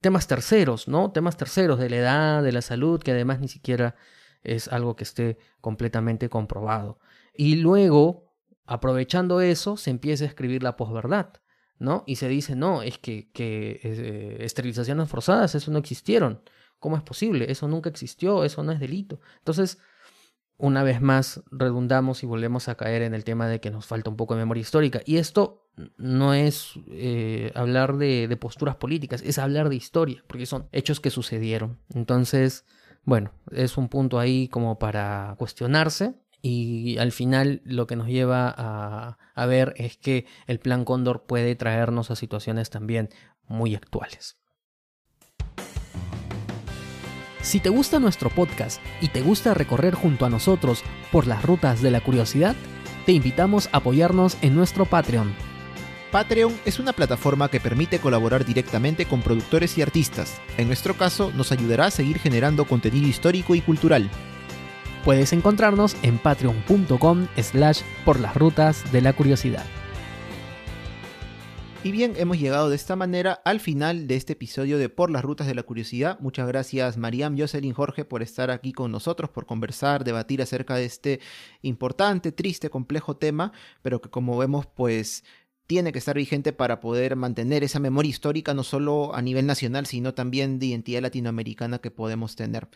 temas 0.00 0.26
terceros, 0.26 0.88
¿no? 0.88 1.12
Temas 1.12 1.36
terceros 1.36 1.78
de 1.78 1.90
la 1.90 1.96
edad, 1.96 2.42
de 2.42 2.52
la 2.52 2.62
salud, 2.62 3.02
que 3.02 3.12
además 3.12 3.40
ni 3.40 3.48
siquiera 3.48 3.94
es 4.42 4.68
algo 4.68 4.96
que 4.96 5.04
esté 5.04 5.38
completamente 5.60 6.28
comprobado. 6.28 6.98
Y 7.34 7.56
luego, 7.56 8.32
aprovechando 8.64 9.40
eso, 9.40 9.76
se 9.76 9.90
empieza 9.90 10.24
a 10.24 10.28
escribir 10.28 10.62
la 10.62 10.76
posverdad, 10.76 11.34
¿no? 11.78 12.04
Y 12.06 12.16
se 12.16 12.28
dice, 12.28 12.56
no, 12.56 12.82
es 12.82 12.98
que, 12.98 13.30
que 13.32 13.80
eh, 13.82 14.36
esterilizaciones 14.40 15.08
forzadas, 15.08 15.54
eso 15.54 15.70
no 15.70 15.78
existieron. 15.78 16.40
¿Cómo 16.86 16.96
es 16.96 17.02
posible? 17.02 17.50
Eso 17.50 17.66
nunca 17.66 17.90
existió, 17.90 18.44
eso 18.44 18.62
no 18.62 18.70
es 18.70 18.78
delito. 18.78 19.18
Entonces, 19.38 19.78
una 20.56 20.84
vez 20.84 21.00
más, 21.00 21.42
redundamos 21.50 22.22
y 22.22 22.26
volvemos 22.26 22.68
a 22.68 22.76
caer 22.76 23.02
en 23.02 23.12
el 23.12 23.24
tema 23.24 23.48
de 23.48 23.58
que 23.58 23.72
nos 23.72 23.86
falta 23.86 24.08
un 24.08 24.14
poco 24.14 24.34
de 24.34 24.42
memoria 24.42 24.60
histórica. 24.60 25.00
Y 25.04 25.16
esto 25.16 25.68
no 25.96 26.32
es 26.32 26.74
eh, 26.92 27.50
hablar 27.56 27.96
de, 27.96 28.36
posturas 28.40 28.76
políticas, 28.76 29.20
es 29.22 29.38
hablar 29.38 29.68
de 29.68 29.74
historia, 29.74 30.22
porque 30.28 30.46
son 30.46 30.68
hechos 30.70 31.00
que 31.00 31.10
sucedieron. 31.10 31.80
Entonces, 31.92 32.64
bueno, 33.02 33.32
es 33.50 33.76
un 33.76 33.88
punto 33.88 34.20
ahí 34.20 34.46
como 34.46 34.78
para 34.78 35.34
cuestionarse. 35.38 36.14
Y 36.40 36.98
al 36.98 37.10
final 37.10 37.62
lo 37.64 37.88
que 37.88 37.96
nos 37.96 38.06
lleva 38.06 38.54
a, 38.56 39.18
a, 39.34 39.46
ver 39.46 39.74
es 39.76 39.96
que 39.96 40.24
el 40.46 40.60
plan 40.60 40.84
Cóndor 40.84 41.24
puede 41.26 41.56
traernos 41.56 42.12
a 42.12 42.14
situaciones 42.14 42.70
también 42.70 43.08
muy 43.48 43.74
actuales. 43.74 44.36
Si 47.46 47.60
te 47.60 47.68
gusta 47.68 48.00
nuestro 48.00 48.28
podcast 48.28 48.82
y 49.00 49.06
te 49.06 49.22
gusta 49.22 49.54
recorrer 49.54 49.94
junto 49.94 50.26
a 50.26 50.28
nosotros 50.28 50.82
por 51.12 51.28
las 51.28 51.44
rutas 51.44 51.80
de 51.80 51.92
la 51.92 52.00
curiosidad, 52.00 52.56
te 53.06 53.12
invitamos 53.12 53.68
a 53.70 53.76
apoyarnos 53.76 54.36
en 54.42 54.56
nuestro 54.56 54.84
Patreon. 54.84 55.32
Patreon 56.10 56.52
es 56.64 56.80
una 56.80 56.92
plataforma 56.92 57.48
que 57.48 57.60
permite 57.60 58.00
colaborar 58.00 58.44
directamente 58.44 59.06
con 59.06 59.22
productores 59.22 59.78
y 59.78 59.82
artistas. 59.82 60.40
En 60.56 60.66
nuestro 60.66 60.94
caso, 60.94 61.30
nos 61.36 61.52
ayudará 61.52 61.86
a 61.86 61.92
seguir 61.92 62.18
generando 62.18 62.64
contenido 62.64 63.06
histórico 63.06 63.54
y 63.54 63.60
cultural. 63.60 64.10
Puedes 65.04 65.32
encontrarnos 65.32 65.96
en 66.02 66.18
patreon.com 66.18 67.28
slash 67.40 67.82
por 68.04 68.18
las 68.18 68.34
rutas 68.34 68.90
de 68.90 69.02
la 69.02 69.12
curiosidad. 69.12 69.64
Y 71.86 71.92
bien, 71.92 72.14
hemos 72.16 72.40
llegado 72.40 72.68
de 72.68 72.74
esta 72.74 72.96
manera 72.96 73.40
al 73.44 73.60
final 73.60 74.08
de 74.08 74.16
este 74.16 74.32
episodio 74.32 74.76
de 74.76 74.88
Por 74.88 75.08
las 75.08 75.22
Rutas 75.22 75.46
de 75.46 75.54
la 75.54 75.62
Curiosidad. 75.62 76.18
Muchas 76.18 76.48
gracias 76.48 76.96
Mariam, 76.96 77.38
Jocelyn, 77.38 77.74
Jorge 77.74 78.04
por 78.04 78.24
estar 78.24 78.50
aquí 78.50 78.72
con 78.72 78.90
nosotros, 78.90 79.30
por 79.30 79.46
conversar, 79.46 80.02
debatir 80.02 80.42
acerca 80.42 80.74
de 80.74 80.84
este 80.84 81.20
importante, 81.62 82.32
triste, 82.32 82.70
complejo 82.70 83.18
tema, 83.18 83.52
pero 83.82 84.00
que 84.00 84.10
como 84.10 84.36
vemos 84.36 84.66
pues 84.66 85.22
tiene 85.68 85.92
que 85.92 86.00
estar 86.00 86.16
vigente 86.16 86.52
para 86.52 86.80
poder 86.80 87.14
mantener 87.14 87.62
esa 87.62 87.78
memoria 87.78 88.10
histórica 88.10 88.52
no 88.52 88.64
solo 88.64 89.14
a 89.14 89.22
nivel 89.22 89.46
nacional, 89.46 89.86
sino 89.86 90.12
también 90.12 90.58
de 90.58 90.66
identidad 90.66 91.02
latinoamericana 91.02 91.78
que 91.78 91.92
podemos 91.92 92.34
tener. 92.34 92.68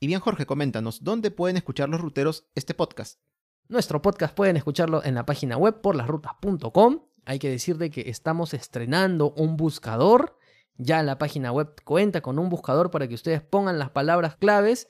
Y 0.00 0.08
bien 0.08 0.18
Jorge, 0.18 0.44
coméntanos, 0.44 1.04
¿dónde 1.04 1.30
pueden 1.30 1.56
escuchar 1.56 1.88
los 1.88 2.00
ruteros 2.00 2.48
este 2.56 2.74
podcast? 2.74 3.20
Nuestro 3.68 4.02
podcast 4.02 4.34
pueden 4.34 4.56
escucharlo 4.56 5.04
en 5.04 5.14
la 5.14 5.24
página 5.24 5.56
web 5.56 5.80
porlasrutas.com 5.80 7.13
hay 7.26 7.38
que 7.38 7.50
decirte 7.50 7.90
que 7.90 8.08
estamos 8.08 8.54
estrenando 8.54 9.32
un 9.36 9.56
buscador. 9.56 10.38
Ya 10.76 11.04
la 11.04 11.18
página 11.18 11.52
web 11.52 11.72
cuenta 11.84 12.20
con 12.20 12.36
un 12.40 12.48
buscador 12.48 12.90
para 12.90 13.06
que 13.06 13.14
ustedes 13.14 13.40
pongan 13.42 13.78
las 13.78 13.90
palabras 13.90 14.34
claves. 14.34 14.88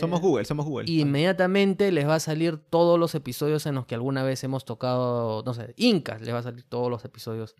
Somos 0.00 0.22
Google, 0.22 0.46
somos 0.46 0.64
Google. 0.64 0.90
Y 0.90 1.02
inmediatamente 1.02 1.92
les 1.92 2.08
va 2.08 2.14
a 2.14 2.20
salir 2.20 2.56
todos 2.56 2.98
los 2.98 3.14
episodios 3.14 3.66
en 3.66 3.74
los 3.74 3.84
que 3.84 3.94
alguna 3.94 4.22
vez 4.22 4.42
hemos 4.44 4.64
tocado, 4.64 5.42
no 5.44 5.52
sé, 5.52 5.74
incas. 5.76 6.22
Les 6.22 6.32
va 6.32 6.38
a 6.38 6.42
salir 6.42 6.64
todos 6.64 6.90
los 6.90 7.04
episodios 7.04 7.54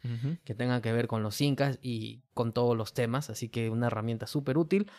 que 0.45 0.55
tengan 0.55 0.81
que 0.81 0.93
ver 0.93 1.07
con 1.07 1.23
los 1.23 1.39
incas 1.43 1.79
y 1.83 2.23
con 2.33 2.55
todos 2.55 2.75
los 2.79 2.95
temas. 2.95 3.29
Así 3.29 3.51
que 3.51 3.69
una 3.69 3.89
herramienta 3.89 4.27
súper 4.27 4.57
útil. 4.57 4.91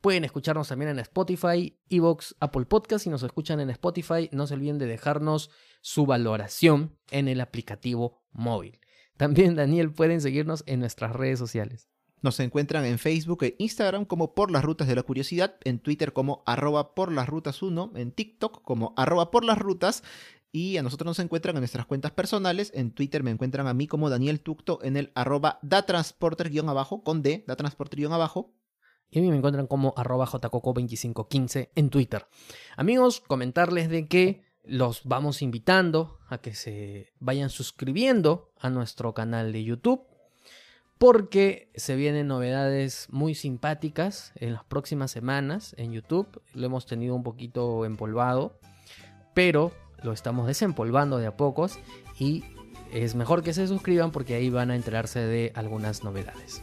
Pueden 0.00 0.24
escucharnos 0.24 0.66
también 0.66 0.90
en 0.90 0.98
Spotify, 0.98 1.78
Evox, 1.88 2.34
Apple 2.40 2.64
Podcast. 2.64 3.04
Si 3.04 3.10
nos 3.10 3.22
escuchan 3.22 3.60
en 3.60 3.70
Spotify, 3.70 4.28
no 4.32 4.48
se 4.48 4.54
olviden 4.54 4.78
de 4.78 4.86
dejarnos 4.86 5.50
su 5.82 6.06
valoración 6.06 6.96
en 7.10 7.28
el 7.28 7.42
aplicativo 7.42 8.22
móvil. 8.32 8.80
También, 9.18 9.54
Daniel, 9.54 9.92
pueden 9.92 10.22
seguirnos 10.22 10.64
en 10.66 10.80
nuestras 10.80 11.12
redes 11.12 11.38
sociales. 11.38 11.90
Nos 12.22 12.40
encuentran 12.40 12.86
en 12.86 12.98
Facebook 12.98 13.42
e 13.42 13.56
Instagram 13.58 14.06
como 14.06 14.34
Por 14.34 14.50
las 14.50 14.64
Rutas 14.64 14.88
de 14.88 14.94
la 14.94 15.02
Curiosidad, 15.02 15.56
en 15.64 15.80
Twitter 15.80 16.14
como 16.14 16.42
arroba 16.46 16.94
por 16.94 17.12
las 17.12 17.28
rutas 17.28 17.62
1, 17.62 17.92
en 17.96 18.12
TikTok 18.12 18.62
como 18.62 18.94
arroba 18.96 19.30
por 19.30 19.44
las 19.44 19.58
rutas 19.58 20.02
y 20.52 20.76
a 20.76 20.82
nosotros 20.82 21.06
nos 21.06 21.18
encuentran 21.18 21.56
en 21.56 21.62
nuestras 21.62 21.86
cuentas 21.86 22.12
personales. 22.12 22.70
En 22.74 22.92
Twitter 22.92 23.22
me 23.22 23.30
encuentran 23.30 23.66
a 23.66 23.74
mí 23.74 23.86
como 23.86 24.10
Daniel 24.10 24.40
Tucto 24.40 24.78
en 24.82 24.98
el 24.98 25.10
arroba 25.14 25.58
datransporter-abajo, 25.62 27.02
con 27.02 27.22
D, 27.22 27.42
datransporter-abajo. 27.48 28.54
Y 29.10 29.18
a 29.18 29.22
mí 29.22 29.30
me 29.30 29.36
encuentran 29.36 29.66
como 29.66 29.94
arroba 29.96 30.26
jcoco2515 30.26 31.70
en 31.74 31.90
Twitter. 31.90 32.26
Amigos, 32.76 33.20
comentarles 33.20 33.88
de 33.88 34.06
que 34.08 34.44
los 34.64 35.02
vamos 35.04 35.42
invitando 35.42 36.18
a 36.28 36.38
que 36.38 36.54
se 36.54 37.12
vayan 37.18 37.50
suscribiendo 37.50 38.52
a 38.58 38.70
nuestro 38.70 39.12
canal 39.14 39.52
de 39.52 39.64
YouTube 39.64 40.06
porque 40.98 41.68
se 41.74 41.96
vienen 41.96 42.28
novedades 42.28 43.08
muy 43.10 43.34
simpáticas 43.34 44.30
en 44.36 44.52
las 44.52 44.62
próximas 44.62 45.10
semanas 45.10 45.74
en 45.76 45.92
YouTube. 45.92 46.40
Lo 46.54 46.66
hemos 46.66 46.86
tenido 46.86 47.16
un 47.16 47.24
poquito 47.24 47.84
empolvado, 47.84 48.60
pero 49.34 49.72
lo 50.04 50.12
estamos 50.12 50.46
desempolvando 50.46 51.18
de 51.18 51.26
a 51.26 51.36
pocos 51.36 51.78
y 52.20 52.44
es 52.92 53.16
mejor 53.16 53.42
que 53.42 53.52
se 53.52 53.66
suscriban 53.66 54.12
porque 54.12 54.34
ahí 54.34 54.48
van 54.48 54.70
a 54.70 54.76
enterarse 54.76 55.18
de 55.18 55.50
algunas 55.56 56.04
novedades. 56.04 56.62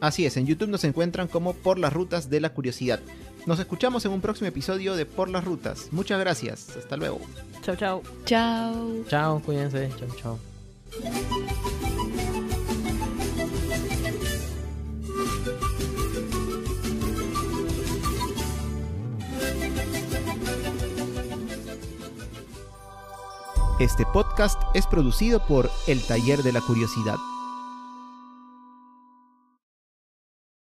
Así 0.00 0.24
es, 0.24 0.36
en 0.36 0.46
YouTube 0.46 0.70
nos 0.70 0.84
encuentran 0.84 1.26
como 1.26 1.52
Por 1.52 1.78
las 1.78 1.92
Rutas 1.92 2.30
de 2.30 2.40
la 2.40 2.54
Curiosidad. 2.54 3.00
Nos 3.46 3.58
escuchamos 3.58 4.04
en 4.04 4.12
un 4.12 4.20
próximo 4.20 4.48
episodio 4.48 4.94
de 4.94 5.06
Por 5.06 5.28
las 5.28 5.44
Rutas. 5.44 5.88
Muchas 5.92 6.20
gracias. 6.20 6.76
Hasta 6.76 6.96
luego. 6.96 7.20
Chao, 7.62 7.76
chao. 7.76 8.02
Chao. 8.24 9.04
Chao, 9.08 9.40
cuídense. 9.40 9.90
Chao, 9.98 10.08
chao. 10.16 10.38
Este 23.80 24.04
podcast 24.12 24.60
es 24.74 24.86
producido 24.86 25.40
por 25.46 25.70
El 25.86 26.02
Taller 26.02 26.42
de 26.42 26.52
la 26.52 26.60
Curiosidad. 26.60 27.16